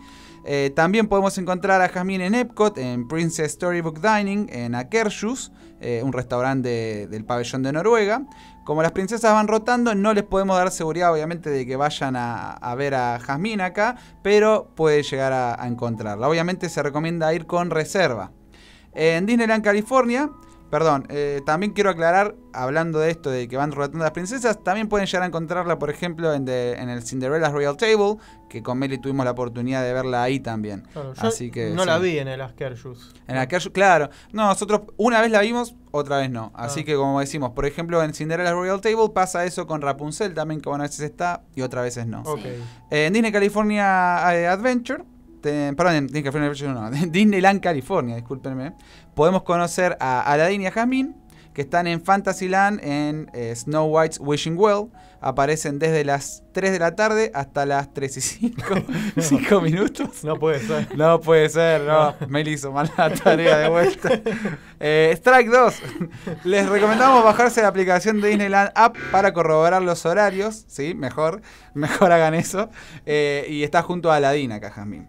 Eh, 0.44 0.70
también 0.76 1.08
podemos 1.08 1.38
encontrar 1.38 1.80
a 1.82 1.88
Jasmine 1.88 2.26
en 2.26 2.34
Epcot, 2.34 2.78
en 2.78 3.08
Princess 3.08 3.52
Storybook 3.52 4.00
Dining, 4.00 4.48
en 4.50 4.74
Akershus, 4.74 5.50
eh, 5.80 6.02
un 6.04 6.12
restaurante 6.12 6.68
de- 6.68 7.06
del 7.08 7.24
pabellón 7.24 7.62
de 7.62 7.72
Noruega. 7.72 8.22
Como 8.66 8.82
las 8.82 8.90
princesas 8.90 9.32
van 9.32 9.46
rotando, 9.46 9.94
no 9.94 10.12
les 10.12 10.24
podemos 10.24 10.56
dar 10.56 10.72
seguridad, 10.72 11.12
obviamente, 11.12 11.50
de 11.50 11.64
que 11.64 11.76
vayan 11.76 12.16
a, 12.16 12.74
ver 12.76 12.96
a 12.96 13.20
Jasmine 13.20 13.62
acá, 13.62 13.94
pero 14.24 14.72
puede 14.74 15.04
llegar 15.04 15.32
a, 15.32 15.62
a 15.62 15.68
encontrarla. 15.68 16.28
Obviamente 16.28 16.68
se 16.68 16.82
recomienda 16.82 17.32
ir 17.32 17.46
con 17.46 17.70
reserva. 17.70 18.32
En 18.92 19.24
Disneyland 19.24 19.62
California, 19.62 20.30
perdón, 20.70 21.06
eh, 21.10 21.40
también 21.46 21.72
quiero 21.72 21.90
aclarar, 21.90 22.34
hablando 22.52 22.98
de 22.98 23.10
esto 23.10 23.30
de 23.30 23.48
que 23.48 23.56
van 23.56 23.72
rotando 23.72 24.02
las 24.04 24.12
princesas, 24.12 24.62
también 24.62 24.88
pueden 24.88 25.06
llegar 25.06 25.22
a 25.22 25.26
encontrarla, 25.26 25.78
por 25.78 25.90
ejemplo, 25.90 26.32
en, 26.34 26.48
el 26.48 27.02
Cinderella's 27.02 27.52
Royal 27.52 27.76
Table, 27.76 28.16
que 28.48 28.62
con 28.62 28.78
Meli 28.78 28.98
tuvimos 28.98 29.24
la 29.24 29.32
oportunidad 29.32 29.82
de 29.82 29.92
verla 29.92 30.22
ahí 30.22 30.40
también. 30.40 30.86
Claro, 30.92 31.14
yo 31.14 31.28
Así 31.28 31.50
que 31.50 31.70
no 31.70 31.82
sí. 31.82 31.88
la 31.88 31.98
vi 31.98 32.18
en 32.18 32.28
el 32.28 32.40
Askerjus. 32.40 33.14
En 33.26 33.36
la 33.36 33.48
Kershaw- 33.48 33.72
claro. 33.72 34.10
No, 34.32 34.46
nosotros 34.46 34.82
una 34.96 35.20
vez 35.20 35.30
la 35.30 35.40
vimos, 35.40 35.74
otra 35.90 36.18
vez 36.18 36.30
no. 36.30 36.52
Así 36.54 36.80
Ah. 36.80 36.84
que 36.84 36.94
como 36.96 37.20
decimos, 37.20 37.50
por 37.52 37.66
ejemplo, 37.66 38.02
en 38.02 38.14
Cinderella 38.14 38.52
Royal 38.52 38.80
Table 38.80 39.10
pasa 39.14 39.44
eso 39.44 39.66
con 39.66 39.82
Rapunzel 39.82 40.34
también, 40.34 40.60
que 40.60 40.68
una 40.68 40.84
veces 40.84 41.00
está 41.00 41.42
y 41.54 41.62
otras 41.62 41.84
veces 41.84 42.06
no. 42.06 42.22
Ok. 42.22 42.40
En 42.90 43.12
Disney 43.12 43.32
California 43.32 44.34
eh, 44.34 44.46
Adventure, 44.46 45.04
te- 45.46 45.72
perdón, 45.74 45.94
en 45.94 46.08
California 46.22 46.72
no, 46.74 46.88
en 46.96 47.12
Disneyland 47.12 47.60
California, 47.60 48.16
discúlpenme, 48.16 48.72
podemos 49.14 49.42
conocer 49.42 49.96
a 50.00 50.20
Aladdin 50.22 50.62
y 50.62 50.66
a 50.66 50.72
Jasmine, 50.72 51.14
que 51.54 51.62
están 51.62 51.86
en 51.86 52.02
Fantasyland 52.04 52.80
en 52.82 53.30
eh, 53.32 53.54
Snow 53.56 53.86
White's 53.86 54.18
Wishing 54.20 54.58
Well. 54.58 54.88
Aparecen 55.22 55.78
desde 55.78 56.04
las 56.04 56.42
3 56.52 56.70
de 56.72 56.78
la 56.78 56.94
tarde 56.94 57.32
hasta 57.34 57.64
las 57.64 57.92
3 57.94 58.16
y 58.18 58.20
5, 58.20 58.62
5 59.18 59.60
minutos. 59.62 60.22
No 60.22 60.36
puede 60.38 60.60
ser. 60.60 60.94
No 60.96 61.18
puede 61.20 61.48
ser, 61.48 61.80
no. 61.80 62.14
Meli 62.28 62.52
hizo 62.52 62.70
mal 62.70 62.92
la 62.98 63.08
tarea 63.12 63.56
de 63.56 63.68
vuelta. 63.70 64.10
Eh, 64.78 65.10
Strike 65.16 65.48
2. 65.50 65.74
Les 66.44 66.68
recomendamos 66.68 67.24
bajarse 67.24 67.62
la 67.62 67.68
aplicación 67.68 68.20
de 68.20 68.28
Disneyland 68.28 68.70
App 68.74 68.94
para 69.10 69.32
corroborar 69.32 69.80
los 69.80 70.04
horarios. 70.04 70.66
Sí, 70.68 70.94
mejor. 70.94 71.40
Mejor 71.72 72.12
hagan 72.12 72.34
eso. 72.34 72.68
Eh, 73.06 73.46
y 73.48 73.62
está 73.62 73.80
junto 73.82 74.12
a 74.12 74.16
Aladdin 74.16 74.52
acá, 74.52 74.70
Jasmine. 74.70 75.08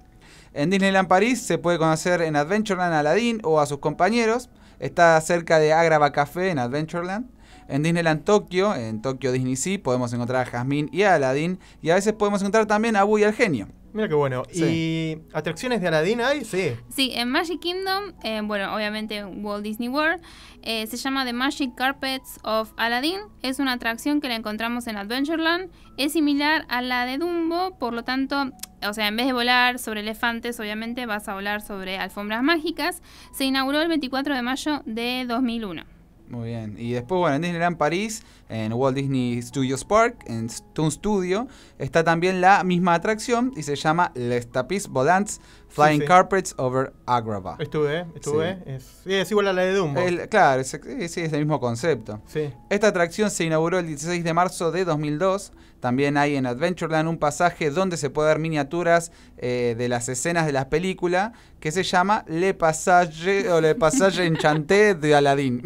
En 0.58 0.72
Disneyland 0.72 1.08
París 1.08 1.40
se 1.44 1.60
puede 1.60 1.78
conocer 1.78 2.24
en 2.24 2.36
Adventureland 2.36 2.92
a 2.92 3.02
Aladdin 3.02 3.42
o 3.44 3.60
a 3.60 3.68
sus 3.68 3.78
compañeros. 3.78 4.50
Está 4.80 5.22
cerca 5.22 5.60
de 5.60 5.72
Agrava 5.72 6.12
Café 6.12 6.50
en 6.50 6.58
Adventureland. 6.58 7.30
En 7.68 7.84
Disneyland 7.84 8.24
Tokio, 8.24 8.76
en 8.76 9.02
Tokio 9.02 9.32
Disney 9.32 9.56
Sea, 9.56 9.82
podemos 9.82 10.14
encontrar 10.14 10.48
a 10.48 10.50
Jasmine 10.50 10.90
y 10.92 11.04
a 11.04 11.16
Aladdin. 11.16 11.60
Y 11.82 11.90
a 11.90 11.96
veces 11.96 12.14
podemos 12.14 12.42
encontrar 12.42 12.66
también 12.66 12.96
a 12.96 13.04
Boo 13.04 13.20
y 13.20 13.24
al 13.24 13.34
genio. 13.34 13.68
Mira 13.94 14.10
qué 14.10 14.14
bueno. 14.14 14.44
Sí. 14.52 14.64
¿Y 14.64 15.22
atracciones 15.34 15.82
de 15.82 15.88
Aladdin 15.88 16.22
hay? 16.22 16.46
Sí. 16.46 16.76
Sí, 16.90 17.12
en 17.16 17.30
Magic 17.30 17.60
Kingdom, 17.60 18.14
eh, 18.24 18.42
bueno, 18.44 18.76
obviamente 18.76 19.26
Walt 19.26 19.64
Disney 19.64 19.90
World, 19.90 20.22
eh, 20.62 20.86
se 20.86 20.98
llama 20.98 21.26
The 21.26 21.34
Magic 21.34 21.74
Carpets 21.76 22.40
of 22.44 22.74
Aladdin. 22.78 23.22
Es 23.42 23.58
una 23.58 23.74
atracción 23.74 24.22
que 24.22 24.28
la 24.28 24.36
encontramos 24.36 24.86
en 24.86 24.98
Adventureland. 24.98 25.72
Es 25.98 26.14
similar 26.14 26.66
a 26.70 26.82
la 26.82 27.06
de 27.06 27.18
Dumbo, 27.18 27.78
por 27.80 27.94
lo 27.94 28.04
tanto, 28.04 28.52
o 28.88 28.94
sea, 28.94 29.08
en 29.08 29.16
vez 29.16 29.26
de 29.26 29.34
volar 29.34 29.80
sobre 29.80 30.02
elefantes, 30.02 30.60
obviamente 30.60 31.08
vas 31.08 31.28
a 31.28 31.34
volar 31.34 31.62
sobre 31.62 31.98
alfombras 31.98 32.44
mágicas. 32.44 33.02
Se 33.32 33.46
inauguró 33.46 33.82
el 33.82 33.88
24 33.88 34.36
de 34.36 34.42
mayo 34.44 34.84
de 34.86 35.26
2001. 35.28 35.97
Muy 36.30 36.50
bien. 36.50 36.76
Y 36.78 36.92
después, 36.92 37.20
bueno, 37.20 37.36
en 37.36 37.42
Disneyland 37.42 37.78
París, 37.78 38.24
en 38.50 38.74
Walt 38.74 38.96
Disney 38.96 39.42
Studios 39.42 39.86
Park, 39.86 40.24
en 40.28 40.50
Toon 40.74 40.92
Studio, 40.92 41.48
está 41.78 42.04
también 42.04 42.42
la 42.42 42.64
misma 42.64 42.94
atracción 42.94 43.54
y 43.56 43.64
se 43.64 43.76
llama 43.76 44.12
Les 44.16 44.52
Tapis 44.52 44.88
Volants 44.88 45.40
Flying 45.70 46.02
sí. 46.02 46.08
Carpets 46.08 46.56
over 46.58 46.94
Agrabah. 47.06 47.58
Estuve, 47.60 48.06
estuve. 48.16 48.80
Sí. 49.04 49.14
Es, 49.14 49.32
igual 49.32 49.48
a 49.48 49.54
la 49.54 49.62
de 49.64 49.74
Dumbo. 49.74 50.00
El- 50.00 50.28
claro, 50.30 50.62
es, 50.62 50.70
sí, 50.70 51.22
es 51.22 51.34
el 51.34 51.40
mismo 51.40 51.60
concepto. 51.60 52.22
Esta 52.70 52.88
atracción 52.88 53.30
se 53.30 53.46
inauguró 53.46 53.80
el 53.80 53.88
16 53.88 54.24
de 54.24 54.34
marzo 54.34 54.72
de 54.72 54.86
2002. 54.86 55.52
También 55.80 56.18
hay 56.18 56.36
en 56.36 56.46
Adventureland 56.46 57.08
un 57.08 57.18
pasaje 57.18 57.70
donde 57.70 57.98
se 57.98 58.10
puede 58.10 58.30
ver 58.30 58.40
miniaturas 58.40 59.12
eh, 59.38 59.76
de 59.78 59.90
las 59.90 60.10
escenas 60.10 60.46
de 60.46 60.52
las 60.52 60.66
películas 60.66 61.32
que 61.60 61.72
se 61.72 61.84
llama 61.84 62.24
Le 62.28 62.54
Passage 62.54 63.50
o 63.52 63.62
Le 63.62 63.76
Passage 63.76 64.26
Enchanté 64.26 64.96
de 64.96 65.16
Aladdin. 65.16 65.62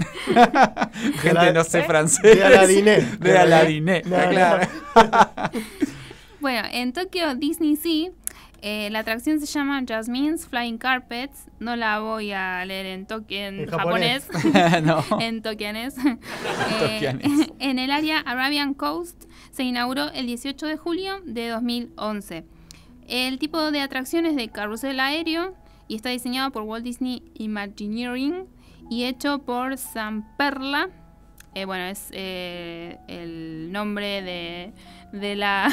Gente 1.22 1.54
no 1.54 1.64
sé 1.64 1.80
¿Eh? 1.80 1.84
francés. 1.84 2.22
De 2.36 2.44
Aladiné. 2.44 3.02
De 3.20 3.38
Aladiné, 3.38 4.02
claro. 4.02 4.68
Bueno, 6.42 6.68
en 6.72 6.92
Tokio 6.92 7.36
Disney 7.36 7.76
Sea, 7.76 8.10
eh, 8.64 8.90
la 8.90 9.00
atracción 9.00 9.40
se 9.40 9.46
llama 9.46 9.84
Jasmine's 9.88 10.48
Flying 10.48 10.78
Carpets. 10.80 11.46
No 11.60 11.76
la 11.76 12.00
voy 12.00 12.32
a 12.32 12.66
leer 12.66 12.86
en, 12.88 13.08
en 13.30 13.60
En 13.60 13.68
japonés, 13.70 14.28
japonés. 14.32 14.84
No. 14.84 15.04
en 15.20 15.42
tokianés. 15.44 15.96
Eh, 15.98 16.18
Tokianés. 16.80 17.50
en 17.60 17.80
el 17.80 17.92
área 17.92 18.20
Arabian 18.20 18.74
Coast 18.74 19.26
se 19.52 19.64
inauguró 19.64 20.10
el 20.11 20.28
18 20.28 20.65
de 20.65 20.78
julio 20.78 21.22
de 21.26 21.49
2011. 21.49 22.45
El 23.07 23.40
tipo 23.40 23.72
de 23.72 23.82
atracción 23.82 24.26
es 24.26 24.36
de 24.36 24.49
carrusel 24.49 24.99
aéreo 24.99 25.56
y 25.88 25.95
está 25.95 26.10
diseñado 26.10 26.52
por 26.52 26.64
Walt 26.64 26.84
Disney 26.84 27.23
Imagineering 27.36 28.45
y 28.90 29.06
hecho 29.06 29.40
por 29.40 29.78
San 29.78 30.36
Perla. 30.38 30.90
Eh, 31.53 31.65
bueno, 31.65 31.84
es 31.86 32.07
eh, 32.11 32.98
el 33.07 33.72
nombre 33.72 34.22
de, 34.22 34.73
de 35.11 35.36
la 35.36 35.69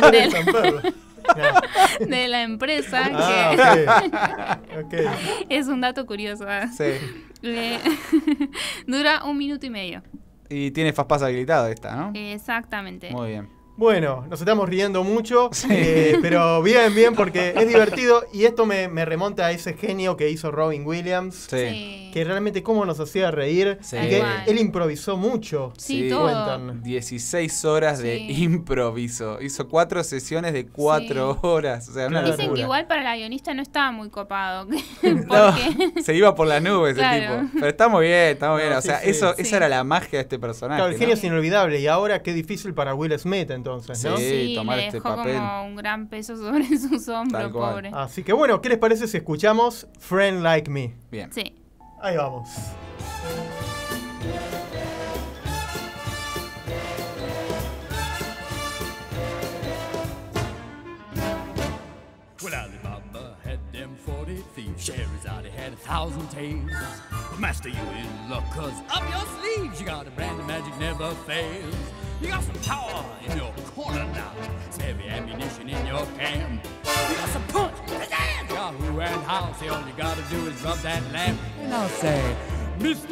de, 2.00 2.28
la 2.28 2.42
empresa 2.42 3.10
Ah, 3.12 4.58
que 4.90 5.08
es 5.48 5.66
un 5.66 5.80
dato 5.80 6.06
curioso. 6.06 6.46
Sí. 6.76 6.92
Eh, 7.42 7.78
dura 8.86 9.24
un 9.24 9.36
minuto 9.36 9.66
y 9.66 9.70
medio. 9.70 10.02
Y 10.48 10.70
tiene 10.70 10.92
Fastpass 10.92 11.22
habilitado 11.22 11.68
esta, 11.68 11.94
¿no? 11.94 12.12
Exactamente. 12.14 13.10
Muy 13.10 13.28
bien. 13.28 13.57
Bueno, 13.78 14.26
nos 14.28 14.40
estamos 14.40 14.68
riendo 14.68 15.04
mucho, 15.04 15.50
eh, 15.70 16.18
pero 16.20 16.60
bien, 16.64 16.92
bien, 16.96 17.14
porque 17.14 17.54
es 17.56 17.68
divertido 17.68 18.24
y 18.32 18.42
esto 18.44 18.66
me, 18.66 18.88
me 18.88 19.04
remonta 19.04 19.46
a 19.46 19.52
ese 19.52 19.74
genio 19.74 20.16
que 20.16 20.28
hizo 20.30 20.50
Robin 20.50 20.84
Williams, 20.84 21.46
Sí. 21.48 21.94
Que 22.12 22.24
realmente 22.24 22.62
cómo 22.64 22.84
nos 22.86 22.98
hacía 22.98 23.30
reír 23.30 23.78
Sí. 23.82 23.96
y 23.96 24.08
que 24.08 24.22
él 24.48 24.58
improvisó 24.58 25.16
mucho. 25.16 25.72
Sí, 25.76 26.08
todo. 26.08 26.22
Cuentan. 26.22 26.82
16 26.82 27.64
horas 27.66 28.00
de 28.00 28.16
improviso. 28.18 29.40
Hizo 29.40 29.68
cuatro 29.68 30.02
sesiones 30.02 30.54
de 30.54 30.66
cuatro 30.66 31.34
Sí. 31.34 31.38
horas. 31.42 31.88
O 31.88 31.92
sea, 31.92 32.08
una. 32.08 32.22
Dicen 32.22 32.38
locura. 32.46 32.54
que 32.56 32.60
igual 32.62 32.86
para 32.88 33.02
la 33.04 33.14
guionista 33.16 33.54
no 33.54 33.62
estaba 33.62 33.92
muy 33.92 34.08
copado. 34.10 34.66
No, 35.02 35.54
se 36.02 36.14
iba 36.16 36.34
por 36.34 36.48
la 36.48 36.58
nube 36.58 36.90
ese 36.90 36.98
Claro. 37.00 37.42
tipo. 37.42 37.50
Pero 37.54 37.66
está 37.68 37.88
muy 37.88 38.06
bien, 38.06 38.28
está 38.30 38.50
muy 38.52 38.62
bien. 38.62 38.72
O 38.72 38.80
sea, 38.82 39.02
eso, 39.04 39.34
Sí. 39.36 39.42
esa 39.42 39.56
era 39.58 39.68
la 39.68 39.84
magia 39.84 40.18
de 40.18 40.22
este 40.22 40.38
personaje. 40.40 40.78
Claro, 40.78 40.90
el 40.90 40.94
¿no? 40.94 40.98
genio 40.98 41.14
es 41.14 41.22
inolvidable 41.22 41.78
y 41.78 41.86
ahora 41.86 42.22
qué 42.22 42.32
difícil 42.32 42.74
para 42.74 42.94
Will 42.94 43.16
Smith 43.18 43.50
entonces, 43.50 43.67
¿no? 43.76 44.16
Sí. 44.16 44.46
sí, 44.48 44.54
tomar 44.56 44.76
le 44.78 44.86
este 44.86 44.96
dejó 44.98 45.16
papel. 45.16 45.36
como 45.36 45.64
un 45.64 45.76
gran 45.76 46.08
peso 46.08 46.36
sobre 46.36 46.64
sus 46.78 47.08
hombros, 47.08 47.52
pobre. 47.52 47.90
Así 47.92 48.22
que 48.22 48.32
bueno, 48.32 48.60
¿qué 48.60 48.68
les 48.70 48.78
parece 48.78 49.06
si 49.06 49.16
escuchamos 49.16 49.86
Friend 49.98 50.42
Like 50.42 50.70
Me? 50.70 50.94
Bien. 51.10 51.32
Sí. 51.32 51.54
Ahí 52.00 52.16
vamos. 52.16 52.48
Sherazade 64.78 65.50
had 65.50 65.72
a 65.72 65.76
thousand 65.76 66.28
tales. 66.30 66.70
But 67.10 67.40
Master, 67.40 67.68
you 67.68 67.76
in 67.76 68.30
luck, 68.30 68.44
cause 68.52 68.72
up 68.90 69.02
your 69.10 69.26
sleeves 69.40 69.80
you 69.80 69.86
got 69.86 70.06
a 70.06 70.10
brand 70.10 70.40
of 70.40 70.46
magic 70.46 70.76
never 70.78 71.10
fails. 71.26 71.74
You 72.20 72.28
got 72.28 72.44
some 72.44 72.54
power 72.62 73.04
in 73.26 73.36
your 73.36 73.52
corner 73.74 74.04
now. 74.14 74.32
Some 74.70 74.80
heavy 74.80 75.08
ammunition 75.08 75.68
in 75.68 75.86
your 75.86 76.06
camp. 76.18 76.64
You 76.64 77.16
got 77.16 77.28
some 77.28 77.46
punch, 77.48 77.76
pizzazz, 77.86 78.48
Yahoo 78.50 79.00
and 79.00 79.22
how. 79.22 79.52
Say 79.54 79.68
all 79.68 79.86
you 79.86 79.92
gotta 79.96 80.22
do 80.30 80.46
is 80.46 80.62
rub 80.62 80.78
that 80.78 81.02
lamp. 81.12 81.40
And 81.60 81.74
I'll 81.74 81.88
say, 81.88 82.36
Mr. 82.78 83.08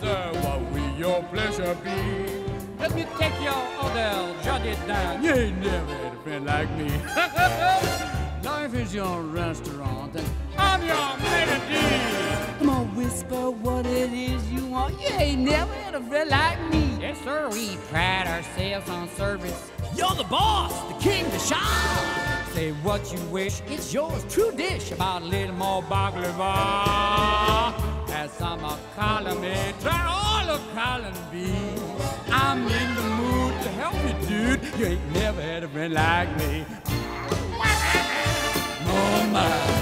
Sir, 0.00 0.32
what 0.42 0.60
will 0.72 0.98
your 0.98 1.22
pleasure 1.24 1.76
be? 1.84 2.38
Let 2.78 2.94
me 2.94 3.06
take 3.18 3.40
your 3.42 3.62
order, 3.82 4.34
jot 4.42 4.64
it 4.64 4.78
down. 4.86 5.22
You 5.22 5.32
ain't 5.32 5.58
never 5.58 5.94
had 5.94 6.12
a 6.12 6.22
friend 6.22 6.46
like 6.46 6.70
me. 6.76 6.90
Life 8.44 8.74
is 8.74 8.94
your 8.94 9.22
restaurant, 9.22 10.14
and 10.14 10.26
I'm 10.78 10.86
your 10.86 11.30
melody. 11.30 12.58
Come 12.58 12.70
on, 12.70 12.94
whisper 12.94 13.50
what 13.50 13.86
it 13.86 14.12
is 14.12 14.50
you 14.52 14.66
want. 14.66 15.00
You 15.00 15.08
ain't 15.14 15.40
never 15.40 15.72
had 15.74 15.94
a 15.94 16.00
friend 16.00 16.30
like 16.30 16.60
me. 16.70 16.96
Yes, 17.00 17.20
sir, 17.24 17.48
we 17.50 17.76
pride 17.90 18.26
ourselves 18.26 18.88
on 18.88 19.08
service. 19.08 19.70
You're 19.94 20.14
the 20.14 20.24
boss, 20.24 20.72
the 20.92 20.98
king, 21.00 21.24
the 21.30 21.38
shine. 21.38 22.46
Say 22.52 22.72
what 22.82 23.12
you 23.12 23.20
wish, 23.30 23.60
it's 23.66 23.92
yours. 23.92 24.24
True 24.28 24.52
dish 24.52 24.92
about 24.92 25.22
a 25.22 25.24
little 25.24 25.54
more 25.54 25.82
baklava. 25.82 27.72
Have 28.10 28.30
some 28.30 28.64
of 28.64 28.80
column 28.96 29.44
A, 29.44 29.74
try 29.80 30.06
all 30.06 30.50
of 30.50 30.60
column 30.74 31.14
B. 31.32 31.52
I'm 32.30 32.62
in 32.62 32.94
the 32.94 33.02
mood 33.02 33.62
to 33.62 33.68
help 33.70 33.94
you, 33.94 34.28
dude. 34.28 34.78
You 34.78 34.86
ain't 34.86 35.12
never 35.12 35.42
had 35.42 35.64
a 35.64 35.68
friend 35.68 35.94
like 35.94 36.36
me. 36.38 36.64
No, 38.84 39.28
my. 39.32 39.77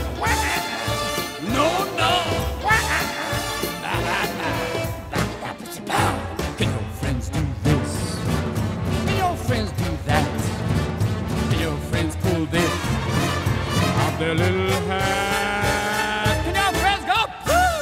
Their 14.19 14.35
little 14.35 14.71
hat? 14.89 16.41
Can 16.45 16.55
your 16.55 16.73
friends 16.81 17.05
go, 17.05 17.21
Woo! 17.47 17.77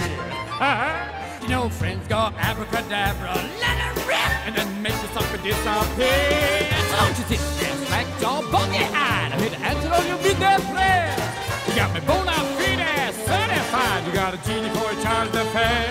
Can 1.41 1.51
your 1.51 1.71
friends 1.71 2.07
go 2.07 2.31
abracadabra, 2.37 3.33
let 3.61 3.77
it 3.81 4.07
rip, 4.07 4.47
and 4.47 4.55
then 4.55 4.83
make 4.83 4.93
the 4.93 5.09
sucker 5.09 5.41
disappear? 5.43 6.69
Don't 6.93 7.17
you 7.17 7.25
sit 7.33 7.41
there, 7.59 7.77
slack 7.87 8.07
jaw, 8.21 8.43
buggy-eyed. 8.53 9.33
I'm 9.33 9.41
here 9.41 9.51
to 9.51 9.61
answer 9.61 9.89
all 9.89 10.05
your 10.05 10.19
midnight 10.19 10.61
prayers. 10.69 11.21
You 11.67 11.75
got 11.75 11.95
me 11.95 12.01
bona 12.01 12.33
fide, 12.61 13.15
certified. 13.15 14.07
You 14.07 14.13
got 14.13 14.35
a 14.35 14.39
genie 14.45 14.69
for 14.77 14.91
a 14.91 15.03
charge 15.03 15.33
to 15.33 15.45
pay. 15.57 15.89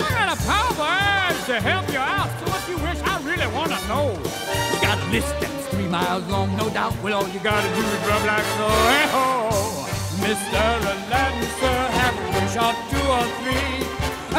I 0.00 0.08
got 0.16 0.32
a 0.32 0.42
power 0.48 1.16
to 1.46 1.60
help 1.60 1.92
you 1.92 1.98
out. 1.98 2.30
So 2.40 2.50
what 2.50 2.62
you 2.68 2.76
wish, 2.78 3.00
I 3.04 3.20
really 3.22 3.46
want 3.54 3.70
to 3.70 3.80
know. 3.88 4.16
You 4.72 4.80
got 4.80 4.98
a 4.98 5.06
list 5.10 5.45
miles 5.96 6.26
long, 6.28 6.54
no 6.56 6.68
doubt. 6.70 6.94
Well, 7.02 7.14
all 7.18 7.28
you 7.28 7.40
gotta 7.40 7.68
do 7.74 7.82
is 7.94 8.00
rub 8.08 8.24
like 8.32 8.48
so. 8.58 8.68
Hey 8.92 9.06
ho, 9.14 9.28
Mr. 10.24 10.62
Aladdin, 10.92 11.48
sir, 11.60 11.78
have 11.98 12.16
wish 12.34 12.56
or 12.64 12.74
two 12.92 13.06
or 13.16 13.26
three. 13.40 13.76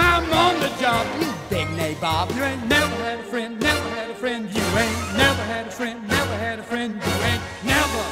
I'm 0.07 0.25
on 0.43 0.55
the 0.63 0.71
job, 0.81 1.03
you 1.19 1.29
big 1.49 1.67
nabob. 1.79 2.25
You 2.35 2.43
ain't 2.43 2.65
never 2.67 2.95
had 3.05 3.19
a 3.19 3.27
friend, 3.31 3.59
never 3.59 3.89
had 3.97 4.09
a 4.11 4.17
friend. 4.21 4.41
You 4.55 4.63
ain't 4.84 5.01
never 5.23 5.43
had 5.53 5.65
a 5.67 5.71
friend, 5.79 5.97
never 6.07 6.35
had 6.45 6.59
a 6.59 6.63
friend. 6.63 6.91
You 7.05 7.13
ain't 7.31 7.43
never 7.73 8.03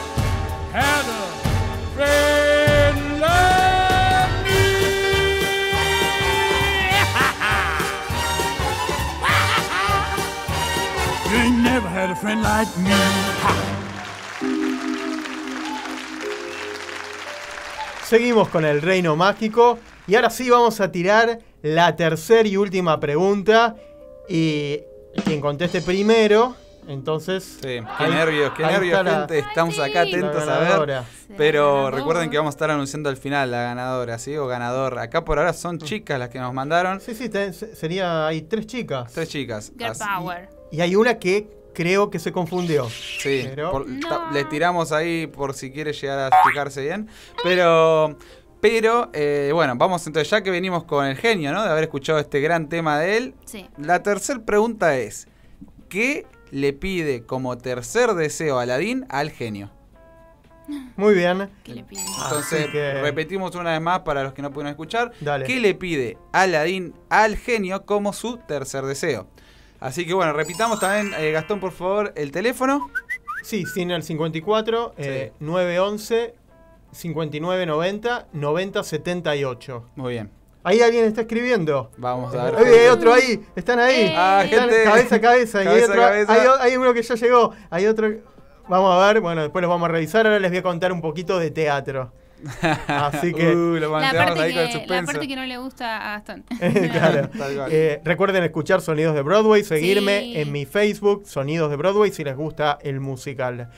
had 0.80 1.06
a 1.14 1.22
friend 1.96 3.00
like 3.26 4.34
me. 4.46 4.62
You 11.32 11.36
ain't 11.42 11.60
never 11.64 11.90
had 11.90 12.10
a 12.12 12.16
friend 12.16 12.42
like 12.42 12.72
me. 12.78 13.25
Seguimos 18.06 18.50
con 18.50 18.66
el 18.66 18.82
reino 18.82 19.16
mágico 19.16 19.80
Y 20.08 20.16
ahora 20.16 20.30
sí 20.30 20.50
vamos 20.50 20.80
a 20.82 20.92
tirar 20.92 21.40
la 21.64 21.96
tercera 21.96 22.48
y 22.48 22.58
última 22.58 23.00
pregunta. 23.00 23.76
Y 24.30 24.80
quien 25.24 25.42
conteste 25.42 25.82
primero, 25.82 26.56
entonces. 26.88 27.44
Sí, 27.44 27.60
qué 27.62 27.84
ahí- 27.98 28.12
nervios, 28.12 28.54
qué 28.56 28.64
nervios, 28.64 29.04
la- 29.04 29.12
gente. 29.20 29.40
Estamos 29.40 29.80
acá 29.80 30.02
atentos 30.02 30.48
a 30.48 30.60
ver. 30.60 30.68
ganadora. 30.68 31.04
Pero 31.38 31.90
recuerden 31.90 32.30
que 32.30 32.38
vamos 32.38 32.54
a 32.54 32.56
estar 32.56 32.70
anunciando 32.70 33.10
al 33.10 33.18
final 33.18 33.50
la 33.50 33.64
ganadora, 33.64 34.20
¿sí? 34.20 34.38
O 34.38 34.46
ganador. 34.46 35.00
Acá 35.00 35.26
por 35.26 35.40
ahora 35.40 35.54
son 35.54 35.80
chicas 35.80 36.20
las 36.20 36.30
que 36.30 36.38
nos 36.40 36.54
mandaron. 36.54 37.02
Sí, 37.02 37.16
sí, 37.16 37.30
te- 37.30 37.52
sería. 37.54 38.28
Hay 38.28 38.44
tres 38.44 38.68
chicas. 38.68 39.12
Tres 39.14 39.30
chicas. 39.30 39.72
Girl 39.76 39.92
Así- 39.92 40.04
Power. 40.04 40.50
Y 40.72 40.82
hay 40.82 40.96
una 40.96 41.18
que 41.18 41.48
creo 41.76 42.10
que 42.10 42.18
se 42.18 42.32
confundió. 42.32 42.90
Sí, 42.90 43.44
Pero- 43.54 43.70
por- 43.72 43.88
No. 43.88 44.08
ta- 44.10 44.32
le 44.32 44.46
tiramos 44.46 44.92
ahí 44.92 45.28
por 45.28 45.54
si 45.54 45.72
quiere 45.72 45.94
llegar 45.94 46.34
a 46.34 46.38
fijarse 46.48 46.82
bien. 46.82 47.08
Pero, 47.44 48.18
pero 48.62 49.10
eh, 49.14 49.52
bueno, 49.54 49.76
vamos 49.76 50.08
entonces, 50.08 50.30
ya 50.32 50.42
que 50.42 50.50
venimos 50.50 50.86
con 50.86 51.06
el 51.06 51.16
genio, 51.18 51.52
¿no? 51.54 51.64
De 51.64 51.70
haber 51.70 51.84
escuchado 51.84 52.18
este 52.18 52.40
gran 52.42 52.68
tema 52.70 53.00
de 53.00 53.18
él. 53.18 53.36
Sí. 53.46 53.68
La 53.78 54.02
tercera 54.02 54.40
pregunta 54.44 54.98
es: 54.98 55.28
¿qué 55.90 56.26
le 56.52 56.74
pide 56.74 57.24
como 57.24 57.58
tercer 57.58 58.14
deseo 58.14 58.58
a 58.60 58.64
Aladín 58.64 59.06
al 59.10 59.30
genio? 59.30 59.70
Muy 60.96 61.14
bien. 61.14 61.48
¿Qué 61.64 61.76
le 61.76 61.84
piden? 61.84 62.06
Entonces, 62.24 62.68
que- 62.72 62.94
repetimos 63.02 63.54
una 63.56 63.72
vez 63.74 63.82
más 63.82 64.00
para 64.00 64.24
los 64.24 64.34
que 64.34 64.42
no 64.42 64.50
pudieron 64.50 64.72
escuchar. 64.72 65.12
Dale. 65.22 65.46
¿Qué 65.46 65.60
le 65.60 65.76
pide 65.76 66.18
Aladín 66.32 66.96
al 67.10 67.38
genio 67.38 67.86
como 67.86 68.14
su 68.14 68.38
tercer 68.38 68.84
deseo? 68.86 69.28
Así 69.80 70.06
que 70.06 70.14
bueno, 70.14 70.34
repitamos 70.34 70.80
también, 70.80 71.14
eh, 71.20 71.32
Gastón, 71.32 71.60
por 71.60 71.72
favor, 71.72 72.14
el 72.16 72.32
teléfono. 72.32 72.90
Sí, 73.44 73.66
sin 73.66 73.92
el 73.92 74.02
54, 74.04 74.94
eh, 74.98 75.32
911 75.40 76.34
5990 76.92 78.28
9078. 78.34 79.84
Muy 79.96 80.14
bien. 80.14 80.32
Ahí 80.64 80.82
alguien 80.82 81.06
está 81.06 81.22
escribiendo. 81.22 81.92
Vamos 81.98 82.34
a 82.34 82.46
ver. 82.46 82.56
Oye, 82.56 82.80
hay 82.80 82.88
otro 82.88 83.14
ahí. 83.14 83.46
Están 83.56 83.80
ahí. 83.80 84.06
Eh. 84.06 84.14
Ah, 84.18 84.42
Están 84.44 84.62
gente. 84.70 84.84
cabeza 84.84 85.16
a 85.18 85.22
cabeza. 85.22 85.60
hay, 85.60 85.68
otro- 85.84 85.96
cabeza. 85.96 86.34
hay 86.34 86.72
hay 86.72 86.78
uno 86.78 86.94
que 86.94 87.04
ya 87.04 87.14
llegó. 87.16 87.54
Hay 87.70 87.86
otro. 87.86 88.10
Vamos 88.68 88.96
a 89.00 89.08
ver. 89.08 89.22
Bueno, 89.22 89.44
después 89.44 89.62
los 89.62 89.70
vamos 89.70 89.88
a 89.88 89.92
revisar. 89.92 90.26
Ahora 90.26 90.40
les 90.40 90.50
voy 90.50 90.58
a 90.58 90.64
contar 90.64 90.92
un 90.92 91.02
poquito 91.02 91.38
de 91.38 91.52
teatro. 91.52 92.12
Así 92.88 93.34
que. 93.34 93.56
Uh, 93.56 93.78
lo 93.80 94.00
La 94.00 94.12
parte, 94.12 94.22
ahí 94.22 94.36
con 94.36 94.44
el 94.46 94.54
que, 94.54 94.56
la 94.66 94.72
suspenso. 94.72 95.12
parte 95.12 95.28
que 95.28 95.36
no 95.36 95.46
le 95.46 95.58
gusta 95.58 96.16
a 96.16 96.24
claro. 96.24 97.30
Eh, 97.70 98.02
recuerden 98.04 98.44
escuchar 98.44 98.82
Sonidos 98.82 99.16
de 99.16 99.22
Broadway, 99.22 99.64
seguirme 99.64 100.20
Sí. 100.22 100.38
en 100.38 100.52
mi 100.52 100.66
Facebook, 100.66 101.24
Sonidos 101.26 101.70
de 101.70 101.78
Broadway, 101.78 102.12
si 102.12 102.24
les 102.24 102.36
gusta 102.36 102.78
el 102.82 103.00
musical. 103.00 103.70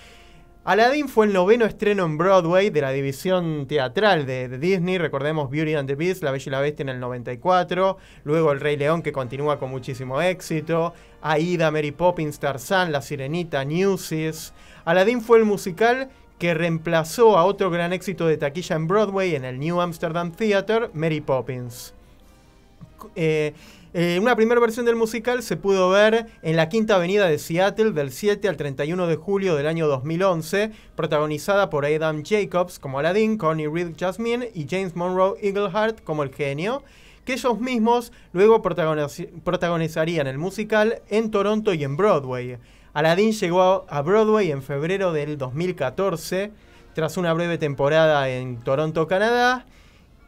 Aladdin 0.65 1.07
fue 1.07 1.27
el 1.27 1.31
noveno 1.31 1.63
estreno 1.63 2.03
en 2.03 2.17
Broadway 2.17 2.69
de 2.71 2.81
la 2.81 2.91
división 2.91 3.67
teatral 3.67 4.25
de, 4.25 4.49
de 4.49 4.57
Disney. 4.57 4.97
Recordemos 4.97 5.49
Beauty 5.49 5.75
and 5.75 5.87
the 5.87 5.95
Beast, 5.95 6.23
La 6.23 6.31
Bella 6.31 6.43
y 6.45 6.49
la 6.49 6.59
Bestia 6.59 6.83
en 6.83 6.89
el 6.89 6.99
94. 6.99 7.97
Luego 8.25 8.51
El 8.51 8.59
Rey 8.59 8.75
León, 8.75 9.01
que 9.01 9.13
continúa 9.13 9.59
con 9.59 9.69
muchísimo 9.69 10.21
éxito. 10.21 10.93
Aida, 11.21 11.71
Mary 11.71 11.91
Poppins, 11.91 12.37
Tarzán, 12.37 12.91
La 12.91 13.01
Sirenita, 13.01 13.63
Newsies. 13.63 14.53
Aladdin 14.83 15.21
fue 15.21 15.37
el 15.37 15.45
musical 15.45 16.09
que 16.39 16.53
reemplazó 16.53 17.37
a 17.37 17.45
otro 17.45 17.69
gran 17.69 17.93
éxito 17.93 18.27
de 18.27 18.37
taquilla 18.37 18.75
en 18.75 18.87
Broadway 18.87 19.35
en 19.35 19.45
el 19.45 19.59
New 19.59 19.81
Amsterdam 19.81 20.31
Theatre, 20.31 20.89
Mary 20.93 21.21
Poppins. 21.21 21.93
Eh, 23.15 23.53
eh, 23.93 24.19
una 24.21 24.35
primera 24.35 24.59
versión 24.61 24.85
del 24.85 24.95
musical 24.95 25.41
se 25.41 25.55
pudo 25.57 25.89
ver 25.89 26.27
en 26.43 26.55
la 26.55 26.69
Quinta 26.69 26.95
Avenida 26.95 27.27
de 27.27 27.39
Seattle 27.39 27.91
del 27.91 28.11
7 28.11 28.47
al 28.47 28.57
31 28.57 29.07
de 29.07 29.15
julio 29.15 29.55
del 29.55 29.65
año 29.65 29.87
2011, 29.87 30.71
protagonizada 30.95 31.69
por 31.69 31.85
Adam 31.85 32.23
Jacobs 32.23 32.79
como 32.79 32.99
Aladdin, 32.99 33.37
Connie 33.37 33.67
Reed 33.67 33.93
Jasmine 33.97 34.51
y 34.53 34.67
James 34.69 34.95
Monroe 34.95 35.37
Eagleheart 35.41 36.03
como 36.03 36.21
el 36.23 36.33
genio, 36.33 36.83
que 37.25 37.33
ellos 37.33 37.59
mismos 37.59 38.11
luego 38.33 38.61
protagoniz- 38.61 39.29
protagonizarían 39.43 40.27
el 40.27 40.37
musical 40.37 41.01
en 41.09 41.31
Toronto 41.31 41.73
y 41.73 41.83
en 41.83 41.97
Broadway. 41.97 42.57
Aladdin 42.97 43.31
llegó 43.31 43.85
a 43.89 44.01
Broadway 44.01 44.49
en 44.49 44.63
febrero 44.63 45.13
del 45.13 45.37
2014, 45.37 46.51
tras 46.95 47.15
una 47.17 47.31
breve 47.31 47.59
temporada 47.59 48.27
en 48.27 48.57
Toronto, 48.57 49.05
Canadá, 49.07 49.67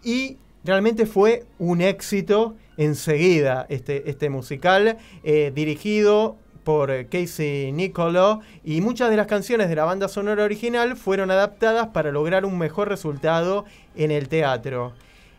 y 0.03 0.37
realmente 0.63 1.07
fue 1.07 1.47
un 1.57 1.81
éxito 1.81 2.53
enseguida 2.77 3.65
este, 3.69 4.07
este 4.07 4.29
musical, 4.29 4.99
eh, 5.23 5.51
dirigido 5.55 6.37
por 6.63 7.07
Casey 7.07 7.71
Nicolo, 7.71 8.41
y 8.63 8.81
muchas 8.81 9.09
de 9.09 9.17
las 9.17 9.25
canciones 9.25 9.67
de 9.67 9.75
la 9.75 9.85
banda 9.85 10.07
sonora 10.07 10.43
original 10.43 10.95
fueron 10.95 11.31
adaptadas 11.31 11.87
para 11.87 12.11
lograr 12.11 12.45
un 12.45 12.59
mejor 12.59 12.87
resultado 12.87 13.65
en 13.95 14.11
el 14.11 14.29
teatro. 14.29 14.93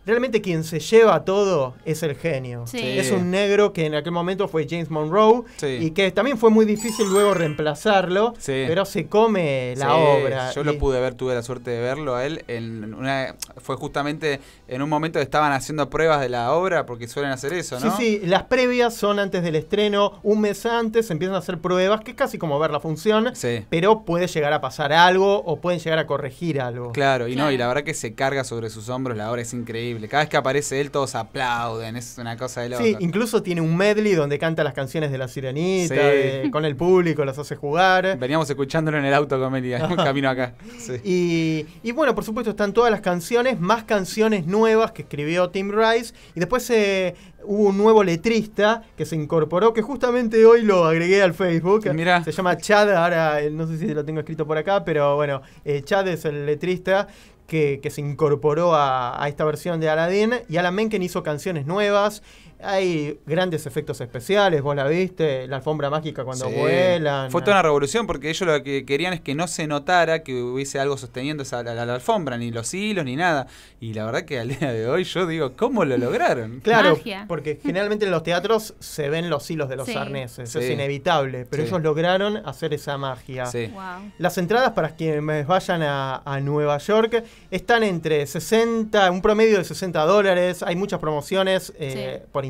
Realmente 0.06 0.40
quien 0.40 0.64
se 0.64 0.80
lleva 0.80 1.24
todo 1.24 1.74
es 1.84 2.02
el 2.02 2.16
genio. 2.16 2.66
Sí. 2.66 2.78
Es 2.80 3.10
un 3.10 3.30
negro 3.30 3.72
que 3.72 3.84
en 3.86 3.94
aquel 3.94 4.12
momento 4.12 4.48
fue 4.48 4.66
James 4.68 4.90
Monroe 4.90 5.42
Sí. 5.58 5.66
y 5.80 5.90
que 5.90 6.10
también 6.10 6.38
fue 6.38 6.48
muy 6.50 6.64
difícil 6.64 7.06
luego 7.08 7.34
reemplazarlo, 7.34 8.32
Sí. 8.38 8.64
pero 8.66 8.84
se 8.86 9.06
come 9.06 9.74
la 9.76 9.86
Sí, 9.86 9.92
obra. 9.94 10.52
Yo 10.52 10.64
lo 10.64 10.78
pude 10.78 11.00
ver, 11.00 11.14
tuve 11.14 11.34
la 11.34 11.42
suerte 11.42 11.70
de 11.70 11.80
verlo 11.80 12.14
a 12.16 12.24
él. 12.24 12.44
En 12.48 12.94
una, 12.94 13.36
fue 13.58 13.76
justamente 13.76 14.40
en 14.68 14.80
un 14.82 14.88
momento 14.88 15.18
que 15.18 15.22
estaban 15.22 15.52
haciendo 15.52 15.90
pruebas 15.90 16.20
de 16.20 16.30
la 16.30 16.52
obra, 16.54 16.86
porque 16.86 17.06
suelen 17.06 17.30
hacer 17.30 17.52
eso, 17.52 17.78
¿no? 17.78 17.94
Sí, 17.96 18.18
sí, 18.20 18.26
las 18.26 18.44
previas 18.44 18.94
son 18.94 19.18
antes 19.18 19.42
del 19.42 19.54
estreno, 19.56 20.18
un 20.22 20.40
mes 20.40 20.64
antes 20.64 21.06
se 21.08 21.12
empiezan 21.12 21.34
a 21.34 21.38
hacer 21.40 21.58
pruebas, 21.58 22.00
que 22.00 22.12
es 22.12 22.16
casi 22.16 22.38
como 22.38 22.58
ver 22.58 22.70
la 22.70 22.80
función, 22.80 23.30
Sí. 23.34 23.64
pero 23.68 24.02
puede 24.04 24.26
llegar 24.28 24.52
a 24.54 24.60
pasar 24.62 24.92
algo 24.94 25.36
o 25.44 25.60
pueden 25.60 25.78
llegar 25.78 25.98
a 25.98 26.06
corregir 26.06 26.60
algo. 26.60 26.92
Claro, 26.92 27.28
y 27.28 27.32
no, 27.32 27.42
Claro. 27.42 27.52
y 27.52 27.58
la 27.58 27.68
verdad 27.68 27.82
que 27.84 27.94
se 27.94 28.14
carga 28.14 28.44
sobre 28.44 28.70
sus 28.70 28.88
hombros, 28.88 29.16
la 29.16 29.30
obra 29.30 29.42
es 29.42 29.52
increíble. 29.52 29.89
Cada 30.08 30.22
vez 30.24 30.28
que 30.30 30.36
aparece 30.36 30.80
él, 30.80 30.90
todos 30.90 31.14
aplauden, 31.14 31.96
es 31.96 32.16
una 32.18 32.36
cosa 32.36 32.60
de 32.62 32.70
loco. 32.70 32.82
Sí, 32.82 32.96
incluso 33.00 33.42
tiene 33.42 33.60
un 33.60 33.76
medley 33.76 34.14
donde 34.14 34.38
canta 34.38 34.62
las 34.64 34.74
canciones 34.74 35.10
de 35.12 35.18
la 35.18 35.28
sirenita, 35.28 35.94
Sí. 35.94 36.00
de- 36.00 36.48
con 36.52 36.64
el 36.64 36.76
público, 36.76 37.24
los 37.24 37.38
hace 37.38 37.56
jugar. 37.56 38.18
Veníamos 38.18 38.48
escuchándolo 38.50 38.98
en 38.98 39.04
el 39.04 39.14
auto 39.14 39.38
con 39.38 39.52
Meli, 39.52 39.72
camino 39.96 40.28
acá. 40.30 40.54
Sí. 40.78 40.94
Y, 41.04 41.66
y 41.88 41.92
bueno, 41.92 42.14
por 42.14 42.24
supuesto 42.24 42.50
están 42.50 42.72
todas 42.72 42.90
las 42.90 43.00
canciones, 43.00 43.58
más 43.60 43.84
canciones 43.84 44.46
nuevas 44.46 44.92
que 44.92 45.02
escribió 45.02 45.50
Tim 45.50 45.70
Rice. 45.72 46.14
Y 46.34 46.40
después 46.40 46.68
eh, 46.70 47.14
hubo 47.44 47.68
un 47.68 47.78
nuevo 47.78 48.04
letrista 48.04 48.82
que 48.96 49.04
se 49.06 49.16
incorporó, 49.16 49.72
que 49.72 49.82
justamente 49.82 50.44
hoy 50.44 50.62
lo 50.62 50.84
agregué 50.84 51.22
al 51.22 51.34
Facebook. 51.34 51.92
Mirá. 51.94 52.22
Se 52.24 52.32
llama 52.32 52.56
Chad, 52.56 52.90
ahora 52.94 53.40
eh, 53.42 53.50
no 53.50 53.66
sé 53.66 53.78
si 53.78 53.86
lo 53.94 54.04
tengo 54.04 54.20
escrito 54.20 54.46
por 54.46 54.58
acá, 54.58 54.84
pero 54.84 55.16
bueno, 55.16 55.42
eh, 55.64 55.82
Chad 55.84 56.08
es 56.08 56.24
el 56.24 56.46
letrista. 56.46 57.08
Que, 57.50 57.90
se 57.90 58.00
incorporó 58.00 58.76
a, 58.76 59.20
a 59.20 59.28
esta 59.28 59.44
versión 59.44 59.80
de 59.80 59.90
Aladdin 59.90 60.34
y 60.48 60.56
Alan 60.56 60.72
Menken 60.72 61.02
hizo 61.02 61.24
canciones 61.24 61.66
nuevas. 61.66 62.22
Hay 62.62 63.18
grandes 63.26 63.66
efectos 63.66 64.00
especiales, 64.00 64.62
vos 64.62 64.74
la 64.76 64.86
viste, 64.86 65.46
la 65.46 65.56
alfombra 65.56 65.90
mágica 65.90 66.24
cuando 66.24 66.48
Sí. 66.48 66.54
vuelan. 66.54 67.30
Fue 67.30 67.40
toda 67.42 67.54
una 67.56 67.62
revolución 67.62 68.06
porque 68.06 68.30
ellos 68.30 68.48
lo 68.48 68.62
que 68.62 68.84
querían 68.84 69.12
es 69.12 69.20
que 69.20 69.34
no 69.34 69.46
se 69.48 69.66
notara 69.66 70.22
que 70.22 70.34
hubiese 70.42 70.78
algo 70.78 70.96
sosteniendo 70.96 71.42
esa, 71.42 71.62
la, 71.62 71.74
la- 71.74 71.86
la 71.86 71.94
alfombra, 71.94 72.36
ni 72.38 72.50
los 72.50 72.72
hilos, 72.74 73.04
ni 73.04 73.16
nada. 73.16 73.46
Y 73.80 73.94
la 73.94 74.04
verdad 74.04 74.22
que 74.24 74.38
al 74.38 74.48
día 74.48 74.72
de 74.72 74.88
hoy 74.88 75.04
yo 75.04 75.26
digo, 75.26 75.52
¿cómo 75.56 75.84
lo 75.84 75.96
lograron? 75.96 76.60
Claro, 76.64 76.96
Magia. 76.96 77.24
porque 77.28 77.58
generalmente 77.62 78.04
en 78.04 78.10
los 78.10 78.22
teatros 78.22 78.74
se 78.78 79.08
ven 79.08 79.30
los 79.30 79.50
hilos 79.50 79.68
de 79.68 79.76
los 79.76 79.86
Sí. 79.86 79.94
arneses, 79.96 80.50
Sí. 80.50 80.58
es 80.58 80.70
inevitable, 80.70 81.46
pero 81.48 81.62
Sí. 81.62 81.68
ellos 81.68 81.82
lograron 81.82 82.36
hacer 82.46 82.74
esa 82.74 82.96
magia. 82.98 83.46
Sí. 83.46 83.66
Wow. 83.72 84.12
Las 84.18 84.36
entradas 84.38 84.70
para 84.72 84.90
quienes 84.96 85.46
vayan 85.46 85.82
a, 85.82 86.22
a 86.24 86.40
Nueva 86.40 86.78
York 86.78 87.24
están 87.50 87.82
entre 87.82 88.26
60, 88.26 89.10
un 89.10 89.22
promedio 89.22 89.58
de 89.58 89.64
60 89.64 90.04
dólares. 90.04 90.62
Hay 90.62 90.76
muchas 90.76 91.00
promociones 91.00 91.72
eh, 91.78 92.20
Sí. 92.22 92.28
por 92.32 92.44
internet, 92.44 92.49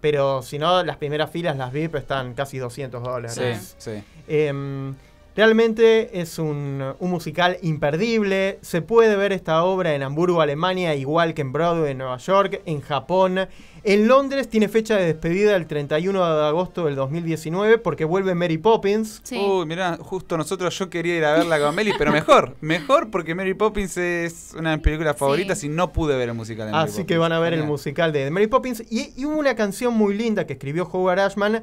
pero 0.00 0.42
si 0.42 0.58
no, 0.58 0.82
las 0.82 0.96
primeras 0.96 1.30
filas, 1.30 1.56
las 1.56 1.72
VIP, 1.72 1.96
están 1.96 2.34
casi 2.34 2.58
200 2.58 3.02
dólares. 3.02 3.74
Sí, 3.78 3.92
sí. 3.92 4.04
Em, 4.28 4.94
realmente 5.34 6.20
es 6.20 6.38
un, 6.38 6.94
un 6.98 7.10
musical 7.10 7.58
imperdible. 7.62 8.58
Se 8.60 8.82
puede 8.82 9.16
ver 9.16 9.32
esta 9.32 9.64
obra 9.64 9.94
en 9.94 10.02
Hamburgo, 10.02 10.40
Alemania, 10.40 10.94
igual 10.94 11.34
que 11.34 11.42
en 11.42 11.52
Broadway, 11.52 11.92
en 11.92 11.98
Nueva 11.98 12.18
York, 12.18 12.60
en 12.66 12.80
Japón. 12.80 13.48
En 13.86 14.08
Londres 14.08 14.48
tiene 14.48 14.68
fecha 14.68 14.96
de 14.96 15.04
despedida 15.04 15.54
el 15.56 15.66
31 15.66 16.36
de 16.36 16.46
agosto 16.46 16.86
del 16.86 16.94
2019 16.94 17.76
porque 17.76 18.06
vuelve 18.06 18.34
Mary 18.34 18.56
Poppins. 18.56 19.20
Sí. 19.22 19.36
Uy, 19.36 19.66
mirá, 19.66 19.98
justo 20.00 20.38
nosotros 20.38 20.76
yo 20.78 20.88
quería 20.88 21.16
ir 21.16 21.24
a 21.26 21.34
verla 21.34 21.60
con 21.60 21.74
Meli, 21.74 21.92
pero 21.98 22.10
mejor, 22.10 22.56
mejor 22.62 23.10
porque 23.10 23.34
Mary 23.34 23.52
Poppins 23.52 23.98
es 23.98 24.54
una 24.58 24.70
de 24.70 24.76
mis 24.76 24.84
películas 24.84 25.18
favoritas 25.18 25.62
y 25.64 25.68
no 25.68 25.92
pude 25.92 26.16
ver 26.16 26.30
el 26.30 26.34
musical 26.34 26.64
de 26.66 26.72
Mary 26.72 26.90
Así 26.90 27.04
que 27.04 27.18
van 27.18 27.32
a 27.32 27.40
ver 27.40 27.52
el 27.52 27.64
musical 27.64 28.10
de 28.10 28.30
Mary 28.30 28.46
Poppins. 28.46 28.82
Y, 28.90 29.12
y 29.16 29.26
hubo 29.26 29.36
una 29.36 29.54
canción 29.54 29.92
muy 29.92 30.14
linda 30.14 30.46
que 30.46 30.54
escribió 30.54 30.88
Howard 30.90 31.20
Ashman, 31.20 31.62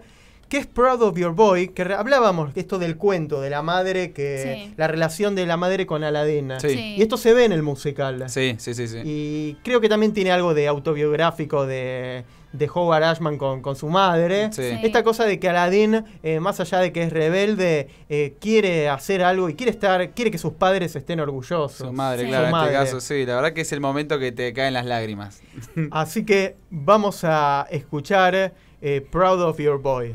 que 0.51 0.57
es 0.57 0.67
Proud 0.67 1.01
of 1.01 1.17
Your 1.17 1.33
Boy, 1.33 1.69
que 1.69 1.81
hablábamos 1.83 2.51
esto 2.55 2.77
del 2.77 2.97
cuento 2.97 3.39
de 3.39 3.49
la 3.49 3.61
madre, 3.61 4.11
que 4.11 4.65
Sí. 4.67 4.73
la 4.75 4.87
relación 4.89 5.33
de 5.33 5.45
la 5.45 5.55
madre 5.55 5.85
con 5.85 6.03
Aladina. 6.03 6.59
Sí. 6.59 6.69
Sí. 6.71 6.95
Y 6.97 7.01
esto 7.01 7.15
se 7.15 7.33
ve 7.33 7.45
en 7.45 7.53
el 7.53 7.63
musical. 7.63 8.25
Sí, 8.29 8.55
sí, 8.59 8.73
sí, 8.73 8.89
sí. 8.89 8.97
Y 9.05 9.53
creo 9.63 9.79
que 9.79 9.87
también 9.87 10.11
tiene 10.13 10.29
algo 10.31 10.53
de 10.53 10.67
autobiográfico 10.67 11.65
de, 11.65 12.25
de 12.51 12.69
Howard 12.73 13.03
Ashman 13.03 13.37
con, 13.37 13.61
con 13.61 13.77
su 13.77 13.87
madre. 13.87 14.51
Sí. 14.51 14.61
Sí. 14.63 14.79
Esta 14.83 15.03
cosa 15.05 15.23
de 15.23 15.39
que 15.39 15.47
Aladdin, 15.47 16.03
eh, 16.21 16.41
más 16.41 16.59
allá 16.59 16.79
de 16.79 16.91
que 16.91 17.03
es 17.03 17.13
rebelde, 17.13 17.87
eh, 18.09 18.33
quiere 18.41 18.89
hacer 18.89 19.23
algo 19.23 19.47
y 19.47 19.53
quiere 19.55 19.71
estar, 19.71 20.09
quiere 20.11 20.31
que 20.31 20.37
sus 20.37 20.51
padres 20.51 20.97
estén 20.97 21.21
orgullosos. 21.21 21.77
Su 21.87 21.93
madre, 21.93 22.23
Sí. 22.23 22.27
claro, 22.27 22.43
Su 22.43 22.47
en 22.47 22.51
madre. 22.51 22.73
este 22.73 22.83
caso, 22.85 22.99
sí. 22.99 23.25
La 23.25 23.35
verdad 23.35 23.53
que 23.53 23.61
es 23.61 23.71
el 23.71 23.79
momento 23.79 24.19
que 24.19 24.33
te 24.33 24.51
caen 24.51 24.73
las 24.73 24.85
lágrimas. 24.85 25.41
Así 25.91 26.25
que 26.25 26.57
vamos 26.69 27.21
a 27.23 27.67
escuchar 27.71 28.53
eh, 28.81 28.99
Proud 29.09 29.41
of 29.43 29.57
Your 29.57 29.81
Boy. 29.81 30.13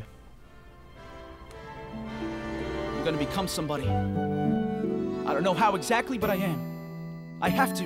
Gonna 3.06 3.18
become 3.18 3.46
somebody. 3.46 3.86
I 3.86 5.32
don't 5.32 5.44
know 5.44 5.54
how 5.54 5.76
exactly, 5.76 6.18
but 6.18 6.28
I 6.28 6.34
am. 6.34 7.38
I 7.40 7.48
have 7.50 7.72
to. 7.74 7.84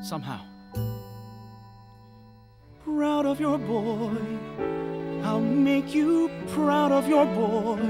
Somehow. 0.00 0.38
Proud 2.84 3.26
of 3.26 3.40
your 3.40 3.58
boy. 3.58 4.16
I'll 5.24 5.40
make 5.40 5.92
you 5.92 6.30
proud 6.50 6.92
of 6.92 7.08
your 7.08 7.26
boy. 7.26 7.80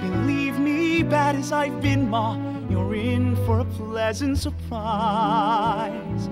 Believe 0.00 0.60
me, 0.60 1.02
bad 1.02 1.34
as 1.34 1.50
I've 1.50 1.82
been, 1.82 2.08
Ma, 2.08 2.38
you're 2.70 2.94
in 2.94 3.34
for 3.44 3.58
a 3.58 3.64
pleasant 3.64 4.38
surprise. 4.38 6.28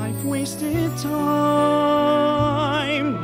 I've 0.00 0.24
wasted 0.24 0.90
time, 0.98 2.34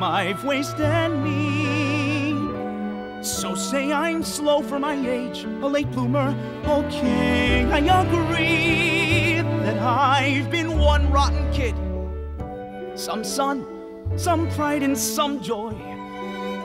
I've 0.00 0.44
wasted 0.44 1.10
me. 1.18 1.89
So 3.22 3.54
say 3.54 3.92
I'm 3.92 4.22
slow 4.22 4.62
for 4.62 4.78
my 4.78 4.94
age, 4.94 5.44
a 5.44 5.68
late 5.68 5.90
bloomer. 5.90 6.34
Oh, 6.64 6.82
okay, 6.86 7.64
I 7.64 7.78
agree 7.78 9.42
that 9.64 9.76
I've 9.78 10.50
been 10.50 10.78
one 10.78 11.10
rotten 11.12 11.52
kid. 11.52 11.74
Some 12.98 13.22
sun, 13.22 13.66
some 14.16 14.48
pride, 14.52 14.82
and 14.82 14.96
some 14.96 15.42
joy. 15.42 15.72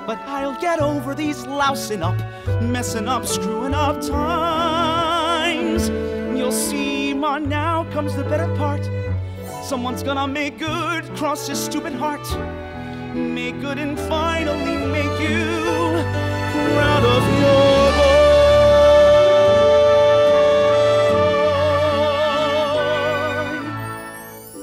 But 0.07 0.19
I'll 0.19 0.59
get 0.61 0.79
over 0.79 1.13
these 1.13 1.45
lousing 1.45 2.01
up, 2.01 2.15
messing 2.61 3.09
up, 3.09 3.25
screwing 3.25 3.73
up 3.73 3.99
times. 3.99 5.89
You'll 6.37 6.53
see, 6.53 7.13
Ma, 7.13 7.37
now 7.37 7.83
comes 7.91 8.15
the 8.15 8.23
better 8.23 8.47
part. 8.55 8.87
Someone's 9.61 10.03
gonna 10.03 10.27
make 10.27 10.57
good, 10.57 11.03
cross 11.17 11.47
his 11.47 11.59
stupid 11.59 11.93
heart. 11.93 12.25
Make 13.15 13.61
good 13.61 13.77
and 13.77 13.97
finally 13.97 14.75
make 14.75 15.19
you 15.21 16.03
proud 16.75 17.05
of 17.05 17.23
your 17.39 17.91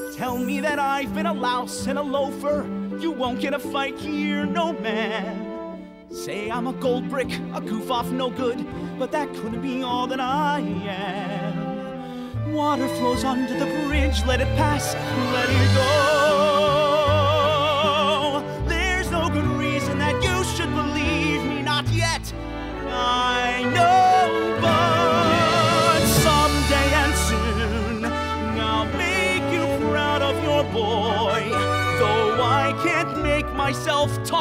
boy. 0.02 0.16
Tell 0.18 0.36
me 0.36 0.60
that 0.60 0.78
I've 0.78 1.14
been 1.14 1.24
a 1.24 1.32
louse 1.32 1.86
and 1.86 1.98
a 1.98 2.02
loafer. 2.02 2.66
You 2.98 3.10
won't 3.10 3.40
get 3.40 3.54
a 3.54 3.58
fight 3.58 3.98
here, 3.98 4.44
no 4.44 4.74
man. 4.74 5.88
Say 6.10 6.50
I'm 6.50 6.66
a 6.66 6.74
gold 6.74 7.08
brick, 7.08 7.32
a 7.54 7.60
goof 7.62 7.90
off, 7.90 8.10
no 8.10 8.28
good, 8.28 8.66
but 8.98 9.10
that 9.12 9.32
couldn't 9.32 9.62
be 9.62 9.82
all 9.82 10.06
that 10.08 10.20
I 10.20 10.60
am. 10.60 12.52
Water 12.52 12.86
flows 12.96 13.24
under 13.24 13.58
the 13.58 13.64
bridge, 13.86 14.22
let 14.26 14.42
it 14.42 14.56
pass, 14.58 14.94
let 15.32 15.48
it 15.48 15.74
go. 15.74 16.41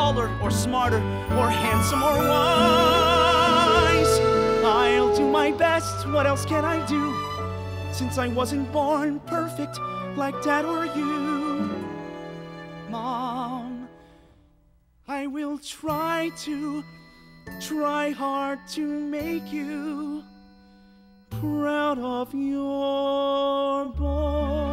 Taller 0.01 0.31
or 0.41 0.49
smarter 0.49 0.97
or 1.37 1.47
handsome 1.47 2.01
or 2.01 2.17
wise, 2.31 4.13
I'll 4.65 5.15
do 5.15 5.27
my 5.29 5.51
best. 5.51 6.07
What 6.07 6.25
else 6.25 6.43
can 6.43 6.65
I 6.65 6.77
do? 6.87 7.03
Since 7.93 8.17
I 8.17 8.27
wasn't 8.39 8.71
born 8.71 9.19
perfect 9.35 9.77
like 10.15 10.35
dad 10.41 10.65
or 10.65 10.85
you, 10.97 11.69
mom, 12.89 13.87
I 15.07 15.27
will 15.27 15.59
try 15.59 16.31
to, 16.45 16.83
try 17.59 18.09
hard 18.09 18.59
to 18.69 18.83
make 19.17 19.53
you 19.53 20.23
proud 21.29 21.99
of 21.99 22.33
your 22.33 23.85
boy. 23.85 24.70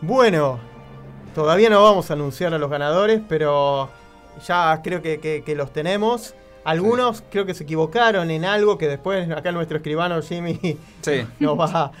Bueno, 0.00 0.58
todavía 1.34 1.70
no 1.70 1.82
vamos 1.82 2.10
a 2.10 2.14
anunciar 2.14 2.54
a 2.54 2.58
los 2.58 2.70
ganadores, 2.70 3.20
pero 3.28 3.90
ya 4.46 4.80
creo 4.82 5.02
que, 5.02 5.18
que- 5.20 5.42
que 5.44 5.54
los 5.54 5.72
tenemos. 5.72 6.34
Algunos 6.64 7.22
creo 7.30 7.46
que 7.46 7.54
se 7.54 7.64
equivocaron 7.64 8.30
en 8.30 8.44
algo 8.44 8.76
que 8.76 8.88
después 8.88 9.28
acá 9.30 9.52
nuestro 9.52 9.78
escribano 9.78 10.20
Jimmy 10.20 10.58
Sí. 11.00 11.24
nos 11.40 11.58
va, 11.58 11.92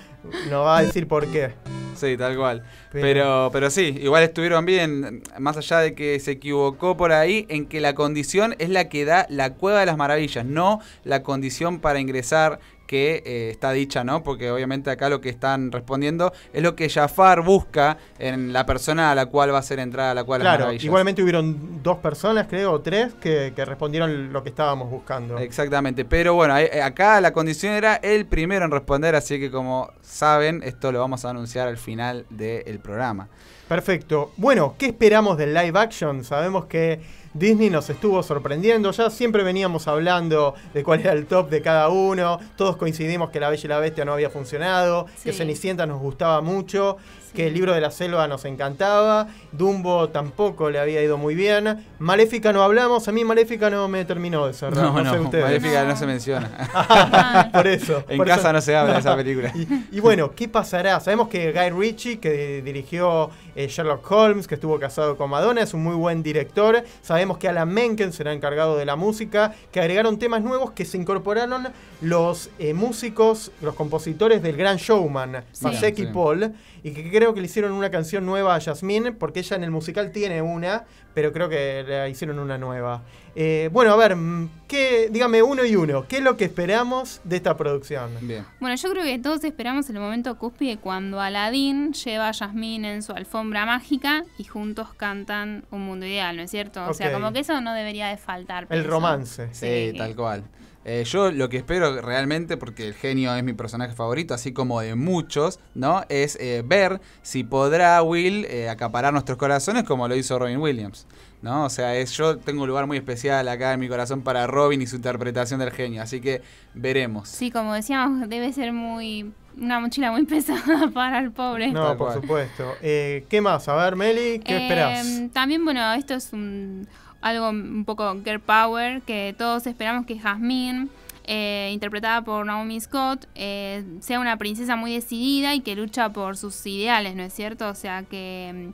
nos 0.50 0.66
va 0.66 0.78
a 0.78 0.82
decir 0.82 1.08
por 1.08 1.26
qué. 1.26 1.52
Sí, 1.96 2.16
tal 2.16 2.36
cual. 2.36 2.62
Pero- 2.92 3.02
Pero, 3.02 3.50
pero 3.52 3.70
sí, 3.70 3.98
igual 4.00 4.22
estuvieron 4.22 4.64
bien, 4.66 5.22
más 5.38 5.56
allá 5.56 5.78
de 5.80 5.94
que 5.94 6.20
se 6.20 6.32
equivocó 6.32 6.96
por 6.96 7.12
ahí, 7.12 7.46
en 7.48 7.66
que 7.66 7.80
la 7.80 7.94
condición 7.94 8.54
es 8.58 8.68
la 8.68 8.88
que 8.88 9.04
da 9.04 9.26
la 9.30 9.54
Cueva 9.54 9.80
de 9.80 9.86
las 9.86 9.96
Maravillas, 9.96 10.44
no 10.44 10.80
la 11.02 11.22
condición 11.24 11.80
para 11.80 11.98
ingresar 11.98 12.60
que 12.88 13.22
eh, 13.24 13.50
está 13.52 13.70
dicha, 13.70 14.02
¿no? 14.02 14.24
Porque 14.24 14.50
obviamente 14.50 14.90
acá 14.90 15.08
lo 15.08 15.20
que 15.20 15.28
están 15.28 15.70
respondiendo 15.70 16.32
es 16.52 16.62
lo 16.62 16.74
que 16.74 16.88
Jafar 16.88 17.42
busca 17.42 17.98
en 18.18 18.52
la 18.52 18.64
persona 18.66 19.12
a 19.12 19.14
la 19.14 19.26
cual 19.26 19.52
va 19.54 19.58
a 19.58 19.62
ser 19.62 19.78
entrada 19.78 20.10
a 20.10 20.14
la 20.14 20.22
las 20.22 20.26
Claro, 20.40 20.58
Maravillas. 20.60 20.84
igualmente 20.84 21.22
hubieron 21.22 21.82
dos 21.82 21.98
personas, 21.98 22.46
creo, 22.48 22.72
o 22.72 22.80
tres, 22.80 23.12
que, 23.20 23.52
que 23.54 23.64
respondieron 23.64 24.32
lo 24.32 24.42
que 24.42 24.48
estábamos 24.48 24.90
buscando. 24.90 25.38
Exactamente, 25.38 26.04
pero 26.06 26.32
bueno, 26.34 26.54
ahí- 26.54 26.68
eh, 26.72 26.80
acá 26.82 27.20
la 27.20 27.32
condición 27.32 27.74
era 27.74 27.96
el 27.96 28.24
primero 28.26 28.64
en 28.64 28.70
responder, 28.70 29.14
así 29.14 29.38
que 29.38 29.50
como 29.50 29.92
saben, 30.00 30.62
esto 30.64 30.90
lo 30.90 30.98
vamos 31.00 31.24
a 31.26 31.30
anunciar 31.30 31.68
al 31.68 31.76
final 31.76 32.24
del 32.30 32.78
programa. 32.80 33.28
Perfecto. 33.68 34.32
Bueno, 34.38 34.74
¿qué 34.78 34.86
esperamos 34.86 35.36
del 35.36 35.52
live 35.52 35.78
action? 35.78 36.24
Sabemos 36.24 36.64
que 36.64 37.00
Disney 37.34 37.68
nos 37.68 37.90
estuvo 37.90 38.22
sorprendiendo. 38.22 38.90
Ya 38.90 39.10
siempre 39.10 39.42
veníamos 39.42 39.86
hablando 39.88 40.54
de 40.72 40.82
cuál 40.82 41.00
era 41.00 41.12
el 41.12 41.26
top 41.26 41.50
de 41.50 41.60
cada 41.60 41.90
uno. 41.90 42.38
Todos 42.56 42.76
coincidimos 42.76 43.28
que 43.28 43.40
La 43.40 43.50
Bella 43.50 43.62
y 43.62 43.68
la 43.68 43.78
Bestia 43.78 44.06
no 44.06 44.14
había 44.14 44.30
funcionado, 44.30 45.06
que. 45.22 45.34
Cenicienta 45.34 45.84
nos 45.84 46.00
gustaba 46.00 46.40
mucho, 46.40 46.96
que 47.34 47.46
el 47.46 47.54
libro 47.54 47.74
de 47.74 47.80
la 47.80 47.90
selva 47.90 48.26
nos 48.28 48.44
encantaba, 48.44 49.28
Dumbo 49.52 50.08
tampoco 50.08 50.70
le 50.70 50.78
había 50.78 51.02
ido 51.02 51.18
muy 51.18 51.34
bien. 51.34 51.84
Maléfica 51.98 52.52
no 52.52 52.62
hablamos, 52.62 53.08
a 53.08 53.12
mí 53.12 53.24
Maléfica 53.24 53.70
no 53.70 53.88
me 53.88 54.04
terminó 54.04 54.46
de 54.46 54.52
cerrar. 54.54 54.84
No, 54.84 54.92
No, 54.92 55.04
no, 55.04 55.12
sé 55.12 55.20
ustedes. 55.20 55.44
Maléfica 55.44 55.82
no, 55.84 55.88
No. 55.90 55.96
se 55.96 56.06
menciona. 56.06 57.50
por 57.52 57.66
eso. 57.66 58.04
En 58.08 58.16
por 58.16 58.26
casa 58.26 58.40
eso- 58.42 58.52
no 58.52 58.60
se 58.60 58.76
habla 58.76 58.94
de 58.94 59.00
esa 59.00 59.16
película. 59.16 59.52
y, 59.54 59.96
y 59.96 60.00
bueno, 60.00 60.32
¿qué 60.34 60.48
pasará? 60.48 60.98
Sabemos 61.00 61.28
que 61.28 61.52
Guy 61.52 61.70
Ritchie, 61.70 62.18
que 62.18 62.62
dirigió 62.62 63.30
eh, 63.56 63.66
Sherlock 63.68 64.10
Holmes, 64.10 64.46
que 64.46 64.54
estuvo 64.54 64.78
casado 64.78 65.16
con 65.16 65.30
Madonna, 65.30 65.62
es 65.62 65.74
un 65.74 65.82
muy 65.82 65.94
buen 65.94 66.22
director. 66.22 66.82
Sabemos 67.02 67.38
que 67.38 67.48
Alan 67.48 67.68
Menken 67.68 68.12
será 68.12 68.32
encargado 68.32 68.76
de 68.76 68.84
la 68.84 68.96
música, 68.96 69.52
que 69.72 69.80
agregaron 69.80 70.18
temas 70.18 70.42
nuevos 70.42 70.72
que 70.72 70.84
se 70.84 70.96
incorporaron 70.96 71.68
los 72.00 72.50
eh, 72.58 72.74
músicos, 72.74 73.50
los 73.62 73.74
compositores 73.74 74.42
del 74.42 74.56
Gran 74.56 74.76
Showman, 74.76 75.44
Sí. 75.52 75.64
Masek 75.64 75.98
y 75.98 76.02
Sí. 76.06 76.10
Paul, 76.12 76.52
y 76.84 76.92
que 76.92 77.02
creo 77.18 77.34
que 77.34 77.40
le 77.40 77.46
hicieron 77.46 77.72
una 77.72 77.90
canción 77.90 78.24
nueva 78.24 78.54
a 78.54 78.60
Jasmine, 78.60 79.10
porque 79.10 79.40
ella 79.40 79.56
en 79.56 79.64
el 79.64 79.72
musical 79.72 80.12
tiene 80.12 80.40
una, 80.40 80.84
pero 81.14 81.32
creo 81.32 81.48
que 81.48 81.82
le 81.84 82.08
hicieron 82.08 82.38
una 82.38 82.58
nueva. 82.58 83.02
Eh, 83.34 83.70
bueno, 83.72 83.92
a 83.92 83.96
ver, 83.96 84.14
mm, 84.14 84.48
¿qué, 84.68 85.08
dígame 85.10 85.42
uno 85.42 85.64
y 85.64 85.74
uno, 85.74 86.06
¿qué 86.06 86.18
es 86.18 86.22
lo 86.22 86.36
que 86.36 86.44
esperamos 86.44 87.20
de 87.24 87.34
esta 87.34 87.56
producción? 87.56 88.12
Bien. 88.20 88.44
Bueno, 88.60 88.76
yo 88.76 88.88
creo 88.90 89.02
que 89.02 89.18
todos 89.18 89.42
esperamos 89.42 89.90
el 89.90 89.98
momento 89.98 90.38
cúspide 90.38 90.76
cuando 90.76 91.20
Aladdin 91.20 91.92
lleva 91.92 92.28
a 92.28 92.32
Jasmine 92.32 92.94
en 92.94 93.02
su 93.02 93.10
alfombra 93.10 93.66
mágica 93.66 94.22
y 94.38 94.44
juntos 94.44 94.94
cantan 94.96 95.64
Un 95.72 95.80
Mundo 95.80 96.06
Ideal, 96.06 96.36
¿no 96.36 96.42
es 96.42 96.52
cierto? 96.52 96.86
O 96.86 96.94
sea, 96.94 97.12
como 97.12 97.32
que 97.32 97.40
eso 97.40 97.60
no 97.60 97.74
debería 97.74 98.06
de 98.06 98.16
faltar. 98.16 98.68
El 98.70 98.84
romance. 98.84 99.48
Sí, 99.52 99.92
tal 99.98 100.14
cual. 100.14 100.44
Eh, 100.90 101.04
yo 101.04 101.30
lo 101.30 101.50
que 101.50 101.58
espero 101.58 102.00
realmente, 102.00 102.56
porque 102.56 102.86
el 102.86 102.94
genio 102.94 103.34
es 103.36 103.44
mi 103.44 103.52
personaje 103.52 103.94
favorito, 103.94 104.32
así 104.32 104.52
como 104.54 104.80
de 104.80 104.94
muchos, 104.94 105.60
¿no? 105.74 106.02
Es 106.08 106.38
eh, 106.40 106.62
ver 106.64 107.02
si 107.20 107.44
podrá 107.44 108.02
Will 108.02 108.46
eh, 108.46 108.70
acaparar 108.70 109.12
nuestros 109.12 109.36
corazones 109.36 109.84
como 109.84 110.08
lo 110.08 110.16
hizo 110.16 110.38
Robin 110.38 110.56
Williams, 110.56 111.06
¿no? 111.42 111.66
O 111.66 111.68
sea, 111.68 111.94
es, 111.94 112.12
yo 112.12 112.38
tengo 112.38 112.62
un 112.62 112.68
lugar 112.68 112.86
muy 112.86 112.96
especial 112.96 113.46
acá 113.48 113.74
en 113.74 113.80
mi 113.80 113.88
corazón 113.88 114.22
para 114.22 114.46
Robin 114.46 114.80
y 114.80 114.86
su 114.86 114.96
interpretación 114.96 115.60
del 115.60 115.72
genio, 115.72 116.00
así 116.00 116.22
que 116.22 116.40
veremos. 116.72 117.28
Sí, 117.28 117.50
como 117.50 117.74
decíamos, 117.74 118.26
debe 118.26 118.50
ser 118.54 118.72
muy 118.72 119.30
una 119.60 119.80
mochila 119.80 120.10
muy 120.10 120.24
pesada 120.26 120.88
para 120.94 121.18
el 121.18 121.32
pobre. 121.32 121.70
No, 121.70 121.98
por 121.98 122.14
supuesto. 122.14 122.76
Eh, 122.80 123.26
¿Qué 123.28 123.42
más? 123.42 123.68
A 123.68 123.76
ver, 123.76 123.94
Meli, 123.96 124.38
¿qué 124.38 124.56
Eh, 124.56 124.62
esperás? 124.62 125.32
También, 125.34 125.64
bueno, 125.64 125.92
esto 125.92 126.14
es 126.14 126.32
un, 126.32 126.88
algo 127.20 127.50
un 127.50 127.84
poco 127.84 128.14
girl 128.24 128.40
power, 128.40 129.02
que 129.02 129.34
todos 129.36 129.66
esperamos 129.66 130.06
que 130.06 130.18
Jasmine, 130.18 130.88
eh, 131.24 131.70
interpretada 131.72 132.22
por 132.22 132.46
Naomi 132.46 132.80
Scott, 132.80 133.26
eh, 133.34 133.84
sea 134.00 134.18
una 134.20 134.36
princesa 134.38 134.76
muy 134.76 134.94
decidida 134.94 135.54
y 135.54 135.60
que 135.60 135.74
lucha 135.76 136.08
por 136.10 136.36
sus 136.36 136.64
ideales, 136.66 137.14
¿no 137.16 137.22
es 137.22 137.34
cierto? 137.34 137.68
O 137.68 137.74
sea, 137.74 138.02
que, 138.04 138.70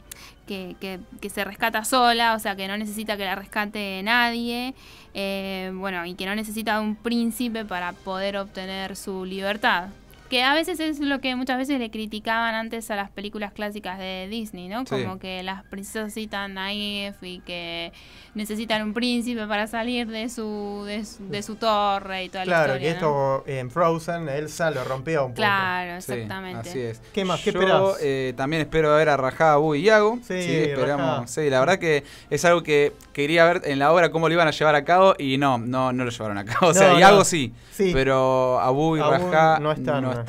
que, 0.46 0.76
que- 1.20 1.30
se 1.30 1.42
rescata 1.44 1.84
sola, 1.84 2.34
o 2.34 2.38
sea, 2.38 2.54
que 2.54 2.68
no 2.68 2.76
necesita 2.76 3.16
que 3.16 3.24
la 3.24 3.34
rescate 3.34 4.02
nadie, 4.04 4.74
eh, 5.14 5.72
bueno, 5.74 6.04
y 6.06 6.14
que 6.14 6.26
no 6.26 6.34
necesita 6.36 6.80
un 6.80 6.94
príncipe 6.96 7.64
para 7.64 7.92
poder 7.92 8.36
obtener 8.36 8.94
su 8.94 9.24
libertad. 9.24 9.88
Que 10.34 10.42
a 10.42 10.52
veces 10.52 10.80
es 10.80 10.98
lo 10.98 11.20
que 11.20 11.36
muchas 11.36 11.58
veces 11.58 11.78
le 11.78 11.92
criticaban 11.92 12.56
antes 12.56 12.90
a 12.90 12.96
las 12.96 13.08
películas 13.08 13.52
clásicas 13.52 14.00
de 14.00 14.26
Disney, 14.28 14.66
¿no? 14.66 14.80
Sí. 14.80 14.96
Como 15.04 15.20
que 15.20 15.44
las 15.44 15.62
princesas 15.62 16.08
así 16.08 16.26
tan 16.26 16.54
naif 16.54 17.14
y 17.22 17.38
que 17.46 17.92
necesitan 18.34 18.82
un 18.82 18.94
príncipe 18.94 19.46
para 19.46 19.68
salir 19.68 20.08
de 20.08 20.28
su, 20.28 20.82
de 20.88 21.04
su, 21.04 21.28
de 21.28 21.40
su 21.44 21.54
torre 21.54 22.24
y 22.24 22.28
toda 22.30 22.46
la 22.46 22.50
Claro, 22.50 22.72
historia. 22.74 22.94
que 22.96 23.00
¿no? 23.00 23.36
esto 23.36 23.44
en 23.46 23.70
Frozen, 23.70 24.28
Elsa 24.28 24.72
lo 24.72 24.82
rompió 24.82 25.20
un 25.26 25.30
poco. 25.34 25.36
Claro, 25.36 26.00
Sí, 26.00 26.12
exactamente. 26.14 26.68
así 26.68 26.80
es. 26.80 27.00
¿Qué 27.12 27.24
más? 27.24 27.40
¿Qué 27.40 27.52
Yo, 27.52 27.60
esperás? 27.60 27.98
eh, 28.02 28.34
también 28.36 28.62
espero 28.62 28.92
ver 28.96 29.10
a 29.10 29.16
Rajá, 29.16 29.52
Abu 29.52 29.76
y 29.76 29.82
Iago. 29.82 30.18
Sí, 30.26 30.34
esperamos. 30.34 31.06
Rajá. 31.18 31.26
Sí, 31.28 31.48
la 31.48 31.60
verdad 31.60 31.78
que 31.78 32.02
es 32.28 32.44
algo 32.44 32.64
que 32.64 32.92
quería 33.12 33.44
ver 33.44 33.62
en 33.66 33.78
la 33.78 33.92
obra 33.92 34.10
cómo 34.10 34.26
lo 34.28 34.34
iban 34.34 34.48
a 34.48 34.50
llevar 34.50 34.74
a 34.74 34.84
cabo 34.84 35.14
y 35.16 35.38
no, 35.38 35.58
no, 35.58 35.92
no 35.92 36.04
lo 36.04 36.10
llevaron 36.10 36.38
a 36.38 36.44
cabo. 36.44 36.72
O 36.72 36.74
sea, 36.74 36.88
No, 36.94 36.98
Iago 36.98 37.18
no. 37.18 37.24
sí, 37.24 37.52
Sí. 37.70 37.90
pero 37.94 38.58
Abu 38.58 38.96
y 38.96 39.00
Abu 39.00 39.12
Rajá 39.12 39.60
no 39.60 39.70
están, 39.70 40.02
no. 40.02 40.10
están. 40.10 40.23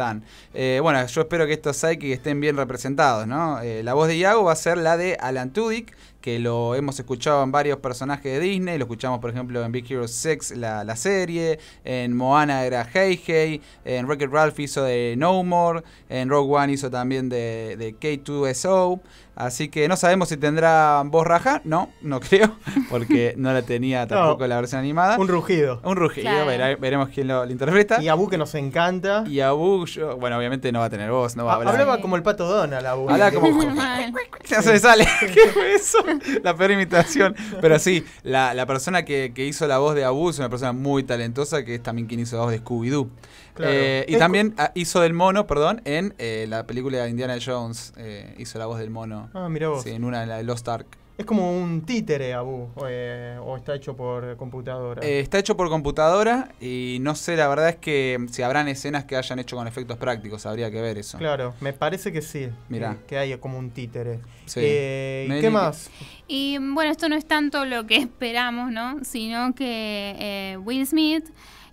Eh, 0.53 0.80
bueno, 0.81 1.05
yo 1.05 1.22
espero 1.22 1.45
que 1.45 1.53
estos 1.53 1.77
Psyche 1.77 2.13
estén 2.13 2.39
bien 2.39 2.57
representados, 2.57 3.27
¿no? 3.27 3.61
Eh, 3.61 3.84
la 3.84 3.93
voz 3.93 4.07
de 4.07 4.17
Iago 4.17 4.43
va 4.43 4.53
a 4.53 4.55
ser 4.55 4.77
la 4.77 4.97
de 4.97 5.17
Alan 5.19 5.51
Tudyk, 5.51 5.95
que 6.22 6.39
lo 6.39 6.76
hemos 6.76 6.99
escuchado 6.99 7.43
en 7.43 7.51
varios 7.51 7.77
personajes 7.80 8.23
de 8.23 8.39
Disney, 8.39 8.77
lo 8.77 8.85
escuchamos 8.85 9.19
por 9.19 9.30
ejemplo 9.30 9.63
en 9.63 9.72
Big 9.72 9.91
Hero 9.91 10.07
6, 10.07 10.57
la, 10.57 10.95
serie, 10.95 11.59
en 11.84 12.15
Moana 12.15 12.65
era 12.65 12.88
Hey 12.91 13.22
Hey, 13.23 13.61
en 13.84 14.07
Wreck-It 14.07 14.31
Ralph 14.31 14.59
hizo 14.59 14.84
de 14.84 15.15
No 15.17 15.43
More, 15.43 15.84
en 16.09 16.30
Rogue 16.30 16.55
One 16.55 16.73
hizo 16.73 16.89
también 16.89 17.30
de 17.30 17.95
K2SO, 17.99 19.01
así 19.36 19.70
que 19.70 19.88
no 19.88 19.95
sabemos 19.98 20.30
si 20.30 20.38
tendrá 20.38 21.02
voz 21.06 21.26
raja, 21.28 21.62
no, 21.64 21.90
no 22.02 22.20
creo, 22.22 22.56
porque 22.90 23.34
no 23.38 23.52
la 23.53 23.62
tenía 23.62 24.07
tampoco 24.07 24.44
en 24.44 24.49
la 24.49 24.56
versión 24.57 24.80
animada. 24.80 25.18
Un 25.18 25.28
rugido. 25.28 25.80
Un 25.84 25.95
rugido, 25.95 26.30
Claro. 26.30 26.45
verá- 26.49 26.80
veremos 26.80 27.10
quién 27.10 27.28
lo, 27.28 27.45
lo 27.45 27.52
interpreta. 27.52 28.02
Y 28.02 28.07
Abu 28.07 28.28
que 28.30 28.38
nos 28.38 28.53
encanta. 28.56 29.24
Y 29.28 29.40
Abu, 29.41 29.86
yo- 29.86 30.18
bueno, 30.18 30.38
obviamente 30.38 30.72
no 30.72 30.80
va 30.80 30.86
a 30.86 30.90
tener 30.90 31.12
voz, 31.12 31.36
no 31.36 31.45
va 31.45 31.52
a 31.52 31.53
Ha- 31.56 31.57
hablar. 31.57 31.74
Hablaba 31.76 32.02
como 32.02 32.16
el 32.16 32.24
pato 32.24 32.48
Donald, 32.48 32.86
Abu. 32.86 33.10
Habla 33.10 33.32
como-. 33.32 33.45
Ya 34.48 34.62
se 34.62 34.74
me 34.74 34.80
sale. 34.80 35.07
¿Qué 35.22 35.49
fue 35.52 35.74
eso? 35.74 35.98
La 36.44 36.56
peor 36.56 36.72
imitación. 36.72 37.36
Pero 37.62 37.80
sí, 37.80 38.06
la, 38.24 38.53
la 38.53 38.66
persona 38.68 39.03
que, 39.03 39.32
que 39.34 39.44
hizo 39.45 39.66
la 39.68 39.80
voz 39.80 39.95
de 39.95 40.03
Abu 40.06 40.30
es 40.30 40.38
una 40.38 40.49
persona 40.49 40.72
muy 40.72 41.03
talentosa, 41.03 41.66
que 41.66 41.76
es 41.76 41.82
también 41.84 42.07
quien 42.07 42.20
hizo 42.20 42.36
la 42.38 42.44
voz 42.44 42.52
de 42.52 42.62
Scooby-Doo. 42.64 43.07
Claro. 43.56 43.72
Eh, 43.73 44.06
y 44.07 44.14
Es 44.14 44.19
también 44.19 44.53
ah, 44.57 44.72
hizo 44.76 45.02
del 45.02 45.14
mono, 45.14 45.48
perdón, 45.48 45.82
en 45.86 46.14
eh, 46.19 46.45
la 46.48 46.68
película 46.68 46.99
de 47.03 47.10
Indiana 47.10 47.38
Jones. 47.44 47.94
eh, 47.98 48.36
hizo 48.38 48.60
la 48.60 48.65
voz 48.68 48.77
del 48.80 48.90
mono. 48.91 49.30
Ah, 49.34 49.49
mirá 49.49 49.69
vos. 49.69 49.84
Sí, 49.84 49.90
en 49.91 50.03
una 50.03 50.22
de 50.22 50.27
la 50.27 50.38
de 50.38 50.44
Lost 50.44 50.68
Ark. 50.68 50.86
Es 51.18 51.26
como 51.26 51.57
un 51.57 51.84
títere, 51.86 52.34
Abu. 52.34 52.68
eh, 52.90 53.40
o 53.41 53.56
está 53.56 53.73
hecho 53.73 53.95
por 53.95 54.36
computadora. 54.36 55.02
Eh, 55.02 55.22
está 55.22 55.40
hecho 55.40 55.56
por 55.56 55.69
computadora 55.69 56.49
y 56.60 56.98
no 56.99 57.15
sé, 57.15 57.38
la 57.38 57.48
verdad 57.48 57.69
es 57.69 57.77
que 57.77 58.26
si 58.30 58.41
habrán 58.41 58.68
escenas 58.68 59.06
que 59.06 59.15
hayan 59.15 59.40
hecho 59.40 59.56
con 59.56 59.65
efectos 59.65 59.95
prácticos, 59.98 60.45
habría 60.45 60.69
que 60.69 60.82
ver 60.82 60.98
eso. 60.98 61.18
Claro, 61.18 61.53
me 61.61 61.72
parece 61.72 62.11
que 62.11 62.22
sí. 62.22 62.49
Mirá. 62.68 62.98
Que, 62.98 63.06
que 63.06 63.18
hay 63.18 63.38
como 63.38 63.57
un 63.57 63.69
títere. 63.72 64.19
Sí. 64.45 64.60
Eh, 64.61 65.23
¿y 65.26 65.30
Meli, 65.30 65.40
¿Qué 65.41 65.48
¿qué- 65.48 65.52
más? 65.53 65.90
Y 66.27 66.57
bueno, 66.57 66.91
esto 66.91 67.07
no 67.07 67.15
es 67.15 67.26
tanto 67.26 67.64
lo 67.64 67.88
que 67.88 67.95
esperamos, 67.99 68.73
¿no? 68.73 69.02
Sino 69.06 69.56
que 69.56 70.15
eh, 70.19 70.57
Will 70.57 70.86
Smith, 70.86 71.23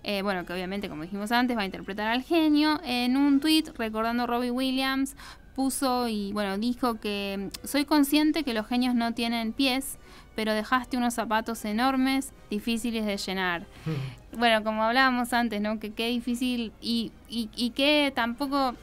eh, 0.03 0.21
bueno, 0.21 0.45
que 0.45 0.53
obviamente, 0.53 0.89
como 0.89 1.03
dijimos 1.03 1.31
antes, 1.31 1.57
va 1.57 1.61
a 1.61 1.65
interpretar 1.65 2.07
al 2.07 2.23
genio, 2.23 2.79
en 2.83 3.17
un 3.17 3.39
tweet 3.39 3.65
recordando 3.77 4.23
a 4.23 4.27
Robbie 4.27 4.51
Williams, 4.51 5.15
puso 5.55 6.07
y 6.07 6.33
bueno, 6.33 6.57
dijo 6.57 6.99
que 6.99 7.49
mm, 7.63 7.67
soy 7.67 7.85
consciente 7.85 8.43
que 8.43 8.53
los 8.53 8.67
genios 8.67 8.95
no 8.95 9.13
tienen 9.13 9.53
pies, 9.53 9.97
pero 10.35 10.53
dejaste 10.53 10.97
unos 10.97 11.13
zapatos 11.13 11.63
enormes, 11.65 12.33
difíciles 12.49 13.05
de 13.05 13.17
llenar. 13.17 13.65
Bueno, 14.35 14.63
como 14.63 14.81
hablábamos 14.81 15.31
antes, 15.31 15.61
¿no? 15.61 15.79
Que 15.79 15.93
qué 15.93 16.07
difícil 16.07 16.71
y, 16.81 17.11
y, 17.29 17.51
y 17.55 17.69
que 17.69 18.11
tampoco, 18.15 18.73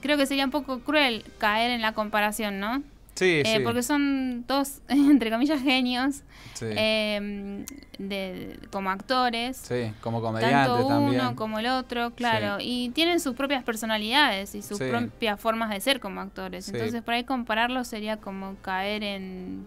creo 0.00 0.16
que 0.16 0.26
sería 0.26 0.44
un 0.44 0.50
poco 0.50 0.80
cruel 0.80 1.24
caer 1.38 1.70
en 1.70 1.82
la 1.82 1.92
comparación, 1.92 2.58
¿no? 2.58 2.82
Sí, 3.18 3.42
Eh, 3.44 3.54
sí. 3.56 3.62
Porque 3.64 3.82
son 3.82 4.44
dos, 4.46 4.80
entre 4.88 5.30
comillas, 5.30 5.60
genios 5.60 6.22
sí. 6.54 6.66
eh, 6.68 7.64
de, 7.98 8.58
como 8.70 8.90
actores. 8.90 9.56
Sí, 9.56 9.92
como 10.00 10.20
comediante 10.22 10.54
Tanto 10.54 10.86
uno 10.86 10.88
también. 10.88 11.34
como 11.34 11.58
el 11.58 11.66
otro, 11.66 12.12
claro. 12.14 12.58
Y 12.60 12.90
tienen 12.90 13.18
sus 13.18 13.34
propias 13.34 13.64
personalidades 13.64 14.54
y 14.54 14.62
sus 14.62 14.78
propias 14.78 15.40
formas 15.40 15.70
de 15.70 15.80
ser 15.80 15.98
como 16.00 16.20
actores. 16.20 16.68
Entonces, 16.68 17.02
por 17.02 17.14
ahí 17.14 17.24
compararlos 17.24 17.88
sería 17.88 18.18
como 18.18 18.54
caer 18.62 19.02
en, 19.02 19.66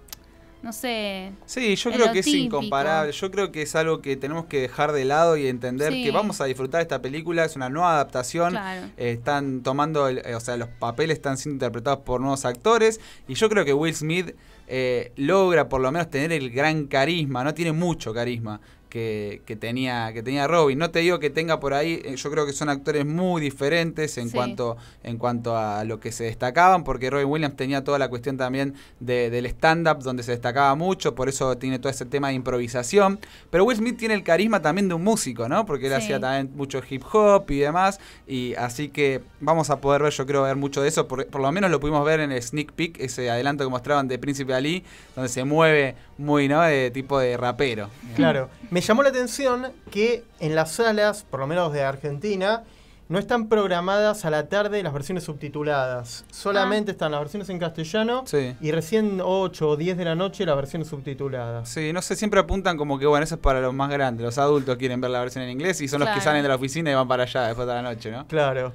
no 0.62 0.72
sé. 0.74 1.32
Sí, 1.46 1.76
yo 1.76 1.92
creo 1.92 2.12
que 2.12 2.20
es 2.20 2.28
incomparable. 2.28 3.12
Yo 3.12 3.32
creo 3.32 3.52
que 3.52 3.64
es 3.64 3.76
algo 3.76 4.02
que 4.02 4.16
tenemos 4.16 4.46
que 4.46 4.62
dejar 4.62 4.92
de 4.92 5.06
lado 5.06 5.38
y 5.38 5.48
entender 5.48 5.92
Sí. 5.92 6.04
que 6.04 6.12
vamos 6.12 6.40
a 6.42 6.46
disfrutar 6.46 6.82
esta 6.82 7.02
película. 7.02 7.44
Es 7.46 7.56
una 7.56 7.70
nueva 7.70 7.94
adaptación. 7.94 8.52
Claro. 8.52 8.88
Eh, 8.98 9.12
están 9.12 9.64
tomando, 9.64 10.08
el- 10.08 10.20
eh, 10.26 10.36
o 10.36 10.40
sea, 10.40 10.58
los 10.58 10.70
papeles 10.70 11.18
están 11.18 11.38
siendo 11.38 11.56
interpretados 11.56 12.00
por 12.06 12.22
nuevos 12.22 12.46
actores. 12.46 13.00
Y 13.28 13.34
yo 13.34 13.50
creo 13.50 13.66
que 13.66 13.74
Will 13.74 13.96
Smith 13.96 14.36
eh, 14.74 15.12
logra 15.18 15.68
por 15.68 15.82
lo 15.82 15.92
menos 15.92 16.10
tener 16.10 16.32
el 16.32 16.50
gran 16.50 16.86
carisma. 16.88 17.44
No 17.44 17.54
tiene 17.54 17.74
mucho 17.74 18.14
carisma. 18.14 18.62
Que, 18.92 19.42
que 19.46 19.56
tenía 19.56 20.12
que 20.14 20.22
tenía 20.22 20.48
Robin. 20.48 20.78
No 20.78 20.92
te 20.92 21.00
digo 21.00 21.18
que 21.20 21.30
tenga 21.30 21.62
por 21.62 21.74
ahí, 21.74 22.02
eh, 22.04 22.16
yo 22.18 22.30
creo 22.30 22.46
que 22.46 22.52
son 22.52 22.68
actores 22.68 23.06
muy 23.06 23.42
diferentes 23.42 24.18
en 24.18 24.28
Sí. 24.28 24.36
cuanto 24.36 24.76
en 25.02 25.18
cuanto 25.18 25.56
a 25.56 25.86
lo 25.86 26.02
que 26.02 26.12
se 26.12 26.26
destacaban, 26.26 26.84
porque 26.84 27.10
Robin 27.10 27.28
Williams 27.28 27.56
tenía 27.56 27.86
toda 27.86 27.98
la 27.98 28.10
cuestión 28.10 28.36
también 28.36 28.74
de- 29.00 29.30
del 29.30 29.46
stand-up, 29.46 30.00
donde 30.04 30.24
se 30.24 30.32
destacaba 30.32 30.76
mucho, 30.76 31.16
por 31.16 31.30
eso 31.30 31.58
tiene 31.58 31.80
todo 31.80 31.90
ese 31.90 32.06
tema 32.06 32.28
de 32.28 32.34
improvisación. 32.34 33.20
Pero 33.50 33.64
Will 33.64 33.78
Smith 33.78 33.96
tiene 33.98 34.14
el 34.14 34.24
carisma 34.24 34.62
también 34.62 34.90
de 34.90 34.94
un 34.94 35.04
músico, 35.06 35.48
¿no? 35.48 35.66
Porque 35.66 35.86
él 35.88 35.94
Sí. 35.94 35.98
hacía 36.04 36.20
también 36.20 36.52
mucho 36.54 36.82
hip 36.90 37.04
hop 37.14 37.50
y 37.50 37.60
demás, 37.60 37.98
y 38.28 38.56
así 38.56 38.90
que 38.90 39.22
vamos 39.40 39.70
a 39.70 39.80
poder 39.80 40.04
ver, 40.04 40.12
yo 40.12 40.26
creo, 40.26 40.42
ver 40.44 40.58
mucho 40.58 40.82
de 40.82 40.90
eso, 40.90 41.08
por, 41.08 41.26
por 41.28 41.40
lo 41.42 41.50
menos 41.54 41.72
lo 41.72 41.80
pudimos 41.80 42.06
ver 42.06 42.20
en 42.20 42.34
el 42.34 42.42
sneak 42.44 42.74
peek, 42.74 43.00
ese 43.00 43.30
adelanto 43.32 43.64
que 43.64 43.70
mostraban 43.70 44.10
de 44.10 44.20
Príncipe 44.20 44.54
Ali, 44.54 44.84
donde 45.16 45.30
se 45.30 45.46
mueve 45.46 45.96
muy, 46.22 46.48
¿no? 46.48 46.62
De 46.62 46.92
tipo 46.92 47.20
de 47.20 47.36
rapero. 47.38 47.90
Claro. 48.16 48.50
Me 48.70 48.82
llamó 48.82 49.04
la 49.04 49.10
atención 49.10 49.68
que 49.92 50.24
en 50.40 50.56
las 50.56 50.72
salas, 50.74 51.24
por 51.30 51.40
lo 51.40 51.48
menos 51.48 51.74
de 51.74 51.82
Argentina, 51.84 52.64
no 53.10 53.20
están 53.20 53.50
programadas 53.50 54.24
a 54.24 54.30
la 54.30 54.48
tarde 54.48 54.82
las 54.84 54.94
versiones 54.94 55.26
subtituladas. 55.26 56.24
Solamente 56.32 56.92
están 56.92 57.12
las 57.12 57.20
versiones 57.20 57.50
en 57.50 57.60
castellano 57.60 58.24
Sí. 58.26 58.56
y 58.62 58.72
recién 58.72 59.20
8 59.22 59.70
o 59.70 59.76
10 59.76 59.98
de 59.98 60.06
la 60.06 60.16
noche 60.16 60.46
las 60.46 60.56
versiones 60.56 60.88
subtituladas. 60.88 61.68
Sí, 61.68 61.92
no 61.92 62.02
sé, 62.02 62.16
siempre 62.16 62.40
apuntan 62.40 62.78
como 62.78 62.98
que, 62.98 63.06
bueno, 63.06 63.26
eso 63.26 63.36
es 63.36 63.42
para 63.42 63.60
los 63.60 63.74
más 63.74 63.90
grandes. 63.90 64.24
Los 64.24 64.38
adultos 64.38 64.78
quieren 64.78 65.02
ver 65.02 65.12
la 65.12 65.20
versión 65.20 65.44
en 65.44 65.50
inglés 65.50 65.82
y 65.82 65.90
son 65.90 66.00
los 66.00 66.10
que 66.10 66.22
salen 66.22 66.42
de 66.42 66.48
la 66.48 66.56
oficina 66.56 66.90
y 66.90 66.94
van 66.94 67.08
para 67.10 67.24
allá 67.24 67.48
después 67.48 67.68
de 67.68 67.74
la 67.74 67.82
noche, 67.82 68.12
¿no? 68.12 68.26
Claro. 68.28 68.72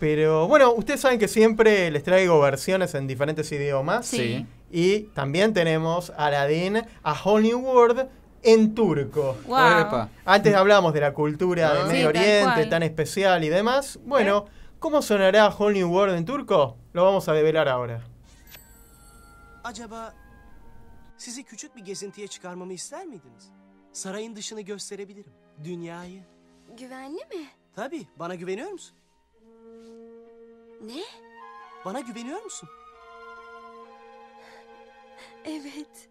Pero 0.00 0.46
bueno, 0.48 0.72
ustedes 0.72 1.00
saben 1.00 1.18
que 1.18 1.28
siempre 1.28 1.90
les 1.90 2.02
traigo 2.02 2.38
versiones 2.40 2.94
en 2.94 3.06
diferentes 3.06 3.50
idiomas. 3.52 4.06
Sí. 4.06 4.44
Y 4.70 5.02
también 5.14 5.52
tenemos 5.54 6.10
Aladdin 6.16 6.82
a 7.02 7.12
Whole 7.12 7.42
New 7.48 7.58
World 7.60 8.08
en 8.42 8.74
turco. 8.74 9.36
Wow. 9.46 10.08
Antes 10.24 10.54
hablamos 10.54 10.92
de 10.92 11.00
la 11.00 11.12
cultura 11.14 11.72
de 11.72 11.80
Ah. 11.80 11.84
Medio 11.86 12.00
Sí, 12.12 12.18
Oriente 12.18 12.66
tan 12.66 12.82
especial 12.82 13.44
y 13.44 13.48
demás. 13.48 13.98
Bueno, 14.04 14.46
¿cómo 14.78 15.02
sonará 15.02 15.48
Whole 15.48 15.78
New 15.78 15.88
World 15.88 16.16
en 16.16 16.24
turco? 16.24 16.76
Lo 16.92 17.04
vamos 17.04 17.28
a 17.28 17.32
develar 17.32 17.68
ahora. 17.68 18.00
Acaba 19.64 20.14
sizi 21.16 21.44
küçük 21.44 21.76
bir 21.76 21.84
gezintiye 21.84 22.26
çıkarmamı 22.28 22.72
ister 22.72 23.06
miydiniz? 23.06 23.50
Sarayın 23.92 24.36
dışını 24.36 24.60
gösterebilirim. 24.60 25.32
Dünyayı. 25.64 26.22
Güvenli 26.78 27.16
mi? 27.24 27.48
Tabii, 27.74 28.06
bana 28.18 28.34
güveniyor 28.34 28.70
musun? 28.70 28.96
Ne? 30.84 31.02
Bana 31.84 32.00
güveniyor 32.00 32.42
musun? 32.42 32.68
Evet. 35.46 36.08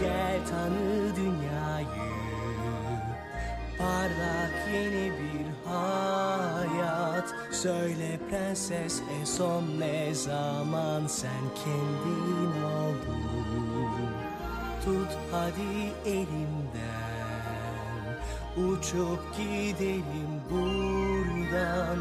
Gel 0.00 0.46
tanı 0.50 1.16
dünyayı. 1.16 1.86
Parlak 3.78 4.52
yeni 4.72 5.12
bir 5.12 5.70
hayat. 5.70 7.34
Söyle 7.52 8.20
prenses 8.30 9.02
en 9.20 9.24
son 9.24 9.80
ne 9.80 10.14
zaman? 10.14 11.06
Sen 11.06 11.30
kendin 11.64 12.62
oldun 12.62 12.75
tut 14.86 15.12
hadi 15.32 15.92
elimden. 16.10 17.06
Uçup 18.56 19.36
gidelim 19.36 20.32
buradan. 20.50 21.98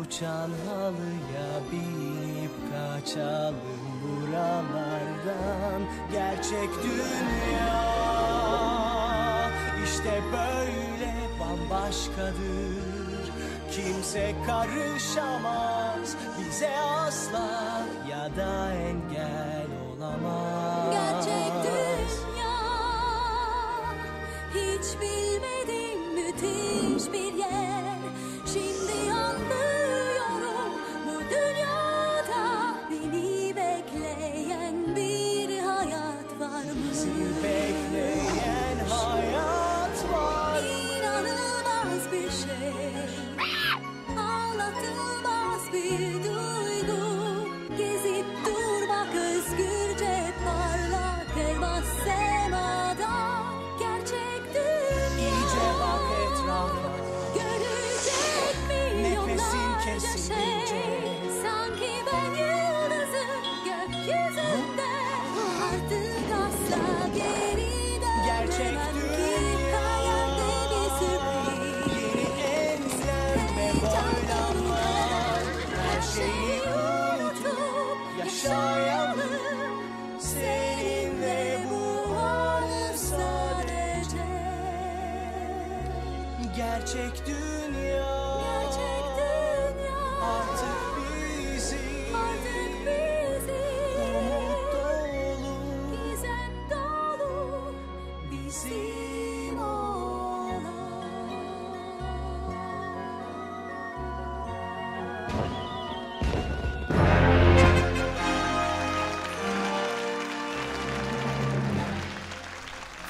Uçan 0.00 0.50
halıya 0.66 1.50
binip 1.72 2.50
kaçalım 2.70 3.82
buralardan. 4.02 5.80
Gerçek 6.12 6.70
dünya 6.84 7.84
işte 9.84 10.22
böyle 10.32 11.14
bambaşkadır. 11.40 13.24
Kimse 13.70 14.34
karışamaz 14.46 16.16
bize 16.38 16.70
asla 16.78 17.82
ya 18.10 18.36
da 18.36 18.72
engel 18.72 19.66
olamaz 19.96 20.63
Hiç 24.94 25.00
bilmediğim 25.00 26.14
müthiş 26.14 27.12
bir 27.12 27.38
yer 27.38 27.73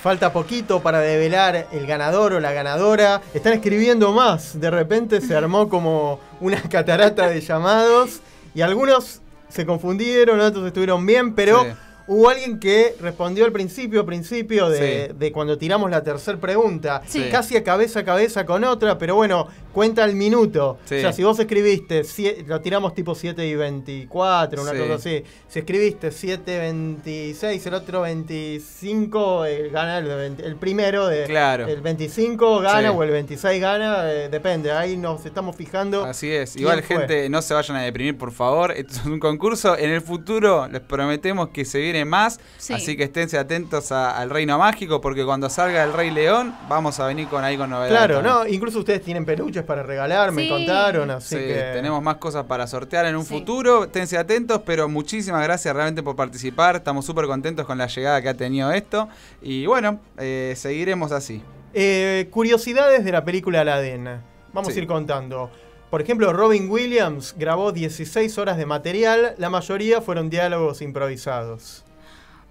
Falta 0.04 0.34
poquito 0.34 0.82
para 0.82 1.00
develar 1.00 1.66
el 1.72 1.86
ganador 1.86 2.34
o 2.34 2.40
la 2.40 2.52
ganadora. 2.52 3.22
Están 3.32 3.54
escribiendo 3.54 4.12
más. 4.12 4.60
De 4.60 4.70
repente 4.70 5.22
se 5.22 5.34
armó 5.34 5.70
como 5.70 6.20
una 6.40 6.60
catarata 6.68 7.26
de 7.26 7.40
llamados. 7.40 8.20
Y 8.54 8.60
algunos 8.60 9.22
se 9.48 9.64
confundieron, 9.64 10.40
otros 10.40 10.66
estuvieron 10.66 11.06
bien, 11.06 11.34
pero. 11.34 11.64
Hubo 12.06 12.28
alguien 12.28 12.58
que 12.58 12.94
respondió 13.00 13.44
al 13.44 13.52
principio, 13.52 14.04
principio 14.04 14.68
de, 14.68 15.08
Sí. 15.08 15.14
de 15.18 15.32
cuando 15.32 15.56
tiramos 15.58 15.90
la 15.90 16.02
tercera 16.02 16.38
pregunta. 16.38 17.02
Sí. 17.06 17.28
Casi 17.30 17.56
a 17.56 17.64
cabeza 17.64 18.00
a 18.00 18.04
cabeza 18.04 18.44
con 18.46 18.62
otra, 18.64 18.98
pero 18.98 19.14
bueno, 19.16 19.48
cuenta 19.72 20.04
el 20.04 20.14
minuto. 20.14 20.78
Sí. 20.84 20.96
O 20.96 21.00
sea, 21.00 21.12
si 21.12 21.22
vos 21.22 21.38
escribiste, 21.38 22.02
lo 22.46 22.60
tiramos 22.60 22.94
tipo 22.94 23.14
7 23.14 23.46
y 23.46 23.54
24, 23.54 24.62
una 24.62 24.72
Sí. 24.72 24.78
cosa 24.78 24.94
así. 24.94 25.22
Si 25.48 25.58
escribiste 25.60 26.10
7, 26.10 26.58
26, 26.58 27.66
el 27.66 27.74
otro 27.74 28.02
25, 28.02 29.44
eh, 29.46 29.70
gana 29.70 29.98
el, 29.98 30.04
20 30.06 30.44
el 30.46 30.56
primero 30.56 31.06
de 31.06 31.24
Claro. 31.24 31.66
el 31.66 31.80
25 31.80 32.60
gana 32.60 32.90
Sí. 32.90 32.96
o 32.96 33.02
el 33.02 33.10
26 33.10 33.60
gana, 33.60 34.10
eh, 34.12 34.28
depende, 34.28 34.70
ahí 34.72 34.96
nos 34.96 35.24
estamos 35.26 35.56
fijando. 35.56 36.04
Así 36.04 36.30
es. 36.30 36.56
Igual, 36.56 36.82
fue. 36.82 36.98
gente, 36.98 37.28
no 37.28 37.42
se 37.42 37.54
vayan 37.54 37.76
a 37.76 37.82
deprimir, 37.82 38.16
por 38.16 38.32
favor. 38.32 38.72
Esto 38.72 38.94
es 38.94 39.06
un 39.06 39.18
concurso. 39.18 39.76
En 39.76 39.90
el 39.90 40.00
futuro 40.00 40.68
les 40.68 40.80
prometemos 40.80 41.48
que 41.48 41.64
se 41.64 41.78
viene 41.78 41.93
más. 42.04 42.40
Sí. 42.58 42.72
Así 42.72 42.96
que 42.96 43.04
esténse 43.04 43.38
atentos 43.38 43.92
a- 43.92 44.16
al 44.18 44.30
Reino 44.30 44.58
Mágico, 44.58 45.00
porque 45.00 45.24
cuando 45.24 45.48
salga 45.50 45.84
el 45.84 45.92
Rey 45.92 46.10
León, 46.10 46.54
vamos 46.68 46.98
a 46.98 47.06
venir 47.06 47.28
con 47.28 47.44
ahí 47.44 47.56
con 47.56 47.70
novedades. 47.70 47.92
Claro, 47.92 48.14
también. 48.16 48.34
no, 48.34 48.46
incluso 48.48 48.78
ustedes 48.80 49.02
tienen 49.02 49.24
peluches 49.24 49.62
para 49.62 49.82
regalar, 49.82 50.32
me 50.32 50.48
contaron, 50.48 51.10
así 51.10 51.36
Sí, 51.36 51.42
que 51.42 51.70
tenemos 51.74 52.02
más 52.02 52.16
cosas 52.16 52.46
para 52.46 52.66
sortear 52.66 53.06
en 53.06 53.14
un 53.16 53.24
Sí. 53.24 53.34
futuro. 53.34 53.84
Esténse 53.84 54.16
atentos, 54.18 54.62
pero 54.66 54.88
muchísimas 54.88 55.42
gracias 55.44 55.74
realmente 55.74 56.02
por 56.02 56.16
participar. 56.16 56.76
Estamos 56.76 57.04
súper 57.04 57.26
contentos 57.26 57.66
con 57.66 57.76
la 57.78 57.86
llegada 57.86 58.22
que 58.22 58.30
ha 58.30 58.34
tenido 58.34 58.72
esto. 58.72 59.08
Y 59.42 59.66
bueno, 59.66 60.00
eh, 60.16 60.54
seguiremos 60.56 61.12
así. 61.12 61.42
Eh, 61.74 62.28
curiosidades 62.30 63.04
de 63.04 63.12
la 63.12 63.24
película 63.24 63.60
Aladdin. 63.60 64.08
Vamos 64.52 64.72
Sí. 64.72 64.78
a 64.78 64.82
ir 64.82 64.88
contando. 64.88 65.50
Por 65.90 66.00
ejemplo, 66.02 66.32
Robin 66.32 66.70
Williams 66.70 67.34
grabó 67.36 67.70
16 67.70 68.38
horas 68.38 68.56
de 68.56 68.66
material, 68.66 69.34
la 69.38 69.50
mayoría 69.50 70.00
fueron 70.00 70.30
diálogos 70.30 70.82
improvisados. 70.82 71.83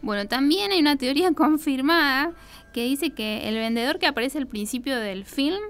Bueno, 0.04 0.28
también 0.28 0.72
hay 0.72 0.80
una 0.80 0.98
teoría 0.98 1.32
confirmada 1.36 2.32
que 2.74 2.84
dice 2.84 3.12
que 3.12 3.48
el 3.50 3.56
vendedor 3.56 3.98
que 4.00 4.06
aparece 4.08 4.38
al 4.38 4.48
principio 4.48 4.98
del 5.00 5.26
film 5.26 5.62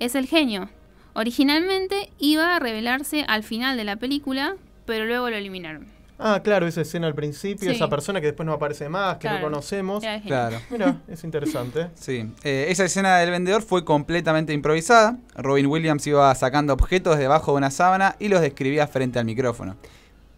es 0.00 0.14
el 0.14 0.26
genio. 0.26 0.68
Originalmente 1.14 2.10
iba 2.18 2.56
a 2.56 2.58
revelarse 2.58 3.24
al 3.26 3.42
final 3.42 3.76
de 3.78 3.84
la 3.84 3.96
película, 3.96 4.56
pero 4.84 5.06
luego 5.06 5.30
lo 5.30 5.36
eliminaron. 5.36 5.86
Ah, 6.18 6.40
claro, 6.42 6.66
esa 6.66 6.80
escena 6.80 7.06
al 7.06 7.14
principio, 7.14 7.68
Sí. 7.70 7.76
esa 7.76 7.88
persona 7.88 8.20
que 8.20 8.28
después 8.28 8.46
no 8.46 8.52
aparece 8.54 8.88
más, 8.88 9.18
que 9.18 9.28
no 9.28 9.40
conocemos. 9.40 10.02
Claro. 10.26 10.58
Mira, 10.70 11.00
es 11.08 11.24
interesante. 11.24 11.88
Sí, 11.94 12.26
eh, 12.42 12.66
esa 12.70 12.84
escena 12.86 13.18
del 13.18 13.30
vendedor 13.30 13.62
fue 13.62 13.84
completamente 13.84 14.52
improvisada. 14.54 15.18
Robin 15.36 15.66
Williams 15.66 16.06
iba 16.06 16.34
sacando 16.34 16.72
objetos 16.72 17.18
debajo 17.18 17.52
de 17.52 17.58
una 17.58 17.70
sábana 17.70 18.16
y 18.18 18.28
los 18.28 18.40
describía 18.40 18.86
frente 18.86 19.18
al 19.18 19.26
micrófono. 19.26 19.76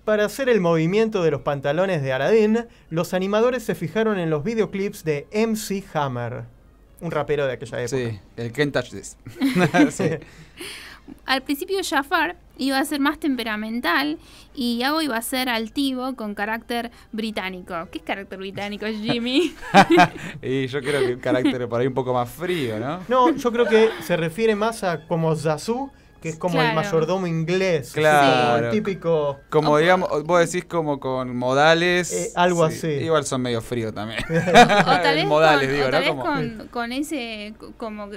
Para 0.08 0.24
hacer 0.24 0.48
el 0.48 0.62
movimiento 0.62 1.22
de 1.22 1.30
los 1.30 1.42
pantalones 1.42 2.02
de 2.02 2.14
Aladdin, 2.14 2.64
los 2.88 3.12
animadores 3.12 3.62
se 3.62 3.74
fijaron 3.74 4.18
en 4.18 4.30
los 4.30 4.42
videoclips 4.42 5.04
de 5.04 5.26
MC 5.34 5.84
Hammer, 5.92 6.44
un 7.02 7.10
rapero 7.10 7.46
de 7.46 7.52
aquella 7.52 7.82
época. 7.82 7.98
Sí, 7.98 8.18
el 8.38 8.50
Can't 8.50 8.72
Touch 8.72 8.88
This. 8.88 9.18
Sí. 9.90 10.04
Al 11.26 11.42
principio 11.42 11.76
Jafar 11.84 12.36
iba 12.56 12.78
a 12.78 12.84
ser 12.86 13.00
más 13.00 13.20
temperamental 13.20 14.18
y 14.54 14.78
Iago 14.78 15.02
iba 15.02 15.18
a 15.18 15.20
ser 15.20 15.50
altivo 15.50 16.16
con 16.16 16.34
carácter 16.34 16.90
británico. 17.12 17.74
¿Qué 17.92 17.98
es 17.98 18.04
carácter 18.04 18.38
británico, 18.38 18.86
Jimmy? 18.86 19.54
Y 20.42 20.68
yo 20.68 20.80
creo 20.80 21.06
que 21.06 21.14
un 21.16 21.20
carácter 21.20 21.68
por 21.68 21.82
ahí 21.82 21.86
un 21.86 21.92
poco 21.92 22.14
más 22.14 22.30
frío, 22.30 22.80
¿no? 22.80 23.00
No, 23.08 23.36
yo 23.36 23.52
creo 23.52 23.66
que 23.66 23.90
se 24.00 24.16
refiere 24.16 24.54
más 24.54 24.82
a 24.84 25.06
como 25.06 25.36
Zazu, 25.36 25.90
que 26.20 26.28
es 26.30 26.36
como 26.36 26.54
el 26.60 26.70
Claro. 26.70 26.74
mayordomo 26.76 27.26
inglés. 27.26 27.92
Claro. 27.92 28.66
el 28.66 28.70
típico. 28.72 29.38
Como 29.50 29.78
digamos, 29.78 30.24
vos 30.24 30.40
decís 30.40 30.64
como 30.64 30.98
con 31.00 31.36
modales. 31.36 32.12
Eh, 32.12 32.32
algo 32.34 32.64
así. 32.64 32.88
Igual 32.88 33.24
son 33.24 33.42
medio 33.42 33.60
fríos 33.60 33.94
también. 33.94 34.20
O 34.28 34.84
tal 34.84 35.14
vez, 35.16 35.26
modales, 35.26 35.66
con, 35.68 35.74
digo, 35.76 35.86
o 35.88 35.90
tal 35.90 35.92
¿no? 35.92 36.00
vez 36.00 36.10
Como- 36.10 36.24
con, 36.58 36.68
con 36.68 36.92
ese 36.92 37.54
co- 37.58 37.72
como 37.76 38.08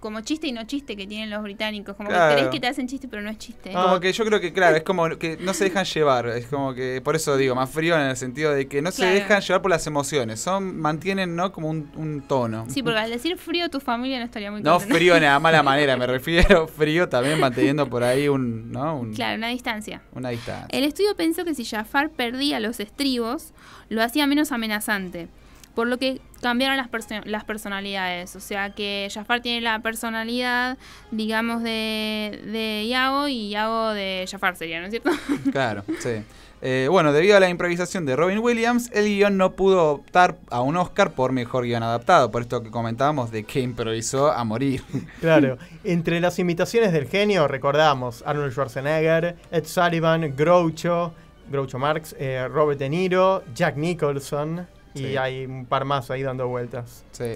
como 0.00 0.20
chiste 0.20 0.46
y 0.46 0.52
no 0.52 0.64
chiste 0.64 0.96
que 0.96 1.06
tienen 1.06 1.30
los 1.30 1.42
británicos. 1.42 1.96
Como 1.96 2.08
Claro. 2.08 2.28
que 2.30 2.34
crees 2.36 2.50
que 2.52 2.60
te 2.60 2.66
hacen 2.68 2.86
chiste, 2.86 3.08
pero 3.08 3.22
no 3.22 3.30
es 3.30 3.38
chiste. 3.38 3.72
Ah. 3.74 3.82
Como 3.84 4.00
que 4.00 4.12
yo 4.12 4.24
creo 4.24 4.40
que, 4.40 4.52
claro, 4.52 4.76
es 4.76 4.82
como 4.82 5.08
que 5.18 5.36
no 5.38 5.52
se 5.54 5.64
dejan 5.64 5.84
llevar. 5.84 6.26
Es 6.28 6.46
como 6.46 6.74
que, 6.74 7.00
por 7.02 7.16
eso 7.16 7.36
digo, 7.36 7.54
más 7.54 7.68
frío 7.70 7.94
en 7.96 8.02
el 8.02 8.16
sentido 8.16 8.52
de 8.52 8.68
que 8.68 8.80
no 8.82 8.90
se 8.92 9.04
dejan 9.06 9.40
llevar 9.40 9.62
por 9.62 9.70
las 9.70 9.86
emociones. 9.86 10.40
Son, 10.40 10.78
mantienen, 10.78 11.34
¿no? 11.36 11.52
Como 11.52 11.68
un, 11.68 11.90
un 11.96 12.22
tono. 12.22 12.66
Sí, 12.68 12.82
porque 12.82 12.98
al 12.98 13.10
decir 13.10 13.36
frío 13.38 13.68
tu 13.70 13.80
familia 13.80 14.18
no 14.18 14.24
estaría 14.24 14.50
muy 14.50 14.62
No 14.62 14.72
contenta. 14.74 14.94
frío 14.94 15.14
de 15.14 15.20
la 15.22 15.38
mala 15.40 15.62
manera, 15.62 15.96
me 15.96 16.06
refiero 16.06 16.66
frío 16.68 17.08
también 17.08 17.40
manteniendo 17.40 17.88
por 17.88 18.02
ahí 18.04 18.28
un, 18.28 18.70
¿no? 18.70 18.98
Un- 18.98 19.14
Claro, 19.14 19.36
una 19.36 19.48
distancia. 19.48 20.02
una 20.12 20.28
distancia. 20.30 20.66
El 20.70 20.84
estudio 20.84 21.14
pensó 21.16 21.44
que 21.44 21.54
si 21.54 21.64
Jafar 21.64 22.10
perdía 22.10 22.60
los 22.60 22.78
estribos, 22.80 23.52
lo 23.88 24.02
hacía 24.02 24.26
menos 24.26 24.52
amenazante. 24.52 25.28
Por 25.78 25.86
lo 25.86 25.96
que 25.96 26.20
cambiaron 26.40 26.76
las, 26.76 26.88
perso- 26.90 27.24
las 27.24 27.44
personalidades. 27.44 28.34
O 28.34 28.40
sea 28.40 28.70
que 28.70 29.06
Jafar 29.14 29.42
tiene 29.42 29.60
la 29.60 29.78
personalidad, 29.78 30.76
digamos, 31.12 31.62
de, 31.62 32.42
de 32.46 32.82
Iago 32.88 33.28
y 33.28 33.50
Iago 33.50 33.90
de 33.90 34.26
Jafar 34.28 34.56
sería, 34.56 34.80
¿no 34.80 34.86
es 34.86 34.90
cierto? 34.90 35.10
Claro, 35.52 35.84
sí. 36.00 36.24
Eh, 36.62 36.88
bueno, 36.90 37.12
debido 37.12 37.36
a 37.36 37.40
la 37.40 37.48
improvisación 37.48 38.06
de 38.06 38.16
Robin 38.16 38.40
Williams, 38.40 38.90
el 38.92 39.04
guion 39.04 39.36
no 39.36 39.52
pudo 39.52 39.92
optar 39.92 40.38
a 40.50 40.62
un 40.62 40.76
Oscar 40.76 41.12
por 41.12 41.30
mejor 41.30 41.62
guion 41.62 41.84
adaptado, 41.84 42.32
por 42.32 42.42
esto 42.42 42.60
que 42.60 42.72
comentábamos 42.72 43.30
de 43.30 43.44
que 43.44 43.60
improvisó 43.60 44.32
a 44.32 44.42
morir. 44.42 44.82
Claro, 45.20 45.58
entre 45.84 46.18
las 46.20 46.40
imitaciones 46.40 46.92
del 46.92 47.06
genio 47.06 47.46
recordamos 47.46 48.24
Arnold 48.26 48.50
Schwarzenegger, 48.50 49.36
Ed 49.52 49.64
Sullivan, 49.64 50.34
Groucho, 50.36 51.14
Groucho 51.48 51.78
Marx, 51.78 52.16
eh, 52.18 52.48
Robert 52.50 52.80
De 52.80 52.88
Niro, 52.88 53.44
Jack 53.54 53.76
Nicholson 53.76 54.66
y 54.98 55.08
Sí. 55.12 55.16
hay 55.16 55.44
un 55.46 55.66
par 55.66 55.84
más 55.84 56.10
ahí 56.10 56.22
dando 56.22 56.48
vueltas. 56.48 57.04
Sí. 57.12 57.34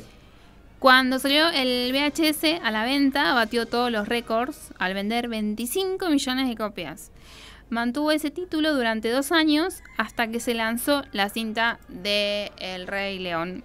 Cuando 0.79 1.19
salió 1.21 1.49
el 1.51 1.93
VHS 1.93 2.61
a 2.63 2.71
la 2.73 2.85
venta, 2.85 3.35
batió 3.35 3.67
todos 3.67 3.91
los 3.93 4.09
récords 4.09 4.71
al 4.79 4.95
vender 4.95 5.29
25 5.29 6.09
millones 6.11 6.49
de 6.49 6.57
copias. 6.57 7.11
Mantuvo 7.71 8.11
ese 8.11 8.31
título 8.31 8.75
durante 8.75 9.09
dos 9.11 9.33
años 9.33 9.83
hasta 9.97 10.29
que 10.29 10.41
se 10.41 10.55
lanzó 10.55 11.05
la 11.13 11.29
cinta 11.31 11.79
de 11.89 12.51
El 12.59 12.87
Rey 12.87 13.19
León. 13.19 13.63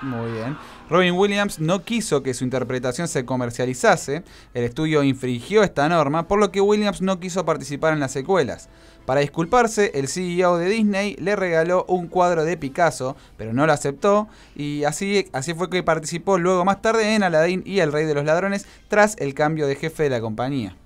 Muy 0.00 0.30
bien. 0.30 0.56
Robin 0.88 1.14
Williams 1.14 1.58
no 1.58 1.82
quiso 1.84 2.22
que 2.22 2.32
su 2.34 2.44
interpretación 2.44 3.08
se 3.08 3.24
comercializase. 3.24 4.22
El 4.54 4.62
estudio 4.64 5.02
infringió 5.02 5.64
esta 5.64 5.88
norma, 5.88 6.28
por 6.28 6.38
lo 6.38 6.52
que 6.52 6.60
Williams 6.60 7.02
no 7.02 7.18
quiso 7.18 7.44
participar 7.44 7.92
en 7.92 7.98
las 8.00 8.12
secuelas. 8.12 8.68
Para 9.06 9.20
disculparse, 9.20 9.90
el 9.94 10.06
CEO 10.06 10.58
de 10.58 10.68
Disney 10.68 11.16
le 11.18 11.34
regaló 11.34 11.84
un 11.88 12.06
cuadro 12.06 12.44
de 12.44 12.56
Picasso, 12.56 13.16
pero 13.36 13.52
no 13.52 13.66
lo 13.66 13.72
aceptó, 13.72 14.28
y 14.54 14.84
así, 14.84 15.28
así 15.32 15.54
fue 15.54 15.68
que 15.68 15.82
participó 15.82 16.38
luego 16.38 16.64
más 16.64 16.82
tarde 16.82 17.14
en 17.14 17.24
Aladdin 17.24 17.62
y 17.66 17.80
El 17.80 17.92
Rey 17.92 18.06
de 18.06 18.14
los 18.14 18.24
Ladrones, 18.24 18.66
tras 18.88 19.16
el 19.18 19.34
cambio 19.34 19.66
de 19.66 19.74
jefe 19.74 20.04
de 20.04 20.10
la 20.10 20.20
compañía. 20.20 20.76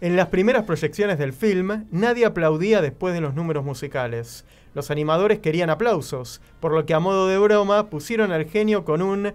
En 0.00 0.16
las 0.16 0.28
primeras 0.28 0.64
proyecciones 0.64 1.18
del 1.18 1.32
film, 1.32 1.86
nadie 1.90 2.24
aplaudía 2.24 2.80
después 2.80 3.14
de 3.14 3.20
los 3.20 3.34
números 3.34 3.64
musicales. 3.64 4.44
Los 4.74 4.90
animadores 4.90 5.38
querían 5.38 5.70
aplausos, 5.70 6.40
por 6.60 6.72
lo 6.72 6.84
que 6.84 6.94
a 6.94 7.00
modo 7.00 7.28
de 7.28 7.38
broma 7.38 7.90
pusieron 7.90 8.32
al 8.32 8.46
genio 8.46 8.84
con 8.84 9.02
un 9.02 9.32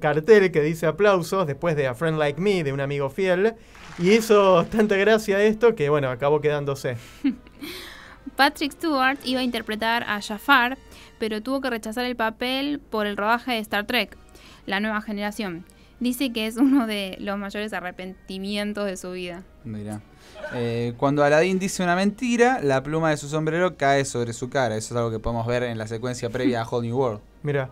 cartel 0.00 0.52
que 0.52 0.60
dice 0.62 0.86
aplausos 0.86 1.46
después 1.46 1.76
de 1.76 1.86
A 1.86 1.94
Friend 1.94 2.18
Like 2.18 2.40
Me, 2.40 2.62
de 2.62 2.72
un 2.72 2.80
amigo 2.80 3.08
fiel, 3.08 3.54
y 3.98 4.10
hizo 4.10 4.64
tanta 4.66 4.96
gracia 4.96 5.42
esto 5.42 5.74
que 5.74 5.88
bueno, 5.88 6.10
acabó 6.10 6.40
quedándose. 6.40 6.96
Patrick 8.36 8.72
Stewart 8.72 9.18
iba 9.24 9.40
a 9.40 9.44
interpretar 9.44 10.04
a 10.04 10.20
Jafar, 10.20 10.78
pero 11.18 11.42
tuvo 11.42 11.60
que 11.60 11.70
rechazar 11.70 12.04
el 12.04 12.16
papel 12.16 12.80
por 12.80 13.06
el 13.06 13.16
rodaje 13.16 13.52
de 13.52 13.58
Star 13.58 13.86
Trek, 13.86 14.16
la 14.66 14.80
nueva 14.80 15.00
generación. 15.02 15.64
Dice 16.00 16.32
que 16.32 16.46
es 16.46 16.56
uno 16.56 16.86
de 16.86 17.16
los 17.20 17.38
mayores 17.38 17.72
arrepentimientos 17.72 18.86
de 18.86 18.96
su 18.96 19.12
vida. 19.12 19.44
Mira. 19.64 20.00
Eh, 20.54 20.94
cuando 20.96 21.22
Aladdin 21.22 21.58
dice 21.58 21.82
una 21.82 21.94
mentira, 21.94 22.60
la 22.60 22.82
pluma 22.82 23.10
de 23.10 23.16
su 23.16 23.28
sombrero 23.28 23.76
cae 23.76 24.04
sobre 24.04 24.32
su 24.32 24.50
cara. 24.50 24.76
Eso 24.76 24.94
es 24.94 24.98
algo 24.98 25.10
que 25.10 25.18
podemos 25.18 25.46
ver 25.46 25.62
en 25.62 25.78
la 25.78 25.86
secuencia 25.86 26.30
previa 26.30 26.62
a 26.62 26.68
Whole 26.68 26.88
New 26.88 26.96
World. 26.96 27.20
Mira, 27.42 27.70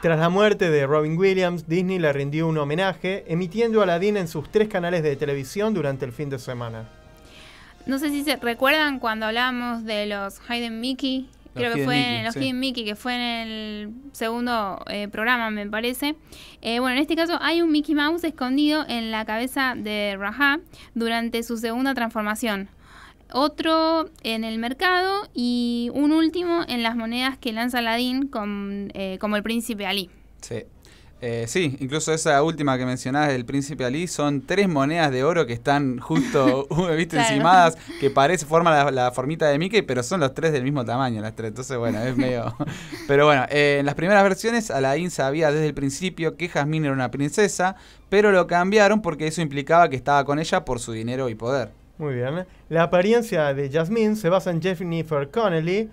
tras 0.00 0.18
la 0.18 0.28
muerte 0.28 0.70
de 0.70 0.86
Robin 0.86 1.18
Williams, 1.18 1.68
Disney 1.68 1.98
le 1.98 2.12
rindió 2.12 2.48
un 2.48 2.58
homenaje 2.58 3.24
emitiendo 3.28 3.82
Aladdin 3.82 4.16
en 4.16 4.28
sus 4.28 4.50
tres 4.50 4.68
canales 4.68 5.02
de 5.02 5.16
televisión 5.16 5.74
durante 5.74 6.04
el 6.04 6.12
fin 6.12 6.30
de 6.30 6.38
semana. 6.38 6.88
No 7.86 7.98
sé 8.00 8.10
si 8.10 8.24
se 8.24 8.36
recuerdan 8.36 8.98
cuando 8.98 9.26
hablamos 9.26 9.84
de 9.84 10.06
los 10.06 10.40
Hayden 10.48 10.80
Mickey. 10.80 11.28
Los 11.54 11.62
Creo 11.62 11.72
que 11.72 11.78
Hidden 11.78 11.84
fue 11.86 11.96
Mickey, 11.96 12.14
en 12.16 12.24
los 12.24 12.34
sí. 12.34 12.40
Hidden 12.40 12.60
Mickey, 12.60 12.84
que 12.84 12.96
fue 12.96 13.14
en 13.14 13.20
el 13.20 13.94
segundo 14.12 14.84
eh, 14.88 15.08
programa, 15.08 15.50
me 15.50 15.66
parece. 15.66 16.16
Eh, 16.60 16.80
bueno, 16.80 16.96
en 16.96 17.02
este 17.02 17.16
caso 17.16 17.38
hay 17.40 17.62
un 17.62 17.70
Mickey 17.70 17.94
Mouse 17.94 18.24
escondido 18.24 18.84
en 18.88 19.10
la 19.10 19.24
cabeza 19.24 19.74
de 19.76 20.16
Raja 20.18 20.58
durante 20.94 21.42
su 21.44 21.56
segunda 21.56 21.94
transformación. 21.94 22.68
Otro 23.32 24.10
en 24.22 24.44
el 24.44 24.58
mercado 24.58 25.28
y 25.32 25.90
un 25.94 26.12
último 26.12 26.64
en 26.68 26.82
las 26.82 26.96
monedas 26.96 27.38
que 27.38 27.52
lanza 27.52 27.78
Aladdin 27.78 28.28
con, 28.28 28.90
eh, 28.94 29.18
como 29.20 29.36
el 29.36 29.42
príncipe 29.42 29.86
Ali. 29.86 30.10
Sí. 30.42 30.64
Eh, 31.28 31.46
sí, 31.48 31.76
incluso 31.80 32.12
esa 32.12 32.40
última 32.44 32.78
que 32.78 32.86
mencionabas 32.86 33.30
del 33.30 33.44
príncipe 33.44 33.84
Ali 33.84 34.06
son 34.06 34.42
tres 34.42 34.68
monedas 34.68 35.10
de 35.10 35.24
oro 35.24 35.44
que 35.44 35.54
están 35.54 35.98
justo, 35.98 36.68
viste, 36.96 37.16
Claro. 37.16 37.28
encimadas, 37.28 37.76
que 37.98 38.10
parece, 38.10 38.46
forma 38.46 38.70
la, 38.70 38.92
la 38.92 39.10
formita 39.10 39.48
de 39.48 39.58
Mickey, 39.58 39.82
pero 39.82 40.04
son 40.04 40.20
los 40.20 40.34
tres 40.34 40.52
del 40.52 40.62
mismo 40.62 40.84
tamaño, 40.84 41.20
las 41.20 41.34
tres. 41.34 41.48
Entonces, 41.48 41.76
bueno, 41.78 41.98
es 42.00 42.16
medio. 42.16 42.54
pero 43.08 43.26
bueno, 43.26 43.44
eh, 43.50 43.78
en 43.80 43.86
las 43.86 43.96
primeras 43.96 44.22
versiones, 44.22 44.70
Aladdin 44.70 45.10
sabía 45.10 45.50
desde 45.50 45.66
el 45.66 45.74
principio 45.74 46.36
que 46.36 46.48
Jasmine 46.48 46.86
era 46.86 46.94
una 46.94 47.10
princesa, 47.10 47.74
pero 48.08 48.30
lo 48.30 48.46
cambiaron 48.46 49.02
porque 49.02 49.26
eso 49.26 49.42
implicaba 49.42 49.88
que 49.88 49.96
estaba 49.96 50.24
con 50.24 50.38
ella 50.38 50.64
por 50.64 50.78
su 50.78 50.92
dinero 50.92 51.28
y 51.28 51.34
poder. 51.34 51.70
Muy 51.98 52.14
bien. 52.14 52.46
La 52.68 52.84
apariencia 52.84 53.52
de 53.52 53.68
Jasmine 53.68 54.14
se 54.14 54.28
basa 54.28 54.52
en 54.52 54.62
Jennifer 54.62 55.28
Connelly, 55.28 55.90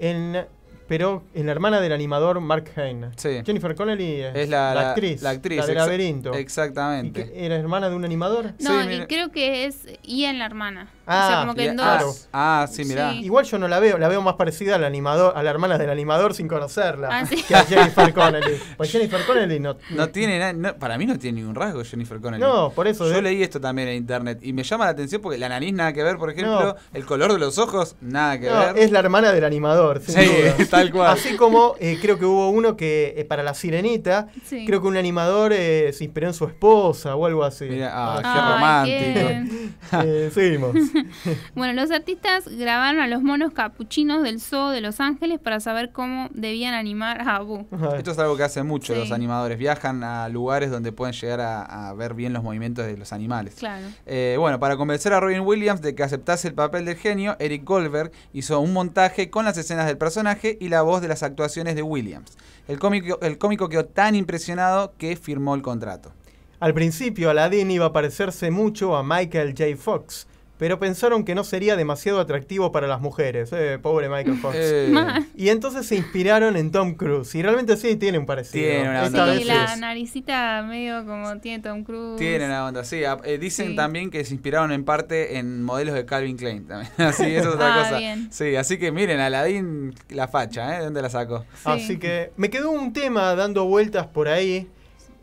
en, 0.00 0.44
pero 0.88 1.22
en 1.34 1.46
la 1.46 1.52
hermana 1.52 1.80
del 1.80 1.92
animador 1.92 2.40
Mark 2.40 2.70
Hain. 2.76 3.06
Sí. 3.16 3.40
Jennifer 3.44 3.74
Connelly 3.74 4.20
es, 4.22 4.34
Es 4.36 4.48
la, 4.48 4.74
la- 4.74 4.88
actriz, 4.90 5.22
la 5.22 5.30
actriz. 5.30 5.58
la 5.60 5.66
del 5.66 5.76
exa- 5.76 5.80
laberinto. 5.80 6.32
¿Y 6.34 6.36
Exactamente. 6.38 7.32
¿Era 7.46 7.56
hermana 7.56 7.88
de 7.88 7.96
un 7.96 8.04
animador? 8.04 8.52
No, 8.60 8.82
Sí, 8.82 9.00
creo 9.08 9.30
que 9.30 9.64
es 9.66 9.86
Ian 10.02 10.38
la 10.38 10.46
hermana. 10.46 10.88
o 10.92 11.04
Ah, 11.06 11.26
sea, 11.28 11.40
como 11.40 11.54
que 11.54 11.66
en 11.66 11.80
ah, 11.80 11.98
dos. 12.00 12.28
ah, 12.32 12.66
sí, 12.70 12.84
mirá. 12.84 13.12
Sí. 13.12 13.24
Igual 13.24 13.44
yo 13.44 13.58
no 13.58 13.68
la 13.68 13.78
veo, 13.80 13.98
la 13.98 14.08
veo 14.08 14.22
más 14.22 14.34
parecida 14.34 14.76
al 14.76 14.84
animador, 14.84 15.34
a 15.36 15.42
la 15.42 15.50
hermana 15.50 15.76
del 15.78 15.90
animador 15.90 16.34
sin 16.34 16.48
conocerla 16.48 17.08
Ah, 17.10 17.26
sí. 17.26 17.42
que 17.46 17.54
a 17.54 17.64
Jennifer 17.64 18.12
Connelly. 18.14 18.58
Pues 18.76 18.90
Jennifer 18.90 19.20
Connelly 19.26 19.60
no, 19.60 19.76
No 19.90 20.08
tiene 20.08 20.52
no- 20.54 20.74
para 20.76 20.96
mí 20.98 21.06
no 21.06 21.18
tiene 21.18 21.40
ningún 21.40 21.54
rasgo 21.54 21.82
Jennifer 21.84 22.20
Connelly. 22.20 22.42
No, 22.42 22.70
por 22.70 22.86
eso. 22.88 23.06
Yo 23.06 23.14
de- 23.14 23.22
leí 23.22 23.42
esto 23.42 23.60
también 23.60 23.88
en 23.88 23.96
internet 23.96 24.38
y 24.42 24.52
me 24.52 24.62
llama 24.62 24.86
la 24.86 24.90
atención 24.92 25.20
porque 25.20 25.38
la 25.38 25.48
nariz 25.48 25.72
nada 25.74 25.92
que 25.92 26.02
ver, 26.02 26.16
por 26.16 26.30
ejemplo, 26.30 26.60
No. 26.64 26.76
el 26.92 27.04
color 27.04 27.32
de 27.32 27.38
los 27.38 27.58
ojos 27.58 27.96
nada 28.00 28.38
que 28.38 28.48
No, 28.50 28.58
ver. 28.58 28.78
es 28.78 28.90
la 28.90 28.98
hermana 29.00 29.32
del 29.32 29.44
animador, 29.44 30.00
sin 30.00 30.14
Sí, 30.14 30.26
duda. 30.26 30.54
tal 30.76 30.92
cual. 30.92 31.12
Así 31.12 31.36
como 31.36 31.74
eh, 31.80 31.98
creo 32.00 32.18
que 32.18 32.24
hubo 32.26 32.50
uno 32.50 32.76
que 32.76 33.14
eh, 33.16 33.24
para 33.24 33.42
la 33.42 33.54
sirenita, 33.54 34.28
Sí. 34.44 34.64
creo 34.66 34.80
que 34.82 34.88
un 34.88 34.96
animador 34.96 35.52
eh, 35.52 35.92
se 35.92 36.04
inspiró 36.04 36.28
en 36.28 36.34
su 36.34 36.44
esposa 36.46 37.14
o 37.16 37.26
algo 37.26 37.44
así. 37.44 37.64
Mira, 37.66 37.90
ah, 37.94 38.20
Ah, 38.24 38.82
qué 38.86 38.96
Ay, 38.96 39.14
romántico. 39.14 39.74
eh, 40.04 40.30
seguimos. 40.32 40.74
Bueno, 41.54 41.80
los 41.80 41.90
artistas 41.90 42.44
grabaron 42.48 43.00
a 43.00 43.06
los 43.06 43.22
monos 43.22 43.52
capuchinos 43.52 44.22
del 44.22 44.40
zoo 44.40 44.70
de 44.70 44.80
Los 44.80 45.00
Ángeles 45.00 45.38
para 45.40 45.60
saber 45.60 45.92
cómo 45.92 46.28
debían 46.32 46.74
animar 46.74 47.20
a 47.28 47.36
Abu. 47.36 47.66
Esto 47.96 48.10
es 48.12 48.18
algo 48.18 48.36
que 48.36 48.42
hacen 48.42 48.66
mucho 48.66 48.92
Sí. 48.94 48.98
los 48.98 49.12
animadores. 49.12 49.58
Viajan 49.58 50.02
a 50.04 50.28
lugares 50.28 50.70
donde 50.70 50.92
pueden 50.92 51.14
llegar 51.14 51.40
a, 51.40 51.88
a 51.88 51.94
ver 51.94 52.14
bien 52.14 52.32
los 52.32 52.42
movimientos 52.42 52.86
de 52.86 52.96
los 52.96 53.12
animales. 53.12 53.54
Claro. 53.58 53.86
Eh, 54.06 54.36
bueno, 54.38 54.58
para 54.60 54.76
convencer 54.76 55.12
a 55.12 55.20
Robin 55.20 55.40
Williams 55.40 55.80
de 55.80 55.94
que 55.94 56.02
aceptase 56.02 56.48
el 56.48 56.54
papel 56.54 56.84
del 56.84 56.96
genio, 56.96 57.36
Eric 57.38 57.64
Goldberg 57.64 58.10
hizo 58.32 58.60
un 58.60 58.72
montaje 58.72 59.30
con 59.30 59.44
las 59.44 59.56
escenas 59.56 59.86
del 59.86 59.96
personaje 59.98 60.56
y 60.60 60.63
la 60.68 60.82
voz 60.82 61.02
de 61.02 61.08
las 61.08 61.22
actuaciones 61.22 61.74
de 61.74 61.82
Williams. 61.82 62.36
El 62.68 62.78
cómico, 62.78 63.18
el 63.20 63.38
cómico 63.38 63.68
quedó 63.68 63.84
tan 63.84 64.14
impresionado 64.14 64.94
que 64.98 65.16
firmó 65.16 65.54
el 65.54 65.62
contrato. 65.62 66.12
Al 66.60 66.72
principio 66.72 67.30
Aladdin 67.30 67.70
iba 67.70 67.86
a 67.86 67.92
parecerse 67.92 68.50
mucho 68.50 68.96
a 68.96 69.02
Michael 69.02 69.54
J. 69.56 69.76
Fox, 69.76 70.26
pero 70.64 70.78
pensaron 70.78 71.26
que 71.26 71.34
no 71.34 71.44
sería 71.44 71.76
demasiado 71.76 72.18
atractivo 72.20 72.72
para 72.72 72.86
las 72.86 72.98
mujeres. 72.98 73.50
Eh, 73.52 73.78
pobre 73.82 74.08
Michael 74.08 74.38
Fox. 74.38 74.56
Eh. 74.58 74.94
Y 75.36 75.50
entonces 75.50 75.84
se 75.84 75.94
inspiraron 75.94 76.56
en 76.56 76.70
Tom 76.72 76.94
Cruise. 76.94 77.34
Y 77.34 77.42
realmente 77.42 77.76
sí, 77.76 77.96
tiene 77.96 78.16
un 78.16 78.24
parecido. 78.24 78.64
Tiene 78.66 78.88
una 78.88 79.04
onda 79.04 79.36
Sí, 79.36 79.44
la 79.44 79.76
naricita 79.76 80.62
medio 80.66 81.04
como 81.04 81.38
tiene 81.40 81.62
Tom 81.62 81.84
Cruise. 81.84 82.16
Tiene 82.18 82.46
una 82.46 82.64
onda, 82.64 82.82
sí. 82.82 83.04
Ah, 83.04 83.18
eh, 83.24 83.36
dicen 83.36 83.68
Sí. 83.72 83.76
también 83.76 84.08
que 84.10 84.24
se 84.24 84.32
inspiraron 84.32 84.72
en 84.72 84.86
parte 84.86 85.36
en 85.36 85.62
modelos 85.62 85.94
de 85.94 86.06
Calvin 86.06 86.38
Klein 86.38 86.66
también. 86.66 86.90
así, 86.98 87.24
eso 87.24 87.50
es 87.50 87.54
otra 87.56 87.74
Ah, 87.74 87.82
cosa. 87.82 87.98
bien. 87.98 88.28
Sí, 88.32 88.56
así 88.56 88.78
que 88.78 88.90
miren, 88.90 89.20
Aladdin, 89.20 89.92
la 90.08 90.28
facha, 90.28 90.76
¿eh? 90.76 90.78
¿De 90.78 90.84
dónde 90.86 91.02
la 91.02 91.10
sacó? 91.10 91.40
Sí. 91.56 91.62
Así 91.66 91.98
que 91.98 92.32
me 92.38 92.48
quedó 92.48 92.70
un 92.70 92.94
tema 92.94 93.34
dando 93.34 93.66
vueltas 93.66 94.06
por 94.06 94.28
ahí 94.28 94.66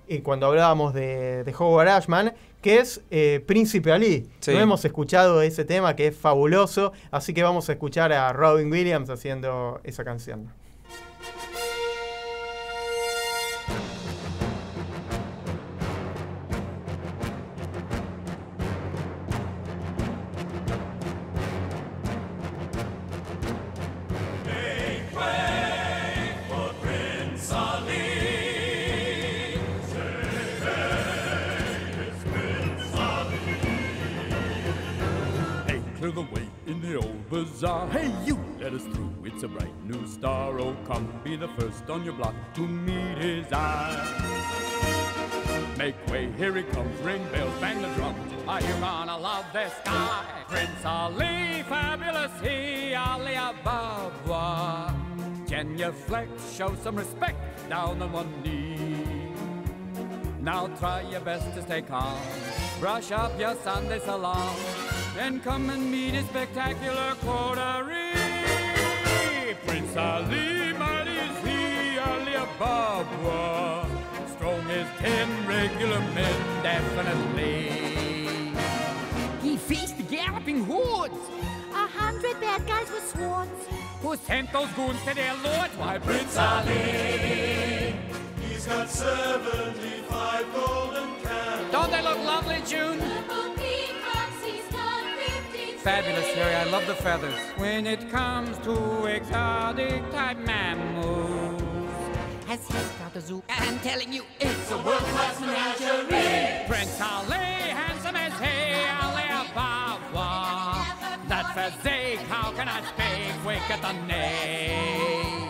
y 0.07 0.19
cuando 0.19 0.45
hablábamos 0.45 0.93
de, 0.93 1.43
de 1.43 1.55
Howard 1.57 1.88
Ashman, 1.88 2.31
que 2.61 2.79
es 2.79 3.01
eh, 3.11 3.43
Príncipe 3.45 3.91
Ali. 3.91 4.27
Sí. 4.39 4.51
No 4.51 4.59
hemos 4.59 4.85
escuchado 4.85 5.41
ese 5.41 5.65
tema 5.65 5.95
que 5.95 6.07
es 6.07 6.15
fabuloso, 6.15 6.93
así 7.11 7.33
que 7.33 7.43
vamos 7.43 7.69
a 7.69 7.73
escuchar 7.73 8.13
a 8.13 8.31
Robin 8.33 8.71
Williams 8.71 9.09
haciendo 9.09 9.81
esa 9.83 10.03
canción. 10.03 10.51
Let 38.72 38.81
us 38.81 38.88
through. 38.95 39.14
It's 39.26 39.43
a 39.43 39.48
bright 39.48 39.73
new 39.85 40.07
star. 40.07 40.60
Oh, 40.60 40.76
come 40.85 41.11
be 41.23 41.35
the 41.35 41.48
first 41.49 41.89
on 41.89 42.03
your 42.03 42.14
block 42.14 42.35
to 42.56 42.61
meet 42.61 43.18
his 43.18 43.45
eye. 43.52 43.98
Make 45.77 45.95
way, 46.07 46.31
here 46.38 46.56
he 46.56 46.64
comes. 46.64 46.99
Ring 47.02 47.23
bells, 47.31 47.53
bang 47.60 47.81
the 47.81 47.89
drums. 47.89 48.31
Are 48.48 48.61
you 48.61 48.73
gonna 48.80 49.18
love 49.18 49.45
this 49.53 49.73
guy? 49.84 50.26
Prince 50.48 50.85
Ali, 50.85 51.64
fabulous 51.68 52.31
he, 52.41 52.93
Ali 52.93 53.35
Ababa. 53.35 54.95
Genuflect, 55.48 56.39
show 56.56 56.76
some 56.76 56.95
respect 56.95 57.39
down 57.69 58.02
on 58.02 58.11
one 58.11 58.31
knee. 58.43 59.34
Now 60.41 60.68
try 60.80 61.02
your 61.02 61.22
best 61.22 61.53
to 61.56 61.61
stay 61.61 61.81
calm. 61.81 62.18
Brush 62.80 63.11
up 63.11 63.38
your 63.39 63.56
Sunday 63.64 63.99
salon 63.99 64.56
and 65.19 65.43
come 65.43 65.69
and 65.69 65.91
meet 65.91 66.14
his 66.14 66.26
spectacular 66.26 67.15
coterie. 67.22 68.30
Prince 69.53 69.98
Ali, 69.98 70.73
mighty 70.73 71.11
is 71.11 71.38
he, 71.45 71.98
Ali 71.99 72.36
Ababa. 72.36 73.88
Strong 74.36 74.69
as 74.72 74.88
ten 74.99 75.48
regular 75.48 75.99
men, 76.15 76.64
definitely. 76.64 77.72
He 79.41 79.57
faced 79.57 79.98
the 79.98 80.03
galloping 80.03 80.64
hordes. 80.64 81.18
A 81.72 81.88
hundred 81.88 82.40
bad 82.40 82.65
guys 82.65 82.90
with 82.91 83.07
swords. 83.10 83.68
Who 84.02 84.15
sent 84.15 84.52
those 84.53 84.69
goons 84.69 85.02
to 85.06 85.14
their 85.15 85.34
lords? 85.36 85.76
Why, 85.78 85.98
Prince 85.99 86.38
Ali. 86.38 87.94
He's 88.48 88.65
got 88.65 88.90
75 88.90 90.53
golden 90.53 91.15
candles. 91.23 91.72
Don't 91.72 91.91
they 91.91 92.02
look 92.02 92.19
lovely, 92.19 92.61
June? 92.65 92.99
Fabulous, 95.83 96.27
Harry. 96.35 96.53
I 96.53 96.65
love 96.65 96.85
the 96.85 96.93
feathers. 96.93 97.33
When 97.57 97.87
it 97.87 98.11
comes 98.11 98.55
to 98.59 99.05
exotic 99.05 100.03
type 100.11 100.37
mammals, 100.37 101.59
Has 102.45 102.67
he 102.67 102.73
got 102.99 103.15
a 103.15 103.21
zoo? 103.21 103.41
I'm 103.49 103.79
telling 103.79 104.13
you, 104.13 104.23
it's 104.39 104.69
a 104.71 104.77
world-class 104.77 105.39
menagerie. 105.41 106.67
Prince 106.67 107.01
Ali, 107.01 107.35
handsome 107.81 108.15
as 108.15 108.33
he, 108.39 108.73
Ali 109.01 109.23
Ababa. 109.41 110.85
That 111.27 111.47
physique, 111.55 112.19
how 112.29 112.51
can 112.51 112.67
I 112.67 112.81
speak? 112.91 113.33
Weak 113.47 113.67
at 113.71 113.81
the 113.81 113.93
knee. 114.05 115.49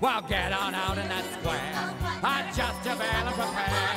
Well, 0.00 0.22
get 0.22 0.52
on 0.52 0.74
out 0.74 0.98
in 0.98 1.08
that 1.08 1.24
square. 1.38 1.94
Adjust 2.18 2.84
your 2.84 2.96
veil 2.96 3.26
and 3.26 3.34
prepare 3.34 3.87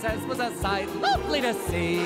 princess 0.00 0.28
was 0.28 0.38
a 0.38 0.54
sight 0.58 0.88
lovely 0.96 1.40
to 1.40 1.52
see. 1.52 1.98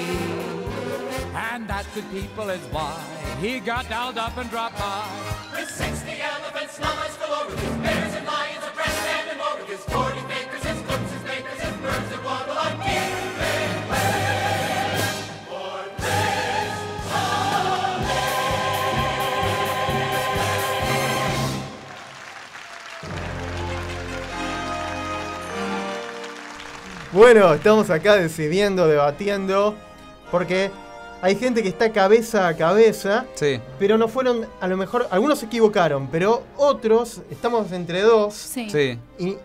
And 1.34 1.68
that 1.68 1.84
good 1.94 2.10
people 2.10 2.48
is 2.48 2.60
why 2.72 2.98
he 3.40 3.60
got 3.60 3.88
dialed 3.88 4.18
up 4.18 4.36
and 4.36 4.48
dropped 4.48 4.78
by. 4.78 5.06
With 5.52 5.68
60 5.68 6.10
elephants, 6.20 6.80
llamas 6.80 7.16
galore, 7.18 7.46
with 7.48 7.82
bears 7.82 8.14
and 8.14 8.26
lions 8.26 8.64
abreast 8.66 9.08
and 9.08 9.32
in 9.32 9.38
more, 9.38 9.56
with 9.56 9.68
his 9.68 9.84
40 9.84 10.20
Bueno, 27.12 27.52
estamos 27.52 27.90
acá 27.90 28.16
decidiendo, 28.16 28.88
debatiendo, 28.88 29.74
porque 30.30 30.70
hay 31.20 31.36
gente 31.36 31.62
que 31.62 31.68
está 31.68 31.92
cabeza 31.92 32.48
a 32.48 32.56
cabeza, 32.56 33.26
Sí. 33.34 33.60
pero 33.78 33.98
no 33.98 34.08
fueron, 34.08 34.46
a 34.60 34.66
lo 34.68 34.76
mejor, 34.76 35.06
algunos 35.10 35.38
se 35.40 35.46
equivocaron, 35.46 36.08
pero 36.10 36.42
otros, 36.56 37.20
estamos 37.30 37.70
entre 37.72 38.00
dos, 38.02 38.34
Sí. 38.34 38.68
Sí. 38.70 38.98
y 39.18 39.36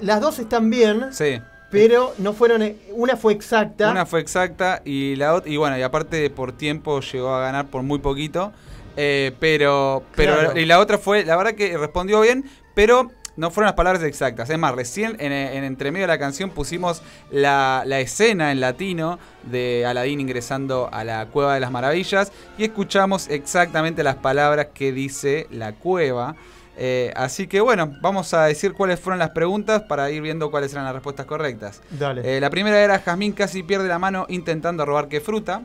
las 0.00 0.20
dos 0.20 0.38
están 0.40 0.70
bien, 0.70 1.12
Sí. 1.12 1.40
pero 1.70 2.14
no 2.18 2.32
fueron, 2.32 2.62
eh, 2.62 2.76
una 2.92 3.16
fue 3.16 3.32
exacta. 3.32 3.90
Una 3.90 4.04
fue 4.04 4.20
exacta 4.20 4.82
y 4.84 5.14
la 5.16 5.34
otra, 5.34 5.50
y 5.50 5.56
bueno, 5.56 5.78
y 5.78 5.82
aparte 5.82 6.28
por 6.30 6.50
tiempo 6.52 7.00
llegó 7.00 7.32
a 7.32 7.40
ganar 7.42 7.66
por 7.68 7.82
muy 7.82 7.98
poquito. 8.00 8.52
eh, 9.00 9.30
pero, 9.38 10.02
pero 10.16 10.34
Claro. 10.34 10.58
y 10.58 10.64
la 10.64 10.80
otra 10.80 10.98
fue, 10.98 11.24
la 11.24 11.36
verdad 11.36 11.52
que 11.54 11.78
respondió 11.78 12.20
bien, 12.20 12.50
pero 12.74 13.12
no 13.38 13.52
fueron 13.52 13.68
las 13.68 13.76
palabras 13.76 14.02
exactas. 14.02 14.50
Es 14.50 14.58
más, 14.58 14.74
recién 14.74 15.16
en, 15.20 15.32
en 15.32 15.62
entre 15.62 15.92
medio 15.92 16.04
de 16.04 16.12
la 16.12 16.18
canción 16.18 16.50
pusimos 16.50 17.02
la, 17.30 17.84
la 17.86 18.00
escena 18.00 18.50
en 18.50 18.60
latino 18.60 19.20
de 19.44 19.86
Aladín 19.86 20.20
ingresando 20.20 20.90
a 20.92 21.04
la 21.04 21.24
Cueva 21.26 21.54
de 21.54 21.60
las 21.60 21.70
Maravillas 21.70 22.32
y 22.58 22.64
escuchamos 22.64 23.28
exactamente 23.28 24.02
las 24.02 24.16
palabras 24.16 24.68
que 24.74 24.90
dice 24.90 25.46
la 25.52 25.72
cueva. 25.72 26.34
Eh, 26.76 27.12
así 27.14 27.46
que 27.46 27.60
bueno, 27.60 27.92
vamos 28.00 28.34
a 28.34 28.44
decir 28.44 28.72
cuáles 28.72 28.98
fueron 28.98 29.20
las 29.20 29.30
preguntas 29.30 29.82
para 29.82 30.10
ir 30.10 30.20
viendo 30.20 30.50
cuáles 30.50 30.72
eran 30.72 30.84
las 30.84 30.94
respuestas 30.94 31.26
correctas. 31.26 31.80
Dale. 31.90 32.36
Eh, 32.36 32.40
la 32.40 32.50
primera 32.50 32.80
era 32.80 32.98
Jazmín 32.98 33.32
casi 33.32 33.62
pierde 33.62 33.86
la 33.86 34.00
mano 34.00 34.26
intentando 34.28 34.84
robar 34.84 35.08
qué 35.08 35.20
fruta. 35.20 35.62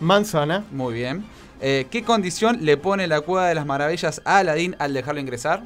Manzana. 0.00 0.64
Muy 0.70 0.94
bien. 0.94 1.24
Eh, 1.60 1.86
¿Qué 1.90 2.02
condición 2.02 2.58
le 2.62 2.78
pone 2.78 3.06
la 3.06 3.20
Cueva 3.20 3.46
de 3.48 3.54
las 3.54 3.66
Maravillas 3.66 4.22
a 4.24 4.38
Aladín 4.38 4.74
al 4.78 4.94
dejarlo 4.94 5.20
ingresar? 5.20 5.64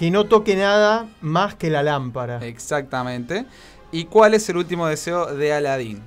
Que 0.00 0.10
no 0.10 0.24
toque 0.24 0.56
nada 0.56 1.08
más 1.20 1.56
que 1.56 1.68
la 1.68 1.82
lámpara. 1.82 2.38
Exactamente. 2.42 3.44
¿Y 3.92 4.06
cuál 4.06 4.32
es 4.32 4.48
el 4.48 4.56
último 4.56 4.86
deseo 4.86 5.26
de 5.34 5.52
Aladín? 5.52 6.00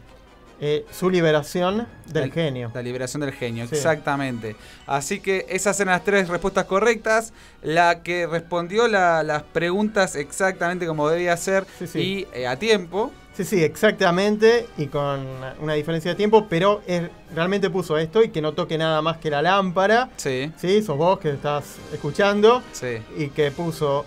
Eh, 0.60 0.84
su 0.92 1.12
liberación 1.12 1.88
del 2.08 2.30
La- 2.30 2.34
genio. 2.34 2.72
La 2.74 2.82
liberación 2.82 3.22
del 3.22 3.34
genio, 3.34 3.68
Sí. 3.68 3.76
exactamente. 3.76 4.56
Así 4.88 5.20
que 5.20 5.46
esas 5.48 5.80
eran 5.80 5.92
las 5.94 6.04
tres 6.04 6.28
respuestas 6.28 6.66
correctas. 6.66 7.34
La 7.62 8.02
que 8.02 8.26
respondió 8.26 8.88
la- 8.88 9.22
las 9.22 9.44
preguntas 9.44 10.16
exactamente 10.16 10.88
como 10.88 11.08
debía 11.08 11.38
ser 11.38 11.68
Sí, 11.78 11.86
sí. 11.86 12.00
y 12.00 12.28
eh, 12.34 12.48
a 12.48 12.58
tiempo. 12.58 13.12
Sí, 13.36 13.44
sí, 13.46 13.64
exactamente, 13.64 14.68
y 14.78 14.86
con 14.88 15.26
una 15.60 15.74
diferencia 15.74 16.12
de 16.12 16.16
tiempo, 16.16 16.46
pero 16.48 16.84
es- 16.86 17.10
realmente 17.34 17.70
puso 17.72 17.98
esto 17.98 18.22
y 18.22 18.30
que 18.30 18.42
no 18.42 18.52
toque 18.54 18.78
nada 18.78 19.02
más 19.02 19.18
que 19.18 19.32
la 19.32 19.42
lámpara. 19.42 20.10
Sí, 20.18 20.52
Sí, 20.58 20.84
sos 20.84 20.98
vos 20.98 21.18
que 21.20 21.32
estás 21.32 21.64
escuchando 21.92 22.62
sí. 22.74 23.00
y 23.18 23.30
que 23.30 23.50
puso 23.50 24.06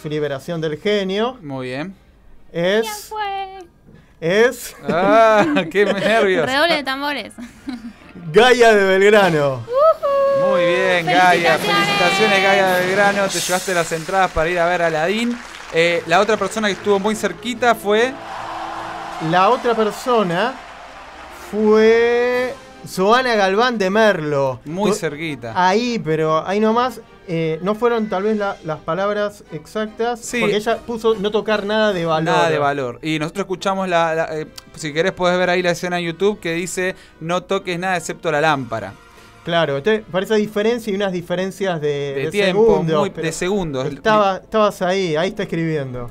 su 0.00 0.08
liberación 0.08 0.60
del 0.60 0.78
genio. 0.78 1.38
Muy 1.42 1.66
bien. 1.68 1.94
¿Quién 2.52 2.64
Es. 2.84 3.06
fue? 3.08 3.58
Es. 4.20 4.76
¡Ah! 4.88 5.44
¡Qué 5.72 5.84
nervios! 5.84 6.46
Redoble 6.46 6.74
de 6.76 6.84
tambores. 6.84 7.32
Gaia 8.32 8.74
de 8.74 8.84
Belgrano. 8.98 9.64
Muy 10.48 10.60
bien, 10.64 11.06
Gaia. 11.06 11.58
¡Felicitaciones! 11.58 11.86
Felicitaciones, 11.86 12.42
Gaia 12.42 12.66
de 12.76 12.86
Belgrano. 12.86 13.28
Te 13.28 13.38
llevaste 13.40 13.74
las 13.74 13.90
entradas 13.92 14.30
para 14.30 14.48
ir 14.48 14.58
a 14.60 14.66
ver 14.66 14.82
a 14.82 14.86
Aladín. 14.86 15.36
Eh, 15.74 16.02
la 16.06 16.20
otra 16.20 16.36
persona 16.36 16.68
que 16.68 16.74
estuvo 16.74 16.98
muy 17.00 17.14
cerquita 17.16 17.74
fue. 17.74 18.12
La 19.30 19.50
otra 19.50 19.74
persona 19.74 20.54
fue. 21.50 22.54
Joana 22.96 23.34
Galván 23.34 23.76
de 23.76 23.90
Merlo. 23.90 24.60
Muy 24.64 24.92
cerquita. 24.92 25.52
Ahí, 25.56 25.98
pero 25.98 26.46
ahí 26.46 26.60
nomás. 26.60 27.00
eh, 27.30 27.58
no 27.60 27.74
fueron 27.74 28.08
tal 28.08 28.22
vez 28.22 28.38
la- 28.38 28.56
las 28.64 28.78
palabras 28.78 29.44
exactas. 29.52 30.18
Sí. 30.20 30.40
Porque 30.40 30.56
ella 30.56 30.78
puso 30.78 31.14
no 31.16 31.30
tocar 31.30 31.66
nada 31.66 31.92
de 31.92 32.06
valor. 32.06 32.24
Nada 32.24 32.48
de 32.48 32.58
valor. 32.58 32.98
Y 33.02 33.18
nosotros 33.18 33.42
escuchamos 33.44 33.86
la. 33.88 34.14
la- 34.14 34.38
eh, 34.38 34.46
si 34.76 34.94
querés, 34.94 35.12
podés 35.12 35.36
ver 35.38 35.50
ahí 35.50 35.60
la 35.60 35.72
escena 35.72 35.98
en 35.98 36.06
YouTube 36.06 36.40
que 36.40 36.54
dice: 36.54 36.94
No 37.20 37.42
toques 37.42 37.78
nada 37.78 37.96
excepto 37.98 38.30
la 38.32 38.40
lámpara. 38.40 38.94
Claro, 39.44 39.76
entonces 39.78 40.04
parece 40.10 40.36
diferencia 40.36 40.90
y 40.92 40.96
unas 40.96 41.12
diferencias 41.12 41.80
de, 41.82 41.88
De, 42.14 42.24
de 42.26 42.30
tiempo, 42.30 42.66
segundos. 42.66 43.00
muy- 43.00 43.10
de 43.10 43.32
segundos. 43.32 43.86
estaba, 43.92 44.36
estabas 44.38 44.80
ahí, 44.82 45.14
ahí 45.16 45.28
está 45.30 45.42
escribiendo. 45.42 46.10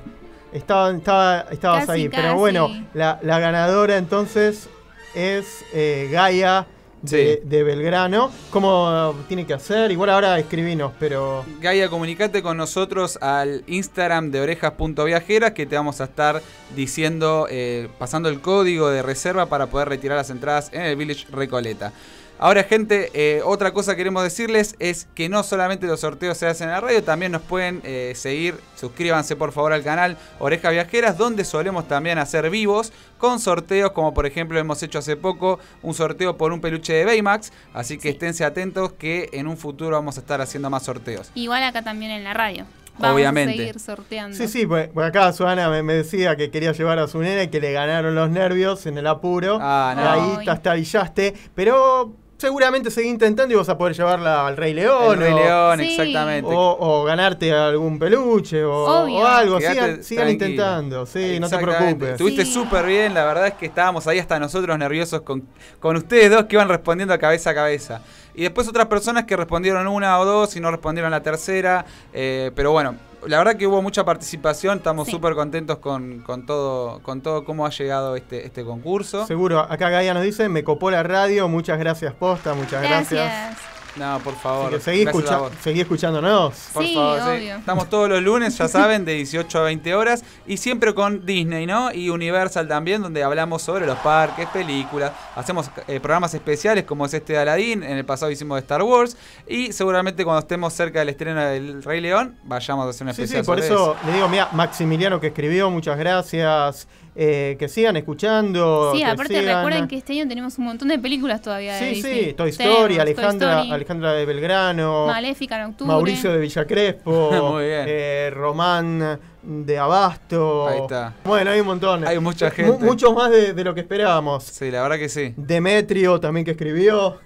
Estaba, 0.57 0.91
estaba, 0.91 1.45
estabas 1.51 1.85
Casi, 1.85 2.01
ahí. 2.01 2.09
Pero 2.09 2.35
bueno, 2.35 2.69
la, 2.93 3.19
la 3.21 3.39
ganadora 3.39 3.97
entonces 3.97 4.69
es 5.15 5.63
eh, 5.73 6.09
Gaia 6.11 6.67
de, 7.01 7.39
Sí. 7.41 7.47
de 7.47 7.63
Belgrano. 7.63 8.31
¿Cómo 8.49 9.15
tiene 9.27 9.45
que 9.45 9.53
hacer? 9.53 9.91
Igual 9.91 10.09
ahora 10.09 10.37
escribinos, 10.39 10.91
pero. 10.99 11.45
Gaia, 11.61 11.89
comunicate 11.89 12.41
con 12.41 12.57
nosotros 12.57 13.17
al 13.21 13.63
Instagram 13.67 14.31
de 14.31 14.41
orejas.viajeras 14.41 15.51
que 15.51 15.65
te 15.65 15.75
vamos 15.75 16.01
a 16.01 16.05
estar 16.05 16.41
diciendo, 16.75 17.47
eh, 17.49 17.87
pasando 17.99 18.29
el 18.29 18.41
código 18.41 18.89
de 18.89 19.03
reserva 19.03 19.45
para 19.45 19.67
poder 19.67 19.89
retirar 19.89 20.17
las 20.17 20.29
entradas 20.31 20.69
en 20.73 20.81
el 20.81 20.95
Village 20.95 21.27
Recoleta. 21.31 21.93
Ahora, 22.39 22.63
gente, 22.63 23.09
eh, 23.13 23.41
otra 23.43 23.71
cosa 23.73 23.93
que 23.93 23.97
queremos 23.97 24.21
decirles 24.21 24.75
es 24.77 25.07
que 25.15 25.27
no 25.27 25.41
solamente 25.41 25.87
los 25.87 26.01
sorteos 26.01 26.37
se 26.37 26.45
hacen 26.45 26.67
en 26.67 26.75
la 26.75 26.81
radio, 26.81 27.03
también 27.03 27.31
nos 27.31 27.41
pueden 27.41 27.81
eh, 27.83 28.13
seguir. 28.15 28.59
Suscríbanse 28.75 29.35
por 29.35 29.51
favor 29.51 29.73
al 29.73 29.83
canal 29.83 30.17
Orejas 30.37 30.71
Viajeras, 30.71 31.17
donde 31.17 31.43
solemos 31.43 31.87
también 31.87 32.19
hacer 32.19 32.49
vivos 32.51 32.93
con 33.17 33.39
sorteos, 33.39 33.91
como 33.91 34.13
por 34.13 34.27
ejemplo 34.27 34.59
hemos 34.59 34.83
hecho 34.83 34.99
hace 34.99 35.15
poco 35.15 35.59
un 35.81 35.95
sorteo 35.95 36.37
por 36.37 36.51
un 36.51 36.61
peluche 36.61 36.93
de 36.93 37.05
Baymax. 37.05 37.51
Así 37.73 37.97
que 37.97 38.09
esténse 38.09 38.45
atentos 38.45 38.93
que 38.93 39.29
en 39.33 39.47
un 39.47 39.57
futuro 39.57 39.95
vamos 39.95 40.17
a 40.17 40.19
estar 40.19 40.39
haciendo 40.39 40.69
más 40.69 40.83
sorteos. 40.83 41.31
Igual 41.33 41.63
acá 41.63 41.81
también 41.81 42.11
en 42.11 42.23
la 42.23 42.35
radio. 42.35 42.67
Vamos 42.99 43.15
Obviamente. 43.15 43.53
a 43.53 43.57
seguir 43.57 43.79
sorteando. 43.79 44.37
Sí, 44.37 44.47
sí, 44.47 44.65
pues, 44.65 44.89
pues 44.91 45.07
acá 45.07 45.31
Suana 45.33 45.69
me, 45.69 45.83
me 45.83 45.93
decía 45.93 46.35
que 46.35 46.49
quería 46.49 46.71
llevar 46.71 46.99
a 46.99 47.07
su 47.07 47.19
nena 47.19 47.43
y 47.43 47.47
que 47.47 47.59
le 47.59 47.71
ganaron 47.71 48.15
los 48.15 48.29
nervios 48.29 48.85
en 48.85 48.97
el 48.97 49.07
apuro. 49.07 49.59
Ah, 49.61 49.93
no. 49.95 50.37
Ahí 50.39 50.45
tastabillaste. 50.45 51.35
Pero 51.53 52.15
seguramente 52.37 52.91
seguí 52.91 53.09
intentando 53.09 53.53
y 53.53 53.57
vas 53.57 53.67
a 53.69 53.77
poder 53.77 53.95
llevarla 53.95 54.45
al 54.47 54.55
Rey 54.57 54.73
León. 54.73 55.13
El 55.13 55.19
Rey 55.19 55.33
o- 55.33 55.37
León, 55.37 55.79
Sí. 55.79 55.91
exactamente. 55.91 56.51
O, 56.53 56.77
o 56.79 57.03
ganarte 57.03 57.51
algún 57.53 57.97
peluche 57.99 58.63
o, 58.63 59.25
algo. 59.25 59.57
Quédate 59.57 60.03
Sigan, 60.03 60.29
intentando, 60.29 61.05
sí, 61.05 61.39
no 61.39 61.49
te 61.49 61.57
preocupes. 61.57 62.09
Estuviste 62.11 62.45
Sí. 62.45 62.53
súper 62.53 62.85
bien, 62.85 63.13
la 63.13 63.25
verdad 63.25 63.47
es 63.47 63.53
que 63.55 63.65
estábamos 63.65 64.05
ahí 64.07 64.19
hasta 64.19 64.39
nosotros 64.39 64.77
nerviosos 64.77 65.21
con, 65.21 65.43
con 65.79 65.95
ustedes 65.97 66.29
dos 66.31 66.45
que 66.45 66.55
iban 66.55 66.69
respondiendo 66.69 67.13
a 67.13 67.17
cabeza 67.17 67.49
a 67.49 67.55
cabeza. 67.55 68.01
Y 68.35 68.43
después 68.43 68.67
otras 68.67 68.85
personas 68.85 69.23
que 69.25 69.35
respondieron 69.35 69.87
una 69.87 70.19
o 70.19 70.25
dos 70.25 70.55
y 70.55 70.59
no 70.59 70.69
respondieron 70.69 71.09
la 71.09 71.23
tercera. 71.23 71.85
eh, 72.13 72.51
pero 72.55 72.71
bueno, 72.71 72.95
la 73.25 73.37
verdad 73.39 73.55
que 73.55 73.65
hubo 73.67 73.81
mucha 73.81 74.05
participación, 74.05 74.77
estamos 74.77 75.05
Sí. 75.05 75.11
súper 75.11 75.33
contentos 75.35 75.77
con, 75.79 76.19
con 76.19 76.45
todo, 76.45 77.01
con 77.01 77.21
todo 77.21 77.43
cómo 77.45 77.65
ha 77.65 77.69
llegado 77.69 78.15
este, 78.15 78.45
este 78.45 78.63
concurso. 78.63 79.25
Seguro, 79.25 79.59
acá 79.59 79.89
Gaia 79.89 80.13
nos 80.13 80.23
dice, 80.23 80.49
me 80.49 80.63
copó 80.63 80.91
la 80.91 81.03
radio, 81.03 81.47
muchas 81.47 81.79
gracias 81.79 82.13
posta, 82.13 82.53
muchas 82.53 82.81
gracias. 82.83 83.11
Gracias. 83.23 83.76
No, 83.97 84.19
por 84.19 84.35
favor. 84.35 84.79
seguí, 84.79 85.01
escucha- 85.03 85.39
seguí 85.61 85.81
escuchándonos. 85.81 86.53
Por 86.73 86.83
Sí, 86.85 86.93
favor, 86.93 87.19
sí. 87.39 87.47
Estamos 87.49 87.89
todos 87.89 88.09
los 88.09 88.21
lunes, 88.21 88.57
ya 88.57 88.67
saben, 88.67 89.05
de 89.05 89.13
18 89.13 89.59
a 89.59 89.63
20 89.63 89.95
horas. 89.95 90.23
Y 90.45 90.57
siempre 90.57 90.93
con 90.93 91.25
Disney, 91.25 91.65
¿no? 91.65 91.91
Y 91.93 92.09
Universal 92.09 92.67
también, 92.67 93.01
donde 93.01 93.23
hablamos 93.23 93.61
sobre 93.61 93.85
los 93.85 93.97
parques, 93.99 94.47
películas. 94.49 95.11
Hacemos 95.35 95.69
eh, 95.87 95.99
programas 95.99 96.33
especiales 96.33 96.83
como 96.85 97.05
es 97.05 97.13
este 97.13 97.33
de 97.33 97.39
Aladdin. 97.39 97.83
En 97.83 97.97
el 97.97 98.05
pasado 98.05 98.31
hicimos 98.31 98.55
de 98.57 98.61
Star 98.61 98.83
Wars. 98.83 99.17
Y 99.47 99.73
seguramente 99.73 100.23
cuando 100.23 100.39
estemos 100.41 100.73
cerca 100.73 100.99
del 100.99 101.09
estreno 101.09 101.41
del 101.41 101.83
Rey 101.83 102.01
León, 102.01 102.35
vayamos 102.43 102.85
a 102.85 102.89
hacer 102.89 103.07
un 103.07 103.13
Sí, 103.13 103.21
especial 103.23 103.43
sí, 103.43 103.45
por 103.47 103.57
sobre 103.61 103.67
eso 103.73 103.95
le 104.05 104.13
digo, 104.13 104.27
mira, 104.29 104.49
Maximiliano 104.53 105.19
que 105.19 105.27
escribió, 105.27 105.69
muchas 105.69 105.97
gracias. 105.97 106.87
Eh, 107.19 107.55
que 107.57 107.67
sigan 107.67 107.97
escuchando. 107.97 108.91
Sí, 108.93 108.99
que 108.99 109.05
aparte 109.05 109.41
sigan- 109.41 109.55
recuerden 109.57 109.87
que 109.87 109.97
este 109.97 110.13
año 110.13 110.27
tenemos 110.27 110.55
un 110.59 110.65
montón 110.65 110.87
de 110.89 110.99
películas 110.99 111.41
todavía 111.41 111.73
de 111.73 111.79
Sí, 111.79 111.95
Disney. 111.95 112.25
sí, 112.25 112.33
Toy 112.33 112.49
Story, 112.51 112.93
Toy 112.93 112.99
Alejandra, 112.99 113.53
Story, 113.55 113.71
Alejandra 113.71 114.13
de 114.13 114.25
Belgrano, 114.27 115.07
Maléfica 115.07 115.57
en 115.57 115.63
octubre. 115.71 115.91
Mauricio 115.91 116.31
de 116.31 116.37
Villa 116.37 116.65
Crespo, 116.67 117.31
Muy 117.53 117.65
bien. 117.65 117.85
eh, 117.87 118.29
Román 118.33 119.19
de 119.41 119.77
Abasto. 119.79 120.67
Ahí 120.67 120.79
está. 120.81 121.13
Bueno, 121.23 121.49
hay 121.49 121.59
un 121.59 121.65
montón. 121.67 122.07
Hay 122.07 122.19
mucha 122.19 122.45
Mu- 122.49 122.51
gente. 122.51 122.85
mucho 122.85 123.13
más 123.13 123.31
de, 123.31 123.53
de 123.53 123.63
lo 123.63 123.73
que 123.73 123.81
esperábamos. 123.81 124.43
Sí, 124.43 124.69
la 124.69 124.83
verdad 124.83 124.97
que 124.97 125.09
sí. 125.09 125.33
Demetrio 125.37 126.19
también 126.19 126.45
que 126.45 126.51
escribió. 126.51 127.17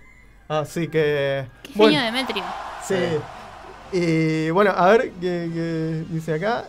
Así 0.48 0.88
que. 0.88 1.46
Qué 1.64 1.72
bueno, 1.76 1.98
genio 1.98 2.06
Demetrio. 2.06 2.44
Sí. 2.88 2.96
Y 3.94 4.50
bueno, 4.52 4.72
a 4.72 4.90
ver 4.90 5.12
qué, 5.20 5.50
qué 5.54 6.04
dice 6.10 6.34
acá. 6.36 6.64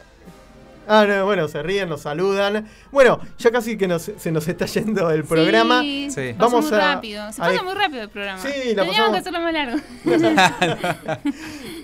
Ah, 0.89 1.05
no, 1.07 1.25
bueno, 1.25 1.49
se 1.49 1.63
ríen, 1.63 1.89
nos 1.89 2.03
saludan. 2.03 2.67
Bueno, 2.91 3.21
ya 3.39 3.51
casi 3.51 3.77
que 3.77 3.87
nos- 3.89 4.11
se 4.17 4.33
nos 4.33 4.47
está 4.49 4.67
yendo 4.67 5.11
el 5.11 5.25
programa. 5.25 5.81
Sí, 5.81 6.09
Sí. 6.11 6.35
pasó 6.37 6.51
Vamos 6.51 6.71
muy 6.71 6.81
a- 6.81 6.95
rápido. 6.95 7.33
Se 7.33 7.41
pasa 7.41 7.63
muy 7.63 7.75
rápido 7.75 8.03
el 8.03 8.09
programa. 8.11 8.39
Sí, 8.43 8.49
la 8.75 8.83
Teníamos 8.85 8.89
pasamos- 8.97 9.13
que 9.13 9.19
hacerlo 9.19 9.41
más 9.41 9.53
largo. 9.53 9.79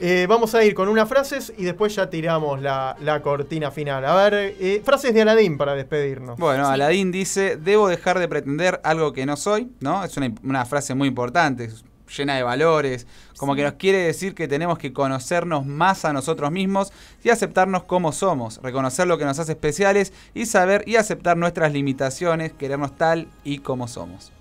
Eh, 0.00 0.26
vamos 0.28 0.54
a 0.54 0.62
ir 0.64 0.74
con 0.74 0.88
unas 0.88 1.08
frases 1.08 1.52
y 1.58 1.64
después 1.64 1.92
ya 1.96 2.08
tiramos 2.08 2.62
la, 2.62 2.96
la 3.00 3.20
cortina 3.20 3.72
final. 3.72 4.04
A 4.04 4.14
ver, 4.14 4.54
eh, 4.60 4.80
frases 4.84 5.12
de 5.12 5.22
Aladín 5.22 5.58
para 5.58 5.74
despedirnos. 5.74 6.38
Bueno, 6.38 6.66
Sí. 6.66 6.72
Aladín 6.72 7.10
dice, 7.10 7.56
debo 7.56 7.88
dejar 7.88 8.20
de 8.20 8.28
pretender 8.28 8.80
algo 8.84 9.12
que 9.12 9.26
no 9.26 9.36
soy, 9.36 9.72
¿no? 9.80 10.04
Es 10.04 10.16
una, 10.16 10.32
una 10.44 10.64
frase 10.66 10.94
muy 10.94 11.08
importante, 11.08 11.64
es 11.64 11.84
llena 12.08 12.36
de 12.36 12.42
valores, 12.42 13.06
como 13.36 13.54
que 13.54 13.62
nos 13.62 13.74
quiere 13.74 13.98
decir 13.98 14.34
que 14.34 14.48
tenemos 14.48 14.78
que 14.78 14.92
conocernos 14.92 15.66
más 15.66 16.04
a 16.04 16.12
nosotros 16.12 16.50
mismos 16.50 16.92
y 17.22 17.30
aceptarnos 17.30 17.84
como 17.84 18.12
somos, 18.12 18.60
reconocer 18.62 19.06
lo 19.06 19.18
que 19.18 19.24
nos 19.24 19.38
hace 19.38 19.52
especiales 19.52 20.12
y 20.34 20.46
saber 20.46 20.84
y 20.86 20.96
aceptar 20.96 21.36
nuestras 21.36 21.72
limitaciones, 21.72 22.52
querernos 22.52 22.96
tal 22.96 23.28
y 23.44 23.58
como 23.58 23.88
somos. 23.88 24.32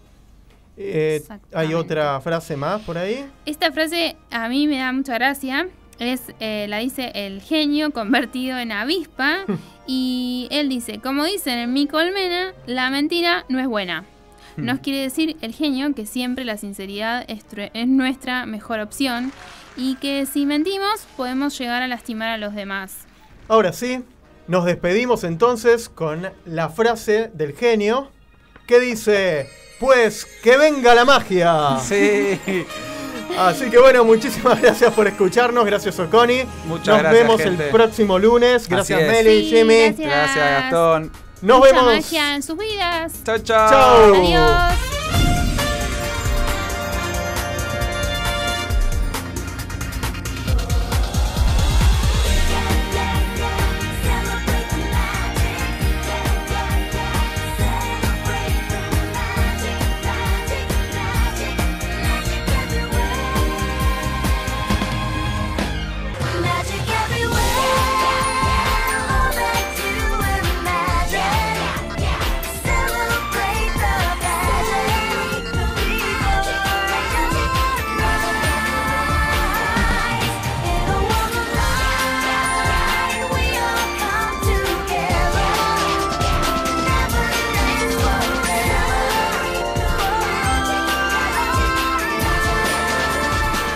Eh, 0.78 1.24
¿Hay 1.54 1.74
otra 1.74 2.22
frase 2.22 2.56
más 2.56 2.82
por 2.82 2.98
ahí? 2.98 3.28
Esta 3.46 3.72
frase 3.72 4.16
a 4.30 4.48
mí 4.48 4.68
me 4.68 4.78
da 4.78 4.92
mucha 4.92 5.16
gracia. 5.16 5.68
Es, 5.98 6.22
eh, 6.40 6.68
la 6.70 6.78
dice 6.78 7.12
el 7.16 7.42
genio 7.42 7.92
convertido 7.92 8.60
en 8.60 8.72
avispa. 8.72 9.40
y 9.88 10.48
él 10.52 10.70
dice, 10.70 11.00
como 11.00 11.26
dicen 11.26 11.58
en 11.58 11.74
mi 11.74 11.88
colmena, 11.88 12.54
la 12.68 12.92
mentira 12.92 13.46
no 13.50 13.60
es 13.60 13.68
buena. 13.68 14.06
Nos 14.58 14.80
quiere 14.80 15.00
decir 15.02 15.38
el 15.42 15.54
genio 15.54 15.94
que 15.94 16.06
siempre 16.06 16.44
la 16.44 16.58
sinceridad 16.58 17.26
es, 17.28 17.44
nuestra 17.88 18.46
mejor 18.46 18.80
opción 18.80 19.32
y 19.76 19.96
que 19.96 20.26
si 20.26 20.46
mentimos 20.46 21.06
podemos 21.16 21.58
llegar 21.58 21.82
a 21.84 21.88
lastimar 21.88 22.30
a 22.30 22.38
los 22.38 22.56
demás. 22.56 22.96
Ahora 23.48 23.72
sí, 23.72 24.04
nos 24.48 24.66
despedimos 24.66 25.24
entonces 25.24 25.90
con 25.90 26.30
la 26.46 26.70
frase 26.70 27.30
del 27.34 27.54
genio 27.56 28.12
que 28.66 28.80
dice, 28.80 29.48
pues 29.80 30.26
que 30.44 30.58
venga 30.58 30.96
la 30.96 31.06
magia. 31.06 31.78
Sí, 31.82 32.40
Así 33.38 33.70
que 33.70 33.78
bueno, 33.78 34.04
muchísimas 34.04 34.60
gracias 34.60 34.92
por 34.94 35.06
escucharnos, 35.08 35.64
gracias 35.66 36.00
Oconi. 36.00 36.42
Muchas 36.66 36.88
Nos 36.88 37.00
gracias, 37.00 37.14
vemos 37.14 37.42
gente. 37.42 37.66
el 37.66 37.70
próximo 37.72 38.18
lunes. 38.18 38.68
Gracias. 38.68 39.00
Meli, 39.02 39.42
Sí, 39.44 39.56
Jimmy. 39.58 39.76
gracias. 39.76 40.10
gracias 40.10 40.62
Gastón. 40.64 41.27
Nos 41.42 41.60
Mucha 41.60 41.72
vemos. 41.72 41.86
magia 41.96 42.36
en 42.36 42.44
sus 42.44 42.58
vidas. 42.58 43.14
Chao, 43.24 43.38
chao. 43.40 43.70
Chao. 43.70 44.14
Adiós. 44.16 44.97